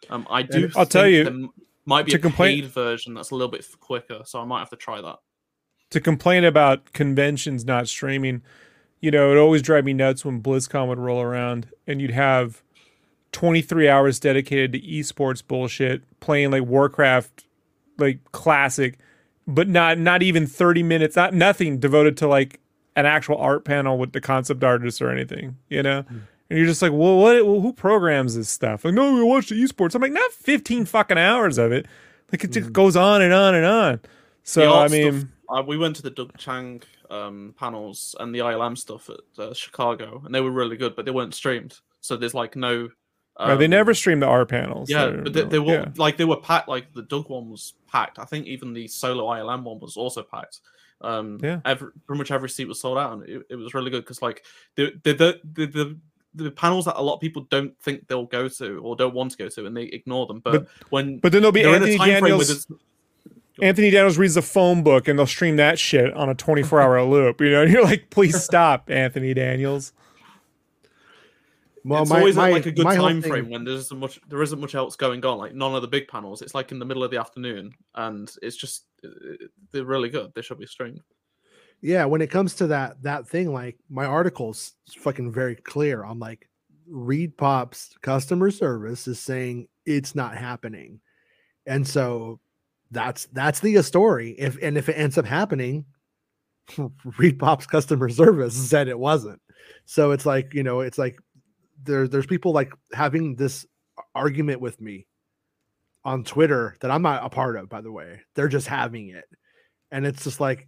Um 0.09 0.27
i 0.29 0.41
do 0.43 0.69
I'll 0.75 0.85
tell 0.85 1.07
you, 1.07 1.23
there 1.23 1.47
might 1.85 2.05
be 2.05 2.13
a 2.13 2.19
complain- 2.19 2.61
paid 2.61 2.69
version 2.71 3.13
that's 3.13 3.31
a 3.31 3.35
little 3.35 3.51
bit 3.51 3.65
quicker 3.79 4.21
so 4.25 4.41
i 4.41 4.45
might 4.45 4.59
have 4.59 4.69
to 4.71 4.75
try 4.75 4.99
that 5.01 5.19
to 5.93 6.01
complain 6.01 6.43
about 6.43 6.93
conventions 6.93 7.65
not 7.65 7.87
streaming, 7.87 8.41
you 8.99 9.11
know, 9.11 9.31
it 9.31 9.37
always 9.37 9.61
drive 9.61 9.85
me 9.85 9.93
nuts 9.93 10.23
when 10.23 10.41
BlizzCon 10.41 10.87
would 10.87 10.99
roll 10.99 11.21
around 11.21 11.67
and 11.87 12.01
you'd 12.01 12.11
have 12.11 12.61
23 13.31 13.89
hours 13.89 14.19
dedicated 14.19 14.73
to 14.73 14.81
esports 14.81 15.45
bullshit, 15.45 16.03
playing 16.19 16.51
like 16.51 16.63
Warcraft, 16.63 17.45
like 17.97 18.19
classic, 18.31 18.97
but 19.45 19.67
not 19.67 19.97
not 19.97 20.23
even 20.23 20.47
30 20.47 20.83
minutes, 20.83 21.15
not 21.15 21.33
nothing 21.33 21.79
devoted 21.79 22.15
to 22.17 22.27
like 22.27 22.59
an 22.95 23.05
actual 23.05 23.37
art 23.37 23.65
panel 23.65 23.97
with 23.97 24.13
the 24.13 24.21
concept 24.21 24.63
artist 24.63 25.01
or 25.01 25.09
anything, 25.09 25.57
you 25.69 25.83
know. 25.83 26.05
And 26.49 26.59
you're 26.59 26.67
just 26.67 26.81
like, 26.81 26.91
well, 26.91 27.17
what? 27.17 27.45
Well, 27.45 27.61
who 27.61 27.73
programs 27.73 28.35
this 28.35 28.49
stuff? 28.49 28.85
Like, 28.85 28.93
no, 28.93 29.13
we 29.13 29.23
watch 29.23 29.49
the 29.49 29.55
esports. 29.55 29.95
I'm 29.95 30.01
like, 30.01 30.11
not 30.11 30.31
15 30.31 30.85
fucking 30.85 31.17
hours 31.17 31.57
of 31.57 31.71
it. 31.71 31.87
Like, 32.31 32.43
it 32.43 32.51
just 32.51 32.71
goes 32.71 32.95
on 32.95 33.21
and 33.21 33.33
on 33.33 33.55
and 33.55 33.65
on. 33.65 33.99
So 34.43 34.73
I 34.73 34.87
mean, 34.87 35.32
uh, 35.49 35.61
we 35.65 35.77
went 35.77 35.95
to 35.97 36.01
the 36.01 36.09
Doug 36.09 36.37
Chiang 36.37 36.81
um, 37.09 37.53
panels 37.57 38.15
and 38.19 38.33
the 38.33 38.39
ILM 38.39 38.77
stuff 38.77 39.09
at 39.09 39.19
uh, 39.43 39.53
Chicago, 39.53 40.21
and 40.25 40.33
they 40.33 40.41
were 40.41 40.51
really 40.51 40.77
good, 40.77 40.95
but 40.95 41.05
they 41.05 41.11
weren't 41.11 41.33
streamed. 41.35 41.79
So 42.01 42.15
there's 42.17 42.33
like 42.33 42.55
no 42.55 42.89
Right, 43.39 43.55
they 43.57 43.65
Um, 43.65 43.71
never 43.71 43.95
stream 43.95 44.19
the 44.19 44.27
R 44.27 44.45
panels. 44.45 44.91
Yeah, 44.91 45.05
They're- 45.07 45.21
but 45.23 45.33
they, 45.33 45.43
they 45.45 45.59
were 45.59 45.73
yeah. 45.73 45.89
like 45.97 46.17
they 46.17 46.25
were 46.25 46.37
packed. 46.37 46.67
Like 46.67 46.93
the 46.93 47.01
Doug 47.01 47.29
one 47.29 47.49
was 47.49 47.73
packed. 47.91 48.19
I 48.19 48.25
think 48.25 48.45
even 48.45 48.73
the 48.73 48.87
solo 48.87 49.25
ILM 49.25 49.63
one 49.63 49.79
was 49.79 49.97
also 49.97 50.21
packed. 50.21 50.59
Um, 51.01 51.39
Yeah. 51.41 51.59
every, 51.65 51.89
pretty 52.05 52.19
much 52.19 52.29
every 52.29 52.49
seat 52.49 52.67
was 52.67 52.79
sold 52.79 52.99
out, 52.99 53.13
and 53.13 53.23
it, 53.27 53.41
it 53.49 53.55
was 53.55 53.73
really 53.73 53.89
good 53.89 54.03
because 54.03 54.21
like 54.21 54.45
the 54.75 54.93
the, 55.03 55.13
the 55.13 55.39
the 55.55 55.65
the 55.65 55.97
the 56.35 56.51
panels 56.51 56.85
that 56.85 56.99
a 56.99 57.01
lot 57.01 57.15
of 57.15 57.21
people 57.21 57.47
don't 57.49 57.75
think 57.81 58.07
they'll 58.07 58.25
go 58.27 58.47
to 58.47 58.77
or 58.83 58.95
don't 58.95 59.15
want 59.15 59.31
to 59.31 59.37
go 59.37 59.49
to, 59.49 59.65
and 59.65 59.75
they 59.75 59.83
ignore 59.85 60.27
them. 60.27 60.39
But, 60.39 60.51
But- 60.51 60.67
when 60.91 61.17
But 61.17 61.31
then 61.31 61.41
there'll 61.41 61.51
be 61.51 61.63
Anthony 61.63 61.95
in 61.95 62.01
a 62.01 62.03
time 62.05 62.19
frame 62.19 62.37
where 62.37 62.45
Daniels. 62.45 62.67
There's 63.57 63.67
Anthony 63.69 63.89
Daniels 63.91 64.17
reads 64.17 64.35
the 64.35 64.41
phone 64.41 64.83
book 64.83 65.07
and 65.07 65.17
they'll 65.17 65.27
stream 65.27 65.57
that 65.57 65.77
shit 65.79 66.13
on 66.13 66.29
a 66.29 66.35
24 66.35 66.81
hour 66.81 67.03
loop. 67.05 67.41
You 67.41 67.51
know, 67.51 67.61
and 67.63 67.71
you're 67.71 67.83
like, 67.83 68.09
please 68.09 68.41
stop, 68.43 68.89
Anthony 68.89 69.33
Daniels. 69.33 69.93
Well, 71.85 72.03
it's 72.03 72.11
my, 72.11 72.19
always 72.19 72.37
at, 72.37 72.41
my, 72.41 72.51
like 72.51 72.65
a 72.65 72.71
good 72.71 72.85
my 72.85 72.95
whole 72.95 73.07
time 73.07 73.21
thing- 73.21 73.31
frame 73.31 73.49
when 73.49 73.65
there 73.65 73.73
isn't 73.73 73.99
much 73.99 74.19
there 74.29 74.41
isn't 74.41 74.59
much 74.59 74.73
else 74.73 74.95
going 74.95 75.23
on. 75.25 75.37
Like 75.37 75.53
none 75.53 75.75
of 75.75 75.81
the 75.81 75.87
big 75.87 76.07
panels. 76.07 76.41
It's 76.41 76.55
like 76.55 76.71
in 76.71 76.79
the 76.79 76.85
middle 76.85 77.03
of 77.03 77.11
the 77.11 77.19
afternoon, 77.19 77.73
and 77.95 78.31
it's 78.41 78.55
just 78.55 78.85
uh, 79.03 79.09
they're 79.71 79.83
really 79.83 80.09
good. 80.09 80.31
They 80.33 80.41
should 80.41 80.59
be 80.59 80.65
streamed. 80.65 81.01
yeah 81.81 82.05
when 82.05 82.21
it 82.21 82.31
comes 82.31 82.55
to 82.55 82.67
that 82.67 83.01
that 83.03 83.27
thing 83.27 83.51
like 83.51 83.77
my 83.89 84.05
article's 84.05 84.73
fucking 84.97 85.29
very 85.33 85.55
clear 85.55 86.05
on 86.05 86.17
like 86.19 86.47
reed 86.87 87.35
pop's 87.37 87.89
customer 88.01 88.49
service 88.49 89.05
is 89.07 89.19
saying 89.19 89.67
it's 89.85 90.15
not 90.15 90.37
happening 90.37 91.01
and 91.65 91.85
so 91.85 92.39
that's 92.93 93.25
that's 93.33 93.59
the 93.59 93.81
story 93.81 94.31
if 94.37 94.57
and 94.61 94.77
if 94.77 94.87
it 94.87 94.93
ends 94.93 95.17
up 95.17 95.25
happening 95.25 95.85
reed 97.17 97.37
pop's 97.39 97.65
customer 97.65 98.07
service 98.09 98.55
said 98.55 98.87
it 98.87 98.97
wasn't 98.97 99.41
so 99.85 100.11
it's 100.11 100.25
like 100.25 100.53
you 100.53 100.63
know 100.63 100.79
it's 100.79 100.97
like 100.97 101.17
there 101.83 102.07
there's 102.07 102.25
people 102.25 102.53
like 102.53 102.71
having 102.93 103.35
this 103.35 103.65
argument 104.15 104.61
with 104.61 104.79
me 104.79 105.05
on 106.05 106.23
twitter 106.23 106.77
that 106.79 106.91
i'm 106.91 107.01
not 107.01 107.25
a 107.25 107.29
part 107.29 107.57
of 107.57 107.67
by 107.67 107.81
the 107.81 107.91
way 107.91 108.21
they're 108.35 108.47
just 108.47 108.67
having 108.67 109.09
it 109.09 109.25
and 109.91 110.05
it's 110.05 110.23
just 110.23 110.39
like 110.39 110.67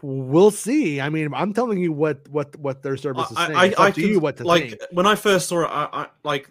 we'll 0.00 0.50
see. 0.50 0.98
I 0.98 1.10
mean, 1.10 1.34
I'm 1.34 1.52
telling 1.52 1.76
you 1.78 1.92
what 1.92 2.26
what 2.30 2.56
what 2.56 2.82
their 2.82 2.96
service 2.96 3.30
is 3.30 3.36
saying. 3.36 3.54
I, 3.54 3.66
It's 3.66 3.78
I 3.78 3.90
to 3.90 4.00
can- 4.00 4.10
you 4.10 4.18
what 4.18 4.38
to 4.38 4.44
like 4.44 4.70
think. 4.70 4.80
when 4.92 5.06
I 5.06 5.14
first 5.14 5.46
saw 5.46 5.64
it. 5.64 5.66
I, 5.66 5.88
I 5.92 6.06
like. 6.22 6.48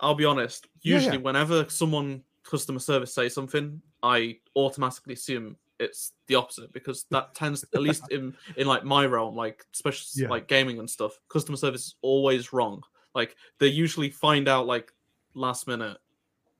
I'll 0.00 0.14
be 0.14 0.24
honest. 0.24 0.66
Yeah, 0.80 0.94
Usually, 0.94 1.16
yeah. 1.18 1.22
whenever 1.22 1.68
someone 1.68 2.22
customer 2.42 2.78
service 2.78 3.12
say 3.14 3.28
something, 3.28 3.82
I 4.04 4.38
automatically 4.54 5.14
assume 5.14 5.56
it's 5.80 6.12
the 6.28 6.34
opposite 6.36 6.72
because 6.72 7.06
that 7.10 7.34
tends, 7.34 7.64
at 7.74 7.80
least 7.82 8.04
in 8.10 8.36
in 8.56 8.66
like 8.68 8.84
my 8.84 9.06
realm, 9.06 9.34
like 9.34 9.64
especially 9.74 10.22
Yeah. 10.22 10.28
like 10.28 10.46
gaming 10.46 10.78
and 10.78 10.88
stuff, 10.88 11.18
customer 11.28 11.56
service 11.56 11.86
is 11.88 11.94
always 12.02 12.52
wrong. 12.52 12.82
Like 13.14 13.34
they 13.58 13.68
usually 13.68 14.10
find 14.10 14.46
out 14.46 14.66
like 14.66 14.92
last 15.34 15.66
minute, 15.66 15.96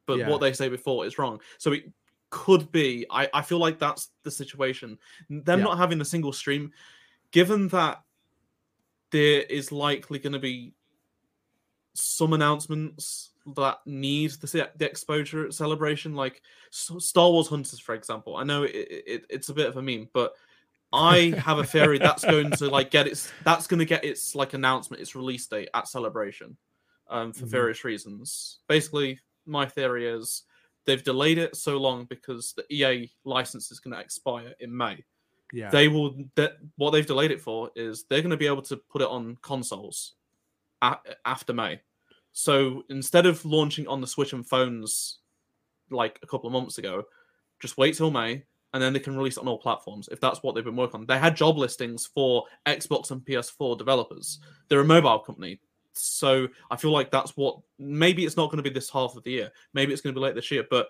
but 0.06 0.18
Yeah. 0.18 0.28
what 0.28 0.40
they 0.40 0.52
say 0.52 0.68
before 0.68 1.06
is 1.06 1.18
wrong. 1.18 1.40
So 1.58 1.72
it 1.72 1.92
could 2.30 2.72
be. 2.72 3.06
I 3.10 3.28
I 3.32 3.42
feel 3.42 3.58
like 3.58 3.78
that's 3.78 4.10
the 4.22 4.30
situation. 4.30 4.98
Them 5.28 5.58
Yeah. 5.60 5.64
not 5.66 5.78
having 5.78 6.00
a 6.00 6.04
single 6.04 6.32
stream, 6.32 6.72
given 7.30 7.68
that 7.68 8.02
there 9.10 9.42
is 9.42 9.70
likely 9.70 10.18
going 10.18 10.32
to 10.32 10.40
be 10.40 10.74
some 11.94 12.32
announcements 12.32 13.30
that 13.56 13.78
need 13.86 14.30
the, 14.32 14.70
the 14.76 14.86
exposure 14.86 15.46
at 15.46 15.54
celebration, 15.54 16.14
like 16.14 16.42
Star 16.70 17.30
Wars 17.30 17.48
Hunters, 17.48 17.78
for 17.80 17.94
example. 17.94 18.36
I 18.36 18.44
know 18.44 18.62
it, 18.62 18.70
it, 18.74 19.26
it's 19.28 19.48
a 19.50 19.54
bit 19.54 19.66
of 19.68 19.76
a 19.76 19.82
meme, 19.82 20.08
but 20.12 20.32
I 20.92 21.34
have 21.38 21.58
a 21.58 21.64
theory 21.64 21.98
that's 21.98 22.24
going 22.24 22.50
to 22.52 22.68
like 22.70 22.90
get 22.90 23.06
its 23.06 23.30
that's 23.44 23.66
going 23.66 23.80
to 23.80 23.84
get 23.84 24.04
its 24.04 24.34
like 24.34 24.54
announcement, 24.54 25.02
its 25.02 25.14
release 25.14 25.46
date 25.46 25.68
at 25.74 25.88
celebration, 25.88 26.56
um, 27.08 27.32
for 27.32 27.44
Mhm. 27.46 27.50
various 27.50 27.84
reasons. 27.84 28.60
Basically, 28.68 29.18
my 29.44 29.66
theory 29.66 30.06
is 30.08 30.44
they've 30.86 31.02
delayed 31.04 31.38
it 31.38 31.56
so 31.56 31.76
long 31.78 32.04
because 32.04 32.54
the 32.56 32.64
EA 32.72 33.10
license 33.24 33.70
is 33.72 33.80
going 33.80 33.94
to 33.94 34.00
expire 34.00 34.54
in 34.60 34.74
May 34.74 35.02
Yeah. 35.52 35.70
they 35.70 35.88
will 35.88 36.14
that 36.36 36.58
what 36.76 36.90
they've 36.92 37.06
delayed 37.06 37.30
it 37.30 37.40
for 37.40 37.70
is 37.74 38.04
they're 38.04 38.22
going 38.22 38.30
to 38.30 38.36
be 38.36 38.46
able 38.46 38.62
to 38.62 38.76
put 38.76 39.02
it 39.02 39.08
on 39.08 39.36
consoles 39.42 40.14
a- 40.82 40.98
after 41.24 41.52
May. 41.52 41.80
So 42.34 42.82
instead 42.90 43.26
of 43.26 43.44
launching 43.44 43.86
on 43.86 44.00
the 44.00 44.06
Switch 44.06 44.32
and 44.32 44.46
phones 44.46 45.20
like 45.90 46.18
a 46.22 46.26
couple 46.26 46.48
of 46.48 46.52
months 46.52 46.78
ago, 46.78 47.04
just 47.60 47.78
wait 47.78 47.94
till 47.94 48.10
May 48.10 48.44
and 48.74 48.82
then 48.82 48.92
they 48.92 48.98
can 48.98 49.16
release 49.16 49.36
it 49.36 49.40
on 49.40 49.48
all 49.48 49.58
platforms 49.58 50.08
if 50.10 50.20
that's 50.20 50.42
what 50.42 50.54
they've 50.54 50.64
been 50.64 50.76
working 50.76 51.00
on. 51.00 51.06
They 51.06 51.18
had 51.18 51.36
job 51.36 51.56
listings 51.56 52.06
for 52.06 52.44
Xbox 52.66 53.12
and 53.12 53.20
PS4 53.22 53.78
developers. 53.78 54.40
They're 54.68 54.80
a 54.80 54.84
mobile 54.84 55.20
company. 55.20 55.60
So 55.92 56.48
I 56.72 56.76
feel 56.76 56.90
like 56.90 57.12
that's 57.12 57.36
what 57.36 57.56
maybe 57.78 58.24
it's 58.24 58.36
not 58.36 58.50
going 58.50 58.62
to 58.62 58.68
be 58.68 58.74
this 58.74 58.90
half 58.90 59.14
of 59.14 59.22
the 59.22 59.30
year. 59.30 59.50
Maybe 59.72 59.92
it's 59.92 60.02
going 60.02 60.12
to 60.12 60.18
be 60.18 60.24
late 60.24 60.34
this 60.34 60.50
year, 60.50 60.64
but 60.68 60.88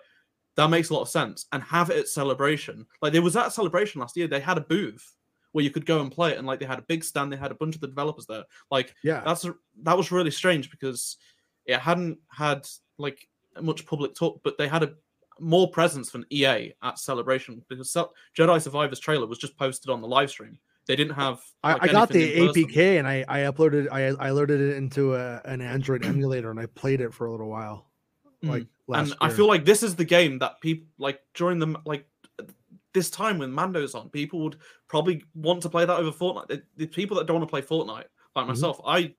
that 0.55 0.71
makes 0.71 0.89
a 0.89 0.95
lot 0.95 1.03
of 1.03 1.09
sense. 1.09 1.45
And 1.51 1.61
have 1.61 1.91
it 1.91 1.97
at 1.97 2.07
celebration. 2.07 2.87
Like 3.03 3.13
there 3.13 3.21
was 3.21 3.35
that 3.35 3.53
celebration 3.53 4.01
last 4.01 4.17
year. 4.17 4.27
They 4.27 4.39
had 4.39 4.57
a 4.57 4.61
booth 4.61 5.15
where 5.51 5.63
you 5.63 5.69
could 5.69 5.85
go 5.85 6.01
and 6.01 6.11
play 6.11 6.31
it, 6.31 6.39
and 6.39 6.47
like 6.47 6.59
they 6.59 6.65
had 6.65 6.79
a 6.79 6.85
big 6.89 7.03
stand. 7.03 7.31
They 7.31 7.37
had 7.37 7.51
a 7.51 7.55
bunch 7.55 7.75
of 7.75 7.81
the 7.81 7.87
developers 7.87 8.25
there. 8.25 8.43
Like 8.71 8.95
yeah. 9.03 9.21
that's 9.23 9.45
that 9.83 9.95
was 9.95 10.11
really 10.11 10.31
strange 10.31 10.71
because 10.71 11.17
it 11.65 11.79
hadn't 11.79 12.19
had 12.29 12.67
like 12.97 13.27
much 13.61 13.85
public 13.85 14.15
talk, 14.15 14.41
but 14.43 14.57
they 14.57 14.67
had 14.67 14.83
a 14.83 14.93
more 15.39 15.69
presence 15.69 16.11
than 16.11 16.25
EA 16.29 16.73
at 16.81 16.99
celebration 16.99 17.63
because 17.67 17.95
Jedi 18.37 18.61
Survivor's 18.61 18.99
trailer 18.99 19.27
was 19.27 19.37
just 19.37 19.57
posted 19.57 19.89
on 19.91 20.01
the 20.01 20.07
live 20.07 20.29
stream. 20.29 20.57
They 20.87 20.95
didn't 20.95 21.15
have. 21.15 21.41
like, 21.63 21.81
I, 21.81 21.85
I 21.87 21.91
got 21.91 22.09
the. 22.09 22.37
APK 22.37 22.99
and 22.99 23.07
I, 23.07 23.25
I 23.27 23.39
uploaded 23.39 23.87
I, 23.91 24.09
I 24.23 24.29
loaded 24.29 24.61
it 24.61 24.77
into 24.77 25.15
a, 25.15 25.41
an 25.45 25.61
Android 25.61 26.05
emulator 26.05 26.51
and 26.51 26.59
I 26.59 26.67
played 26.67 27.01
it 27.01 27.13
for 27.13 27.25
a 27.25 27.31
little 27.31 27.49
while. 27.49 27.89
Mm. 28.43 28.49
Like 28.49 28.67
last 28.87 29.11
and 29.11 29.17
I 29.19 29.29
feel 29.29 29.47
like 29.47 29.65
this 29.65 29.81
is 29.81 29.95
the 29.95 30.05
game 30.05 30.39
that 30.39 30.61
people 30.61 30.87
like 30.99 31.19
during 31.33 31.59
the 31.59 31.75
like 31.85 32.07
this 32.93 33.09
time 33.09 33.39
when 33.39 33.53
Mando's 33.53 33.93
on, 33.95 34.09
people 34.09 34.41
would 34.43 34.57
probably 34.87 35.23
want 35.33 35.61
to 35.63 35.69
play 35.69 35.85
that 35.85 35.97
over 35.97 36.11
Fortnite. 36.11 36.47
The, 36.47 36.63
the 36.77 36.87
people 36.87 37.17
that 37.17 37.25
don't 37.27 37.37
want 37.37 37.47
to 37.47 37.51
play 37.51 37.61
Fortnite, 37.61 38.05
like 38.35 38.45
Mhm. 38.45 38.47
myself, 38.47 38.79
I 38.85 39.13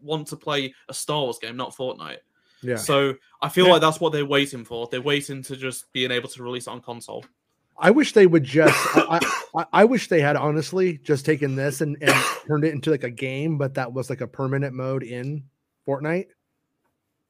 want 0.00 0.26
to 0.28 0.36
play 0.36 0.74
a 0.88 0.94
Star 0.94 1.22
Wars 1.22 1.38
game, 1.38 1.56
not 1.56 1.74
Fortnite. 1.74 2.18
yeah. 2.62 2.76
So 2.76 3.14
I 3.42 3.48
feel 3.48 3.66
Yeah. 3.66 3.72
like 3.72 3.80
that's 3.80 4.00
what 4.00 4.12
they're 4.12 4.26
waiting 4.26 4.64
for. 4.64 4.88
They're 4.90 5.00
waiting 5.02 5.42
to 5.44 5.56
just 5.56 5.92
being 5.92 6.10
able 6.10 6.28
to 6.30 6.42
release 6.42 6.66
it 6.66 6.70
on 6.70 6.80
console. 6.80 7.24
I 7.80 7.90
wish 7.92 8.12
they 8.12 8.26
would 8.26 8.42
just. 8.44 8.74
I, 8.96 9.20
I, 9.54 9.64
I 9.72 9.84
wish 9.84 10.08
they 10.08 10.20
had 10.20 10.34
honestly 10.34 10.98
just 10.98 11.24
taken 11.24 11.54
this 11.54 11.80
and, 11.80 11.96
and 12.00 12.12
turned 12.46 12.64
it 12.64 12.72
into 12.74 12.90
like 12.90 13.04
a 13.04 13.10
game, 13.10 13.56
but 13.58 13.74
that 13.74 13.92
was 13.92 14.10
like 14.10 14.20
a 14.20 14.26
permanent 14.26 14.74
mode 14.74 15.04
in 15.04 15.44
Fortnite, 15.86 16.26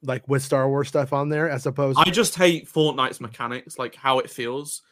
like 0.03 0.27
with 0.27 0.43
Star 0.43 0.69
Wars 0.69 0.89
stuff 0.89 1.13
on 1.13 1.29
there, 1.29 1.51
as 1.51 1.67
opposed. 1.67 1.99
I 1.99 2.11
just 2.11 2.35
hate 2.35 2.67
Fortnite's 2.67 3.21
mechanics, 3.21 3.79
like 3.79 3.95
how 3.95 4.21
it 4.21 4.31
feels. 4.31 4.83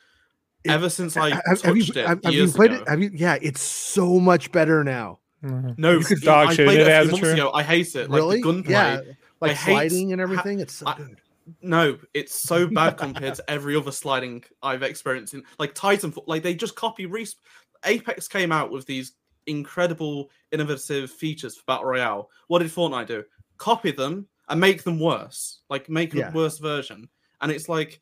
It- 0.65 0.73
Ever 0.73 0.89
since 0.91 1.17
I 1.17 1.31
have, 1.31 1.43
touched 1.49 1.65
have 1.65 1.77
you, 1.77 1.85
it 1.95 2.07
have, 2.07 2.21
have 2.25 2.35
you 2.35 2.49
played 2.49 2.73
ago. 2.73 2.83
it? 2.83 2.89
Have 2.89 3.01
you? 3.03 3.11
Yeah, 3.15 3.39
it's 3.41 3.63
so 3.63 4.19
much 4.21 4.53
better 4.53 4.85
now. 4.85 5.21
Mhm. 5.45 5.79
No, 5.79 5.93
You 5.99 6.05
could 6.05 6.23
I 6.29 6.45
dog 6.47 6.55
shit 6.55 6.67
played 6.67 6.81
it 6.81 6.87
it 6.89 6.91
a 6.91 7.01
few 7.03 7.09
a 7.09 7.13
months 7.13 7.33
ago. 7.35 7.51
I 7.53 7.63
hate 7.63 7.95
it. 7.95 8.11
Like 8.11 8.19
really? 8.19 8.37
the 8.37 8.43
gunplay. 8.43 8.73
yeah, 8.73 9.01
like 9.41 9.53
hate 9.57 9.91
sliding 9.91 10.13
and 10.13 10.21
ha- 10.21 10.23
everything. 10.25 10.61
it's 10.61 10.75
so 10.75 10.87
I- 10.87 10.97
good. 10.97 11.21
No, 11.63 11.99
it's 12.15 12.35
so 12.35 12.67
bad 12.67 12.97
compared 12.97 13.37
to 13.37 13.51
every 13.51 13.77
other 13.77 13.93
sliding 13.93 14.43
I've 14.63 14.83
experienced 14.83 15.33
in 15.35 15.45
like 15.61 15.75
Titanfall. 15.75 16.25
Like 16.27 16.43
they 16.43 16.55
just 16.55 16.75
copy 16.75 17.07
Resp. 17.07 17.37
Apex 17.85 18.27
came 18.27 18.51
out 18.51 18.71
with 18.73 18.85
these 18.87 19.13
incredible, 19.47 20.31
innovative 20.51 21.09
features 21.11 21.57
for 21.57 21.63
Battle 21.67 21.85
Royale. 21.85 22.31
What 22.49 22.61
did 22.61 22.71
Fortnite 22.73 23.07
do? 23.07 23.25
Copy 23.59 23.93
them 23.93 24.27
and 24.49 24.61
make 24.61 24.83
them 24.83 24.99
worse. 24.99 25.61
Like 25.71 25.89
make 25.89 26.13
Yeah. 26.15 26.31
a 26.31 26.33
worse 26.33 26.59
version. 26.59 27.09
And 27.41 27.53
it's 27.53 27.69
like 27.69 28.01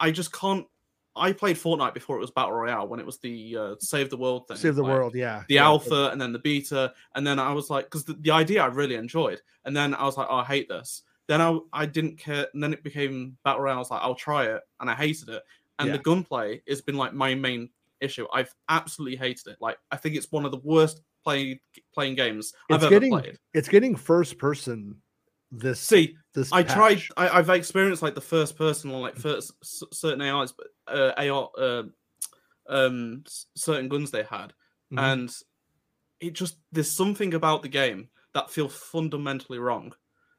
I 0.00 0.10
just 0.10 0.32
can't. 0.32 0.66
I 1.16 1.32
played 1.32 1.56
Fortnite 1.56 1.94
before 1.94 2.16
it 2.16 2.20
was 2.20 2.30
Battle 2.30 2.52
Royale 2.52 2.86
when 2.88 3.00
it 3.00 3.06
was 3.06 3.18
the 3.18 3.56
uh, 3.56 3.74
Save 3.80 4.10
the 4.10 4.16
World 4.16 4.46
thing. 4.48 4.56
Save 4.56 4.76
the 4.76 4.82
like, 4.82 4.92
world. 4.92 5.14
Yeah, 5.14 5.44
the 5.48 5.54
yeah. 5.56 5.64
alpha 5.64 6.10
and 6.12 6.20
then 6.20 6.32
the 6.32 6.38
beta 6.38 6.92
and 7.14 7.26
then 7.26 7.38
i 7.38 7.52
was 7.52 7.70
like 7.70 7.84
because 7.86 8.04
the, 8.04 8.14
the 8.20 8.30
idea 8.30 8.62
i 8.62 8.66
really 8.66 8.94
enjoyed 8.96 9.40
and 9.64 9.76
then 9.76 9.94
i 9.94 10.04
was 10.04 10.16
like 10.16 10.26
oh 10.30 10.36
i 10.36 10.44
hate 10.44 10.68
this 10.68 11.02
then 11.26 11.40
i 11.40 11.58
i 11.72 11.84
didn't 11.86 12.16
care 12.18 12.46
and 12.54 12.62
then 12.62 12.72
it 12.72 12.82
became 12.84 13.36
battle 13.44 13.62
royale 13.62 13.76
i 13.76 13.78
was 13.78 13.90
like 13.90 14.02
i'll 14.02 14.14
try 14.14 14.44
it 14.44 14.60
and 14.80 14.90
i 14.90 14.94
hated 14.94 15.28
it 15.28 15.42
and 15.78 15.88
the 15.90 15.94
Yeah. 15.94 16.02
gunplay 16.02 16.62
has 16.68 16.80
been 16.82 16.96
like 16.96 17.12
my 17.14 17.34
main 17.34 17.68
issue 18.00 18.26
i've 18.32 18.54
absolutely 18.68 19.16
hated 19.16 19.46
it 19.48 19.56
like 19.60 19.78
i 19.90 19.96
think 19.96 20.14
it's 20.16 20.30
one 20.30 20.44
of 20.44 20.50
the 20.52 20.60
worst 20.62 21.00
playing 21.24 21.58
playing 21.94 22.14
games 22.14 22.52
i've 22.70 22.76
It's 22.76 22.84
ever 22.84 22.94
getting- 22.94 23.10
played 23.10 23.38
It's 23.54 23.68
getting 23.68 23.96
first 23.96 24.38
person. 24.38 24.96
This 25.52 25.80
see 25.80 26.16
this 26.34 26.52
I 26.52 26.62
tried. 26.62 26.94
patch. 26.96 27.10
I, 27.16 27.28
I've 27.28 27.50
experienced 27.50 28.02
like 28.02 28.14
the 28.14 28.20
first 28.20 28.56
person 28.58 28.90
on 28.90 29.00
like 29.00 29.16
first 29.16 29.52
certain 29.94 30.20
AIs, 30.20 30.52
but 30.52 30.66
uh, 30.88 31.12
AR, 31.16 31.50
uh, 31.58 31.82
um, 32.68 33.22
certain 33.54 33.88
guns 33.88 34.10
they 34.10 34.24
had, 34.24 34.52
Mhm. 34.92 34.98
and 35.12 35.34
it 36.20 36.32
just 36.32 36.56
there's 36.72 36.90
something 36.90 37.34
about 37.34 37.62
the 37.62 37.68
game 37.68 38.08
that 38.34 38.50
feels 38.50 38.74
fundamentally 38.74 39.58
wrong. 39.58 39.92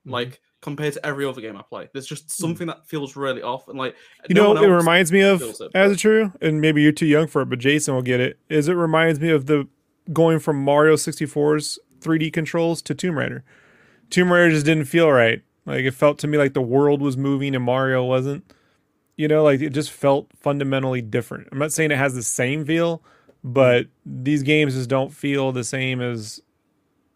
Mhm. 0.05 0.11
Like 0.11 0.41
compared 0.61 0.93
to 0.93 1.05
every 1.05 1.23
other 1.25 1.39
game 1.41 1.55
I 1.55 1.61
play, 1.61 1.88
there's 1.93 2.07
just 2.07 2.29
something 2.31 2.67
that 2.67 2.88
feels 2.88 3.15
really 3.15 3.41
off, 3.43 3.67
and 3.69 3.77
like 3.77 3.95
You 4.27 4.35
no 4.35 4.53
know, 4.53 4.63
it 4.63 4.67
reminds 4.67 5.11
me 5.11 5.21
of 5.21 5.41
it, 5.41 5.55
as 5.73 5.91
a 5.91 5.95
true, 5.95 6.34
and 6.41 6.59
maybe 6.59 6.81
you're 6.81 6.91
too 6.91 7.05
young 7.05 7.27
for 7.27 7.41
it, 7.43 7.45
but 7.49 7.59
Jason 7.59 7.93
will 7.95 8.01
get 8.01 8.19
it. 8.19 8.39
Is 8.49 8.67
it 8.67 8.73
reminds 8.73 9.19
me 9.19 9.29
of 9.29 9.45
the 9.45 9.67
going 10.11 10.39
from 10.39 10.61
Mario 10.63 10.95
64's 10.95 11.79
3D 12.01 12.31
controls 12.31 12.81
to 12.84 12.93
Tomb 12.95 13.17
Raider. 13.17 13.43
Tomb 14.09 14.31
Raider 14.31 14.51
just 14.51 14.65
didn't 14.65 14.85
feel 14.85 15.09
right. 15.11 15.41
Like 15.65 15.84
it 15.85 15.91
felt 15.93 16.19
to 16.19 16.27
me 16.27 16.38
like 16.38 16.53
the 16.53 16.61
world 16.61 17.01
was 17.01 17.17
moving 17.17 17.55
and 17.55 17.63
Mario 17.63 18.03
wasn't. 18.05 18.43
You 19.17 19.27
know, 19.27 19.43
like 19.43 19.61
it 19.61 19.71
just 19.71 19.91
felt 19.91 20.27
fundamentally 20.38 21.01
different. 21.01 21.47
I'm 21.51 21.57
not 21.57 21.71
saying 21.73 21.91
it 21.91 21.97
has 21.97 22.13
the 22.15 22.23
same 22.23 22.65
feel, 22.65 23.01
but 23.43 23.88
these 24.05 24.43
games 24.43 24.75
just 24.75 24.89
don't 24.89 25.11
feel 25.11 25.51
the 25.51 25.63
same 25.63 26.01
as 26.01 26.39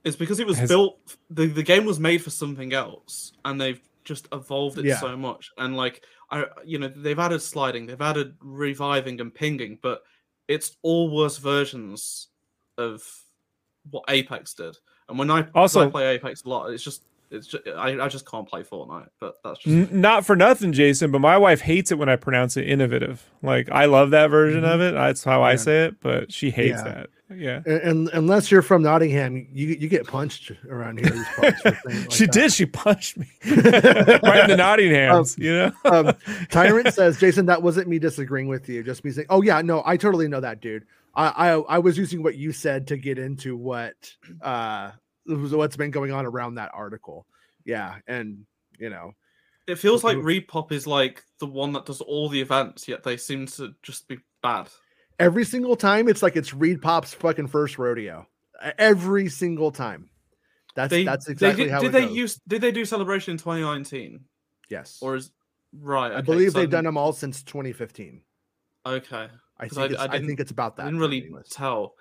It's 0.03 0.15
because 0.15 0.39
it 0.39 0.47
was 0.47 0.57
Has- 0.57 0.69
built. 0.69 1.15
The, 1.29 1.45
the 1.45 1.63
game 1.63 1.85
was 1.85 1.99
made 1.99 2.23
for 2.23 2.31
something 2.31 2.73
else, 2.73 3.33
and 3.45 3.61
they've 3.61 3.79
just 4.03 4.27
evolved 4.33 4.79
it 4.79 4.85
Yeah. 4.85 4.99
so 4.99 5.15
much. 5.15 5.51
And 5.59 5.77
like, 5.77 6.03
I, 6.31 6.45
you 6.65 6.79
know, 6.79 6.87
they've 6.87 7.19
added 7.19 7.41
sliding, 7.41 7.85
they've 7.85 8.01
added 8.01 8.35
reviving 8.41 9.21
and 9.21 9.33
pinging, 9.33 9.77
but 9.81 10.01
it's 10.47 10.75
all 10.81 11.15
worse 11.15 11.37
versions 11.37 12.29
of 12.79 13.03
what 13.91 14.03
Apex 14.09 14.55
did. 14.55 14.75
And 15.09 15.19
when 15.19 15.29
I 15.31 15.41
'cause 15.43 15.51
Also- 15.55 15.87
I 15.87 15.89
play 15.91 16.15
Apex 16.15 16.43
a 16.43 16.49
lot, 16.49 16.71
it's 16.71 16.83
just, 16.83 17.03
it's 17.29 17.47
just, 17.47 17.65
I, 17.67 17.99
I 17.99 18.07
just 18.09 18.29
can't 18.29 18.47
play 18.47 18.61
Fortnite. 18.63 19.07
But 19.19 19.35
that's 19.43 19.59
just 19.59 19.91
N- 19.91 20.01
not 20.01 20.25
for 20.25 20.35
nothing, 20.35 20.73
Jason, 20.73 21.11
but 21.11 21.19
my 21.19 21.37
wife 21.37 21.61
hates 21.61 21.91
it 21.91 21.97
when 21.97 22.09
I 22.09 22.15
pronounce 22.17 22.57
it 22.57 22.67
innovative. 22.67 23.29
Like 23.41 23.69
I 23.71 23.85
love 23.85 24.09
that 24.11 24.27
version 24.29 24.63
of 24.65 24.81
it. 24.81 24.93
That's 24.93 25.23
how 25.23 25.41
I 25.41 25.55
say 25.55 25.85
it, 25.85 25.95
but 26.01 26.31
she 26.31 26.49
hates 26.51 26.79
Yeah. 26.79 26.83
that. 26.83 27.09
Yeah. 27.33 27.61
And, 27.65 27.81
and 27.81 28.09
unless 28.09 28.51
you're 28.51 28.61
from 28.61 28.83
Nottingham, 28.83 29.47
you 29.53 29.67
you 29.67 29.87
get 29.87 30.05
punched 30.05 30.51
around 30.69 30.99
here. 30.99 31.09
These 31.09 31.25
parts 31.29 31.61
for 31.61 31.71
things 31.71 32.01
like 32.01 32.11
she 32.11 32.25
that. 32.25 32.33
did. 32.33 32.51
She 32.51 32.65
punched 32.65 33.17
me 33.17 33.27
right 33.45 33.55
in 33.55 34.49
the 34.49 34.57
Nottinghams. 34.59 35.37
Um, 35.37 35.43
you 35.43 35.53
know. 35.53 35.71
um, 35.85 36.15
Tyrant 36.49 36.93
says, 36.93 37.17
Jason, 37.17 37.45
that 37.45 37.63
wasn't 37.63 37.87
me 37.87 37.99
disagreeing 37.99 38.49
with 38.49 38.67
you. 38.67 38.83
Just 38.83 39.05
me 39.05 39.11
saying, 39.11 39.27
oh 39.29 39.41
yeah, 39.41 39.61
no, 39.61 39.81
I 39.85 39.95
totally 39.95 40.27
know 40.27 40.41
that, 40.41 40.59
dude. 40.59 40.83
I 41.15 41.27
I, 41.27 41.59
I 41.59 41.79
was 41.79 41.97
using 41.97 42.23
what 42.23 42.35
you 42.35 42.51
said 42.51 42.87
to 42.87 42.97
get 42.97 43.17
into 43.19 43.55
what 43.57 43.95
uh 44.41 44.91
what's 45.25 45.77
been 45.77 45.91
going 45.91 46.11
on 46.11 46.25
around 46.25 46.55
that 46.55 46.71
article. 46.73 47.25
Yeah, 47.65 47.95
and 48.07 48.45
you 48.79 48.89
know, 48.89 49.13
it 49.67 49.75
feels 49.75 50.03
like. 50.03 50.17
Repop 50.17 50.71
is 50.71 50.87
like 50.87 51.23
the 51.39 51.45
one 51.45 51.73
that 51.73 51.85
does 51.85 52.01
all 52.01 52.27
the 52.29 52.41
events, 52.41 52.87
yet 52.87 53.03
they 53.03 53.17
seem 53.17 53.45
to 53.47 53.73
just 53.83 54.07
be 54.07 54.17
bad. 54.41 54.67
every 55.19 55.45
single 55.45 55.75
time 55.75 56.07
it's 56.07 56.23
like 56.23 56.35
it's 56.35 56.53
Reed 56.53 56.81
Pop's 56.81 57.13
fucking 57.13 57.47
first 57.47 57.77
rodeo. 57.77 58.25
Every 58.77 59.29
single 59.29 59.71
time. 59.71 60.09
That's 60.75 60.89
They, 60.89 61.03
that's 61.03 61.25
they 61.25 61.33
exactly 61.33 61.63
did, 61.65 61.71
how 61.73 61.79
did 61.81 61.87
it 61.89 61.91
they 61.91 62.05
goes. 62.07 62.15
use 62.15 62.39
did 62.47 62.61
they 62.61 62.71
do 62.71 62.85
celebration 62.85 63.33
in 63.33 63.37
2019 63.37 64.21
yes. 64.69 64.97
or 65.01 65.15
is 65.15 65.31
right? 65.73 66.11
I 66.13 66.21
believe 66.21 66.47
'cause 66.47 66.53
they've 66.53 66.67
I 66.69 66.71
done 66.71 66.85
them 66.85 66.97
all 66.97 67.11
since 67.13 67.43
2015. 67.43 68.21
Okay, 68.85 69.27
I 69.61 69.67
think 69.67 69.79
I- 69.81 69.85
it's, 69.85 69.95
I 70.01 70.05
I, 70.05 70.19
think 70.19 70.39
it's 70.39 70.51
about 70.51 70.75
that. 70.77 70.83
I 70.83 70.85
didn't 70.85 70.99
really 70.99 71.21
anyways. 71.23 71.49
tell. 71.49 71.93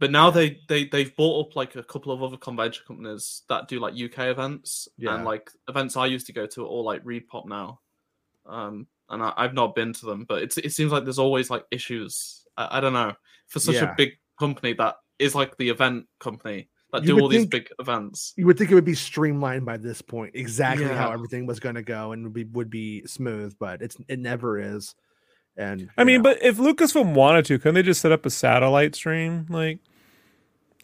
But 0.00 0.10
now 0.10 0.30
they 0.30 0.60
they 0.68 0.86
they've 0.86 1.14
bought 1.16 1.46
up 1.48 1.56
like 1.56 1.76
a 1.76 1.82
couple 1.84 2.12
of 2.12 2.22
other 2.22 2.36
convention 2.36 2.82
companies 2.86 3.42
that 3.48 3.68
do 3.68 3.78
like 3.78 3.94
UK 3.94 4.26
events 4.26 4.88
Yeah. 4.98 5.14
and 5.14 5.24
like 5.24 5.50
events 5.68 5.96
I 5.96 6.06
used 6.06 6.26
to 6.26 6.32
go 6.32 6.46
to 6.46 6.62
are 6.62 6.66
all 6.66 6.84
like 6.84 7.04
Repop 7.04 7.46
now. 7.46 7.80
Um, 8.46 8.86
and 9.08 9.22
I, 9.22 9.32
I've 9.36 9.54
not 9.54 9.74
been 9.74 9.92
to 9.92 10.06
them, 10.06 10.24
but 10.28 10.42
it's 10.42 10.58
it 10.58 10.72
seems 10.72 10.90
like 10.92 11.04
there's 11.04 11.18
always 11.20 11.48
like 11.50 11.64
issues. 11.70 12.44
I, 12.56 12.78
I 12.78 12.80
don't 12.80 12.92
know 12.92 13.12
for 13.46 13.60
such 13.60 13.76
Yeah. 13.76 13.92
a 13.92 13.94
big 13.96 14.12
company 14.38 14.72
that 14.74 14.96
is 15.20 15.34
like 15.34 15.56
the 15.58 15.68
event 15.68 16.06
company 16.18 16.68
that 16.92 17.02
You 17.04 17.16
do 17.16 17.20
all 17.20 17.28
these 17.28 17.46
big 17.46 17.68
events. 17.78 18.32
you 18.36 18.46
would 18.46 18.58
think 18.58 18.70
it 18.70 18.74
would 18.74 18.84
be 18.84 18.94
streamlined 18.94 19.64
by 19.64 19.76
this 19.76 20.02
point, 20.02 20.32
exactly 20.34 20.86
how 20.86 21.12
everything 21.12 21.46
was 21.46 21.60
going 21.60 21.74
to 21.76 21.82
go 21.82 22.12
and 22.12 22.24
would 22.24 22.32
be 22.32 22.44
would 22.44 22.70
be 22.70 23.06
smooth, 23.06 23.54
but 23.60 23.80
it's 23.80 23.96
it 24.08 24.18
never 24.18 24.58
is. 24.58 24.94
And 25.56 25.90
I 25.96 26.04
mean, 26.04 26.16
know, 26.18 26.22
but 26.24 26.42
if 26.42 26.56
Lucasfilm 26.56 27.14
wanted 27.14 27.44
to, 27.46 27.58
couldn't 27.58 27.76
they 27.76 27.82
just 27.82 28.00
set 28.00 28.12
up 28.12 28.26
a 28.26 28.30
satellite 28.30 28.94
stream? 28.94 29.46
Like, 29.48 29.78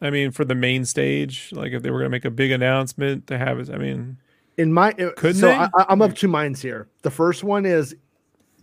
I 0.01 0.11
mean, 0.11 0.31
for 0.31 0.45
the 0.45 0.55
main 0.55 0.85
stage, 0.85 1.51
like 1.53 1.73
if 1.73 1.83
they 1.83 1.91
were 1.91 1.99
going 1.99 2.07
to 2.07 2.11
make 2.11 2.25
a 2.25 2.31
big 2.31 2.51
announcement 2.53 3.27
to 3.27 3.39
have 3.39 3.59
it, 3.59 3.69
I 3.71 3.79
mean, 3.79 4.19
in 4.57 4.73
my 4.73 4.91
uh, 4.93 5.11
Couldn't 5.17 5.41
so 5.41 5.49
they? 5.49 5.55
I- 5.55 5.87
I'm 5.89 6.03
of 6.03 6.15
two 6.15 6.29
minds 6.29 6.63
here. 6.63 6.89
The 7.03 7.11
first 7.11 7.43
one 7.43 7.67
is 7.67 7.97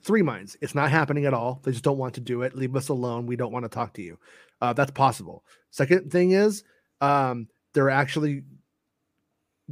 three 0.01 0.21
minds. 0.21 0.55
It's 0.61 0.75
not 0.75 0.89
happening 0.91 1.25
at 1.25 1.33
all. 1.33 1.59
They 1.63 1.71
just 1.71 1.83
don't 1.83 1.97
want 1.97 2.13
to 2.15 2.21
do 2.21 2.43
it. 2.43 2.55
Leave 2.55 2.75
us 2.75 2.89
alone. 2.89 3.25
We 3.25 3.35
don't 3.35 3.51
want 3.51 3.65
to 3.65 3.69
talk 3.69 3.93
to 3.93 4.01
you. 4.01 4.17
Uh, 4.61 4.73
that's 4.73 4.91
possible. 4.91 5.43
Second 5.71 6.11
thing 6.11 6.31
is, 6.31 6.63
um, 7.01 7.47
they're 7.73 7.89
actually 7.89 8.43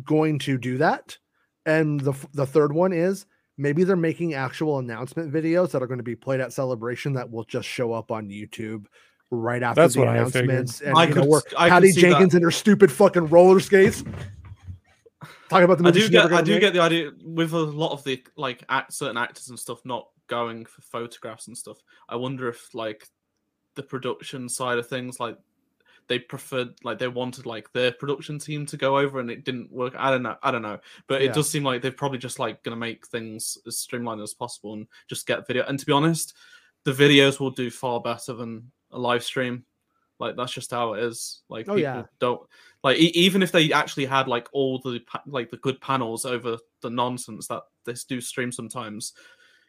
going 0.04 0.40
to 0.40 0.58
do 0.58 0.78
that. 0.80 1.18
And 1.66 2.00
the 2.00 2.14
the 2.34 2.46
third 2.46 2.74
one 2.74 2.94
is 2.94 3.26
maybe 3.58 3.84
they're 3.84 3.96
making 3.96 4.34
actual 4.34 4.80
announcement 4.80 5.32
videos 5.34 5.72
that 5.72 5.82
are 5.82 5.88
going 5.88 5.98
to 6.00 6.04
be 6.04 6.16
played 6.16 6.40
at 6.42 6.52
celebration 6.54 7.14
that 7.14 7.30
will 7.30 7.44
just 7.46 7.68
show 7.68 7.94
up 7.94 8.12
on 8.12 8.28
YouTube 8.30 8.86
right 9.32 9.64
after 9.64 9.82
That's 9.82 9.94
the 9.96 10.02
what 10.02 10.10
I 10.10 10.24
figured. 10.26 10.50
announcements. 10.50 10.82
And 10.82 10.98
I 10.98 11.04
you 11.06 11.16
know, 11.16 11.22
could- 11.22 11.30
where 11.30 11.42
I 11.58 11.66
could 11.68 11.74
Patty 11.74 11.92
see 11.92 12.02
that. 12.02 12.08
Jenkins 12.10 12.36
and 12.36 12.44
her 12.44 12.52
stupid 12.52 12.92
fucking 12.92 13.28
roller 13.28 13.60
skates. 13.60 14.04
Talking 15.50 15.66
about 15.66 15.78
the 15.78 15.88
I 15.88 15.92
do 15.92 16.10
get 16.10 16.34
I 16.34 16.42
do 16.42 16.52
make. 16.54 16.62
get 16.62 16.74
the 16.74 16.80
idea 16.82 17.12
with 17.24 17.54
a 17.54 17.58
lot 17.60 17.92
of 17.92 18.04
the 18.04 18.22
like 18.36 18.64
act, 18.70 18.94
certain 18.94 19.18
actors 19.18 19.50
and 19.50 19.60
stuff 19.60 19.80
not 19.86 20.08
going 20.28 20.66
for 20.66 20.82
photographs 20.82 21.48
and 21.48 21.58
stuff. 21.58 21.78
I 22.10 22.16
wonder 22.16 22.50
if 22.50 22.74
like 22.74 23.08
the 23.76 23.84
production 23.84 24.50
side 24.50 24.80
of 24.80 24.88
things 24.88 25.20
like 25.20 25.38
they 26.08 26.20
preferred 26.20 26.76
like 26.84 27.00
they 27.00 27.08
wanted 27.08 27.46
like 27.46 27.72
their 27.74 27.92
production 27.92 28.38
team 28.40 28.66
to 28.68 28.78
go 28.78 28.98
over 28.98 29.20
and 29.20 29.32
it 29.32 29.44
didn't 29.44 29.72
work. 29.72 29.94
I 29.98 30.12
don't 30.12 30.24
know. 30.24 30.36
I 30.44 30.52
don't 30.52 30.62
know. 30.62 30.80
But 31.08 31.22
Yeah. 31.22 31.30
it 31.30 31.34
does 31.34 31.50
seem 31.50 31.64
like 31.64 31.82
they're 31.82 31.92
probably 31.92 32.20
just 32.20 32.38
like 32.40 32.62
gonna 32.64 32.76
make 32.76 33.08
things 33.08 33.58
as 33.66 33.78
streamlined 33.80 34.22
as 34.22 34.34
possible 34.34 34.74
and 34.74 34.88
just 35.10 35.26
get 35.28 35.48
video. 35.48 35.64
And 35.66 35.80
to 35.80 35.86
be 35.86 35.92
honest, 35.92 36.34
the 36.84 36.92
videos 36.92 37.40
will 37.40 37.50
do 37.52 37.72
far 37.72 38.00
better 38.02 38.34
than 38.34 38.72
a 38.92 39.00
live 39.00 39.24
stream. 39.24 39.66
Like 40.20 40.36
that's 40.36 40.54
just 40.54 40.72
how 40.72 40.94
it 40.94 41.04
is. 41.04 41.42
Like 41.50 41.68
Oh, 41.68 41.74
people 41.76 41.82
yeah. 41.82 42.04
don't 42.20 42.42
like 42.84 42.98
e- 42.98 43.12
even 43.16 43.42
if 43.42 43.52
they 43.52 43.72
actually 43.74 44.06
had 44.06 44.28
like 44.28 44.48
all 44.54 44.80
the 44.80 45.00
pa- 45.00 45.24
like 45.26 45.50
the 45.50 45.58
good 45.58 45.82
panels 45.82 46.26
over 46.26 46.58
the 46.82 46.90
nonsense 46.90 47.48
that 47.48 47.64
they 47.84 47.96
do 48.08 48.22
stream 48.22 48.52
sometimes. 48.52 49.14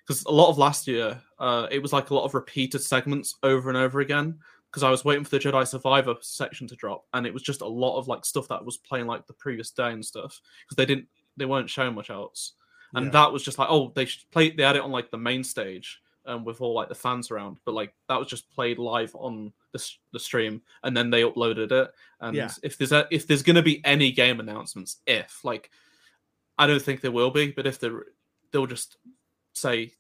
Because 0.07 0.23
a 0.27 0.31
lot 0.31 0.51
of 0.51 0.59
last 0.59 0.87
year, 0.87 1.21
uh, 1.41 1.67
it 1.71 1.81
was 1.83 1.93
like 1.93 2.11
a 2.11 2.15
lot 2.15 2.25
of 2.25 2.35
repeated 2.35 2.81
segments 2.81 3.35
over 3.43 3.69
and 3.71 3.77
over 3.77 3.99
again. 4.01 4.39
Because 4.71 4.83
I 4.83 4.91
was 4.91 5.05
waiting 5.05 5.25
for 5.25 5.31
the 5.31 5.39
Jedi 5.39 5.67
Survivor 5.67 6.17
section 6.21 6.67
to 6.69 6.77
drop, 6.77 7.05
and 7.15 7.27
it 7.27 7.33
was 7.33 7.43
just 7.43 7.61
a 7.63 7.67
lot 7.67 7.97
of 7.99 8.09
like 8.09 8.25
stuff 8.25 8.49
that 8.49 8.65
was 8.65 8.77
playing 8.77 9.07
like 9.07 9.27
the 9.27 9.33
previous 9.33 9.71
day 9.71 9.93
and 9.93 10.05
stuff. 10.05 10.41
Because 10.65 10.77
they 10.77 10.87
didn't, 10.87 11.07
they 11.37 11.45
weren't 11.47 11.71
showing 11.71 11.95
much 11.95 12.11
else, 12.11 12.53
and 12.95 13.07
Yeah. 13.07 13.13
that 13.13 13.33
was 13.33 13.43
just 13.43 13.59
like, 13.59 13.69
oh, 13.71 13.93
they 13.95 14.05
should 14.05 14.31
play. 14.31 14.51
They 14.51 14.63
had 14.65 14.77
it 14.77 14.83
on 14.83 14.91
like 14.91 15.11
the 15.11 15.17
main 15.19 15.43
stage, 15.45 16.03
um, 16.27 16.45
with 16.45 16.61
all 16.61 16.75
like 16.75 16.89
the 16.89 16.95
fans 16.95 17.31
around, 17.31 17.59
but 17.65 17.73
like 17.75 17.95
that 18.09 18.19
was 18.19 18.29
just 18.29 18.51
played 18.51 18.79
live 18.79 19.15
on 19.15 19.53
the, 19.73 19.91
the 20.13 20.19
stream, 20.21 20.61
and 20.83 20.97
then 20.97 21.09
they 21.11 21.23
uploaded 21.23 21.71
it. 21.73 21.91
And 22.21 22.37
Yeah. 22.37 22.51
if 22.63 22.77
there's 22.77 22.93
a, 22.93 23.07
if 23.11 23.27
there's 23.27 23.43
gonna 23.43 23.63
be 23.63 23.81
any 23.85 24.11
game 24.13 24.41
announcements, 24.41 24.99
if 25.07 25.45
like, 25.45 25.71
I 26.59 26.67
don't 26.67 26.83
think 26.83 27.01
there 27.01 27.13
will 27.13 27.31
be, 27.31 27.53
but 27.53 27.67
if 27.67 27.79
there, 27.79 28.07
they'll 28.51 28.67
just 28.67 28.97
say 29.53 29.93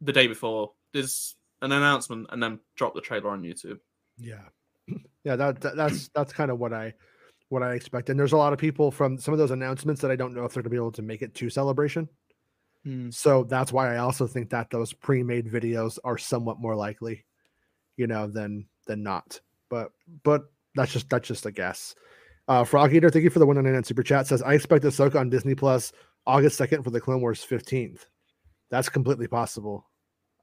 the 0.00 0.12
day 0.12 0.26
before 0.26 0.72
there's 0.92 1.34
an 1.62 1.72
announcement, 1.72 2.28
and 2.30 2.42
then 2.42 2.60
drop 2.76 2.94
the 2.94 3.00
trailer 3.00 3.30
on 3.30 3.42
YouTube. 3.42 3.78
Yeah, 4.22 4.96
yeah. 5.24 5.36
That, 5.36 5.60
that 5.60 5.76
that's 5.76 6.08
that's 6.14 6.32
kind 6.32 6.50
of 6.50 6.58
what 6.58 6.72
I 6.72 6.94
what 7.48 7.62
I 7.62 7.74
expect. 7.74 8.08
And 8.08 8.18
there's 8.18 8.32
a 8.32 8.36
lot 8.36 8.52
of 8.52 8.58
people 8.58 8.90
from 8.90 9.18
some 9.18 9.34
of 9.34 9.38
those 9.38 9.50
announcements 9.50 10.00
that 10.00 10.10
I 10.10 10.16
don't 10.16 10.34
know 10.34 10.44
if 10.44 10.54
they're 10.54 10.62
gonna 10.62 10.70
be 10.70 10.76
able 10.76 10.92
to 10.92 11.02
make 11.02 11.22
it 11.22 11.34
to 11.36 11.50
celebration. 11.50 12.08
So 13.10 13.44
that's 13.44 13.72
why 13.72 13.94
I 13.94 13.98
also 13.98 14.26
think 14.26 14.50
that 14.50 14.70
those 14.70 14.92
pre-made 14.92 15.46
videos 15.46 15.98
are 16.02 16.18
somewhat 16.18 16.60
more 16.60 16.74
likely, 16.74 17.24
you 17.96 18.06
know, 18.06 18.26
than 18.26 18.66
than 18.86 19.02
not. 19.02 19.40
But 19.68 19.92
but 20.24 20.42
that's 20.74 20.92
just 20.92 21.08
that's 21.08 21.28
just 21.28 21.46
a 21.46 21.52
guess. 21.52 21.94
Uh 22.48 22.64
Frog 22.64 22.92
Eater, 22.94 23.10
thank 23.10 23.22
you 23.22 23.30
for 23.30 23.38
the 23.38 23.46
199 23.46 23.84
super 23.84 24.02
chat. 24.02 24.26
Says 24.26 24.42
I 24.42 24.54
expect 24.54 24.84
Ahsoka 24.84 25.20
on 25.20 25.30
Disney 25.30 25.54
Plus 25.54 25.92
August 26.26 26.58
2nd 26.58 26.82
for 26.84 26.90
the 26.90 27.00
Clone 27.00 27.20
Wars 27.20 27.46
15th. 27.48 28.06
That's 28.70 28.88
completely 28.88 29.28
possible. 29.28 29.88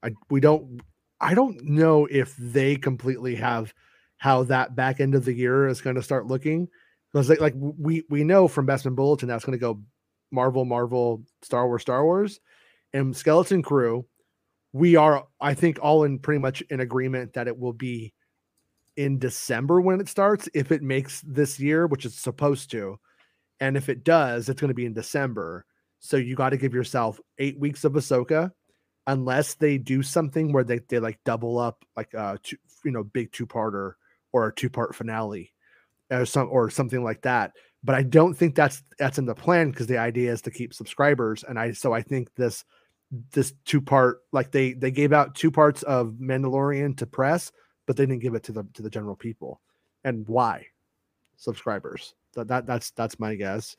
I 0.02 0.12
we 0.30 0.40
don't 0.40 0.80
I 1.20 1.34
don't 1.34 1.62
know 1.64 2.06
if 2.06 2.34
they 2.36 2.76
completely 2.76 3.34
have 3.36 3.74
how 4.16 4.44
that 4.44 4.76
back 4.76 5.00
end 5.00 5.14
of 5.14 5.24
the 5.24 5.32
year 5.32 5.66
is 5.66 5.80
going 5.80 5.96
to 5.96 6.02
start 6.02 6.26
looking. 6.26 6.68
Because 7.12 7.28
like, 7.28 7.40
like 7.40 7.54
we 7.56 8.04
we 8.08 8.22
know 8.24 8.48
from 8.48 8.66
Best 8.66 8.84
Bespin 8.84 8.94
Bulletin 8.94 9.28
that's 9.28 9.44
going 9.44 9.58
to 9.58 9.60
go 9.60 9.82
Marvel, 10.30 10.64
Marvel, 10.64 11.24
Star 11.42 11.66
Wars, 11.66 11.82
Star 11.82 12.04
Wars, 12.04 12.40
and 12.92 13.16
Skeleton 13.16 13.62
Crew. 13.62 14.06
We 14.72 14.94
are, 14.94 15.26
I 15.40 15.54
think, 15.54 15.78
all 15.82 16.04
in 16.04 16.20
pretty 16.20 16.38
much 16.38 16.62
in 16.70 16.80
agreement 16.80 17.32
that 17.32 17.48
it 17.48 17.58
will 17.58 17.72
be 17.72 18.14
in 18.96 19.18
December 19.18 19.80
when 19.80 20.00
it 20.00 20.08
starts, 20.08 20.48
if 20.54 20.70
it 20.70 20.82
makes 20.82 21.22
this 21.22 21.58
year, 21.58 21.86
which 21.86 22.04
it's 22.04 22.20
supposed 22.20 22.70
to. 22.70 22.98
And 23.58 23.76
if 23.76 23.88
it 23.88 24.04
does, 24.04 24.48
it's 24.48 24.60
going 24.60 24.68
to 24.68 24.74
be 24.74 24.86
in 24.86 24.92
December. 24.92 25.64
So 25.98 26.16
you 26.16 26.36
got 26.36 26.50
to 26.50 26.56
give 26.56 26.72
yourself 26.72 27.18
eight 27.38 27.58
weeks 27.58 27.84
of 27.84 27.92
Ahsoka, 27.92 28.52
unless 29.10 29.54
they 29.54 29.78
do 29.78 30.02
something 30.02 30.52
where 30.52 30.64
they, 30.64 30.80
they 30.88 30.98
like 30.98 31.18
double 31.24 31.58
up, 31.58 31.84
like 31.96 32.14
uh, 32.14 32.36
two, 32.42 32.56
you 32.84 32.90
know, 32.90 33.04
big 33.04 33.32
two 33.32 33.46
parter 33.46 33.94
or 34.32 34.48
a 34.48 34.54
two 34.54 34.70
part 34.70 34.94
finale, 34.94 35.52
or 36.10 36.24
some 36.24 36.48
or 36.50 36.70
something 36.70 37.04
like 37.04 37.22
that 37.22 37.52
but 37.82 37.94
I 37.94 38.02
don't 38.02 38.34
think 38.34 38.54
that's 38.54 38.82
that's 38.98 39.18
in 39.18 39.26
the 39.26 39.34
plan 39.34 39.70
because 39.70 39.86
the 39.86 39.98
idea 39.98 40.32
is 40.32 40.42
to 40.42 40.50
keep 40.50 40.74
subscribers. 40.74 41.44
And 41.44 41.58
I 41.58 41.72
so 41.72 41.92
I 41.92 42.02
think 42.02 42.34
this 42.34 42.64
this 43.32 43.54
two 43.64 43.80
part 43.80 44.20
like 44.32 44.50
they 44.50 44.74
they 44.74 44.90
gave 44.90 45.12
out 45.12 45.34
two 45.34 45.50
parts 45.50 45.82
of 45.84 46.14
Mandalorian 46.20 46.96
to 46.98 47.06
press, 47.06 47.52
but 47.86 47.96
they 47.96 48.04
didn't 48.04 48.22
give 48.22 48.34
it 48.34 48.42
to 48.44 48.52
the 48.52 48.64
to 48.74 48.82
the 48.82 48.90
general 48.90 49.16
people. 49.16 49.60
And 50.04 50.26
why? 50.28 50.66
Subscribers. 51.36 52.14
That, 52.34 52.48
that 52.48 52.66
that's 52.66 52.90
that's 52.90 53.18
my 53.18 53.34
guess. 53.34 53.76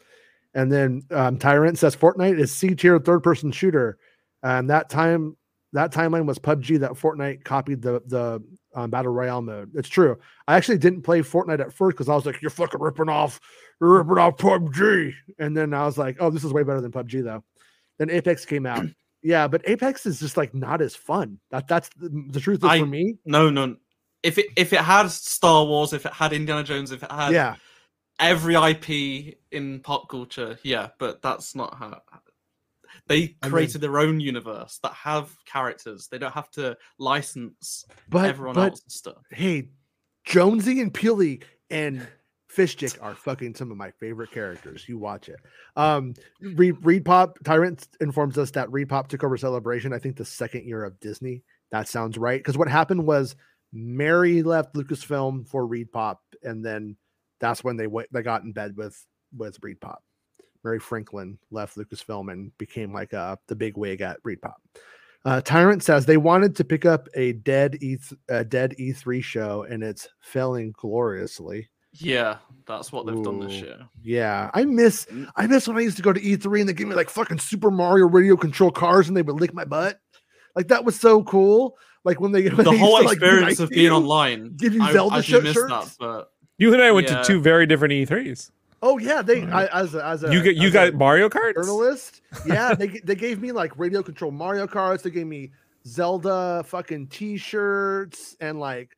And 0.53 0.71
then 0.71 1.03
um, 1.11 1.37
Tyrant 1.37 1.77
says 1.77 1.95
Fortnite 1.95 2.39
is 2.39 2.51
C 2.51 2.75
tier 2.75 2.99
third 2.99 3.21
person 3.21 3.51
shooter. 3.51 3.97
And 4.43 4.69
that 4.69 4.89
time, 4.89 5.37
that 5.73 5.91
timeline 5.93 6.25
was 6.25 6.39
PUBG 6.39 6.79
that 6.79 6.91
Fortnite 6.91 7.43
copied 7.43 7.81
the 7.81 8.01
the 8.05 8.43
um, 8.73 8.89
battle 8.89 9.11
royale 9.11 9.41
mode. 9.41 9.71
It's 9.75 9.89
true. 9.89 10.17
I 10.47 10.55
actually 10.55 10.77
didn't 10.77 11.01
play 11.01 11.21
Fortnite 11.21 11.59
at 11.59 11.73
first 11.73 11.97
because 11.97 12.09
I 12.09 12.15
was 12.15 12.25
like, 12.25 12.41
"You're 12.41 12.51
fucking 12.51 12.79
ripping 12.79 13.09
off, 13.09 13.39
you're 13.79 14.03
ripping 14.03 14.17
off 14.17 14.37
PUBG," 14.37 15.13
and 15.39 15.55
then 15.55 15.73
I 15.73 15.85
was 15.85 15.97
like, 15.97 16.17
"Oh, 16.19 16.29
this 16.29 16.43
is 16.43 16.53
way 16.53 16.63
better 16.63 16.81
than 16.81 16.91
PUBG 16.91 17.23
though." 17.23 17.43
Then 17.99 18.09
Apex 18.09 18.45
came 18.45 18.65
out. 18.65 18.85
yeah, 19.21 19.47
but 19.47 19.61
Apex 19.67 20.05
is 20.05 20.19
just 20.19 20.37
like 20.37 20.53
not 20.53 20.81
as 20.81 20.95
fun. 20.95 21.39
That 21.51 21.67
that's 21.67 21.89
the, 21.97 22.09
the 22.31 22.39
truth 22.39 22.63
I- 22.63 22.79
for 22.79 22.85
me. 22.85 23.17
No, 23.25 23.49
no. 23.49 23.75
If 24.23 24.37
it 24.37 24.47
if 24.55 24.71
it 24.71 24.79
had 24.81 25.07
Star 25.07 25.65
Wars, 25.65 25.93
if 25.93 26.05
it 26.05 26.13
had 26.13 26.31
Indiana 26.31 26.63
Jones, 26.63 26.91
if 26.91 27.01
it 27.01 27.11
had 27.11 27.33
Yeah, 27.33 27.55
every 28.19 28.55
IP 28.55 29.37
in 29.51 29.79
pop 29.79 30.09
culture, 30.09 30.59
yeah, 30.63 30.89
but 30.99 31.21
that's 31.23 31.55
not 31.55 31.75
how 31.75 32.01
they 33.07 33.35
created 33.41 33.81
their 33.81 33.99
own 33.99 34.19
universe 34.19 34.79
that 34.83 34.93
have 34.93 35.35
characters. 35.45 36.07
They 36.07 36.17
don't 36.17 36.33
have 36.33 36.51
to 36.51 36.77
license 36.97 37.85
but 38.09 38.29
everyone 38.29 38.55
but 38.55 38.71
else's 38.71 38.93
stuff. 38.93 39.17
hey, 39.31 39.69
Jonesy 40.25 40.81
and 40.81 40.93
Peely 40.93 41.43
and 41.69 42.07
Fishstick 42.55 42.97
are 43.01 43.15
fucking 43.15 43.55
some 43.55 43.71
of 43.71 43.77
my 43.77 43.91
favorite 43.91 44.31
characters. 44.31 44.87
You 44.87 44.97
watch 44.97 45.29
it. 45.29 45.39
Um, 45.75 46.13
Reed, 46.41 46.75
Reed 46.83 47.05
Pop 47.05 47.39
Tyrant 47.43 47.87
informs 47.99 48.37
us 48.37 48.51
that 48.51 48.71
Reed 48.71 48.89
Pop 48.89 49.07
took 49.07 49.23
over 49.23 49.37
Celebration. 49.37 49.93
I 49.93 49.99
think 49.99 50.17
the 50.17 50.25
second 50.25 50.65
year 50.65 50.83
of 50.83 50.99
Disney. 50.99 51.43
That 51.71 51.87
sounds 51.87 52.17
right. 52.17 52.39
Because 52.39 52.57
what 52.57 52.67
happened 52.67 53.05
was 53.05 53.35
Mary 53.71 54.43
left 54.43 54.73
Lucasfilm 54.75 55.47
for 55.47 55.65
Reed 55.65 55.91
Pop, 55.91 56.21
and 56.43 56.65
then 56.65 56.97
that's 57.39 57.63
when 57.63 57.77
they 57.77 57.87
went. 57.87 58.11
They 58.11 58.21
got 58.21 58.43
in 58.43 58.51
bed 58.51 58.75
with 58.75 59.01
with 59.35 59.57
Reed 59.61 59.79
Pop. 59.79 60.03
Mary 60.63 60.79
Franklin 60.79 61.37
left 61.51 61.77
Lucasfilm 61.77 62.31
and 62.31 62.55
became 62.57 62.93
like 62.93 63.13
uh, 63.13 63.35
the 63.47 63.55
big 63.55 63.77
wig 63.77 64.01
at 64.01 64.17
Reed 64.23 64.41
Pop. 64.41 64.61
Uh, 65.23 65.39
Tyrant 65.41 65.83
says 65.83 66.05
they 66.05 66.17
wanted 66.17 66.55
to 66.55 66.63
pick 66.63 66.85
up 66.85 67.07
a 67.15 67.33
dead 67.33 67.77
E 67.81 67.97
a 68.29 68.43
dead 68.43 68.75
E3 68.79 69.23
show 69.23 69.63
and 69.69 69.83
it's 69.83 70.07
failing 70.21 70.73
gloriously. 70.77 71.69
Yeah, 71.93 72.37
that's 72.65 72.91
what 72.91 73.05
they've 73.05 73.21
done 73.21 73.39
this 73.41 73.61
year. 73.61 73.77
Yeah, 74.01 74.49
I 74.53 74.63
miss 74.65 75.05
Mm. 75.05 75.29
I 75.35 75.45
miss 75.45 75.67
when 75.67 75.77
I 75.77 75.81
used 75.81 75.97
to 75.97 76.03
go 76.03 76.13
to 76.13 76.19
E3 76.21 76.61
and 76.61 76.69
they 76.69 76.73
give 76.73 76.87
me 76.87 76.95
like 76.95 77.09
fucking 77.09 77.37
Super 77.39 77.69
Mario 77.69 78.07
radio 78.07 78.35
control 78.35 78.71
cars 78.71 79.09
and 79.09 79.17
they 79.17 79.21
would 79.21 79.35
lick 79.39 79.53
my 79.53 79.65
butt. 79.65 79.99
Like 80.55 80.69
that 80.69 80.85
was 80.85 80.99
so 80.99 81.21
cool. 81.23 81.77
Like 82.03 82.19
when 82.19 82.31
they 82.31 82.43
when 82.49 82.55
The 82.65 82.71
they 82.71 82.77
whole 82.79 82.97
to, 82.97 83.03
like, 83.03 83.17
experience 83.17 83.43
nice 83.43 83.59
of 83.59 83.69
being 83.69 83.85
you. 83.87 83.91
online, 83.91 84.55
give 84.55 84.73
you 84.73 84.81
I, 84.81 84.93
Zelda 84.93 85.15
I 85.17 85.21
do 85.21 85.41
miss 85.41 85.53
shirts. 85.53 85.69
that, 85.69 85.95
but 85.99 86.31
You 86.57 86.73
and 86.73 86.81
I 86.81 86.91
went 86.91 87.09
Yeah. 87.09 87.21
to 87.21 87.27
two 87.27 87.41
very 87.41 87.65
different 87.67 87.91
E3s. 87.91 88.49
Oh 88.83 88.97
yeah, 88.97 89.21
they 89.21 89.43
I, 89.43 89.67
as 89.67 89.93
a, 89.95 90.03
as 90.05 90.23
a 90.23 90.33
you 90.33 90.41
get 90.41 90.55
you 90.55 90.71
got 90.71 90.93
Mario 90.95 91.29
Kart. 91.29 91.53
journalist. 91.55 92.21
Yeah, 92.45 92.73
they 92.79 92.87
they 92.87 93.15
gave 93.15 93.39
me 93.41 93.51
like 93.51 93.77
radio 93.77 94.01
control 94.01 94.31
Mario 94.31 94.65
cards. 94.67 95.03
They 95.03 95.11
gave 95.11 95.27
me 95.27 95.51
Zelda 95.85 96.63
fucking 96.65 97.07
t-shirts 97.07 98.35
and 98.39 98.59
like 98.59 98.97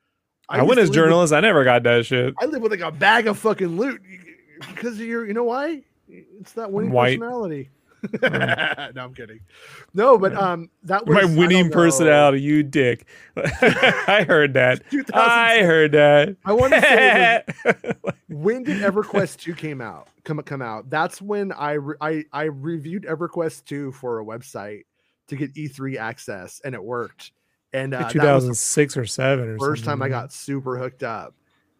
I, 0.49 0.57
used 0.57 0.67
went 0.67 0.79
as 0.79 0.87
live 0.87 0.89
with- 0.89 0.95
journalist. 0.95 1.33
I 1.33 1.39
never 1.41 1.63
got 1.63 1.83
that 1.83 2.05
shit. 2.05 2.33
I 2.39 2.45
live 2.45 2.61
with 2.61 2.71
like 2.71 2.81
a 2.81 2.91
bag 2.91 3.27
of 3.27 3.37
fucking 3.37 3.77
loot 3.77 4.01
because 4.69 4.99
you're, 4.99 5.25
you 5.25 5.33
know 5.33 5.43
why? 5.45 5.81
It's 6.09 6.53
that 6.53 6.71
winning 6.71 6.91
White. 6.91 7.19
personality. 7.19 7.69
no, 8.21 8.91
I'm 8.97 9.13
kidding. 9.13 9.39
No, 9.93 10.17
but 10.17 10.33
um, 10.35 10.69
that 10.83 11.05
was 11.05 11.15
My 11.15 11.25
winning 11.37 11.69
personality, 11.69 12.41
you 12.41 12.63
dick. 12.63 13.07
I 13.37 14.25
heard 14.27 14.53
that. 14.55 14.81
I 15.13 15.59
heard 15.63 15.91
that. 15.93 16.35
I 16.45 16.53
want 16.53 16.73
to 16.73 16.81
say 16.81 17.43
it 17.65 17.97
was- 18.03 18.13
when 18.29 18.63
did 18.63 18.81
EverQuest 18.81 19.37
2 19.39 19.53
came 19.55 19.79
out? 19.79 20.07
Come 20.23 20.41
come 20.41 20.61
out. 20.61 20.89
That's 20.89 21.21
when 21.21 21.51
I 21.51 21.73
re- 21.73 21.95
I 22.01 22.23
I 22.33 22.43
reviewed 22.43 23.03
EverQuest 23.03 23.65
2 23.65 23.91
for 23.93 24.19
a 24.19 24.25
website 24.25 24.83
to 25.27 25.35
get 25.35 25.53
E3 25.53 25.97
access, 25.97 26.59
and 26.65 26.75
it 26.75 26.83
worked. 26.83 27.31
And 27.71 27.93
uh, 27.93 28.01
Like 28.01 28.13
that 28.13 28.33
was 28.33 28.43
2006 28.43 28.97
or 28.97 29.05
seven 29.05 29.49
or 29.49 29.57
first 29.59 29.83
time 29.85 30.01
I 30.01 30.09
got 30.09 30.31
super 30.33 30.77
hooked 30.77 31.03
up. 31.03 31.35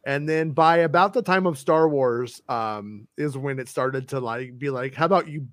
And 0.06 0.28
then 0.28 0.52
by 0.52 0.78
about 0.80 1.14
the 1.14 1.22
time 1.22 1.48
of 1.48 1.58
Star 1.58 1.88
Wars, 1.88 2.42
um, 2.50 3.08
is 3.18 3.38
when 3.38 3.58
it 3.60 3.70
started 3.70 4.10
to 4.10 4.20
like 4.20 4.58
be 4.58 4.70
like, 4.70 4.94
how 4.96 5.06
about 5.06 5.28
you 5.28 5.48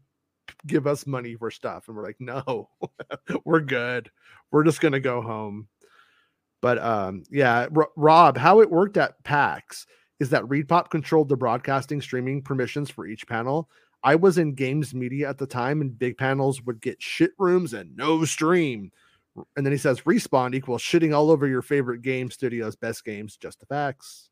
give 0.66 0.86
us 0.86 1.06
money 1.06 1.34
for 1.36 1.50
stuff? 1.50 1.88
And 1.88 1.96
we're 1.96 2.04
like, 2.04 2.20
no, 2.20 2.68
we're 3.44 3.60
good. 3.60 4.10
We're 4.50 4.64
just 4.64 4.80
gonna 4.80 5.00
go 5.00 5.22
home. 5.22 5.68
But 6.62 6.78
um, 6.78 7.24
yeah, 7.30 7.66
R- 7.74 7.90
Rob, 7.96 8.36
how 8.36 8.60
it 8.60 8.70
worked 8.70 8.96
at 8.96 9.22
PAX 9.24 9.86
is 10.18 10.30
that 10.30 10.48
Reed 10.48 10.68
Pop 10.68 10.90
controlled 10.90 11.28
the 11.28 11.36
broadcasting 11.36 12.02
streaming 12.02 12.42
permissions 12.42 12.90
for 12.90 13.06
each 13.06 13.26
panel. 13.26 13.70
I 14.02 14.14
was 14.16 14.38
in 14.38 14.54
games 14.54 14.94
media 14.94 15.28
at 15.28 15.38
the 15.38 15.46
time, 15.46 15.80
and 15.80 15.98
big 15.98 16.18
panels 16.18 16.62
would 16.62 16.80
get 16.80 17.02
shit 17.02 17.32
rooms 17.38 17.72
and 17.74 17.96
no 17.96 18.24
stream. 18.24 18.90
And 19.56 19.64
then 19.64 19.72
he 19.72 19.78
says 19.78 20.00
respawn 20.02 20.54
equals 20.54 20.82
shitting 20.82 21.14
all 21.14 21.30
over 21.30 21.46
your 21.46 21.62
favorite 21.62 22.02
game 22.02 22.30
studios, 22.30 22.76
best 22.76 23.04
games, 23.04 23.36
just 23.36 23.60
the 23.60 23.66
facts. 23.66 24.28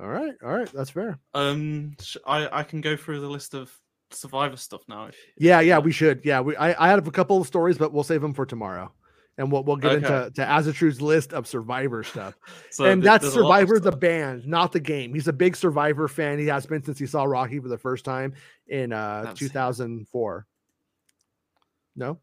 All 0.00 0.08
right, 0.08 0.34
all 0.42 0.54
right, 0.54 0.70
that's 0.72 0.90
fair. 0.90 1.18
um, 1.34 1.94
I 2.26 2.60
I 2.60 2.62
can 2.62 2.80
go 2.80 2.96
through 2.96 3.20
the 3.20 3.28
list 3.28 3.54
of 3.54 3.70
Survivor 4.12 4.56
stuff 4.56 4.82
now. 4.88 5.06
if- 5.06 5.14
if 5.14 5.44
Yeah, 5.44 5.60
yeah, 5.60 5.78
we 5.78 5.92
should. 5.92 6.20
Yeah, 6.24 6.40
we 6.40 6.56
I, 6.56 6.86
I 6.86 6.88
have 6.88 7.06
a 7.06 7.10
couple 7.10 7.40
of 7.40 7.46
stories, 7.46 7.78
but 7.78 7.92
we'll 7.92 8.04
save 8.04 8.20
them 8.20 8.34
for 8.34 8.44
tomorrow. 8.46 8.92
And 9.38 9.50
we'll 9.50 9.64
we'll 9.64 9.76
get 9.76 9.92
into 9.94 10.12
Okay. 10.14 10.34
to 10.34 10.42
Azatru's 10.42 11.00
list 11.00 11.32
of 11.32 11.46
survivor 11.46 12.02
stuff. 12.02 12.34
So 12.70 12.84
and 12.84 13.00
th- 13.00 13.10
that's 13.10 13.22
there's 13.24 13.36
a 13.36 13.40
lot 13.40 13.62
of 13.62 13.68
Survivor 13.68 13.80
the 13.90 13.96
band, 13.96 14.46
not 14.46 14.72
the 14.72 14.80
game. 14.80 15.14
He's 15.14 15.28
a 15.28 15.32
big 15.32 15.56
Survivor 15.56 16.08
fan. 16.08 16.38
He 16.38 16.46
has 16.46 16.66
been 16.66 16.82
since 16.84 16.98
he 16.98 17.06
saw 17.06 17.24
Rocky 17.24 17.58
for 17.60 17.68
the 17.68 17.78
first 17.78 18.04
time 18.04 18.34
in 18.66 18.92
uh 18.92 19.22
That's- 19.22 19.38
2004. 19.38 20.46
No? 21.96 22.18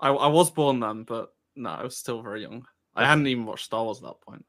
I, 0.00 0.10
I 0.10 0.26
was 0.28 0.50
born 0.50 0.80
then, 0.80 1.02
but 1.04 1.30
no, 1.56 1.70
I 1.70 1.82
was 1.84 1.96
still 1.96 2.22
very 2.22 2.42
young. 2.42 2.64
I 2.94 3.06
hadn't 3.06 3.26
even 3.26 3.46
watched 3.46 3.64
Star 3.64 3.82
Wars 3.84 3.98
at 3.98 4.04
that 4.04 4.20
point. 4.20 4.44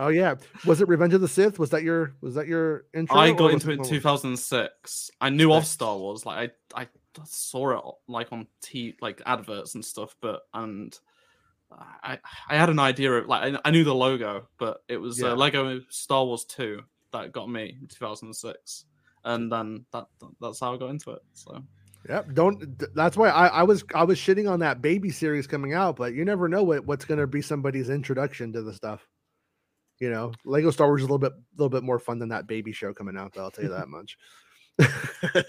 Oh 0.00 0.08
yeah. 0.08 0.34
Was 0.66 0.80
it 0.80 0.88
Revenge 0.88 1.14
of 1.14 1.20
the 1.20 1.28
Sith? 1.28 1.58
Was 1.58 1.70
that 1.70 1.82
your 1.82 2.14
was 2.20 2.34
that 2.34 2.46
your 2.46 2.84
intro? 2.94 3.16
I 3.16 3.32
got 3.32 3.52
into 3.52 3.70
it 3.70 3.78
in 3.78 3.84
2006. 3.84 5.10
I 5.20 5.28
knew 5.30 5.52
of 5.52 5.66
Star 5.66 5.96
Wars, 5.98 6.24
like 6.24 6.52
I, 6.74 6.82
I 6.82 6.86
saw 7.24 7.78
it 7.78 7.94
like 8.08 8.32
on 8.32 8.46
t 8.60 8.94
like 9.00 9.20
adverts 9.26 9.74
and 9.74 9.84
stuff, 9.84 10.16
but 10.20 10.42
and 10.54 10.98
I, 12.02 12.18
I 12.48 12.56
had 12.56 12.70
an 12.70 12.78
idea 12.78 13.12
of 13.12 13.26
like 13.26 13.54
I, 13.64 13.70
knew 13.70 13.84
the 13.84 13.94
logo, 13.94 14.48
but 14.58 14.82
it 14.88 14.98
was 14.98 15.20
Yeah. 15.20 15.32
uh, 15.32 15.36
Lego 15.36 15.80
Star 15.88 16.24
Wars 16.24 16.44
2 16.44 16.80
that 17.12 17.32
got 17.32 17.48
me 17.48 17.76
in 17.80 17.86
2006, 17.88 18.84
and 19.24 19.50
then 19.50 19.84
that 19.92 20.06
that's 20.40 20.60
how 20.60 20.74
I 20.74 20.78
got 20.78 20.90
into 20.90 21.12
it. 21.12 21.22
So 21.32 21.62
Yep. 22.08 22.34
Don't. 22.34 22.94
That's 22.94 23.16
why 23.16 23.28
I, 23.28 23.46
I 23.46 23.62
was 23.62 23.84
I 23.94 24.04
was 24.04 24.18
shitting 24.18 24.50
on 24.50 24.60
that 24.60 24.82
baby 24.82 25.10
series 25.10 25.46
coming 25.46 25.72
out, 25.72 25.96
but 25.96 26.14
you 26.14 26.24
never 26.24 26.48
know 26.48 26.64
what, 26.64 26.84
what's 26.84 27.04
going 27.04 27.20
to 27.20 27.26
be 27.26 27.40
somebody's 27.40 27.90
introduction 27.90 28.52
to 28.54 28.62
the 28.62 28.72
stuff. 28.72 29.06
You 30.02 30.10
know, 30.10 30.32
Lego 30.44 30.70
Star 30.70 30.88
Wars 30.88 31.02
is 31.02 31.04
a 31.04 31.06
little 31.06 31.18
bit 31.18 31.32
little 31.56 31.70
bit 31.70 31.84
more 31.84 31.98
fun 31.98 32.18
than 32.18 32.28
that 32.30 32.46
baby 32.46 32.72
show 32.72 32.92
coming 32.92 33.16
out. 33.16 33.34
Though 33.34 33.44
I'll 33.44 33.50
tell 33.50 33.64
you 33.64 33.70
that 33.70 33.88
much. 33.88 34.18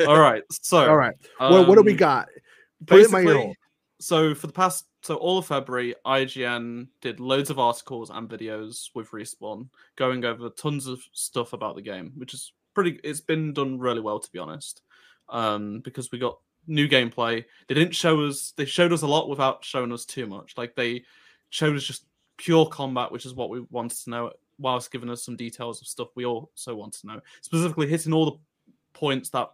all 0.07 0.19
right, 0.19 0.43
so 0.51 0.89
All 0.89 0.97
right. 0.97 1.15
what, 1.39 1.67
what 1.67 1.75
do 1.75 1.81
we 1.81 1.93
um, 1.93 1.97
got? 1.97 2.27
Put 2.85 2.99
it 2.99 3.05
in 3.05 3.11
my 3.11 3.21
ear 3.21 3.53
so 4.03 4.35
for 4.35 4.47
the 4.47 4.53
past 4.53 4.85
so 5.01 5.15
all 5.15 5.37
of 5.37 5.47
February, 5.47 5.95
IGN 6.05 6.87
did 7.01 7.19
loads 7.19 7.49
of 7.49 7.59
articles 7.59 8.09
and 8.09 8.29
videos 8.29 8.89
with 8.93 9.11
Respawn, 9.11 9.69
going 9.95 10.25
over 10.25 10.49
tons 10.49 10.87
of 10.87 11.01
stuff 11.13 11.53
about 11.53 11.75
the 11.75 11.81
game, 11.81 12.11
which 12.15 12.33
is 12.33 12.53
pretty. 12.73 12.99
It's 13.03 13.21
been 13.21 13.53
done 13.53 13.79
really 13.79 14.01
well, 14.01 14.19
to 14.19 14.31
be 14.31 14.39
honest, 14.39 14.81
um, 15.29 15.79
because 15.81 16.11
we 16.11 16.19
got 16.19 16.39
new 16.67 16.87
gameplay. 16.87 17.45
They 17.67 17.75
didn't 17.75 17.95
show 17.95 18.21
us. 18.21 18.53
They 18.55 18.65
showed 18.65 18.91
us 18.91 19.03
a 19.03 19.07
lot 19.07 19.29
without 19.29 19.63
showing 19.63 19.91
us 19.93 20.05
too 20.05 20.27
much. 20.27 20.53
Like 20.57 20.75
they 20.75 21.03
showed 21.49 21.75
us 21.75 21.83
just 21.83 22.05
pure 22.37 22.65
combat, 22.65 23.11
which 23.11 23.25
is 23.25 23.33
what 23.33 23.49
we 23.49 23.61
wanted 23.71 23.97
to 24.03 24.09
know, 24.09 24.31
whilst 24.57 24.91
giving 24.91 25.09
us 25.09 25.23
some 25.23 25.35
details 25.35 25.81
of 25.81 25.87
stuff 25.87 26.09
we 26.15 26.25
also 26.25 26.75
want 26.75 26.93
to 26.93 27.07
know. 27.07 27.19
Specifically, 27.41 27.87
hitting 27.87 28.13
all 28.13 28.25
the 28.25 28.37
points 28.93 29.29
that 29.29 29.51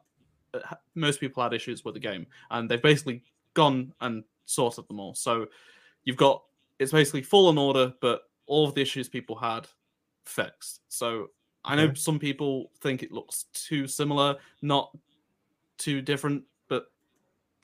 uh, 0.54 0.76
most 0.96 1.20
people 1.20 1.42
had 1.42 1.54
issues 1.54 1.86
with 1.86 1.94
the 1.94 2.00
game, 2.00 2.26
and 2.52 2.70
they've 2.70 2.82
basically 2.82 3.24
gone 3.54 3.94
and 4.02 4.24
sorted 4.46 4.88
them 4.88 5.00
all. 5.00 5.16
So 5.16 5.48
you've 6.04 6.18
got 6.18 6.44
it's 6.80 6.92
basically 6.92 7.22
full 7.22 7.50
in 7.50 7.58
order, 7.58 7.94
but 8.02 8.24
all 8.46 8.68
of 8.68 8.74
the 8.74 8.82
issues 8.82 9.10
people 9.10 9.36
had 9.36 9.68
fixed. 10.26 10.82
So 10.88 11.28
I 11.66 11.76
know 11.76 11.84
Okay. 11.84 11.96
some 11.96 12.20
people 12.20 12.72
think 12.82 13.04
it 13.04 13.12
looks 13.12 13.46
too 13.54 13.86
similar, 13.88 14.38
not 14.62 14.96
too 15.78 16.02
different, 16.02 16.44
but 16.68 16.86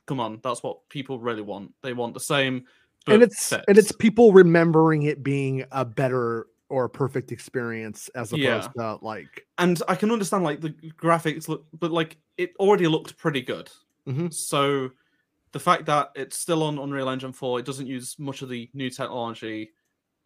come 0.05 0.19
on, 0.19 0.39
that's 0.43 0.63
what 0.63 0.87
people 0.89 1.19
really 1.19 1.41
want. 1.41 1.73
They 1.81 1.93
want 1.93 2.13
the 2.13 2.19
same, 2.19 2.65
and 3.07 3.23
it's 3.23 3.51
and 3.53 3.77
it's 3.77 3.91
people 3.91 4.33
remembering 4.33 5.03
it 5.03 5.23
being 5.23 5.63
a 5.71 5.85
better 5.85 6.47
or 6.69 6.85
a 6.85 6.89
perfect 6.89 7.31
experience 7.31 8.09
as 8.15 8.33
opposed 8.33 8.69
Yeah. 8.77 8.95
to 8.95 9.05
like 9.05 9.45
and 9.57 9.81
I 9.87 9.95
can 9.95 10.11
understand 10.11 10.43
like 10.43 10.61
the 10.61 10.71
graphics 10.71 11.47
look, 11.47 11.67
but 11.73 11.91
like 11.91 12.17
it 12.37 12.53
already 12.59 12.87
looked 12.87 13.17
pretty 13.17 13.41
good. 13.41 13.69
Mhm. 14.07 14.33
So 14.33 14.91
the 15.51 15.59
fact 15.59 15.85
that 15.85 16.11
it's 16.15 16.37
still 16.37 16.63
on 16.63 16.77
Unreal 16.79 17.09
Engine 17.09 17.33
4, 17.33 17.59
it 17.59 17.65
doesn't 17.65 17.87
use 17.87 18.17
much 18.19 18.41
of 18.41 18.49
the 18.49 18.69
new 18.73 18.89
technology. 18.89 19.71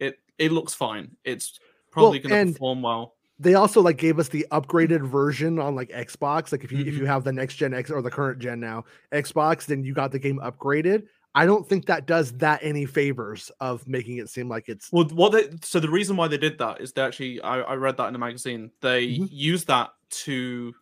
It 0.00 0.18
it 0.38 0.52
looks 0.52 0.74
fine. 0.74 1.16
It's 1.24 1.58
probably 1.90 2.20
Well, 2.20 2.30
going 2.30 2.46
to 2.46 2.52
perform 2.54 2.82
well. 2.82 3.16
they 3.38 3.54
also 3.54 3.80
like 3.82 3.98
gave 3.98 4.18
us 4.18 4.28
the 4.28 4.46
upgraded 4.52 5.06
version 5.06 5.58
on 5.58 5.74
like 5.74 5.90
Xbox. 5.90 6.52
Like 6.52 6.64
if 6.64 6.72
you 6.72 6.80
if 6.86 6.94
Mhm. 6.94 6.98
you 6.98 7.06
have 7.06 7.24
the 7.24 7.32
next 7.32 7.56
gen 7.56 7.74
X 7.74 7.90
or 7.90 8.02
the 8.02 8.10
current 8.10 8.38
gen 8.40 8.60
now 8.60 8.84
Xbox, 9.12 9.66
then 9.66 9.84
you 9.84 9.94
got 9.94 10.12
the 10.12 10.18
game 10.18 10.38
upgraded. 10.42 11.06
I 11.34 11.46
don't 11.46 11.68
think 11.68 11.86
that 11.86 12.06
does 12.06 12.32
that 12.38 12.60
any 12.62 12.86
favors 12.86 13.50
of 13.60 13.86
making 13.86 14.16
it 14.18 14.28
seem 14.28 14.48
like 14.48 14.68
it's 14.68 14.90
Well, 14.92 15.04
what 15.06 15.32
they 15.32 15.48
so 15.62 15.78
the 15.78 15.88
reason 15.90 16.16
why 16.16 16.28
they 16.28 16.38
did 16.38 16.58
that 16.58 16.80
is 16.80 16.92
they 16.92 17.02
actually 17.02 17.40
I, 17.42 17.60
I 17.60 17.74
read 17.74 17.96
that 17.98 18.08
in 18.08 18.14
a 18.14 18.18
magazine. 18.18 18.70
They 18.80 19.06
Mhm. 19.06 19.28
used 19.30 19.66
that 19.68 19.90
to 20.24 20.74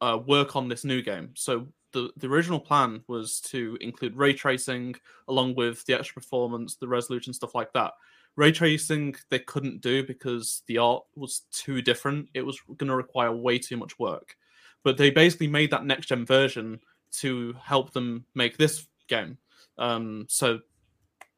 uh, 0.00 0.18
work 0.26 0.56
on 0.56 0.68
this 0.68 0.84
new 0.84 1.02
game. 1.02 1.30
So 1.34 1.68
the 1.92 2.10
the 2.16 2.26
original 2.26 2.58
plan 2.58 3.04
was 3.06 3.40
to 3.42 3.78
include 3.80 4.16
ray 4.16 4.32
tracing 4.32 4.96
along 5.28 5.54
with 5.54 5.84
the 5.86 5.94
extra 5.94 6.14
performance, 6.20 6.74
the 6.76 6.88
resolution, 6.88 7.32
stuff 7.32 7.54
like 7.54 7.72
that. 7.74 7.92
Ray 8.34 8.50
tracing 8.50 9.14
they 9.28 9.38
couldn't 9.38 9.82
do 9.82 10.04
because 10.04 10.62
the 10.66 10.78
art 10.78 11.04
was 11.14 11.42
too 11.52 11.80
different. 11.82 12.28
It 12.34 12.42
was 12.42 12.58
going 12.76 12.88
to 12.88 12.96
require 12.96 13.30
way 13.30 13.58
too 13.58 13.76
much 13.76 13.98
work. 13.98 14.36
But 14.82 14.96
they 14.96 15.10
basically 15.10 15.48
made 15.48 15.70
that 15.70 15.84
next 15.84 16.06
gen 16.06 16.26
version 16.26 16.80
to 17.20 17.52
help 17.62 17.92
them 17.92 18.24
make 18.34 18.56
this 18.56 18.88
game. 19.06 19.38
Um, 19.82 20.26
so 20.28 20.60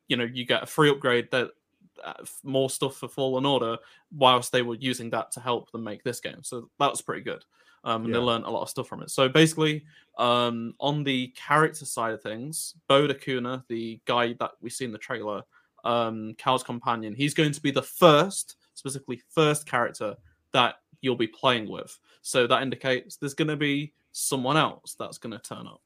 you 0.08 0.16
know 0.16 0.24
you 0.24 0.44
get 0.44 0.62
a 0.62 0.66
free 0.66 0.90
upgrade 0.90 1.30
that 1.30 1.50
uh, 2.04 2.12
more 2.42 2.68
stuff 2.68 2.96
for 2.96 3.08
Fallen 3.08 3.46
Order, 3.46 3.78
whilst 4.12 4.52
they 4.52 4.62
were 4.62 4.74
using 4.76 5.10
that 5.10 5.32
to 5.32 5.40
help 5.40 5.70
them 5.72 5.82
make 5.82 6.02
this 6.04 6.20
game. 6.20 6.42
So 6.42 6.68
that 6.78 6.90
was 6.90 7.00
pretty 7.02 7.22
good. 7.22 7.44
Um, 7.84 8.04
and 8.04 8.10
Yeah. 8.12 8.20
they 8.20 8.24
learned 8.24 8.44
a 8.44 8.50
lot 8.50 8.62
of 8.62 8.70
stuff 8.70 8.88
from 8.88 9.02
it. 9.02 9.10
So 9.10 9.28
basically, 9.28 9.84
um, 10.18 10.74
on 10.80 11.04
the 11.04 11.28
character 11.28 11.84
side 11.84 12.14
of 12.14 12.22
things, 12.22 12.74
Bode 12.88 13.10
Akuna, 13.10 13.62
the 13.68 14.00
guy 14.06 14.34
that 14.40 14.52
we 14.60 14.70
see 14.70 14.84
in 14.84 14.92
the 14.92 14.98
trailer, 14.98 15.42
um, 15.84 16.34
Cal's 16.38 16.62
companion, 16.62 17.14
he's 17.14 17.34
going 17.34 17.52
to 17.52 17.60
be 17.60 17.70
the 17.70 17.82
first, 17.82 18.56
specifically 18.74 19.20
first 19.28 19.66
character 19.66 20.16
that 20.52 20.76
you'll 21.02 21.16
be 21.16 21.26
playing 21.28 21.68
with. 21.68 21.98
So 22.22 22.46
that 22.46 22.62
indicates 22.62 23.16
there's 23.16 23.34
going 23.34 23.48
to 23.48 23.56
be 23.56 23.92
someone 24.12 24.56
else 24.56 24.96
that's 24.98 25.18
going 25.18 25.38
to 25.38 25.38
turn 25.38 25.66
up. 25.66 25.82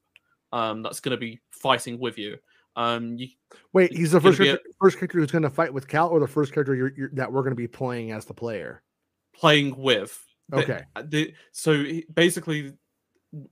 Um, 0.51 0.81
that's 0.81 0.99
going 0.99 1.11
to 1.11 1.17
be 1.17 1.39
fighting 1.51 1.99
with 1.99 2.17
you. 2.17 2.37
Um, 2.75 3.17
you 3.17 3.27
wait. 3.73 3.91
He's 3.93 4.11
the 4.11 4.21
first 4.21 4.39
be 4.39 4.45
a- 4.45 4.51
character, 4.51 4.69
first 4.79 4.97
character 4.97 5.19
who's 5.19 5.31
going 5.31 5.43
to 5.43 5.49
fight 5.49 5.73
with 5.73 5.87
Cal, 5.87 6.09
or 6.09 6.19
the 6.19 6.27
first 6.27 6.53
character 6.53 6.75
you're, 6.75 6.93
you're, 6.95 7.09
that 7.13 7.31
we're 7.31 7.41
going 7.41 7.51
to 7.51 7.55
be 7.55 7.67
playing 7.67 8.11
as 8.11 8.25
the 8.25 8.33
player. 8.33 8.81
playing 9.35 9.75
with. 9.77 10.17
Okay. 10.53 10.81
The, 11.03 11.33
so 11.51 11.83
basically, 12.13 12.73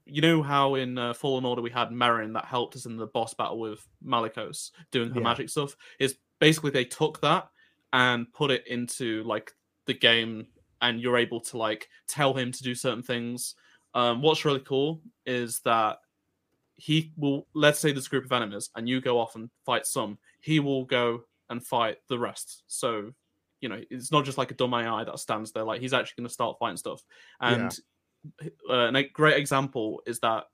you 0.06 0.22
know 0.22 0.42
how 0.42 0.74
in 0.74 0.98
uh, 0.98 1.14
Fallen 1.14 1.44
Order 1.44 1.62
we 1.62 1.70
had 1.70 1.90
Merrin 1.90 2.34
that 2.34 2.46
helped 2.46 2.74
us 2.74 2.86
in 2.86 2.96
the 2.96 3.06
boss 3.06 3.34
battle 3.34 3.60
with 3.60 3.86
Malicos 4.04 4.70
doing 4.90 5.10
her 5.10 5.16
Yeah. 5.20 5.22
magic 5.22 5.48
stuff. 5.50 5.76
Is 6.00 6.16
basically 6.40 6.70
they 6.70 6.84
took 6.84 7.20
that 7.20 7.48
and 7.92 8.32
put 8.32 8.50
it 8.50 8.66
into 8.66 9.22
like 9.24 9.52
the 9.86 9.94
game, 9.94 10.46
and 10.80 11.00
you're 11.00 11.16
able 11.16 11.40
to 11.42 11.58
like 11.58 11.88
tell 12.08 12.34
him 12.34 12.50
to 12.50 12.62
do 12.62 12.74
certain 12.74 13.02
things. 13.02 13.54
Um, 13.94 14.20
what's 14.22 14.44
really 14.44 14.60
cool 14.60 15.00
is 15.26 15.60
that 15.60 15.98
he 16.78 17.12
will 17.16 17.46
let's 17.54 17.80
say 17.80 17.92
there's 17.92 18.06
a 18.06 18.10
group 18.10 18.24
of 18.24 18.32
enemies 18.32 18.70
and 18.76 18.88
you 18.88 19.00
go 19.00 19.18
off 19.18 19.34
and 19.34 19.50
fight 19.66 19.84
some 19.84 20.16
he 20.40 20.60
will 20.60 20.84
go 20.84 21.24
and 21.50 21.64
fight 21.64 21.98
the 22.08 22.18
rest. 22.18 22.62
So 22.68 23.12
you 23.60 23.68
know 23.68 23.80
it's 23.90 24.12
not 24.12 24.24
just 24.24 24.38
like 24.38 24.52
a 24.52 24.54
dumb 24.54 24.72
ai 24.72 25.04
that 25.04 25.18
stands 25.18 25.50
there 25.50 25.64
like 25.64 25.80
he's 25.80 25.92
actually 25.92 26.22
going 26.22 26.28
to 26.28 26.32
start 26.32 26.56
fighting 26.58 26.76
stuff. 26.76 27.02
And 27.40 27.76
uh, 28.70 28.86
and 28.86 28.96
a 28.96 29.08
great 29.08 29.36
example 29.36 30.02
is 30.06 30.20
that 30.20 30.44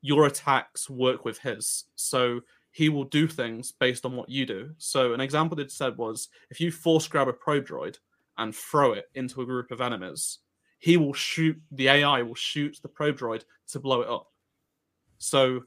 your 0.00 0.26
attacks 0.26 0.88
work 0.88 1.24
with 1.24 1.38
his 1.38 1.84
so 1.96 2.40
he 2.70 2.88
will 2.88 3.04
do 3.04 3.26
things 3.26 3.72
based 3.72 4.04
on 4.04 4.16
what 4.16 4.28
you 4.28 4.44
do. 4.46 4.70
So 4.78 5.14
an 5.14 5.20
example 5.20 5.56
that 5.56 5.70
said 5.70 5.96
was 5.96 6.28
if 6.50 6.60
you 6.60 6.70
force 6.70 7.08
grab 7.08 7.28
a 7.28 7.32
probe 7.32 7.66
droid 7.66 7.98
and 8.38 8.54
throw 8.54 8.92
it 8.92 9.06
into 9.14 9.42
a 9.42 9.46
group 9.46 9.70
of 9.70 9.80
enemies 9.80 10.38
he 10.84 10.98
will 10.98 11.14
shoot 11.14 11.58
the 11.72 11.88
ai 11.88 12.20
will 12.20 12.34
shoot 12.34 12.78
the 12.82 12.88
probe 12.88 13.16
droid 13.16 13.42
to 13.66 13.80
blow 13.80 14.02
it 14.02 14.08
up 14.08 14.26
so 15.24 15.62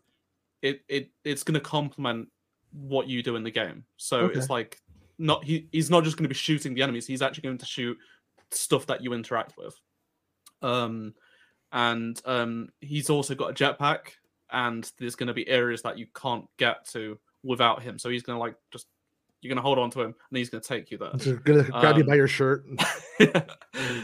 it, 0.62 0.82
it 0.88 1.10
it's 1.24 1.44
going 1.44 1.54
to 1.56 1.60
complement 1.60 2.28
what 2.72 3.08
you 3.08 3.24
do 3.24 3.36
in 3.36 3.44
the 3.44 3.52
game 3.52 3.84
so 3.98 4.20
Okay. 4.22 4.38
it's 4.38 4.50
like 4.50 4.80
not 5.18 5.44
he, 5.44 5.68
he's 5.72 5.90
not 5.90 6.04
just 6.04 6.16
going 6.18 6.26
to 6.26 6.30
be 6.30 6.36
shooting 6.36 6.74
the 6.76 6.82
enemies 6.84 7.08
he's 7.08 7.22
actually 7.24 7.42
going 7.44 7.58
to 7.58 7.66
shoot 7.66 7.98
stuff 8.52 8.86
that 8.86 9.02
you 9.04 9.14
interact 9.14 9.58
with 9.58 9.76
um 10.62 11.14
and 11.72 12.22
um 12.26 12.70
he's 12.82 13.10
also 13.10 13.34
got 13.36 13.50
a 13.50 13.54
jetpack 13.54 14.12
and 14.52 14.92
there's 15.00 15.16
going 15.16 15.28
to 15.28 15.34
be 15.34 15.48
areas 15.48 15.82
that 15.82 15.98
you 15.98 16.06
can't 16.16 16.46
get 16.58 16.88
to 16.88 17.18
without 17.44 17.82
him 17.82 17.98
so 17.98 18.10
he's 18.10 18.24
going 18.24 18.36
to 18.38 18.40
like 18.40 18.56
just 18.72 18.88
you're 19.42 19.50
going 19.50 19.58
to 19.58 19.62
hold 19.64 19.78
on 19.80 19.90
to 19.92 20.02
him 20.02 20.16
and 20.30 20.38
he's 20.38 20.50
going 20.50 20.62
to 20.62 20.68
take 20.68 20.90
you 20.92 20.98
there 20.98 21.12
Just 21.16 21.44
gonna 21.44 21.64
grab 21.64 21.96
you 21.98 22.04
Um, 22.04 22.10
by 22.10 22.16
your 22.16 22.28
shirt. 22.28 22.66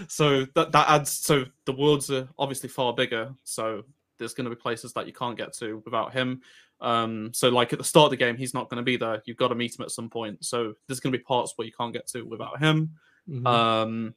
so 0.07 0.45
that 0.55 0.71
that 0.71 0.87
adds 0.89 1.11
so 1.11 1.45
the 1.65 1.71
worlds 1.73 2.09
are 2.11 2.27
obviously 2.37 2.69
far 2.69 2.93
bigger 2.93 3.33
so 3.43 3.83
there's 4.23 4.33
going 4.33 4.49
to 4.49 4.55
be 4.55 4.61
places 4.61 4.93
that 4.93 5.05
you 5.05 5.13
can't 5.13 5.37
get 5.37 5.53
to 5.53 5.81
without 5.85 6.13
him 6.13 6.41
um 6.81 7.29
so 7.33 7.49
like 7.49 7.71
at 7.73 7.79
the 7.79 7.85
start 7.85 8.05
of 8.05 8.11
the 8.11 8.17
game 8.17 8.35
he's 8.35 8.53
not 8.53 8.69
going 8.69 8.77
to 8.77 8.83
be 8.83 8.97
there 8.97 9.21
you've 9.25 9.37
got 9.37 9.49
to 9.49 9.55
meet 9.55 9.77
him 9.77 9.83
at 9.83 9.91
some 9.91 10.09
point 10.09 10.43
so 10.43 10.73
there's 10.87 10.99
going 10.99 11.11
to 11.11 11.17
be 11.17 11.23
parts 11.23 11.53
where 11.55 11.65
you 11.67 11.73
can't 11.77 11.93
get 11.93 12.07
to 12.07 12.23
without 12.23 12.59
him 12.59 12.91
Mhm. 13.29 13.45
um 13.47 14.15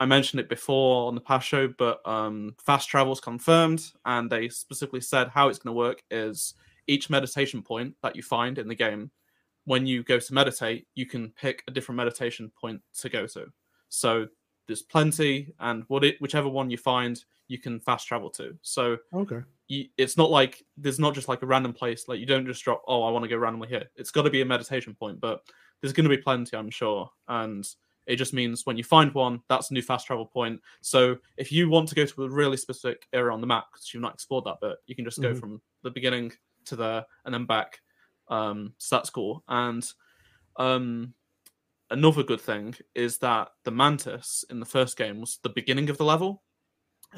I 0.00 0.06
mentioned 0.06 0.40
it 0.40 0.48
before 0.48 1.08
on 1.08 1.14
the 1.16 1.20
past 1.20 1.46
show, 1.48 1.68
but 1.76 2.06
um, 2.06 2.54
fast 2.64 2.88
travel's 2.88 3.20
confirmed, 3.20 3.90
and 4.04 4.30
they 4.30 4.48
specifically 4.48 5.00
said 5.00 5.28
how 5.28 5.48
it's 5.48 5.58
going 5.58 5.74
to 5.74 5.78
work 5.78 6.02
is 6.10 6.54
each 6.86 7.10
meditation 7.10 7.62
point 7.62 7.96
that 8.02 8.14
you 8.14 8.22
find 8.22 8.58
in 8.58 8.68
the 8.68 8.74
game, 8.76 9.10
when 9.64 9.86
you 9.86 10.02
go 10.04 10.18
to 10.20 10.34
meditate, 10.34 10.86
you 10.94 11.04
can 11.04 11.32
pick 11.32 11.64
a 11.66 11.72
different 11.72 11.96
meditation 11.96 12.50
point 12.60 12.80
to 13.00 13.08
go 13.08 13.26
to. 13.26 13.46
So 13.88 14.28
there's 14.68 14.82
plenty, 14.82 15.52
and 15.58 15.82
what 15.88 16.04
it, 16.04 16.20
whichever 16.20 16.48
one 16.48 16.70
you 16.70 16.78
find, 16.78 17.24
you 17.48 17.58
can 17.58 17.80
fast 17.80 18.06
travel 18.06 18.30
to. 18.30 18.56
So 18.62 18.98
okay. 19.12 19.40
you, 19.66 19.86
it's 19.96 20.16
not 20.16 20.30
like 20.30 20.64
there's 20.76 21.00
not 21.00 21.14
just 21.14 21.26
like 21.28 21.42
a 21.42 21.46
random 21.46 21.72
place. 21.72 22.06
Like 22.06 22.20
you 22.20 22.26
don't 22.26 22.46
just 22.46 22.62
drop, 22.62 22.82
oh, 22.86 23.02
I 23.02 23.10
want 23.10 23.24
to 23.24 23.28
go 23.28 23.38
randomly 23.38 23.68
here. 23.68 23.84
It's 23.96 24.10
got 24.10 24.22
to 24.22 24.30
be 24.30 24.42
a 24.42 24.44
meditation 24.44 24.94
point, 24.94 25.20
but 25.20 25.42
there's 25.80 25.92
going 25.92 26.08
to 26.08 26.14
be 26.14 26.22
plenty, 26.22 26.56
I'm 26.56 26.70
sure. 26.70 27.10
And 27.26 27.66
it 28.06 28.16
just 28.16 28.32
means 28.34 28.66
when 28.66 28.76
you 28.76 28.84
find 28.84 29.12
one, 29.14 29.40
that's 29.48 29.70
a 29.70 29.74
new 29.74 29.82
fast 29.82 30.06
travel 30.06 30.26
point. 30.26 30.60
So 30.82 31.16
if 31.36 31.50
you 31.50 31.68
want 31.68 31.88
to 31.88 31.94
go 31.94 32.04
to 32.04 32.24
a 32.24 32.28
really 32.28 32.56
specific 32.56 33.06
area 33.12 33.32
on 33.32 33.40
the 33.40 33.46
map 33.46 33.66
because 33.72 33.92
you've 33.92 34.02
not 34.02 34.14
explored 34.14 34.44
that 34.44 34.60
bit, 34.60 34.76
you 34.86 34.94
can 34.94 35.04
just 35.04 35.20
go 35.20 35.32
Mhm. 35.32 35.40
from 35.40 35.62
the 35.82 35.90
beginning 35.90 36.32
to 36.66 36.76
there 36.76 37.04
and 37.24 37.34
then 37.34 37.44
back. 37.44 37.80
Um, 38.28 38.74
so 38.78 38.96
that's 38.96 39.10
cool. 39.10 39.42
And 39.48 39.86
um, 40.56 41.14
another 41.90 42.22
good 42.22 42.40
thing 42.40 42.74
is 42.94 43.18
that 43.18 43.48
the 43.64 43.70
mantis 43.70 44.44
in 44.50 44.60
the 44.60 44.66
first 44.66 44.96
game 44.96 45.20
was 45.20 45.38
the 45.42 45.48
beginning 45.48 45.90
of 45.90 45.98
the 45.98 46.04
level 46.04 46.42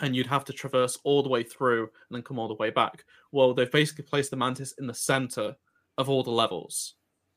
and 0.01 0.14
you'd 0.14 0.26
have 0.26 0.44
to 0.44 0.52
traverse 0.52 0.98
all 1.05 1.22
the 1.22 1.28
way 1.28 1.42
through 1.42 1.82
and 1.82 1.90
then 2.16 2.22
come 2.22 2.38
all 2.38 2.48
the 2.48 2.55
way 2.55 2.70
back. 2.70 3.05
Well, 3.32 3.55
they've 3.55 3.70
basically 3.70 4.05
placed 4.05 4.30
the 4.30 4.36
mantis 4.36 4.72
in 4.78 4.86
the 4.86 4.94
center 4.94 5.56
of 5.98 6.09
all 6.09 6.22
the 6.22 6.30
levels, 6.30 6.94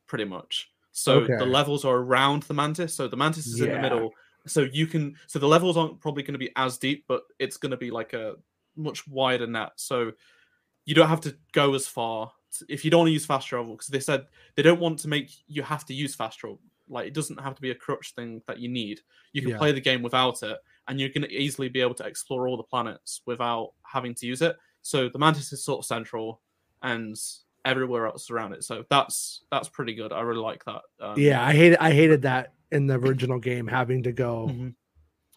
pretty 0.07 0.25
much. 0.25 0.69
So 0.91 1.21
Okay. 1.21 1.35
the 1.37 1.45
levels 1.45 1.85
are 1.85 1.97
around 1.97 2.43
the 2.43 2.53
mantis. 2.53 2.93
So 2.93 3.07
the 3.07 3.17
mantis 3.17 3.47
is 3.47 3.61
in 3.61 3.71
the 3.71 3.79
middle. 3.79 4.11
So 4.45 4.67
you 4.71 4.85
can. 4.85 5.15
So 5.27 5.39
the 5.39 5.47
levels 5.47 5.77
aren't 5.77 5.99
probably 5.99 6.21
going 6.21 6.33
to 6.33 6.39
be 6.39 6.51
as 6.55 6.77
deep, 6.77 7.05
but 7.07 7.23
it's 7.39 7.57
going 7.57 7.71
to 7.71 7.77
be 7.77 7.89
like 7.89 8.13
a 8.13 8.35
much 8.75 9.07
wider 9.07 9.47
net. 9.47 9.71
So 9.77 10.11
you 10.85 10.93
don't 10.93 11.07
have 11.07 11.21
to 11.21 11.35
go 11.53 11.73
as 11.73 11.87
far 11.87 12.31
if 12.69 12.85
you 12.85 12.91
don't 12.91 12.99
want 12.99 13.07
to 13.07 13.13
use 13.13 13.25
fast 13.25 13.47
travel 13.47 13.71
because 13.73 13.87
they 13.87 13.99
said 13.99 14.27
they 14.55 14.61
don't 14.61 14.79
want 14.79 14.99
to 14.99 15.07
make 15.07 15.31
you 15.47 15.63
have 15.63 15.85
to 15.85 15.93
use 15.93 16.13
fast 16.13 16.37
travel. 16.39 16.59
Like 16.89 17.07
it 17.07 17.13
doesn't 17.13 17.39
have 17.41 17.55
to 17.55 17.61
be 17.61 17.71
a 17.71 17.75
crutch 17.75 18.13
thing 18.15 18.41
that 18.47 18.59
you 18.59 18.69
need. 18.69 18.99
You 19.33 19.41
can 19.41 19.51
Yeah. 19.51 19.57
play 19.57 19.71
the 19.71 19.81
game 19.81 20.01
without 20.01 20.41
it, 20.43 20.57
and 20.87 20.99
you're 20.99 21.09
going 21.09 21.23
to 21.23 21.31
easily 21.33 21.69
be 21.69 21.81
able 21.81 21.93
to 21.95 22.05
explore 22.05 22.47
all 22.47 22.57
the 22.57 22.63
planets 22.63 23.21
without 23.25 23.71
having 23.83 24.13
to 24.15 24.25
use 24.25 24.41
it. 24.41 24.57
So 24.81 25.07
the 25.09 25.19
mantis 25.19 25.53
is 25.53 25.63
sort 25.63 25.79
of 25.79 25.85
central, 25.85 26.41
and 26.81 27.15
everywhere 27.65 28.07
else 28.07 28.29
around 28.29 28.51
it. 28.53 28.63
So 28.63 28.83
that's 28.89 29.43
that's 29.49 29.69
pretty 29.69 29.93
good. 29.95 30.11
I 30.11 30.21
really 30.21 30.41
like 30.41 30.65
that. 30.65 30.81
Um, 30.99 31.17
Yeah, 31.17 31.45
I 31.45 31.53
hated 31.53 31.77
I 31.79 31.91
hated 31.91 32.23
that 32.23 32.53
in 32.71 32.87
the 32.87 32.95
original 32.95 33.39
game 33.39 33.67
having 33.67 34.03
to 34.03 34.11
go 34.11 34.47
Mhm. 34.51 34.75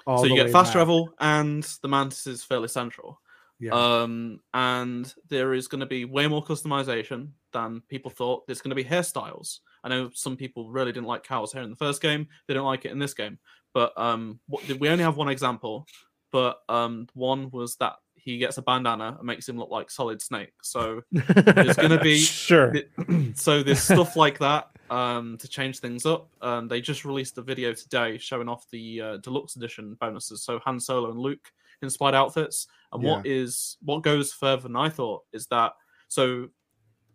all 0.07 0.19
so 0.19 0.25
you 0.25 0.35
get 0.35 0.51
fast 0.51 0.69
back. 0.69 0.73
travel, 0.73 1.15
and 1.21 1.63
the 1.83 1.89
mantis 1.89 2.27
is 2.27 2.43
fairly 2.43 2.69
central. 2.69 3.21
Yeah. 3.61 3.73
Um, 3.73 4.41
and 4.53 5.15
there 5.29 5.55
is 5.55 5.67
going 5.69 5.81
to 5.81 5.87
be 5.87 6.05
way 6.05 6.27
more 6.27 6.45
customization 6.45 7.31
than 7.53 7.81
people 7.89 8.11
thought. 8.11 8.47
There's 8.47 8.61
going 8.61 8.71
to 8.71 8.75
be 8.75 8.85
hairstyles. 8.85 9.61
I 9.87 9.89
know 9.89 10.11
some 10.13 10.37
people 10.37 10.69
really 10.69 10.91
didn't 10.91 11.07
like 11.07 11.23
Cal's 11.23 11.53
hair 11.53 11.63
in 11.63 11.71
the 11.71 11.77
first 11.77 12.03
game. 12.03 12.27
They 12.49 12.55
don't 12.55 12.67
like 12.67 12.85
it 12.85 12.91
in 12.91 12.99
this 12.99 13.15
game. 13.15 13.39
But 13.73 13.93
um, 13.97 14.41
what, 14.49 14.69
we 14.81 14.89
only 14.89 15.05
have 15.05 15.17
one 15.17 15.29
example. 15.29 15.87
But 16.33 16.59
um, 16.69 17.07
one 17.15 17.51
was 17.53 17.77
that 17.77 17.95
he 18.17 18.39
gets 18.39 18.59
a 18.59 18.63
bandana 18.63 19.15
and 19.17 19.25
makes 19.25 19.49
him 19.49 19.57
look 19.57 19.71
like 19.71 19.89
Solid 19.91 20.21
Snake. 20.21 20.53
So 20.63 21.03
there's 21.13 21.77
going 21.77 21.91
to 21.91 22.01
be 22.01 22.19
Sure. 22.49 22.73
the- 22.73 23.33
so 23.37 23.63
there's 23.63 23.79
stuff 23.81 24.17
like 24.17 24.41
that 24.41 24.71
um, 24.91 25.39
to 25.39 25.47
change 25.47 25.79
things 25.79 26.05
up. 26.05 26.29
Um, 26.43 26.67
they 26.67 26.81
just 26.81 27.05
released 27.05 27.39
a 27.39 27.43
video 27.43 27.73
today 27.73 28.19
showing 28.19 28.49
off 28.49 28.67
the 28.73 29.01
uh, 29.01 29.17
deluxe 29.19 29.55
edition 29.55 29.97
bonuses. 30.01 30.43
So 30.43 30.59
Han 30.65 30.81
Solo 30.81 31.11
and 31.13 31.21
Luke 31.21 31.53
inspired 31.81 32.17
outfits. 32.17 32.67
And 32.93 33.03
what 33.05 33.27
is 33.27 33.77
what 33.83 34.03
goes 34.03 34.33
further 34.33 34.63
than 34.63 34.75
I 34.75 34.89
thought 34.89 35.23
is 35.33 35.47
that 35.49 35.75
so 36.09 36.49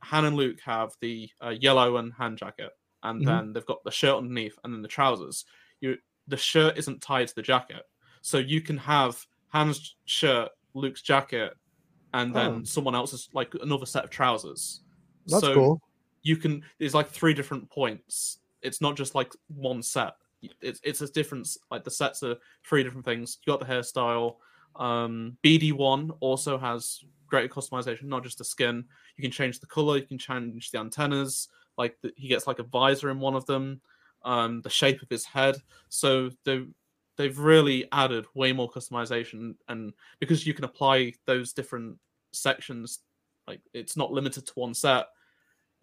Han 0.03 0.25
and 0.25 0.35
Luke 0.35 0.59
have 0.61 0.91
the 1.01 1.29
uh, 1.43 1.49
yellow 1.49 1.97
and 1.97 2.13
hand 2.13 2.37
jacket, 2.37 2.71
and 3.03 3.21
Mhm. 3.21 3.25
then 3.25 3.53
they've 3.53 3.65
got 3.65 3.83
the 3.83 3.91
shirt 3.91 4.17
underneath, 4.17 4.57
and 4.63 4.73
then 4.73 4.81
the 4.81 4.87
trousers. 4.87 5.45
You 5.79 5.97
the 6.27 6.37
shirt 6.37 6.77
isn't 6.77 7.01
tied 7.01 7.27
to 7.27 7.35
the 7.35 7.41
jacket. 7.41 7.83
So 8.21 8.37
you 8.37 8.61
can 8.61 8.77
have 8.77 9.25
Han's 9.49 9.95
shirt, 10.05 10.49
Luke's 10.75 11.01
jacket, 11.01 11.53
and 12.13 12.33
then 12.35 12.51
Oh. 12.61 12.63
someone 12.63 12.95
else's 12.95 13.27
like 13.33 13.53
another 13.55 13.85
set 13.85 14.03
of 14.03 14.09
trousers. 14.11 14.81
That's 15.25 15.41
so 15.41 15.53
cool. 15.53 15.81
you 16.23 16.37
can 16.37 16.63
there's 16.77 16.93
like 16.93 17.09
three 17.09 17.33
different 17.33 17.69
points. 17.69 18.39
It's 18.61 18.79
not 18.81 18.95
just 18.95 19.15
like 19.15 19.33
one 19.47 19.81
set. 19.81 20.15
It's 20.61 20.79
it's 20.83 21.01
a 21.01 21.11
difference. 21.11 21.57
Like 21.69 21.83
the 21.83 21.91
sets 21.91 22.23
are 22.23 22.37
three 22.63 22.83
different 22.83 23.05
things. 23.05 23.37
You 23.45 23.51
got 23.53 23.59
the 23.59 23.65
hairstyle. 23.71 24.37
Um, 24.75 25.37
BD 25.43 25.71
one 25.73 26.11
also 26.21 26.57
has 26.57 27.03
greater 27.31 27.47
customization, 27.47 28.03
not 28.03 28.23
just 28.23 28.37
the 28.37 28.43
skin. 28.43 28.85
You 29.17 29.23
can 29.23 29.31
change 29.31 29.59
the 29.59 29.65
color. 29.65 29.97
You 29.97 30.05
can 30.05 30.19
change 30.19 30.69
the 30.69 30.79
antennas. 30.79 31.47
Like 31.77 31.97
the, 32.03 32.11
he 32.15 32.27
gets 32.27 32.45
like 32.45 32.59
a 32.59 32.63
visor 32.63 33.09
in 33.09 33.19
one 33.19 33.33
of 33.33 33.45
them. 33.47 33.81
Um, 34.23 34.61
the 34.61 34.69
shape 34.69 35.01
of 35.01 35.09
his 35.09 35.25
head. 35.25 35.55
So 35.89 36.29
they 36.45 36.65
they've 37.17 37.39
really 37.39 37.87
added 37.91 38.25
way 38.35 38.53
more 38.53 38.69
customization, 38.69 39.55
and 39.67 39.93
because 40.19 40.45
you 40.45 40.53
can 40.53 40.65
apply 40.65 41.13
those 41.25 41.53
different 41.53 41.97
sections, 42.31 42.99
like 43.47 43.61
it's 43.73 43.97
not 43.97 44.11
limited 44.11 44.45
to 44.45 44.53
one 44.53 44.75
set 44.75 45.07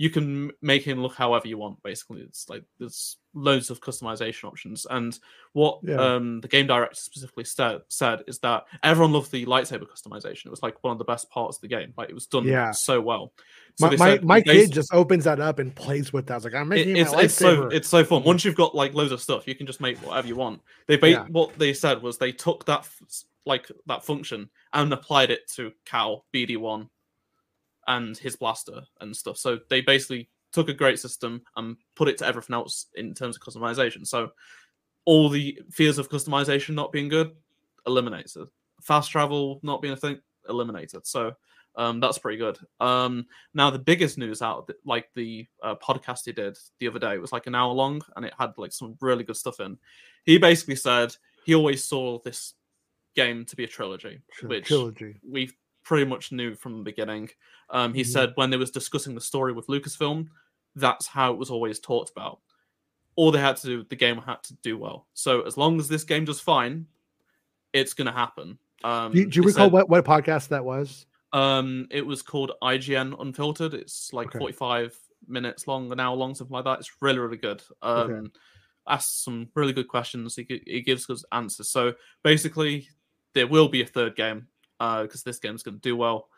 you 0.00 0.10
can 0.10 0.50
make 0.62 0.82
him 0.84 1.02
look 1.02 1.14
however 1.14 1.48
you 1.48 1.58
want 1.58 1.82
basically 1.82 2.20
it's 2.20 2.48
like 2.48 2.62
there's 2.78 3.16
loads 3.34 3.68
of 3.68 3.80
customization 3.80 4.44
options 4.44 4.86
and 4.90 5.18
what 5.52 5.80
Yeah. 5.82 5.96
um 5.96 6.40
the 6.40 6.48
game 6.48 6.66
director 6.68 6.94
specifically 6.94 7.44
said 7.44 7.80
said 7.88 8.20
is 8.28 8.38
that 8.40 8.64
everyone 8.84 9.12
loved 9.12 9.30
the 9.32 9.44
lightsaber 9.46 9.86
customization 9.86 10.46
it 10.46 10.50
was 10.50 10.62
like 10.62 10.82
one 10.84 10.92
of 10.92 10.98
the 10.98 11.04
best 11.04 11.28
parts 11.30 11.56
of 11.56 11.62
the 11.62 11.68
game 11.68 11.92
like 11.96 12.08
it 12.08 12.14
was 12.14 12.26
done 12.26 12.44
Yeah. 12.44 12.70
so 12.70 13.00
well 13.00 13.32
so 13.76 13.86
My 13.88 13.96
my, 13.96 14.10
said 14.10 14.24
my 14.24 14.40
kid 14.40 14.72
just 14.72 14.94
opens 14.94 15.24
that 15.24 15.40
up 15.40 15.58
and 15.58 15.74
plays 15.74 16.12
with 16.12 16.26
that. 16.26 16.34
I 16.34 16.36
was 16.36 16.44
like, 16.44 16.54
I'm 16.54 16.72
it- 16.72 16.76
making 16.86 16.96
it's, 16.96 17.12
my 17.12 17.22
it's 17.22 17.34
so 17.34 17.66
it's 17.66 17.88
so 17.88 18.04
fun 18.04 18.22
once 18.24 18.44
you've 18.44 18.54
got 18.56 18.74
like 18.74 18.94
loads 18.94 19.12
of 19.12 19.20
stuff 19.20 19.46
you 19.48 19.54
can 19.56 19.66
just 19.66 19.80
make 19.80 19.98
whatever 19.98 20.28
you 20.28 20.36
want 20.36 20.60
they 20.86 20.96
ba- 20.96 21.10
Yeah. 21.10 21.26
what 21.28 21.58
they 21.58 21.72
said 21.74 22.02
was 22.02 22.18
they 22.18 22.32
took 22.32 22.64
that 22.66 22.80
f- 22.80 23.02
like 23.46 23.68
that 23.86 24.04
function 24.04 24.48
and 24.74 24.92
applied 24.92 25.30
it 25.30 25.48
to 25.56 25.72
cal 25.84 26.24
bd1 26.34 26.88
and 27.88 28.16
his 28.16 28.36
blaster 28.36 28.80
and 29.00 29.16
stuff 29.16 29.36
so 29.36 29.58
they 29.68 29.80
basically 29.80 30.28
took 30.52 30.68
a 30.68 30.74
great 30.74 30.98
system 30.98 31.42
and 31.56 31.76
put 31.94 32.08
it 32.08 32.16
to 32.16 32.26
everything 32.26 32.54
else 32.54 32.86
in 32.94 33.12
terms 33.12 33.36
of 33.36 33.42
customization 33.42 34.06
so 34.06 34.30
all 35.04 35.28
the 35.28 35.58
fears 35.70 35.98
of 35.98 36.08
customization 36.08 36.74
not 36.74 36.92
being 36.92 37.08
good 37.08 37.32
eliminated 37.86 38.46
fast 38.80 39.10
travel 39.10 39.58
not 39.62 39.82
being 39.82 39.94
a 39.94 39.96
thing 39.96 40.18
eliminated 40.48 41.06
so 41.06 41.32
um, 41.78 42.00
that's 42.00 42.18
pretty 42.18 42.38
good. 42.38 42.58
Um, 42.80 43.26
now 43.54 43.70
the 43.70 43.78
biggest 43.78 44.18
news 44.18 44.42
out, 44.42 44.68
like 44.84 45.08
the 45.14 45.46
uh, 45.62 45.76
podcast 45.76 46.22
he 46.24 46.32
did 46.32 46.58
the 46.80 46.88
other 46.88 46.98
day, 46.98 47.14
it 47.14 47.20
was 47.20 47.30
like 47.30 47.46
an 47.46 47.54
hour 47.54 47.72
long, 47.72 48.02
and 48.16 48.24
it 48.24 48.34
had 48.36 48.52
like 48.56 48.72
some 48.72 48.96
really 49.00 49.22
good 49.22 49.36
stuff 49.36 49.60
in. 49.60 49.78
He 50.24 50.38
basically 50.38 50.74
said 50.74 51.14
he 51.44 51.54
always 51.54 51.84
saw 51.84 52.18
this 52.18 52.54
game 53.14 53.44
to 53.44 53.56
be 53.56 53.62
a 53.62 53.68
trilogy, 53.68 54.20
Tri- 54.32 54.48
which 54.48 54.66
trilogy. 54.66 55.20
we 55.26 55.52
pretty 55.88 56.04
much 56.04 56.32
knew 56.32 56.54
from 56.54 56.76
the 56.76 56.82
beginning. 56.84 57.30
Um, 57.70 57.94
he 57.94 58.02
Mhm. 58.02 58.06
said 58.12 58.32
when 58.34 58.50
they 58.50 58.58
was 58.58 58.70
discussing 58.70 59.14
the 59.14 59.22
story 59.22 59.54
with 59.54 59.68
Lucasfilm, 59.68 60.28
that's 60.76 61.06
how 61.06 61.32
it 61.32 61.38
was 61.38 61.50
always 61.50 61.80
talked 61.80 62.10
about. 62.10 62.40
All 63.16 63.30
they 63.30 63.40
had 63.40 63.56
to 63.56 63.66
do, 63.66 63.84
the 63.84 63.96
game 63.96 64.18
had 64.18 64.42
to 64.44 64.54
do 64.56 64.76
well. 64.76 65.08
So 65.14 65.40
as 65.42 65.56
long 65.56 65.80
as 65.80 65.88
this 65.88 66.04
game 66.04 66.26
does 66.26 66.40
fine, 66.40 66.86
it's 67.72 67.94
gonna 67.94 68.12
happen. 68.12 68.58
Um, 68.84 69.12
Do 69.12 69.18
you, 69.20 69.26
do 69.30 69.40
you 69.40 69.46
recall 69.46 69.64
said- 69.66 69.72
what, 69.72 69.88
what 69.88 70.04
podcast 70.04 70.48
that 70.48 70.62
was? 70.64 71.06
um, 71.32 71.86
it 71.90 72.04
was 72.04 72.20
called 72.22 72.52
IGN 72.62 73.14
Unfiltered. 73.18 73.72
It's 73.74 74.12
like 74.12 74.28
Okay. 74.28 74.38
45 74.38 74.94
minutes 75.26 75.66
long, 75.66 75.90
an 75.90 76.00
hour 76.00 76.14
long, 76.16 76.34
something 76.34 76.52
like 76.54 76.64
that. 76.64 76.80
It's 76.80 77.02
really, 77.02 77.18
really 77.18 77.36
good. 77.38 77.62
Um, 77.82 78.10
Okay. 78.10 78.30
asks 78.86 79.24
some 79.24 79.48
really 79.54 79.72
good 79.72 79.88
questions. 79.88 80.36
He, 80.36 80.62
he 80.66 80.80
gives 80.82 81.08
us 81.10 81.24
answers. 81.32 81.70
So 81.70 81.94
basically, 82.22 82.88
there 83.34 83.46
will 83.46 83.68
be 83.68 83.82
a 83.82 83.86
third 83.86 84.14
game 84.16 84.48
because 84.78 85.22
this 85.24 85.38
game's 85.38 85.62
going 85.62 85.74
to 85.76 85.80
do 85.80 85.96
well, 85.96 86.28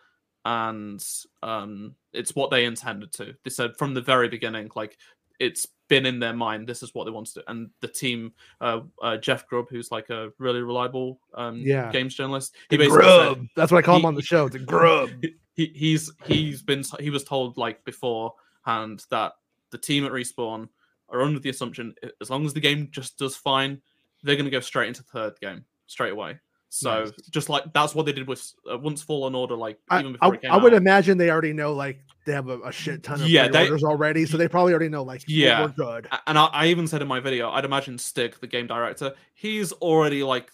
and 0.45 1.05
um, 1.43 1.95
it's 2.13 2.35
what 2.35 2.51
they 2.51 2.65
intended 2.65 3.13
to. 3.15 3.35
They 3.45 3.51
said 3.51 3.77
from 3.77 3.95
the 3.95 4.01
very 4.01 4.29
beginning, 4.29 4.71
like 4.75 4.97
it's 5.39 5.67
been 5.89 6.07
in 6.07 6.19
their 6.21 6.33
mind. 6.35 6.67
This 6.69 6.83
is 6.83 6.95
what 6.95 7.05
they 7.05 7.11
want 7.11 7.27
to 7.29 7.35
do, 7.35 7.43
and 7.49 7.71
the 7.81 7.89
team, 7.89 8.33
uh, 8.61 8.81
uh, 9.03 9.17
Jeff 9.17 9.47
Grubb, 9.47 9.69
who's 9.71 9.91
like 9.91 10.11
a 10.11 10.31
really 10.39 10.61
reliable 10.63 11.21
um, 11.35 11.59
Yeah. 11.65 11.91
games 11.91 12.15
journalist, 12.15 12.55
he 12.71 12.77
The 12.77 12.85
basically 12.85 13.03
said- 13.05 13.35
grub. 13.35 13.47
That's 13.57 13.73
what 13.73 13.79
I 13.79 13.83
call 13.83 13.99
him 13.99 14.05
on 14.07 14.15
the 14.15 14.23
show. 14.23 14.49
The 14.49 14.59
grub. 14.59 15.11
he, 15.55 15.73
he's 15.75 16.11
he's 16.25 16.63
been 16.63 16.85
he 17.01 17.11
was 17.11 17.25
told 17.25 17.57
like 17.59 17.85
beforehand 17.85 19.05
that 19.11 19.33
the 19.71 19.79
team 19.79 20.05
at 20.07 20.13
respawn 20.13 20.69
are 21.09 21.23
under 21.23 21.39
the 21.41 21.51
assumption 21.51 21.95
as 22.21 22.31
long 22.31 22.47
as 22.47 22.55
the 22.55 22.61
game 22.61 22.89
just 22.93 23.19
does 23.19 23.35
fine 23.37 23.81
they're 24.23 24.37
going 24.37 24.45
to 24.45 24.51
go 24.51 24.61
straight 24.61 24.87
into 24.89 25.03
the 25.03 25.09
third 25.09 25.33
game 25.41 25.65
straight 25.87 26.13
away 26.13 26.39
so 26.73 27.03
Nice. 27.05 27.13
just 27.31 27.49
like 27.49 27.65
that's 27.75 27.95
what 27.97 28.07
they 28.07 28.13
did 28.13 28.29
with 28.29 28.53
uh, 28.73 28.79
once 28.79 29.03
fallen 29.03 29.35
order 29.35 29.57
like 29.57 29.79
I, 29.91 30.01
even 30.01 30.13
before 30.13 30.35
it 30.35 30.39
I, 30.39 30.41
came 30.43 30.51
I 30.53 30.57
would 30.57 30.73
imagine 30.73 31.19
they 31.19 31.29
already 31.31 31.53
know 31.53 31.73
like 31.73 32.01
they 32.27 32.33
have 32.33 32.49
a, 32.49 32.61
a 32.61 32.71
shit 32.73 33.03
ton 33.03 33.21
of 33.21 33.29
Yeah, 33.29 33.49
they- 33.49 33.65
orders 33.65 33.83
already, 33.83 34.25
so 34.27 34.37
they 34.37 34.47
probably 34.47 34.73
already 34.73 34.89
know 34.89 35.03
like 35.03 35.25
Yeah. 35.27 35.63
we're 35.63 35.69
good. 35.69 36.09
And 36.29 36.39
I, 36.39 36.45
I 36.47 36.67
even 36.69 36.87
said 36.87 37.03
in 37.03 37.09
my 37.09 37.19
video 37.21 37.51
i'd 37.51 37.65
imagine 37.65 37.99
Stig, 37.99 38.37
the 38.41 38.47
game 38.47 38.67
director 38.67 39.13
he's 39.35 39.73
already 39.73 40.23
like 40.23 40.51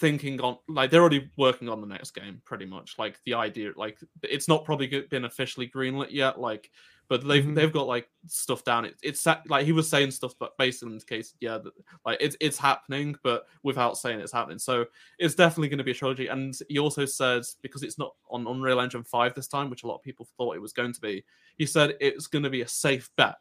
thinking 0.00 0.40
on 0.40 0.58
like 0.68 0.90
they're 0.90 1.00
already 1.00 1.30
working 1.38 1.68
on 1.68 1.80
the 1.80 1.86
next 1.86 2.10
game 2.16 2.42
pretty 2.44 2.66
much 2.66 2.96
like 2.98 3.20
the 3.24 3.34
idea 3.34 3.70
like 3.76 3.96
it's 4.24 4.48
not 4.48 4.64
probably 4.64 4.88
been 5.08 5.24
officially 5.24 5.68
greenlit 5.68 6.10
yet 6.10 6.40
like 6.40 6.68
but 7.08 7.26
they've 7.26 7.44
Mhm. 7.44 7.54
they've 7.54 7.72
got 7.72 7.86
like 7.86 8.08
stuff 8.26 8.64
down 8.64 8.84
it, 8.84 8.96
it's 9.02 9.26
like 9.48 9.64
he 9.66 9.72
was 9.72 9.88
saying 9.88 10.10
stuff 10.10 10.34
but 10.38 10.56
basically 10.58 10.88
in 10.88 10.94
this 10.94 11.04
case 11.04 11.34
yeah 11.40 11.58
that, 11.58 11.72
like 12.06 12.18
it's 12.20 12.36
it's 12.40 12.58
happening 12.58 13.14
but 13.22 13.46
without 13.62 13.98
saying 13.98 14.20
it's 14.20 14.32
happening 14.32 14.58
so 14.58 14.84
it's 15.18 15.34
definitely 15.34 15.68
going 15.68 15.78
to 15.78 15.84
be 15.84 15.90
a 15.90 15.94
trilogy 15.94 16.28
and 16.28 16.58
he 16.68 16.78
also 16.78 17.04
said 17.04 17.42
because 17.62 17.82
it's 17.82 17.98
not 17.98 18.14
on 18.30 18.46
unreal 18.46 18.80
engine 18.80 19.04
5 19.04 19.34
this 19.34 19.48
time 19.48 19.68
which 19.70 19.82
a 19.82 19.86
lot 19.86 19.96
of 19.96 20.02
people 20.02 20.26
thought 20.36 20.56
it 20.56 20.62
was 20.62 20.72
going 20.72 20.92
to 20.92 21.00
be 21.00 21.24
he 21.56 21.66
said 21.66 21.96
it's 22.00 22.26
going 22.26 22.42
to 22.44 22.50
be 22.50 22.62
a 22.62 22.68
safe 22.68 23.10
bet 23.16 23.36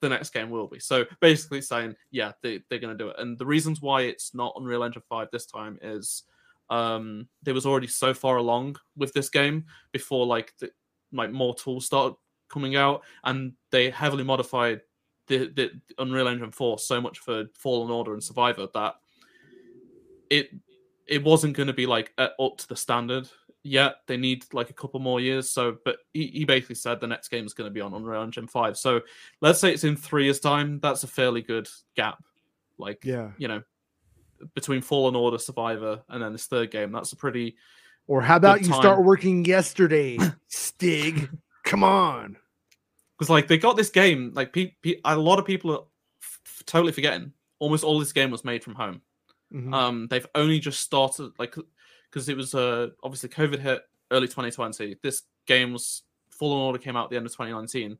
the 0.00 0.08
next 0.08 0.30
game 0.30 0.50
will 0.50 0.66
be. 0.66 0.80
So 0.80 1.04
basically 1.20 1.60
saying, 1.62 1.94
yeah, 2.10 2.32
they, 2.42 2.60
they're 2.68 2.80
going 2.80 2.98
to 2.98 3.04
do 3.04 3.10
it. 3.10 3.20
And 3.20 3.38
the 3.38 3.46
reasons 3.46 3.80
why 3.80 4.00
it's 4.00 4.34
not 4.34 4.52
Unreal 4.56 4.82
Engine 4.82 5.00
5 5.08 5.28
this 5.30 5.46
time 5.46 5.78
is 5.80 6.24
um 6.70 7.28
they 7.44 7.52
was 7.52 7.66
already 7.66 7.86
so 7.86 8.12
far 8.14 8.36
along 8.38 8.74
with 8.96 9.12
this 9.12 9.28
game 9.28 9.64
before 9.92 10.26
like 10.26 10.54
the, 10.58 10.70
like 11.12 11.30
more 11.30 11.54
tools 11.54 11.86
started 11.86 12.16
coming 12.52 12.76
out 12.76 13.02
and 13.24 13.52
they 13.70 13.90
heavily 13.90 14.22
modified 14.24 14.82
the, 15.26 15.48
the 15.48 15.70
Unreal 15.98 16.28
Engine 16.28 16.50
4 16.50 16.78
so 16.78 17.00
much 17.00 17.18
for 17.18 17.46
Fallen 17.54 17.90
Order 17.90 18.12
and 18.12 18.22
Survivor 18.22 18.68
that 18.74 18.94
it 20.30 20.50
it 21.06 21.22
wasn't 21.24 21.56
going 21.56 21.66
to 21.66 21.72
be 21.72 21.86
like 21.86 22.12
up 22.18 22.36
to 22.58 22.68
the 22.68 22.76
standard 22.76 23.28
yet. 23.62 23.96
They 24.06 24.16
need 24.16 24.44
like 24.52 24.70
a 24.70 24.74
couple 24.74 25.00
more 25.00 25.20
years. 25.20 25.50
So, 25.50 25.78
but 25.84 25.96
he, 26.14 26.28
he 26.28 26.44
basically 26.44 26.76
said 26.76 27.00
the 27.00 27.06
next 27.06 27.28
game 27.28 27.44
is 27.44 27.54
going 27.54 27.68
to 27.68 27.74
be 27.74 27.80
on 27.80 27.92
Unreal 27.92 28.22
Engine 28.22 28.46
5. 28.46 28.76
So 28.76 29.00
let's 29.40 29.58
say 29.60 29.72
it's 29.72 29.84
in 29.84 29.96
three 29.96 30.24
years' 30.24 30.40
time. 30.40 30.78
That's 30.80 31.02
a 31.02 31.08
fairly 31.08 31.42
good 31.42 31.68
gap. 31.96 32.22
Like, 32.78 33.04
Yeah. 33.04 33.30
you 33.36 33.48
know, 33.48 33.62
between 34.54 34.80
Fallen 34.80 35.16
Order, 35.16 35.38
Survivor, 35.38 36.02
and 36.08 36.22
then 36.22 36.32
this 36.32 36.46
third 36.46 36.70
game. 36.70 36.92
That's 36.92 37.12
a 37.12 37.16
pretty. 37.16 37.56
Or 38.06 38.20
how 38.20 38.36
about 38.36 38.62
you 38.62 38.72
start 38.72 39.04
working 39.04 39.44
yesterday, 39.44 40.18
Stig? 40.48 41.28
Come 41.64 41.84
on. 41.84 42.36
Because, 43.22 43.30
like, 43.30 43.46
they 43.46 43.56
got 43.56 43.76
this 43.76 43.88
game, 43.90 44.32
like, 44.34 44.52
pe- 44.52 44.72
pe- 44.82 45.00
a 45.04 45.16
lot 45.16 45.38
of 45.38 45.44
people 45.44 45.70
are 45.70 45.84
f- 46.20 46.62
totally 46.66 46.90
forgetting. 46.90 47.32
Almost 47.60 47.84
all 47.84 48.00
this 48.00 48.12
game 48.12 48.32
was 48.32 48.44
made 48.44 48.64
from 48.64 48.74
home. 48.74 49.00
Mhm. 49.54 49.72
Um, 49.72 50.06
they've 50.08 50.26
only 50.34 50.58
just 50.58 50.80
started 50.80 51.30
like 51.38 51.54
because 52.10 52.28
it 52.28 52.36
was 52.36 52.52
uh 52.54 52.88
obviously 53.04 53.28
COVID 53.28 53.60
hit 53.60 53.82
early 54.10 54.26
2020. 54.26 54.96
This 55.02 55.22
game 55.46 55.72
was 55.72 56.02
Fallen 56.30 56.58
Order 56.58 56.78
came 56.80 56.96
out 56.96 57.04
at 57.04 57.10
the 57.10 57.16
end 57.16 57.26
of 57.26 57.32
2019. 57.32 57.96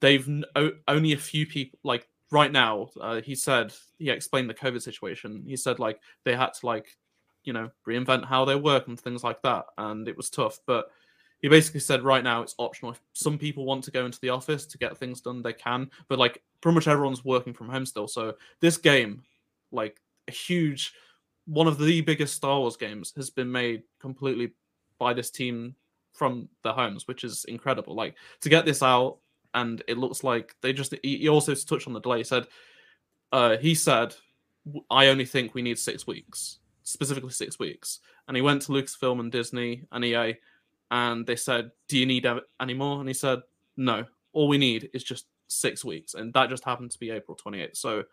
They've 0.00 0.28
n- 0.28 0.44
o- 0.54 0.76
only 0.86 1.12
a 1.12 1.16
few 1.16 1.44
people 1.46 1.80
like 1.82 2.06
right 2.30 2.52
now. 2.52 2.90
Uh, 3.00 3.20
he 3.20 3.34
said 3.34 3.72
he 3.98 4.10
explained 4.10 4.48
the 4.48 4.54
COVID 4.54 4.82
situation. 4.82 5.42
He 5.44 5.56
said 5.56 5.80
like 5.80 5.98
they 6.24 6.36
had 6.36 6.52
to 6.54 6.66
like 6.66 6.96
you 7.42 7.52
know 7.52 7.70
reinvent 7.84 8.26
how 8.26 8.44
they 8.44 8.54
work 8.54 8.86
and 8.86 9.00
things 9.00 9.24
like 9.24 9.42
that, 9.42 9.64
and 9.76 10.06
it 10.06 10.16
was 10.16 10.30
tough. 10.30 10.60
But 10.66 10.86
he 11.44 11.50
basically 11.50 11.80
said 11.80 12.02
right 12.02 12.24
now 12.24 12.40
it's 12.40 12.54
optional. 12.56 12.92
If 12.92 13.02
some 13.12 13.36
people 13.36 13.66
want 13.66 13.84
to 13.84 13.90
go 13.90 14.06
into 14.06 14.18
the 14.20 14.30
office 14.30 14.64
to 14.64 14.78
get 14.78 14.96
things 14.96 15.20
done, 15.20 15.42
they 15.42 15.52
can. 15.52 15.90
But 16.08 16.18
like 16.18 16.42
pretty 16.62 16.74
much 16.74 16.88
everyone's 16.88 17.22
working 17.22 17.52
from 17.52 17.68
home 17.68 17.84
still. 17.84 18.08
So 18.08 18.36
this 18.60 18.78
game, 18.78 19.22
like 19.70 20.00
a 20.26 20.30
huge 20.32 20.94
one 21.44 21.66
of 21.66 21.76
the 21.76 22.00
biggest 22.00 22.34
Star 22.34 22.60
Wars 22.60 22.78
games 22.78 23.12
has 23.16 23.28
been 23.28 23.52
made 23.52 23.82
completely 24.00 24.52
by 24.98 25.12
this 25.12 25.28
team 25.28 25.74
from 26.14 26.48
their 26.62 26.72
homes, 26.72 27.06
which 27.06 27.24
is 27.24 27.44
incredible. 27.44 27.94
Like 27.94 28.14
to 28.40 28.48
get 28.48 28.64
this 28.64 28.82
out, 28.82 29.18
and 29.52 29.82
it 29.86 29.98
looks 29.98 30.24
like 30.24 30.56
they 30.62 30.72
just. 30.72 30.94
He 31.02 31.28
also 31.28 31.54
touched 31.54 31.86
on 31.86 31.92
the 31.92 32.00
delay. 32.00 32.16
He 32.20 32.24
said, 32.24 32.46
uh, 33.32 33.58
he 33.58 33.74
said, 33.74 34.14
I 34.90 35.08
only 35.08 35.26
think 35.26 35.52
we 35.52 35.60
need 35.60 35.78
six 35.78 36.06
weeks, 36.06 36.60
specifically 36.84 37.32
six 37.32 37.58
weeks. 37.58 38.00
And 38.28 38.34
he 38.34 38.40
went 38.40 38.62
to 38.62 38.72
Lucasfilm 38.72 39.20
and 39.20 39.30
Disney 39.30 39.84
and 39.92 40.02
EA, 40.02 40.38
and 40.94 41.26
they 41.26 41.34
said, 41.34 41.72
"Do 41.88 41.98
you 41.98 42.06
need 42.06 42.24
any 42.60 42.72
more?" 42.72 43.00
And 43.00 43.08
he 43.08 43.14
said, 43.14 43.40
"No, 43.76 44.06
all 44.32 44.46
we 44.46 44.58
need 44.58 44.90
is 44.94 45.02
just 45.02 45.26
six 45.48 45.84
weeks," 45.84 46.14
and 46.14 46.32
that 46.34 46.48
just 46.48 46.64
happened 46.64 46.92
to 46.92 46.98
be 47.00 47.10
April 47.10 47.36
28th. 47.36 47.76
So 47.76 48.04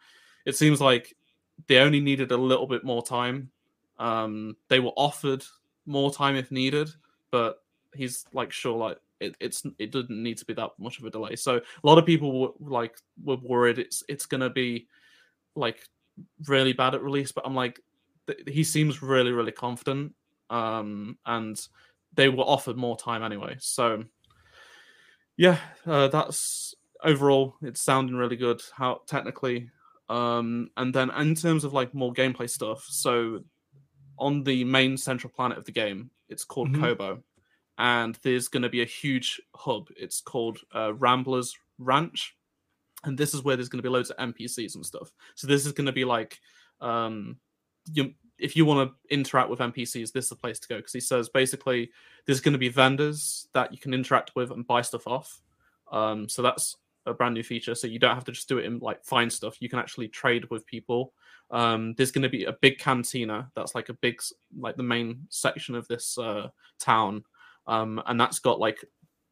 it 0.48 0.56
seems 0.56 0.82
like 0.82 1.16
they 1.68 1.78
only 1.78 2.00
needed 2.00 2.32
a 2.32 2.38
little 2.38 2.66
bit 2.66 2.84
more 2.84 3.04
time. 3.04 3.52
Um, 4.00 4.58
they 4.68 4.80
were 4.80 4.94
offered 4.98 5.46
more 5.86 6.12
time 6.12 6.36
if 6.36 6.52
needed, 6.52 6.90
but 7.30 7.64
he's 7.94 8.26
like 8.34 8.52
sure 8.52 8.76
like 8.76 8.98
it, 9.20 9.36
it's 9.40 9.64
it 9.78 9.92
didn't 9.92 10.24
need 10.24 10.40
to 10.40 10.46
be 10.46 10.54
that 10.56 10.72
much 10.80 10.98
of 10.98 11.06
a 11.06 11.12
delay. 11.12 11.36
So 11.36 11.58
a 11.58 11.88
lot 11.88 12.00
of 12.00 12.06
people 12.08 12.42
were 12.42 12.50
like 12.60 12.96
were 13.24 13.38
worried 13.38 13.78
it's 13.78 14.04
it's 14.10 14.26
gonna 14.26 14.50
be 14.50 14.88
like 15.56 15.88
really 16.48 16.74
bad 16.74 16.96
at 16.96 17.04
release, 17.04 17.32
but 17.32 17.46
I'm 17.46 17.54
like 17.54 17.80
th- 18.26 18.42
he 18.48 18.64
seems 18.64 19.04
really 19.04 19.32
really 19.32 19.52
confident, 19.52 20.16
um, 20.50 21.20
and 21.28 21.62
they 22.14 22.30
were 22.30 22.44
offered 22.44 22.78
more 22.78 22.98
time 22.98 23.24
anyway. 23.24 23.56
So 23.60 24.04
yeah, 25.38 25.58
uh, 25.86 26.08
that's 26.10 26.76
overall 27.04 27.56
it's 27.62 27.82
sounding 27.82 28.16
really 28.16 28.36
good. 28.36 28.62
How 28.74 29.02
technically, 29.08 29.70
um, 30.10 30.70
and 30.78 30.94
then 30.94 31.10
in 31.12 31.36
terms 31.36 31.64
of 31.64 31.74
like 31.74 31.94
more 31.94 32.14
gameplay 32.14 32.50
stuff, 32.50 32.86
so 32.88 33.44
on 34.20 34.44
the 34.44 34.64
main 34.64 34.98
central 34.98 35.32
planet 35.34 35.58
of 35.58 35.66
the 35.66 35.72
game, 35.72 36.12
it's 36.30 36.44
called 36.44 36.70
Mhm. 36.70 36.80
Koboh, 36.82 37.24
and 37.78 38.20
there's 38.24 38.48
going 38.48 38.64
to 38.64 38.70
be 38.70 38.82
a 38.82 38.86
huge 38.86 39.42
hub. 39.56 39.88
It's 39.96 40.22
called 40.22 40.60
uh, 40.76 40.94
Ramblers 40.94 41.58
Reach, 41.80 42.36
and 43.04 43.18
this 43.18 43.34
is 43.34 43.44
where 43.44 43.56
there's 43.56 43.70
going 43.70 43.82
to 43.82 43.90
be 43.90 43.94
loads 43.94 44.12
of 44.12 44.18
NPCs 44.18 44.76
and 44.76 44.86
stuff. 44.86 45.12
So 45.36 45.48
this 45.48 45.66
is 45.66 45.72
going 45.72 45.88
to 45.88 45.92
be 45.92 46.06
like, 46.06 46.40
um, 46.82 47.38
you 47.92 48.14
if 48.42 48.56
you 48.56 48.66
want 48.66 48.90
to 48.90 49.14
interact 49.14 49.50
with 49.50 49.60
NPCs, 49.60 50.12
this 50.12 50.26
is 50.26 50.30
the 50.30 50.36
place 50.36 50.60
to 50.60 50.68
go 50.68 50.78
because 50.78 50.94
he 50.94 51.00
says 51.00 51.30
basically 51.30 51.92
there's 52.26 52.42
going 52.42 52.54
to 52.54 52.60
be 52.60 52.70
vendors 52.70 53.48
that 53.54 53.72
you 53.72 53.78
can 53.78 53.94
interact 53.94 54.32
with 54.36 54.52
and 54.52 54.66
buy 54.66 54.82
stuff 54.82 55.08
off. 55.08 55.42
Um, 55.92 56.28
so 56.28 56.42
that's 56.42 56.78
a 57.06 57.14
brand 57.14 57.34
new 57.34 57.44
feature. 57.44 57.76
So 57.76 57.88
you 57.88 58.00
don't 58.00 58.16
have 58.16 58.26
to 58.26 58.32
just 58.32 58.50
do 58.50 58.58
it 58.58 58.66
in 58.66 58.80
like 58.80 59.04
find 59.06 59.32
stuff. 59.32 59.62
You 59.62 59.70
can 59.70 59.80
actually 59.80 60.08
trade 60.08 60.50
with 60.50 60.66
people. 60.66 61.14
Um, 61.52 61.94
there's 61.98 62.12
going 62.12 62.24
to 62.24 62.30
be 62.30 62.46
a 62.46 62.54
big 62.54 62.80
cantina 62.80 63.52
that's 63.56 63.76
like 63.76 63.90
a 63.90 63.94
big 63.94 64.22
like 64.58 64.78
the 64.78 64.84
main 64.84 65.28
section 65.30 65.76
of 65.76 65.88
this 65.88 66.18
uh, 66.18 66.48
town, 66.80 67.24
um, 67.68 68.02
and 68.06 68.20
that's 68.20 68.40
got 68.40 68.60
like 68.60 68.84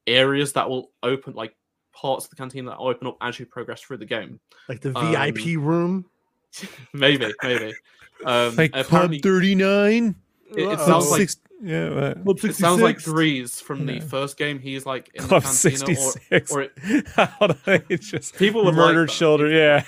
areas 0.05 0.53
that 0.53 0.69
will 0.69 0.91
open 1.01 1.33
like 1.33 1.55
parts 1.93 2.25
of 2.25 2.29
the 2.31 2.35
cantina 2.35 2.71
that 2.71 2.77
open 2.77 3.07
up 3.07 3.17
as 3.21 3.39
you 3.39 3.45
progress 3.45 3.81
through 3.81 3.97
the 3.97 4.05
game. 4.05 4.39
Like 4.67 4.81
the 4.81 4.97
Um, 4.97 5.11
VIP 5.11 5.57
room. 5.57 6.05
maybe, 6.93 7.31
maybe. 7.43 7.73
Um, 8.25 8.55
like 8.55 8.73
Club 8.85 9.13
Thirty 9.21 9.55
Nine. 9.55 10.15
it, 10.51 10.59
it 10.63 10.67
Uh-oh. 10.67 10.85
sounds 10.85 11.11
like 11.11 11.19
Six, 11.21 11.37
yeah, 11.61 12.13
what? 12.23 12.43
it 12.43 12.55
sounds 12.55 12.81
like 12.81 12.99
threes 12.99 13.59
from 13.61 13.85
the 13.85 13.95
Yeah. 13.95 13.99
first 14.01 14.37
game. 14.37 14.59
He's 14.59 14.85
like 14.85 15.09
in 15.13 15.23
Club 15.23 15.43
the 15.43 15.47
cantina, 15.47 15.95
sixty 15.95 16.55
or, 16.55 16.59
or 16.59 16.61
it, 16.63 17.85
it's 17.89 18.09
just 18.09 18.35
People 18.35 18.63
would 18.65 18.75
murder 18.75 19.01
like 19.01 19.09
that. 19.09 19.13
shoulder. 19.13 19.47
Yeah, 19.49 19.83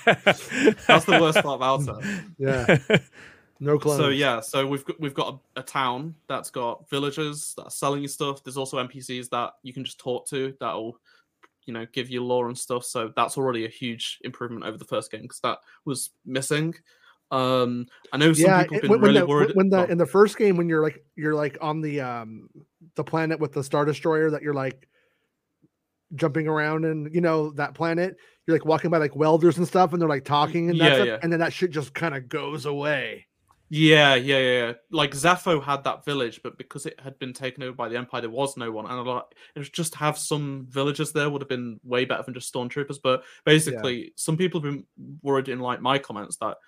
that's 0.86 1.04
the 1.06 1.18
worst 1.20 1.42
part 1.42 1.56
about 1.56 1.82
it. 1.88 2.24
Yeah, 2.38 2.98
no 3.60 3.78
clones. 3.78 4.00
So 4.00 4.08
yeah, 4.08 4.40
so 4.40 4.66
we've 4.66 4.84
got 4.84 5.00
we've 5.00 5.14
got 5.14 5.40
a, 5.56 5.60
a 5.60 5.62
town 5.62 6.14
that's 6.28 6.50
got 6.50 6.88
villagers 6.90 7.54
that 7.56 7.64
are 7.64 7.70
selling 7.70 8.02
you 8.02 8.08
stuff. 8.08 8.42
There's 8.42 8.56
also 8.56 8.78
NPCs 8.78 9.28
that 9.30 9.52
you 9.62 9.72
can 9.72 9.84
just 9.84 9.98
talk 10.00 10.26
to 10.28 10.54
that'll 10.60 10.98
you 11.64 11.72
know 11.72 11.86
give 11.92 12.10
you 12.10 12.24
lore 12.24 12.48
and 12.48 12.58
stuff. 12.58 12.84
So 12.84 13.12
that's 13.14 13.38
already 13.38 13.64
a 13.64 13.68
huge 13.68 14.18
improvement 14.24 14.64
over 14.64 14.76
the 14.78 14.84
first 14.84 15.10
game 15.12 15.22
because 15.22 15.40
that 15.40 15.58
was 15.84 16.10
missing. 16.26 16.74
Um, 17.32 17.86
I 18.12 18.18
know 18.18 18.34
some 18.34 18.44
yeah, 18.44 18.62
people 18.62 18.74
have 18.74 18.82
been 18.82 18.90
when, 18.90 19.00
really 19.00 19.20
the, 19.20 19.26
worried. 19.26 19.50
when 19.54 19.70
the 19.70 19.86
oh, 19.86 19.90
in 19.90 19.96
the 19.96 20.06
first 20.06 20.36
game 20.36 20.56
when 20.56 20.68
you're 20.68 20.82
like 20.82 21.02
you're 21.16 21.34
like 21.34 21.56
on 21.62 21.80
the 21.80 22.00
um 22.02 22.50
the 22.94 23.02
planet 23.02 23.40
with 23.40 23.52
the 23.52 23.64
star 23.64 23.86
destroyer 23.86 24.30
that 24.30 24.42
you're 24.42 24.52
like 24.52 24.86
jumping 26.14 26.46
around 26.46 26.84
and 26.84 27.12
you 27.14 27.22
know 27.22 27.50
that 27.52 27.72
planet 27.72 28.16
you're 28.46 28.54
like 28.54 28.66
walking 28.66 28.90
by 28.90 28.98
like 28.98 29.16
welders 29.16 29.56
and 29.56 29.66
stuff 29.66 29.94
and 29.94 30.02
they're 30.02 30.08
like 30.10 30.26
talking 30.26 30.68
and 30.68 30.78
Yeah, 30.78 30.90
that's 30.90 31.06
yeah. 31.06 31.18
and 31.22 31.32
then 31.32 31.40
that 31.40 31.54
shit 31.54 31.70
just 31.70 31.94
kind 31.94 32.14
of 32.14 32.28
goes 32.28 32.66
away. 32.66 33.26
Yeah, 33.74 34.16
yeah, 34.16 34.36
yeah. 34.36 34.66
yeah. 34.66 34.72
Like 34.90 35.12
Zeffo 35.12 35.62
had 35.62 35.84
that 35.84 36.04
village, 36.04 36.40
but 36.44 36.58
because 36.58 36.84
it 36.84 37.00
had 37.00 37.18
been 37.18 37.32
taken 37.32 37.62
over 37.62 37.72
by 37.72 37.88
the 37.88 37.96
Empire, 37.96 38.20
there 38.20 38.28
was 38.28 38.54
no 38.58 38.70
one. 38.70 38.84
And 38.84 38.98
a 38.98 39.00
lot, 39.00 39.34
it 39.56 39.58
was 39.58 39.70
just 39.70 39.94
have 39.94 40.18
some 40.18 40.66
villagers 40.68 41.12
there 41.12 41.30
would 41.30 41.40
have 41.40 41.48
been 41.48 41.80
way 41.82 42.04
better 42.04 42.22
than 42.22 42.34
just 42.34 42.52
stormtroopers. 42.52 42.98
But 43.02 43.22
basically, 43.46 44.12
some 44.16 44.36
people 44.36 44.60
have 44.60 44.70
been 44.70 44.84
worried 45.22 45.48
in 45.48 45.58
like 45.58 45.80
my 45.80 45.96
comments 45.96 46.36
that 46.42 46.58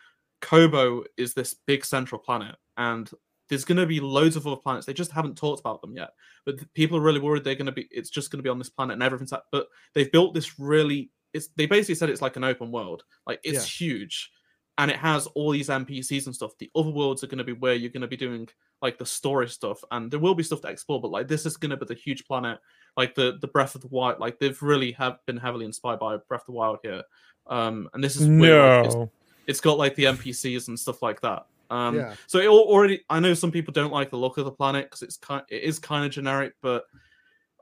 Koboh 0.45 1.05
is 1.17 1.35
this 1.35 1.55
big 1.67 1.85
central 1.85 2.21
planet, 2.21 2.57
and 2.77 3.11
there's 3.49 3.65
going 3.65 3.79
to 3.79 3.87
be 3.87 4.01
loads 4.01 4.37
of 4.37 4.47
other 4.47 4.57
planets. 4.57 4.87
They 4.87 4.95
just 4.95 5.13
haven't 5.13 5.37
talked 5.37 5.61
about 5.61 5.81
them 5.81 5.97
yet. 5.97 6.11
But 6.47 6.73
people 6.75 6.97
are 6.99 7.03
really 7.03 7.21
worried 7.21 7.45
they're 7.45 7.55
going 7.55 7.67
to 7.67 7.73
be. 7.73 7.89
It's 7.91 8.11
just 8.11 8.31
going 8.31 8.39
to 8.39 8.43
be 8.43 8.51
on 8.51 8.59
this 8.59 8.71
planet 8.71 8.95
and 8.95 9.03
everything's. 9.03 9.31
That, 9.31 9.45
but 9.53 9.69
they've 9.95 10.11
built 10.11 10.35
this 10.35 10.59
really. 10.59 11.11
It's 11.33 11.49
they 11.57 11.67
basically 11.67 11.97
said 11.97 12.11
it's 12.11 12.23
like 12.23 12.37
an 12.37 12.45
open 12.45 12.71
world. 12.71 13.03
Like 13.27 13.41
it's 13.43 13.67
huge 13.67 14.31
and 14.79 14.91
it 14.91 14.97
has 14.97 15.27
all 15.29 15.51
these 15.51 15.69
NPCs 15.69 16.27
and 16.27 16.35
stuff. 16.35 16.53
The 16.59 16.71
other 16.75 16.91
worlds 16.91 17.23
are 17.23 17.29
going 17.29 17.39
to 17.39 17.45
be 17.45 17.53
where 17.53 17.75
you're 17.75 17.91
going 17.91 18.03
to 18.03 18.09
be 18.09 18.17
doing 18.17 18.49
like 18.83 18.99
the 18.99 19.07
story 19.07 19.49
stuff, 19.49 19.79
and 19.91 20.11
there 20.11 20.19
will 20.19 20.35
be 20.35 20.43
stuff 20.43 20.61
to 20.63 20.69
explore. 20.69 21.01
But 21.01 21.11
like 21.11 21.29
this 21.29 21.47
is 21.47 21.57
going 21.57 21.71
to 21.71 21.77
be 21.77 21.87
the 21.87 21.95
huge 21.95 22.25
planet, 22.27 22.59
like 22.97 23.15
the 23.15 23.39
the 23.41 23.49
Breath 23.49 23.75
of 23.75 23.83
the 23.83 23.89
Wild. 23.89 24.19
Like 24.19 24.39
they've 24.39 24.61
really 24.63 24.93
have 24.93 25.19
been 25.27 25.37
heavily 25.37 25.65
inspired 25.65 26.01
by 26.01 26.17
Breath 26.29 26.43
of 26.43 26.47
the 26.47 26.53
Wild 26.53 26.79
here, 26.83 27.03
um, 27.47 27.89
and 27.95 28.03
this 28.03 28.17
is 28.17 28.29
where, 28.29 28.85
like, 28.85 29.09
it's, 29.47 29.61
got 29.61 29.79
like 29.79 29.95
the 29.95 30.05
NPCs 30.05 30.69
and 30.69 30.79
stuff 30.79 31.03
like 31.03 31.21
that. 31.23 31.47
Um, 31.71 31.97
Yeah. 31.97 32.15
So 32.27 32.39
it 32.39 32.47
already, 32.49 33.03
I 33.11 33.21
know 33.21 33.35
some 33.35 33.51
people 33.51 33.73
don't 33.73 33.93
like 33.93 34.11
the 34.11 34.17
look 34.19 34.39
of 34.39 34.45
the 34.45 34.53
planet 34.53 34.87
because 34.87 35.03
it's 35.03 35.17
kind, 35.17 35.43
it 35.49 35.63
is 35.63 35.79
kind 35.79 36.05
of 36.05 36.11
generic, 36.13 36.55
but 36.63 36.85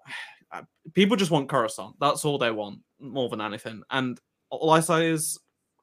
people 0.94 1.16
just 1.16 1.30
want 1.30 1.48
Coruscant. 1.48 1.96
That's 2.00 2.24
all 2.24 2.38
they 2.38 2.50
want 2.50 2.80
more 3.00 3.28
than 3.28 3.40
anything. 3.40 3.82
And 3.90 4.20
all 4.50 4.70
I 4.70 4.80
say 4.80 5.08
is, 5.10 5.38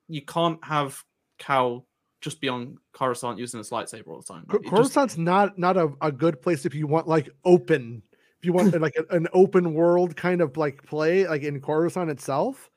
you 0.07 0.21
can't 0.23 0.63
have 0.63 1.01
Cal 1.37 1.85
just 2.21 2.41
be 2.41 2.49
on 2.49 2.77
Coruscant 2.93 3.39
using 3.39 3.59
his 3.59 3.69
lightsaber 3.69 4.07
all 4.07 4.21
the 4.21 4.33
time. 4.33 4.45
Cor- 4.47 4.59
It 4.59 4.63
just- 4.63 4.73
Coruscant's 4.75 5.17
not 5.17 5.57
not 5.57 5.77
a, 5.77 5.89
a 6.01 6.11
good 6.11 6.41
place 6.41 6.65
if 6.65 6.75
you 6.75 6.85
want 6.87 7.07
like 7.07 7.29
open 7.45 8.01
if 8.39 8.45
you 8.45 8.51
want 8.53 8.73
like 8.81 8.95
a- 8.97 9.15
an 9.15 9.27
open 9.33 9.73
world 9.73 10.15
kind 10.15 10.41
of 10.41 10.57
like 10.57 10.83
play 10.83 11.27
like 11.27 11.43
in 11.43 11.61
Coruscant 11.61 12.09
itself. 12.09 12.69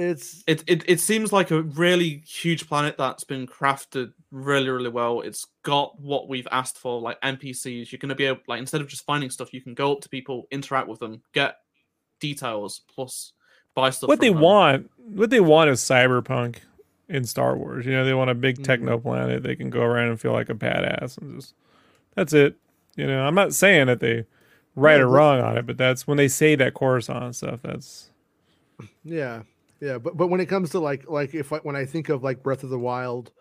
It's 0.00 0.42
it, 0.46 0.64
it 0.66 0.84
it 0.88 1.00
seems 1.00 1.32
like 1.32 1.50
a 1.50 1.62
really 1.62 2.22
huge 2.26 2.66
planet 2.66 2.96
that's 2.96 3.24
been 3.24 3.46
crafted 3.46 4.12
really 4.30 4.68
really 4.70 4.88
well. 4.88 5.20
It's 5.20 5.44
got 5.62 6.00
what 6.00 6.28
we've 6.28 6.48
asked 6.50 6.78
for 6.78 7.00
like 7.00 7.20
npcs 7.20 7.90
you're 7.92 7.98
going 7.98 8.08
to 8.08 8.14
be 8.14 8.24
able 8.24 8.40
like 8.48 8.60
instead 8.60 8.80
of 8.80 8.88
just 8.88 9.04
finding 9.04 9.28
stuff 9.30 9.52
you 9.52 9.60
can 9.60 9.74
go 9.74 9.92
up 9.92 10.00
to 10.00 10.08
people 10.08 10.46
interact 10.50 10.88
with 10.88 11.00
them 11.00 11.20
get 11.34 11.56
details 12.18 12.80
plus 12.94 13.32
buy 13.74 13.90
stuff 13.90 14.08
what 14.08 14.20
they 14.20 14.30
them. 14.30 14.40
want 14.40 14.90
what 14.96 15.30
they 15.30 15.40
want 15.40 15.68
is 15.70 15.80
cyberpunk 15.80 16.56
in 17.08 17.24
star 17.24 17.56
wars. 17.56 17.84
You 17.84 17.92
know 17.92 18.04
they 18.04 18.14
want 18.14 18.30
a 18.30 18.34
big 18.34 18.58
Mhm. 18.58 18.64
techno 18.64 18.98
planet. 18.98 19.42
They 19.42 19.56
can 19.56 19.68
go 19.70 19.82
around 19.82 20.08
and 20.08 20.20
feel 20.20 20.32
like 20.32 20.48
a 20.48 20.54
badass 20.54 21.18
and 21.18 21.40
just 21.40 21.54
that's 22.14 22.32
it. 22.32 22.56
You 22.96 23.06
know 23.06 23.22
i'm 23.26 23.34
not 23.36 23.54
saying 23.54 23.86
that 23.86 24.00
they 24.00 24.24
right 24.74 24.96
Yeah, 24.96 25.02
or 25.02 25.08
wrong 25.08 25.40
on 25.40 25.56
it 25.56 25.66
but 25.66 25.76
that's 25.78 26.06
when 26.06 26.16
they 26.16 26.28
say 26.28 26.54
that 26.56 26.74
coruscant 26.74 27.36
stuff 27.36 27.60
that's 27.62 28.10
yeah 29.04 29.42
yeah 29.80 29.98
but 29.98 30.16
but 30.16 30.28
when 30.28 30.40
it 30.40 30.46
comes 30.46 30.70
to 30.70 30.80
like 30.80 31.08
like 31.08 31.34
if 31.34 31.52
I, 31.52 31.58
when 31.58 31.76
I 31.76 31.84
think 31.84 32.08
of 32.08 32.22
like 32.22 32.42
Breath 32.42 32.62
of 32.62 32.70
the 32.70 32.78
Wild, 32.78 33.32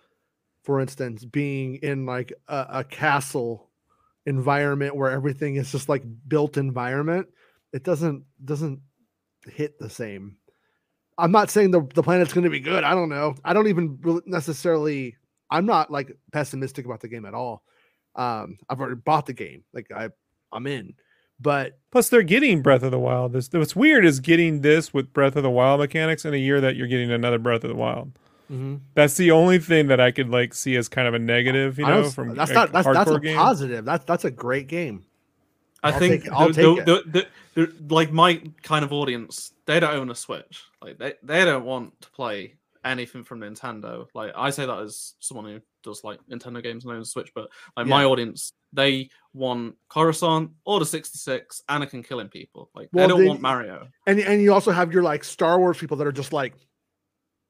for 0.63 0.79
instance, 0.79 1.25
being 1.25 1.75
in 1.77 2.05
like 2.05 2.33
a, 2.47 2.65
a 2.69 2.83
castle 2.83 3.69
environment 4.25 4.95
where 4.95 5.09
everything 5.09 5.55
is 5.55 5.71
just 5.71 5.89
like 5.89 6.03
built 6.27 6.57
environment, 6.57 7.27
it 7.73 7.83
doesn't 7.83 8.23
doesn't 8.43 8.79
hit 9.47 9.79
the 9.79 9.89
same. 9.89 10.37
I'm 11.17 11.31
not 11.31 11.49
saying 11.49 11.71
the 11.71 11.81
the 11.93 12.03
planet's 12.03 12.33
going 12.33 12.45
to 12.45 12.49
be 12.49 12.59
good. 12.59 12.83
I 12.83 12.93
don't 12.93 13.09
know. 13.09 13.35
I 13.43 13.53
don't 13.53 13.67
even 13.67 13.99
necessarily. 14.25 15.17
I'm 15.51 15.65
not 15.65 15.91
like 15.91 16.15
pessimistic 16.31 16.85
about 16.85 17.01
the 17.01 17.07
game 17.07 17.25
at 17.25 17.33
all. 17.33 17.63
Um, 18.15 18.57
I've 18.69 18.79
already 18.79 18.95
bought 18.95 19.25
the 19.25 19.33
game. 19.33 19.63
Like 19.73 19.91
I, 19.91 20.09
I'm 20.51 20.67
in. 20.67 20.93
But 21.39 21.77
plus 21.91 22.09
they're 22.09 22.21
getting 22.23 22.61
breath 22.61 22.83
of 22.83 22.91
the 22.91 22.99
wild. 22.99 23.33
This 23.33 23.49
what's 23.51 23.75
weird 23.75 24.05
is 24.05 24.19
getting 24.19 24.61
this 24.61 24.93
with 24.93 25.13
breath 25.13 25.35
of 25.35 25.43
the 25.43 25.49
wild 25.49 25.79
mechanics 25.79 26.25
in 26.25 26.33
a 26.33 26.37
year 26.37 26.59
that 26.61 26.75
you're 26.75 26.87
getting 26.87 27.11
another 27.11 27.39
breath 27.39 27.63
of 27.63 27.69
the 27.69 27.75
wild. 27.75 28.11
Mm-hmm. 28.51 28.77
That's 28.95 29.15
the 29.15 29.31
only 29.31 29.59
thing 29.59 29.87
that 29.87 29.99
i 29.99 30.09
could 30.09 30.29
like 30.29 30.55
see 30.55 30.75
as 30.75 30.87
kind 30.87 31.07
of 31.07 31.13
a 31.13 31.19
negative 31.19 31.77
you 31.77 31.85
know 31.85 32.09
from 32.09 32.33
that's 32.33 32.51
not 32.51 32.71
that's 32.71 32.87
that's 32.87 33.11
a 33.11 33.19
game. 33.19 33.37
positive. 33.37 33.85
That's 33.85 34.03
that's 34.05 34.25
a 34.25 34.31
great 34.31 34.67
game. 34.67 35.05
i 35.83 35.91
I'll 35.91 35.99
think 35.99 36.23
take- 36.23 36.31
I'll 36.31 36.47
the, 36.47 36.53
take 36.53 36.85
the, 36.85 37.03
the, 37.05 37.27
the, 37.53 37.65
the- 37.67 37.93
like 37.93 38.11
my 38.11 38.41
kind 38.63 38.83
of 38.83 38.91
audience 38.91 39.53
they 39.65 39.79
don't 39.79 39.93
own 39.93 40.09
a 40.09 40.15
switch. 40.15 40.63
Like 40.81 40.97
they, 40.97 41.13
they 41.21 41.45
don't 41.45 41.63
want 41.63 42.01
to 42.01 42.09
play 42.09 42.55
anything 42.83 43.23
from 43.23 43.39
nintendo. 43.41 44.07
Like 44.15 44.31
i 44.35 44.49
say 44.49 44.65
that 44.65 44.79
as 44.79 45.13
someone 45.19 45.45
who 45.45 45.61
does 45.83 46.03
like 46.03 46.19
nintendo 46.29 46.61
games 46.63 46.85
and 46.85 46.93
owns 46.93 47.07
a 47.07 47.11
switch 47.11 47.31
but 47.35 47.49
like 47.77 47.85
my 47.87 48.03
audience 48.03 48.51
they 48.73 49.09
want 49.33 49.75
coruscant 49.89 50.51
order 50.65 50.85
66 50.85 51.61
anakin 51.69 52.03
killing 52.07 52.27
people 52.29 52.69
like 52.75 52.89
Well, 52.91 53.07
they 53.07 53.09
don't 53.09 53.21
they- 53.21 53.27
want 53.27 53.41
mario 53.41 53.87
And 54.07 54.19
and 54.19 54.41
you 54.41 54.53
also 54.53 54.71
have 54.71 54.91
your 54.93 55.03
like 55.03 55.23
Star 55.23 55.59
Wars 55.59 55.77
people 55.77 55.97
that 55.97 56.07
are 56.07 56.11
just 56.11 56.33
like, 56.33 56.53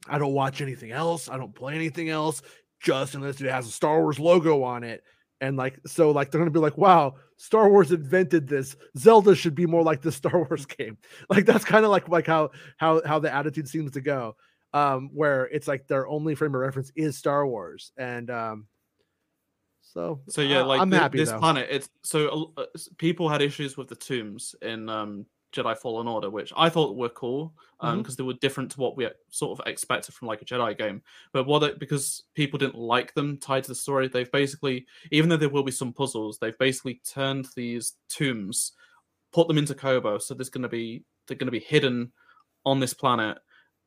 I 0.08 0.18
don't 0.18 0.34
watch 0.34 0.62
anything 0.62 0.92
else. 0.92 1.30
I 1.30 1.38
don't 1.38 1.54
play 1.54 1.76
anything 1.76 2.10
else, 2.10 2.42
just 2.82 3.16
unless 3.16 3.42
it 3.42 3.50
has 3.52 3.68
a 3.68 3.72
Star 3.72 4.02
Wars 4.02 4.20
logo 4.20 4.64
on 4.64 4.84
it. 4.84 5.04
And 5.42 5.56
like 5.58 5.80
so, 5.86 6.12
like 6.12 6.32
they're 6.32 6.40
gonna 6.40 6.52
be 6.52 6.60
like, 6.60 6.78
wow, 6.78 7.16
Star 7.38 7.70
Wars 7.70 7.92
invented 7.92 8.48
this. 8.48 8.76
Zelda 8.98 9.36
should 9.36 9.56
be 9.56 9.66
more 9.66 9.84
like 9.84 10.02
the 10.02 10.12
Star 10.22 10.38
Wars 10.38 10.66
game. 10.66 10.98
Like 11.30 11.46
that's 11.46 11.66
kind 11.66 11.86
of 11.86 11.92
like 11.92 12.08
like 12.10 12.28
how 12.28 12.52
how 12.78 13.02
how 13.06 13.20
the 13.20 13.34
attitude 13.34 13.68
seems 13.68 13.92
to 13.92 14.02
go. 14.02 14.36
um, 14.74 15.10
where 15.14 15.46
it's 15.46 15.68
like 15.68 15.88
their 15.88 16.08
only 16.08 16.36
frame 16.36 16.54
of 16.56 16.62
reference 16.62 16.92
is 16.96 17.18
Star 17.18 17.46
Wars, 17.48 17.92
and 17.98 18.30
um, 18.30 18.68
so 19.94 20.22
So 20.30 20.42
yeah, 20.42 20.62
uh, 20.62 20.66
like 20.66 20.82
I'm 20.82 20.92
happy 20.92 21.18
this 21.18 21.30
though. 21.30 21.40
planet. 21.40 21.68
It's 21.70 21.90
so 22.04 22.54
uh, 22.58 22.66
people 22.98 23.30
had 23.30 23.42
issues 23.42 23.78
with 23.78 23.88
the 23.88 23.96
tombs 23.96 24.56
in 24.62 24.90
um, 24.90 25.26
Jedi 25.54 25.78
Fallen 25.78 26.08
Order, 26.08 26.30
which 26.30 26.54
I 26.56 26.70
thought 26.70 26.96
were 26.96 27.10
cool 27.10 27.54
because 27.82 28.18
they 28.18 28.24
were 28.24 28.34
different 28.34 28.72
to 28.72 28.80
what 28.80 28.98
we 28.98 29.08
sort 29.30 29.58
of 29.58 29.66
expected 29.66 30.14
from 30.14 30.28
like 30.28 30.42
a 30.42 30.46
Jedi 30.46 30.78
game. 30.78 31.02
But 31.32 31.48
what 31.48 31.64
it, 31.64 31.80
because 31.80 32.24
people 32.36 32.60
didn't 32.60 32.76
like 32.76 33.14
them 33.14 33.38
tied 33.38 33.64
to 33.64 33.70
the 33.70 33.76
story, 33.76 34.08
they've 34.08 34.32
basically, 34.32 34.86
even 35.12 35.30
though 35.30 35.38
there 35.38 35.50
will 35.50 35.64
be 35.64 35.72
some 35.72 35.94
puzzles, 35.94 36.38
they've 36.38 36.58
basically 36.58 37.02
turned 37.10 37.48
these 37.56 37.94
tombs, 38.10 38.74
put 39.32 39.48
them 39.48 39.58
into 39.58 39.74
Koboh, 39.74 40.22
so 40.22 40.34
there's 40.34 40.50
going 40.50 40.64
to 40.64 40.70
be 40.70 41.04
they're 41.28 41.38
going 41.38 41.48
to 41.48 41.52
be 41.52 41.60
hidden 41.60 42.12
on 42.66 42.80
this 42.80 42.94
planet, 42.94 43.38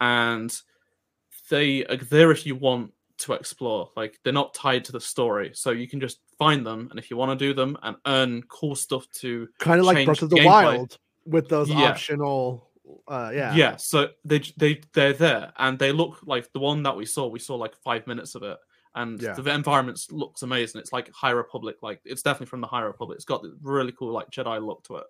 and 0.00 0.56
they 1.50 1.84
are 1.86 1.96
there 1.96 2.30
if 2.30 2.46
you 2.46 2.56
want 2.56 2.92
to 3.22 3.32
explore. 3.34 3.90
Like 3.96 4.18
they're 4.22 4.32
not 4.32 4.54
tied 4.54 4.84
to 4.86 4.92
the 4.92 5.00
story, 5.00 5.50
so 5.54 5.70
you 5.70 5.88
can 5.88 6.00
just 6.00 6.20
find 6.38 6.64
them, 6.66 6.88
and 6.90 6.98
if 6.98 7.10
you 7.10 7.16
want 7.16 7.36
to 7.38 7.44
do 7.44 7.54
them 7.54 7.76
and 7.82 7.96
earn 8.06 8.42
cool 8.48 8.74
stuff 8.74 9.08
to 9.20 9.48
kind 9.58 9.80
of 9.80 9.86
like 9.86 10.04
Breath 10.04 10.22
of 10.22 10.30
the 10.30 10.36
gameplay. 10.36 10.44
Wild 10.46 10.98
with 11.24 11.48
those 11.48 11.68
Yeah. 11.70 11.90
optional. 11.90 12.68
Uh, 13.08 13.30
yeah, 13.32 13.54
yeah. 13.54 13.76
so 13.76 14.08
they 14.24 14.40
they 14.56 14.80
they're 14.92 15.12
there, 15.12 15.52
and 15.58 15.78
they 15.78 15.92
look 15.92 16.18
like 16.24 16.52
the 16.52 16.60
one 16.60 16.82
that 16.82 16.96
we 16.96 17.06
saw. 17.06 17.26
We 17.28 17.38
saw 17.38 17.54
like 17.56 17.74
five 17.76 18.06
minutes 18.06 18.34
of 18.34 18.42
it, 18.42 18.58
and 18.94 19.22
Yeah. 19.22 19.34
the 19.34 19.54
environment 19.54 20.04
looks 20.10 20.42
amazing. 20.42 20.80
It's 20.80 20.92
like 20.92 21.10
High 21.12 21.30
Republic, 21.30 21.76
like 21.82 22.00
it's 22.04 22.22
definitely 22.22 22.46
from 22.46 22.60
the 22.60 22.66
High 22.66 22.82
Republic. 22.82 23.16
It's 23.16 23.24
got 23.24 23.42
the 23.42 23.56
really 23.62 23.92
cool 23.92 24.12
like 24.12 24.30
Jedi 24.30 24.64
look 24.64 24.82
to 24.84 24.96
it. 24.96 25.06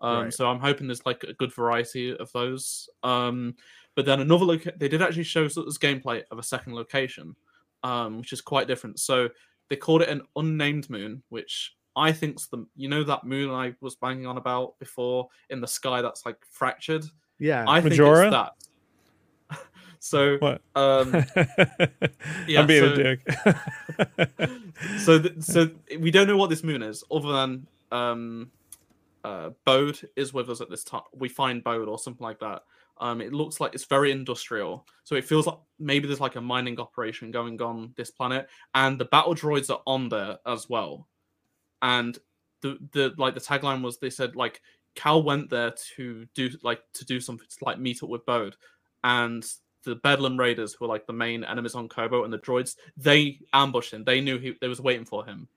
Um, 0.00 0.24
Right. 0.24 0.34
So 0.34 0.46
I'm 0.48 0.60
hoping 0.60 0.86
there's 0.86 1.04
like 1.06 1.24
a 1.24 1.32
good 1.32 1.52
variety 1.54 2.16
of 2.16 2.30
those. 2.32 2.88
Um, 3.02 3.56
but 3.94 4.04
then 4.04 4.20
another 4.20 4.44
look, 4.44 4.64
they 4.76 4.88
did 4.88 5.00
actually 5.02 5.24
show 5.24 5.46
us 5.46 5.54
this 5.54 5.78
gameplay 5.78 6.22
of 6.30 6.38
a 6.38 6.42
second 6.42 6.74
location, 6.74 7.34
um, 7.82 8.18
which 8.18 8.32
is 8.32 8.40
quite 8.40 8.66
different. 8.68 8.98
So 9.00 9.28
they 9.68 9.76
called 9.76 10.02
it 10.02 10.08
an 10.08 10.22
unnamed 10.36 10.88
moon, 10.90 11.22
which 11.28 11.74
I 11.96 12.12
think's 12.12 12.46
the 12.48 12.66
you 12.76 12.88
know 12.88 13.02
that 13.04 13.24
moon 13.24 13.50
I 13.50 13.74
was 13.80 13.96
banging 13.96 14.26
on 14.26 14.36
about 14.36 14.78
before 14.78 15.28
in 15.50 15.60
the 15.60 15.66
sky 15.68 16.02
that's 16.02 16.24
like 16.26 16.36
fractured. 16.50 17.04
yeah. 17.38 17.64
I 17.66 17.80
think 17.80 17.92
Majora? 17.92 18.26
it's 18.26 18.32
that. 19.50 19.58
so 19.98 20.36
What? 20.38 20.60
um 20.74 21.12
Yeah, 22.46 22.60
I'm 22.60 22.66
being 22.66 22.84
so- 22.84 22.92
a 22.92 22.96
dick. 22.96 23.20
so 24.98 25.18
th- 25.20 25.42
so 25.42 25.70
we 25.98 26.10
don't 26.10 26.26
know 26.26 26.36
what 26.36 26.50
this 26.50 26.62
moon 26.62 26.82
is 26.82 27.02
other 27.10 27.32
than 27.32 27.66
um 27.92 28.50
uh 29.24 29.50
Bode 29.64 30.08
is 30.16 30.32
with 30.32 30.50
us 30.50 30.60
at 30.60 30.70
this 30.70 30.84
time. 30.84 31.02
We 31.14 31.28
find 31.28 31.64
Bode 31.64 31.88
or 31.88 31.98
something 31.98 32.24
like 32.24 32.40
that. 32.40 32.62
Um 32.98 33.20
it 33.20 33.32
looks 33.32 33.60
like 33.60 33.74
it's 33.74 33.84
very 33.84 34.10
industrial. 34.10 34.86
So 35.04 35.14
it 35.14 35.24
feels 35.24 35.46
like 35.46 35.58
maybe 35.78 36.06
there's 36.06 36.20
like 36.20 36.36
a 36.36 36.40
mining 36.40 36.80
operation 36.80 37.30
going 37.30 37.60
on 37.60 37.92
this 37.96 38.10
planet 38.10 38.48
and 38.74 38.98
the 38.98 39.04
battle 39.06 39.34
droids 39.34 39.70
are 39.70 39.82
on 39.86 40.08
there 40.08 40.38
as 40.46 40.68
well. 40.68 41.06
And 41.82 42.18
the 42.62 42.78
the 42.92 43.14
like 43.18 43.34
the 43.34 43.40
tagline 43.40 43.82
was 43.82 43.98
they 43.98 44.10
said 44.10 44.36
like 44.36 44.60
Cal 44.94 45.22
went 45.22 45.50
there 45.50 45.74
to 45.96 46.26
do 46.34 46.50
like 46.62 46.80
to 46.94 47.04
do 47.04 47.20
something 47.20 47.46
to 47.48 47.64
like 47.64 47.78
meet 47.78 48.02
up 48.02 48.08
with 48.08 48.24
Bode 48.24 48.56
and 49.04 49.46
the 49.86 49.94
Bedlam 49.94 50.36
Raiders, 50.36 50.74
who 50.74 50.84
are 50.84 50.88
like 50.88 51.06
the 51.06 51.12
main 51.12 51.44
enemies 51.44 51.76
on 51.76 51.88
Koboh, 51.88 52.24
and 52.24 52.32
the 52.32 52.38
droids, 52.38 52.74
they 52.96 53.38
ambushed 53.52 53.92
him. 53.92 54.04
They 54.04 54.20
knew 54.20 54.36
he 54.36 54.56
they 54.60 54.68
was 54.68 54.80
waiting 54.80 55.04
for 55.04 55.24
him. 55.24 55.48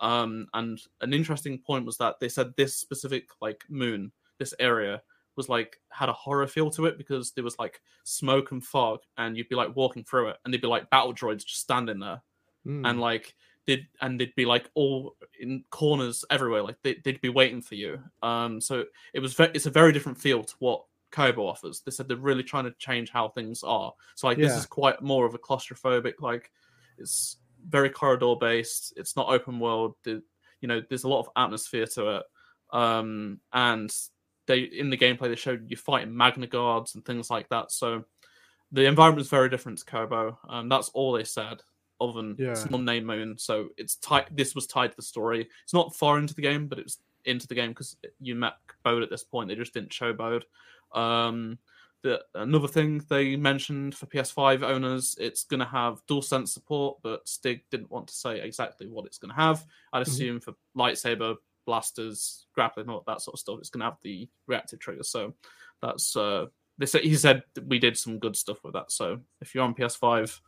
Um, 0.00 0.46
and 0.54 0.78
an 1.00 1.12
interesting 1.12 1.58
point 1.58 1.86
was 1.86 1.96
that 1.96 2.20
they 2.20 2.28
said 2.28 2.54
this 2.54 2.76
specific 2.76 3.30
like 3.40 3.64
moon, 3.68 4.12
this 4.38 4.54
area 4.60 5.02
was 5.38 5.48
like 5.48 5.80
had 5.88 6.10
a 6.10 6.12
horror 6.12 6.46
feel 6.46 6.68
to 6.72 6.84
it 6.84 6.98
because 6.98 7.30
there 7.32 7.44
was 7.44 7.58
like 7.58 7.80
smoke 8.04 8.52
and 8.52 8.62
fog, 8.62 9.00
and 9.16 9.34
you'd 9.38 9.48
be 9.48 9.56
like 9.56 9.74
walking 9.74 10.04
through 10.04 10.28
it, 10.28 10.36
and 10.44 10.52
there'd 10.52 10.60
be 10.60 10.68
like 10.68 10.90
battle 10.90 11.14
droids 11.14 11.46
just 11.46 11.60
standing 11.60 11.98
there, 12.00 12.20
Mm. 12.66 12.86
and 12.90 13.00
like 13.00 13.34
did 13.66 13.86
and 14.00 14.18
they'd 14.20 14.34
be 14.34 14.44
like 14.44 14.68
all 14.74 15.16
in 15.40 15.64
corners 15.70 16.24
everywhere, 16.30 16.62
like 16.62 16.76
they, 16.82 16.96
they'd 17.04 17.20
be 17.20 17.28
waiting 17.28 17.62
for 17.62 17.76
you. 17.76 17.98
Um, 18.22 18.60
so 18.60 18.84
it 19.14 19.20
was 19.20 19.32
ve- 19.34 19.50
it's 19.54 19.66
a 19.66 19.70
very 19.70 19.92
different 19.92 20.18
feel 20.18 20.42
to 20.42 20.54
what 20.58 20.84
Koboh 21.12 21.48
offers. 21.48 21.80
They 21.80 21.90
said 21.90 22.08
they're 22.08 22.16
really 22.16 22.42
trying 22.42 22.64
to 22.64 22.74
change 22.78 23.10
how 23.10 23.28
things 23.28 23.62
are. 23.62 23.92
So 24.14 24.26
like 24.26 24.38
this 24.38 24.56
is 24.56 24.66
quite 24.66 25.00
more 25.02 25.24
of 25.26 25.34
a 25.34 25.38
claustrophobic, 25.38 26.14
like 26.20 26.50
it's 26.98 27.36
very 27.68 27.90
corridor 27.90 28.34
based. 28.40 28.94
It's 28.96 29.16
not 29.16 29.28
open 29.28 29.60
world. 29.60 29.94
The, 30.02 30.22
you 30.60 30.68
know, 30.68 30.82
there's 30.88 31.04
a 31.04 31.08
lot 31.08 31.20
of 31.20 31.28
atmosphere 31.36 31.86
to 31.94 32.16
it. 32.16 32.22
Um, 32.72 33.40
and 33.52 33.94
they 34.48 34.60
in 34.62 34.90
the 34.90 34.96
gameplay 34.98 35.28
they 35.28 35.36
showed 35.36 35.70
you 35.70 35.76
fighting 35.76 36.16
Magna 36.16 36.48
guards 36.48 36.96
and 36.96 37.04
things 37.04 37.30
like 37.30 37.48
that. 37.50 37.70
So 37.70 38.04
the 38.72 38.84
environment 38.86 39.22
is 39.24 39.30
very 39.30 39.48
different 39.48 39.78
to 39.78 39.84
Koboh. 39.84 40.36
Um, 40.48 40.68
that's 40.68 40.88
all 40.90 41.12
they 41.12 41.24
said. 41.24 41.62
Other 42.00 42.12
than 42.12 42.36
it's 42.38 42.62
Yeah. 42.62 42.68
an 42.68 42.74
unnamed 42.74 43.06
moon, 43.06 43.38
so 43.38 43.68
it's 43.76 43.96
tied. 43.96 44.26
This 44.32 44.54
was 44.54 44.66
tied 44.66 44.90
to 44.92 44.96
the 44.96 45.02
story. 45.02 45.48
It's 45.64 45.74
not 45.74 45.94
far 45.96 46.18
into 46.18 46.34
the 46.34 46.42
game, 46.42 46.66
but 46.68 46.78
it 46.78 46.84
was 46.84 46.98
into 47.24 47.46
the 47.48 47.54
game 47.56 47.70
because 47.70 47.96
you 48.20 48.34
met 48.36 48.54
Bode 48.84 49.02
at 49.02 49.10
this 49.10 49.24
point. 49.24 49.48
They 49.48 49.56
just 49.56 49.74
didn't 49.74 49.92
show 49.92 50.12
Bode. 50.12 50.44
Um, 50.92 51.58
the 52.02 52.24
another 52.36 52.68
thing 52.68 53.04
they 53.08 53.34
mentioned 53.34 53.96
for 53.96 54.06
PS5 54.06 54.62
owners, 54.62 55.16
it's 55.18 55.42
going 55.42 55.58
to 55.58 55.66
have 55.66 56.06
DualSense 56.06 56.48
support, 56.48 56.98
but 57.02 57.26
Stig 57.28 57.64
didn't 57.70 57.90
want 57.90 58.06
to 58.06 58.14
say 58.14 58.40
exactly 58.40 58.86
what 58.86 59.04
it's 59.04 59.18
going 59.18 59.30
to 59.30 59.34
have. 59.34 59.66
I'd 59.92 60.06
Mhm. 60.06 60.08
assume 60.08 60.40
for 60.40 60.54
lightsaber, 60.76 61.36
blasters, 61.68 62.46
grappling, 62.54 62.88
all 62.88 63.04
that 63.06 63.20
sort 63.20 63.34
of 63.34 63.40
stuff, 63.40 63.58
it's 63.58 63.68
going 63.68 63.80
to 63.80 63.84
have 63.84 63.98
the 64.02 64.26
reactive 64.46 64.78
trigger. 64.78 65.02
So 65.02 65.34
that's 65.82 66.16
uh, 66.16 66.46
they 66.78 66.86
said 66.86 67.02
he 67.02 67.14
said 67.14 67.42
we 67.66 67.78
did 67.78 67.98
some 67.98 68.18
good 68.18 68.34
stuff 68.34 68.64
with 68.64 68.72
that. 68.72 68.90
So 68.90 69.20
if 69.42 69.54
you're 69.54 69.64
on 69.64 69.74
PS5, 69.74 70.40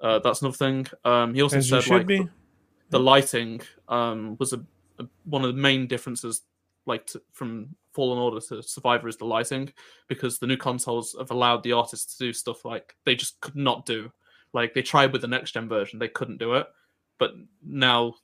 uh, 0.00 0.20
that's 0.20 0.42
another 0.42 0.56
thing. 0.56 0.86
Um, 1.04 1.34
he 1.34 1.42
also 1.42 1.56
As 1.56 1.68
said 1.68 1.88
like 1.88 2.06
the, 2.06 2.28
the 2.90 3.00
lighting 3.00 3.62
um, 3.88 4.36
was 4.38 4.52
a, 4.52 4.60
a 5.00 5.06
one 5.24 5.44
of 5.44 5.52
the 5.52 5.60
main 5.60 5.88
differences 5.88 6.42
like 6.86 7.04
to, 7.06 7.20
from 7.32 7.74
Fallen 7.92 8.18
Order 8.18 8.40
to 8.40 8.62
Survivor 8.62 9.08
is 9.08 9.16
the 9.16 9.24
lighting 9.24 9.72
because 10.06 10.38
the 10.38 10.46
new 10.46 10.56
consoles 10.56 11.16
have 11.18 11.32
allowed 11.32 11.64
the 11.64 11.72
artists 11.72 12.16
to 12.16 12.26
do 12.26 12.32
stuff 12.32 12.64
like 12.64 12.94
they 13.04 13.16
just 13.16 13.40
could 13.40 13.56
not 13.56 13.86
do. 13.86 14.12
Like 14.52 14.72
they 14.72 14.82
tried 14.82 15.10
with 15.10 15.22
the 15.22 15.26
next 15.26 15.52
gen 15.52 15.68
version, 15.68 15.98
they 15.98 16.06
couldn't 16.06 16.38
do 16.38 16.54
it, 16.54 16.68
but 17.18 17.32
now, 17.64 18.14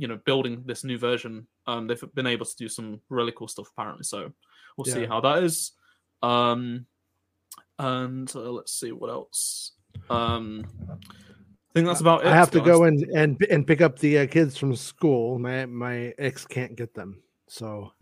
you 0.00 0.08
know, 0.08 0.18
building 0.24 0.62
this 0.64 0.82
new 0.82 0.96
version, 0.96 1.46
um, 1.66 1.86
they've 1.86 2.02
been 2.14 2.26
able 2.26 2.46
to 2.46 2.56
do 2.56 2.68
some 2.68 3.00
really 3.10 3.32
cool 3.32 3.48
stuff 3.48 3.68
apparently. 3.76 4.04
So 4.04 4.32
we'll 4.76 4.86
see 4.86 5.04
how 5.04 5.20
that 5.20 5.44
is. 5.44 5.72
Um, 6.22 6.86
and 7.78 8.32
uh, 8.34 8.50
let's 8.50 8.72
see 8.72 8.92
what 8.92 9.10
else. 9.10 9.72
Um, 10.08 10.64
I 10.90 11.72
think 11.74 11.86
that's 11.86 12.00
about 12.00 12.22
it. 12.22 12.28
I 12.28 12.34
have 12.34 12.50
to 12.52 12.60
be 12.60 12.64
go 12.64 12.84
and 12.84 13.02
and 13.14 13.40
and 13.50 13.66
pick 13.66 13.82
up 13.82 13.98
the 13.98 14.20
uh, 14.20 14.26
kids 14.26 14.56
from 14.56 14.74
school. 14.74 15.38
My 15.38 15.66
my 15.66 16.14
ex 16.18 16.46
can't 16.46 16.74
get 16.76 16.94
them, 16.94 17.22
so 17.46 17.92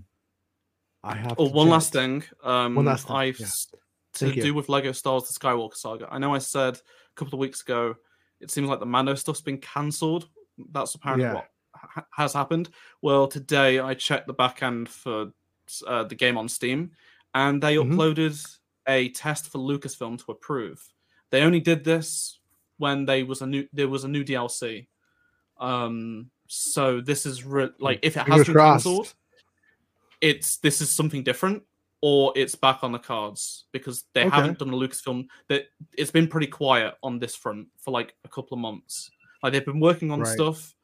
I 1.02 1.16
have. 1.16 1.34
Oh, 1.36 1.48
to 1.48 1.52
one 1.52 1.66
jet. 1.66 1.72
last 1.72 1.92
thing. 1.92 2.22
Um, 2.44 2.76
last 2.76 3.08
thing, 3.08 3.16
I've 3.16 3.40
yeah. 3.40 3.46
to 3.46 4.24
Thank 4.24 4.36
you. 4.36 4.42
do 4.42 4.54
with 4.54 4.68
Lego 4.68 4.92
Star 4.92 5.14
Wars: 5.14 5.28
The 5.28 5.38
Skywalker 5.38 5.74
Saga. 5.74 6.08
I 6.10 6.18
know 6.18 6.32
I 6.34 6.38
said 6.38 6.74
a 6.76 6.80
couple 7.16 7.34
of 7.34 7.40
weeks 7.40 7.60
ago. 7.62 7.94
It 8.40 8.52
seems 8.52 8.68
like 8.68 8.78
the 8.78 8.86
Mando 8.86 9.14
stuff's 9.16 9.40
been 9.40 9.58
cancelled. 9.58 10.28
That's 10.72 10.94
apparently 10.94 11.26
Yeah. 11.26 11.34
what 11.34 11.48
ha- 11.80 12.06
has 12.12 12.32
happened. 12.32 12.70
Well, 13.02 13.26
today 13.28 13.78
I 13.78 13.94
checked 13.94 14.26
the 14.26 14.32
back 14.32 14.62
end 14.62 14.88
for 14.88 15.32
uh, 15.86 16.04
the 16.04 16.14
game 16.14 16.38
on 16.38 16.48
Steam, 16.48 16.92
and 17.34 17.62
they 17.62 17.76
Mhm. 17.76 17.92
uploaded 17.94 18.58
a 18.86 19.10
test 19.10 19.50
for 19.50 19.58
Lucasfilm 19.58 20.24
to 20.24 20.32
approve. 20.32 20.82
They 21.30 21.42
only 21.42 21.60
did 21.60 21.84
this 21.84 22.40
when 22.78 23.04
they 23.04 23.22
was 23.22 23.42
a 23.42 23.46
new 23.46 23.68
there 23.72 23.88
was 23.88 24.04
a 24.04 24.08
new 24.08 24.24
DLC. 24.24 24.88
Um, 25.58 26.30
so 26.46 27.00
this 27.00 27.26
is 27.26 27.44
re- 27.44 27.70
like 27.78 27.98
if 28.02 28.16
it 28.16 28.26
has 28.26 28.46
been 28.46 28.54
cancelled, 28.56 29.12
it's 30.20 30.56
this 30.58 30.80
is 30.80 30.90
something 30.90 31.22
different 31.22 31.62
or 32.00 32.32
it's 32.36 32.54
back 32.54 32.82
on 32.84 32.92
the 32.92 32.98
cards 32.98 33.64
because 33.72 34.04
they 34.14 34.22
Okay. 34.24 34.30
haven't 34.36 34.58
done 34.58 34.70
a 34.70 34.76
Lucasfilm 34.76 35.26
that 35.48 35.66
it's 35.96 36.10
been 36.12 36.28
pretty 36.28 36.46
quiet 36.46 36.94
on 37.02 37.18
this 37.18 37.34
front 37.34 37.68
for 37.76 37.90
like 37.90 38.14
a 38.24 38.28
couple 38.28 38.54
of 38.56 38.60
months. 38.60 39.10
Like 39.42 39.52
they've 39.52 39.64
been 39.64 39.80
working 39.80 40.10
on 40.10 40.20
Right. 40.20 40.28
stuff, 40.28 40.74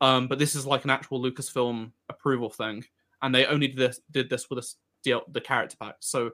um, 0.00 0.28
but 0.28 0.38
this 0.38 0.54
is 0.54 0.66
like 0.66 0.84
an 0.84 0.90
actual 0.90 1.22
Lucasfilm 1.22 1.92
approval 2.08 2.50
thing, 2.50 2.84
and 3.22 3.34
they 3.34 3.46
only 3.46 3.68
did 3.68 3.76
this 3.76 4.00
did 4.10 4.28
this 4.28 4.50
with 4.50 4.58
a, 4.58 4.74
the, 5.04 5.20
the 5.32 5.40
character 5.40 5.76
pack. 5.80 5.96
So 6.00 6.32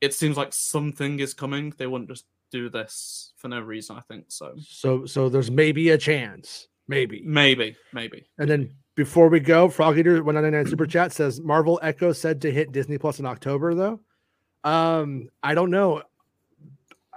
it 0.00 0.14
seems 0.14 0.36
like 0.36 0.52
something 0.52 1.20
is 1.20 1.34
coming. 1.34 1.72
They 1.76 1.86
wouldn't 1.86 2.10
just 2.10 2.26
do 2.50 2.68
this 2.68 3.32
for 3.36 3.48
no 3.48 3.60
reason. 3.60 3.96
I 3.96 4.00
think 4.00 4.26
so. 4.28 4.54
So 4.66 5.06
so 5.06 5.28
there's 5.28 5.50
maybe 5.50 5.90
a 5.90 5.98
chance, 5.98 6.68
maybe. 6.88 7.22
Maybe, 7.24 7.76
maybe. 7.92 8.26
And 8.38 8.48
then 8.48 8.74
before 8.94 9.28
we 9.28 9.40
go, 9.40 9.68
Frog 9.68 9.98
Eater 9.98 10.22
199 10.22 10.70
Super 10.70 10.86
Chat 10.86 11.12
says 11.12 11.40
Marvel 11.40 11.80
Echo 11.82 12.12
said 12.12 12.40
to 12.42 12.50
hit 12.50 12.72
Disney 12.72 12.98
Plus 12.98 13.18
in 13.18 13.26
October, 13.26 13.74
though. 13.74 14.00
Um, 14.64 15.28
I 15.42 15.54
don't 15.54 15.70
know. 15.70 16.02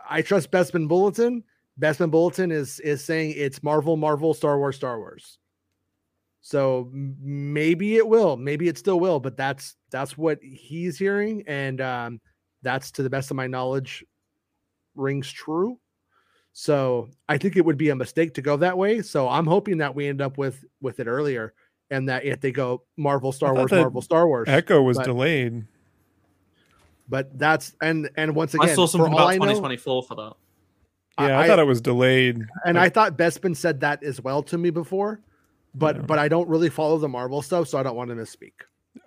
I 0.09 0.21
trust 0.21 0.51
Bespin 0.51 0.87
Bulletin. 0.87 1.43
Bespin 1.79 2.09
Bulletin 2.09 2.51
is 2.51 2.79
is 2.79 3.03
saying 3.03 3.33
it's 3.35 3.61
Marvel, 3.61 3.97
Marvel, 3.97 4.33
Star 4.33 4.57
Wars, 4.57 4.77
Star 4.77 4.99
Wars. 4.99 5.37
So 6.45 6.91
maybe 6.93 7.95
it 7.97 8.07
will, 8.07 8.37
maybe 8.37 8.67
it 8.67 8.77
still 8.77 8.99
will, 8.99 9.19
but 9.19 9.35
that's 9.35 9.77
that's 9.89 10.15
what 10.15 10.37
he's 10.43 10.95
hearing, 10.95 11.43
and 11.47 11.81
um, 11.81 12.21
that's 12.61 12.91
to 12.91 13.01
the 13.01 13.09
best 13.09 13.31
of 13.31 13.35
my 13.35 13.47
knowledge 13.47 14.05
rings 14.93 15.31
true. 15.31 15.79
So 16.53 17.09
I 17.27 17.39
think 17.39 17.57
it 17.57 17.65
would 17.65 17.79
be 17.79 17.89
a 17.89 17.95
mistake 17.95 18.35
to 18.35 18.43
go 18.43 18.57
that 18.57 18.77
way. 18.77 19.01
So 19.01 19.27
I'm 19.27 19.47
hoping 19.47 19.79
that 19.79 19.95
we 19.95 20.05
end 20.05 20.21
up 20.21 20.37
with 20.37 20.63
with 20.81 20.99
it 20.99 21.07
earlier, 21.07 21.55
and 21.89 22.07
that 22.09 22.25
if 22.25 22.41
they 22.41 22.51
go 22.51 22.83
Marvel, 22.95 23.31
Star 23.31 23.55
Wars, 23.55 23.71
Marvel, 23.71 24.03
Star 24.03 24.27
Wars, 24.27 24.47
Echo 24.47 24.83
was 24.83 24.97
but- 24.97 25.05
delayed. 25.05 25.65
but 27.09 27.35
that's 27.39 27.73
and 27.81 28.07
and 28.17 28.35
once 28.35 28.53
again, 28.53 28.69
I 28.69 28.75
saw 28.75 28.85
something 28.85 29.11
about 29.11 29.29
I 29.29 29.37
2024 29.37 30.03
for 30.03 30.13
that. 30.13 30.33
Yeah, 31.17 31.39
I, 31.39 31.45
I- 31.45 31.47
thought 31.47 31.57
it 31.57 31.65
was 31.65 31.81
delayed. 31.81 32.37
and 32.65 32.75
Like, 32.75 32.85
I 32.85 32.89
thought 32.89 33.17
Bespin 33.17 33.57
said 33.57 33.79
that 33.79 34.03
as 34.03 34.21
well 34.21 34.43
to 34.43 34.59
me 34.59 34.69
before, 34.69 35.21
but 35.77 35.95
Yeah. 35.97 36.01
but 36.03 36.19
I 36.19 36.27
don't 36.27 36.47
really 36.49 36.69
follow 36.69 36.97
the 36.97 37.09
Marvel 37.09 37.41
stuff, 37.41 37.67
so 37.67 37.77
I 37.77 37.83
don't 37.83 37.95
want 37.95 38.09
to 38.09 38.15
misspeak. 38.15 38.53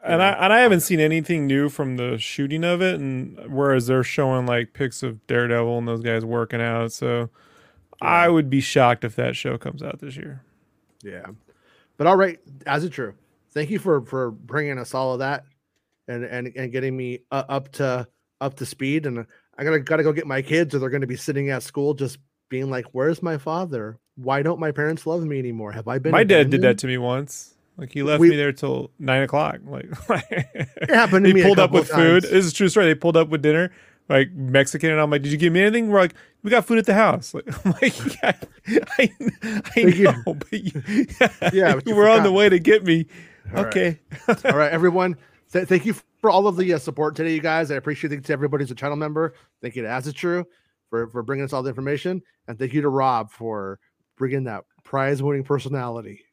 and 0.05 0.23
I 0.23 0.33
and 0.33 0.53
I 0.53 0.61
haven't 0.61 0.81
seen 0.81 1.01
anything 1.01 1.47
new 1.47 1.69
from 1.69 1.97
the 1.97 2.19
shooting 2.19 2.63
of 2.65 2.83
it, 2.83 3.01
and 3.01 3.39
whereas 3.49 3.87
they're 3.87 4.05
showing 4.05 4.47
like 4.47 4.73
pics 4.75 5.03
of 5.03 5.27
Daredevil 5.27 5.79
and 5.79 5.89
those 5.89 6.03
guys 6.03 6.25
working 6.25 6.61
out, 6.61 6.93
so 6.93 7.31
I 8.01 8.29
would 8.29 8.49
be 8.51 8.61
shocked 8.61 9.05
if 9.05 9.17
that 9.17 9.35
show 9.35 9.57
comes 9.59 9.83
out 9.83 9.99
this 10.01 10.17
year. 10.17 10.43
Yeah, 11.03 11.27
but 11.97 12.07
all 12.07 12.17
right, 12.17 12.39
as 12.67 12.85
it 12.85 12.91
true. 12.91 13.15
Thank 13.53 13.71
you 13.71 13.79
for 13.79 14.03
for 14.03 14.31
bringing 14.31 14.79
us 14.79 14.95
all 14.95 15.15
of 15.15 15.21
that, 15.21 15.45
and 16.07 16.23
and 16.25 16.53
and 16.55 16.71
getting 16.71 16.97
me 16.97 17.21
uh, 17.31 17.45
up 17.49 17.73
to 17.73 18.07
up 18.41 18.55
to 18.57 18.67
speed. 18.67 19.07
And 19.07 19.27
I 19.57 19.65
gotta 19.65 19.81
gotta 19.81 20.03
go 20.03 20.13
get 20.13 20.27
my 20.27 20.43
kids, 20.43 20.75
or 20.75 20.79
they're 20.81 20.91
gonna 20.91 21.07
be 21.07 21.17
sitting 21.17 21.49
at 21.51 21.63
school 21.63 21.95
just 21.95 22.19
being 22.51 22.69
like, 22.71 22.85
"Where's 22.93 23.23
my 23.23 23.39
father? 23.39 23.99
Why 24.21 24.43
don't 24.43 24.59
my 24.61 24.73
parents 24.73 25.07
love 25.07 25.23
me 25.25 25.39
anymore? 25.39 25.73
Have 25.73 25.89
I 25.89 25.99
been?" 25.99 26.13
My 26.13 26.25
dad 26.25 26.51
did 26.51 26.63
that 26.63 26.79
to 26.79 26.87
me 26.87 26.99
once. 26.99 27.55
Like 27.77 27.93
he 27.93 28.03
left 28.03 28.21
We- 28.21 28.31
me 28.31 28.37
there 28.37 28.53
till 28.53 28.91
nine 28.99 29.23
o'clock. 29.23 29.59
Like 29.65 29.87
It 30.31 30.91
happened 30.91 31.25
to 31.27 31.41
a 31.41 31.43
pulled 31.45 31.59
up 31.61 31.71
with 31.71 31.89
food. 31.89 32.23
times. 32.25 32.33
This 32.33 32.45
is 32.47 32.53
a 32.53 32.55
true 32.55 32.69
story. 32.69 32.87
They 32.87 32.95
pulled 32.97 33.17
up 33.17 33.29
with 33.29 33.41
dinner, 33.43 33.71
like 34.09 34.33
Mexican, 34.33 34.91
and 34.91 35.01
I'm 35.01 35.11
like, 35.11 35.23
"Did 35.23 35.31
you 35.31 35.39
give 35.39 35.53
me 35.53 35.61
anything?" 35.61 35.89
We're 35.89 36.01
like, 36.01 36.15
"We 36.43 36.51
got 36.51 36.65
food 36.67 36.79
at 36.79 36.87
the 36.87 36.95
house." 36.95 37.33
Like, 37.35 37.47
I'm 37.65 37.73
like, 37.81 38.23
"Yeah, 38.23 38.85
I, 38.99 39.13
I 39.77 39.83
know, 39.85 40.35
but 40.35 40.53
you, 40.53 40.83
Yeah, 41.53 41.77
but 41.77 41.87
you 41.87 41.95
we're 41.95 42.09
on 42.11 42.25
the 42.25 42.33
way 42.33 42.49
to 42.49 42.59
get 42.59 42.85
me. 42.85 43.07
All 43.55 43.65
right. 43.65 43.77
okay, 43.77 44.01
all 44.45 44.57
right, 44.59 44.73
everyone. 44.73 45.17
Th- 45.53 45.67
thank 45.67 45.87
you 45.87 45.95
for 46.21 46.29
all 46.31 46.47
of 46.49 46.57
the 46.57 46.75
uh, 46.75 46.79
support 46.79 47.15
today, 47.17 47.33
you 47.33 47.41
guys. 47.41 47.71
I 47.71 47.77
appreciate 47.77 48.13
it 48.13 48.25
to 48.25 48.33
everybody 48.33 48.65
who's 48.65 48.71
a 48.71 48.75
channel 48.75 48.97
member. 48.97 49.35
Thank 49.63 49.77
you 49.77 49.83
to 49.83 49.89
As 49.89 50.07
It's 50.09 50.19
True 50.19 50.45
for 50.91 51.07
for 51.09 51.23
bringing 51.23 51.45
us 51.45 51.53
all 51.53 51.63
the 51.63 51.69
information, 51.71 52.21
and 52.49 52.59
thank 52.59 52.75
you 52.75 52.83
to 52.83 52.89
Rob 52.89 53.31
for 53.31 53.79
bringing 54.19 54.45
that 54.45 54.65
prize-winning 54.85 55.45
personality. 55.45 56.25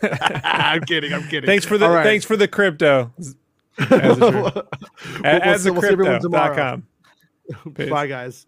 I'm 0.02 0.80
kidding. 0.82 1.12
I'm 1.12 1.22
kidding. 1.28 1.46
thanks 1.46 1.64
for 1.66 1.76
the 1.78 1.86
All 1.86 1.94
right. 1.94 2.04
thanks 2.04 2.24
for 2.24 2.36
the 2.36 2.48
crypto. 2.48 3.12
As 3.18 3.36
it's 3.78 4.18
true. 4.18 4.30
We'll- 4.42 4.62
As 5.24 5.64
we'll 5.64 5.74
the 5.74 5.80
see 5.82 5.88
everyone 5.88 6.20
tomorrow. 6.20 6.54
crypto.com. 7.46 7.90
Bye, 7.90 8.06
guys. 8.06 8.46